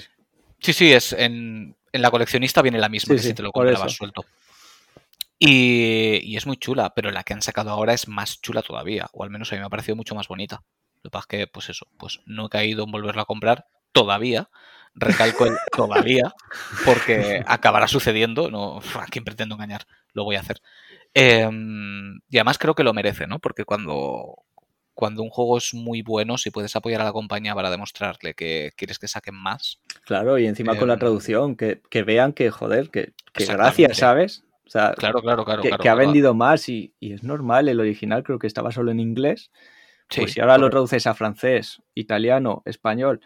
[0.59, 0.73] sí.
[0.73, 4.25] Sí, es en, en la coleccionista viene la misma que si te lo comprabas suelto.
[5.39, 9.07] Y, y es muy chula, pero la que han sacado ahora es más chula todavía,
[9.13, 10.63] o al menos a mí me ha parecido mucho más bonita.
[11.01, 13.65] Lo que pasa es que, pues eso, pues no he caído en volverla a comprar
[13.93, 14.49] todavía.
[14.95, 16.33] Recalco el todavía,
[16.85, 18.51] porque acabará sucediendo.
[18.51, 19.85] No, ¿A quién pretendo engañar?
[20.13, 20.61] Lo voy a hacer.
[21.13, 23.39] Em, y además creo que lo merece, ¿no?
[23.39, 24.43] Porque cuando,
[24.93, 28.71] cuando un juego es muy bueno, si puedes apoyar a la compañía para demostrarle que
[28.75, 32.51] quieres que saquen más, Claro, y encima con la Em, traducción, que, que vean que,
[32.51, 34.43] joder, que, que gracias, ¿sabes?
[34.69, 35.63] O sea, Claro, claro, claro.
[35.63, 38.71] que, claro, que ha vendido más y, y es normal, el original creo que estaba
[38.71, 39.49] solo en inglés.
[40.11, 43.19] Sí, pues si ahora lo traduces a francés, italiano, español,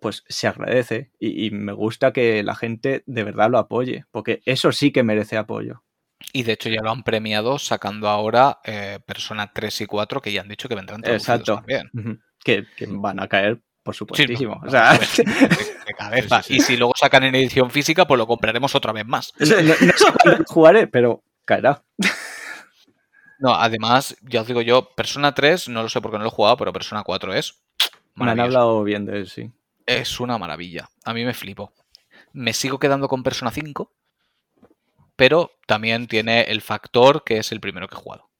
[0.00, 1.10] pues se agradece.
[1.18, 5.02] Y, y me gusta que la gente de verdad lo apoye, porque eso sí que
[5.02, 5.84] merece apoyo.
[6.32, 10.32] Y de hecho ya lo han premiado sacando ahora eh, Persona 3 y 4 que
[10.32, 11.56] ya han dicho que vendrán traducidos Exacto.
[11.56, 12.22] también.
[12.44, 14.60] Que, que van a caer, por Sí, supuestísimo.
[14.62, 14.98] no, o sea, no,
[15.92, 16.42] de, cabeza.
[16.42, 16.56] Sí, sí, sí.
[16.56, 19.32] Y si luego sacan en edición física, pues lo compraremos otra vez más.
[19.38, 21.82] no, no- no sé cuándo jugaré, pero caerá.
[23.38, 26.32] No, además, ya os digo yo, Persona 3, no lo sé porque no lo he
[26.32, 27.60] jugado, pero Persona 4 es
[28.14, 29.50] Me han hablado bien de él, sí.
[29.86, 30.88] Es una maravilla.
[31.04, 31.72] A mí me flipo.
[32.32, 33.92] Me sigo quedando con Persona 5,
[35.16, 38.30] pero también tiene el factor que es el primero que he jugado.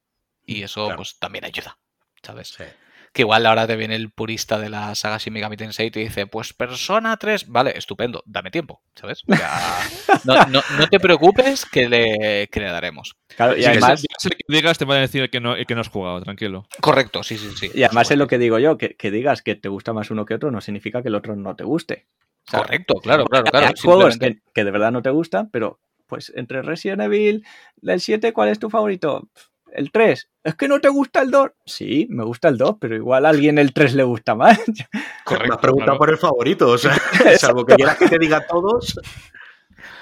[0.47, 0.97] Y eso Claro.
[0.99, 1.79] pues también ayuda,
[2.23, 2.49] ¿sabes?
[2.57, 2.65] Sí.
[3.13, 6.01] Que igual ahora te viene el purista de la saga Shin Megami Tensei y te
[6.01, 9.23] dice, pues Persona 3, vale, estupendo, dame tiempo, ¿sabes?
[9.29, 9.79] O sea,
[10.25, 13.15] no, no- no te preocupes que le, que le daremos.
[13.37, 15.75] Claro, y Sí, además, que digas te va a decir el que no, el que
[15.75, 16.67] no has jugado, tranquilo.
[16.81, 17.71] Correcto, sí, sí, sí.
[17.75, 20.25] y además es lo que digo yo, que, que digas que te gusta más uno
[20.25, 22.07] que otro no significa que el otro no te guste.
[22.49, 23.67] O sea, Correcto, claro, claro, claro.
[23.67, 27.45] Hay juegos que de verdad no te gustan, pero pues entre Resident Evil,
[27.77, 29.29] del 7, ¿cuál es tu favorito?
[29.75, 30.29] El 3.
[30.45, 31.51] ¿Es que no te gusta el 2?
[31.67, 34.59] Sí, me gusta el 2, pero igual a alguien el 3 le gusta más.
[35.25, 35.49] Correcto.
[35.49, 36.95] Me has preguntado por el favorito, o sea,
[37.39, 38.99] salvo que quieras que te diga todos.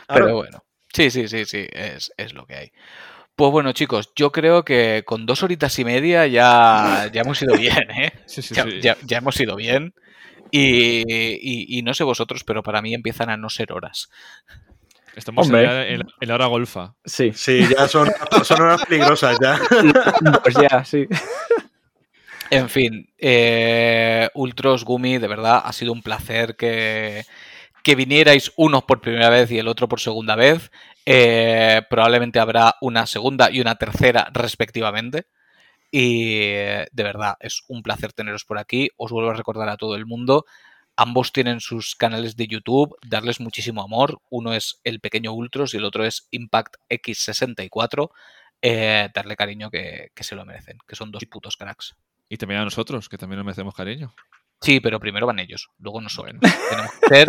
[0.08, 2.72] Pero bueno, sí, sí, sí, sí, es, es lo que hay.
[3.36, 7.56] Pues bueno, chicos, yo creo que con dos horitas y media ya, ya hemos ido
[7.56, 8.12] bien, ¿eh?
[8.26, 8.80] Sí, sí, ya, sí.
[8.80, 9.94] ya- ya hemos ido bien.
[10.50, 14.10] Y, y- y no sé vosotros, pero para mí empiezan a no ser horas.
[15.16, 15.94] Estamos Hombre.
[15.94, 16.94] en la hora golfa.
[17.04, 18.08] Sí, Sí, ya son,
[18.44, 19.58] son horas peligrosas ya.
[20.42, 21.06] pues ya, sí.
[22.50, 27.24] En fin, eh, Ultros, Gumi, de verdad ha sido un placer que,
[27.84, 30.70] que vinierais unos por primera vez y el otro por segunda vez.
[31.06, 35.26] Eh, probablemente habrá una segunda y una tercera respectivamente.
[35.92, 38.90] Y eh, de verdad, es un placer teneros por aquí.
[38.96, 40.44] Os vuelvo a recordar a todo el mundo.
[41.02, 44.20] Ambos tienen sus canales de YouTube, darles muchísimo amor.
[44.28, 48.10] Uno es El Pequeño Ultros y el otro es Impact X64.
[48.60, 51.96] Eh, darle cariño que, que se lo merecen, que son dos putos cracks.
[52.28, 54.12] Y también a nosotros, que también nos merecemos cariño.
[54.60, 56.36] Sí, pero primero van ellos, luego nosotros.
[56.38, 56.50] Bueno.
[56.70, 57.28] Tenemos que ser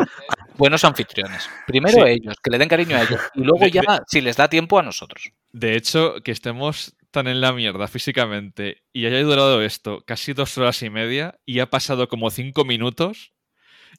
[0.58, 1.50] buenos anfitriones.
[1.66, 2.12] Primero Sí.
[2.12, 3.22] ellos, que le den cariño a ellos.
[3.36, 5.32] Y luego De- ya, de- si les da tiempo, a nosotros.
[5.54, 10.58] De hecho, que estemos tan en la mierda físicamente y haya durado esto casi dos
[10.58, 13.32] horas y media y ha pasado como cinco minutos,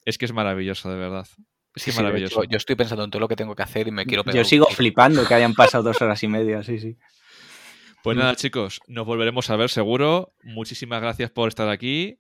[0.04, 1.26] es que es maravilloso, de verdad.
[1.74, 2.42] Es que Sí, maravilloso.
[2.42, 4.36] hecho, yo estoy pensando en todo lo que tengo que hacer y me quiero pegar
[4.36, 6.96] Yo sigo flipando que hayan pasado dos horas y media, sí, sí.
[8.02, 10.34] Pues nada, chicos, nos volveremos a ver seguro.
[10.42, 12.18] Muchísimas gracias por estar aquí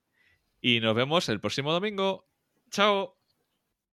[0.60, 2.28] y nos vemos el próximo domingo.
[2.70, 3.21] ¡Chao!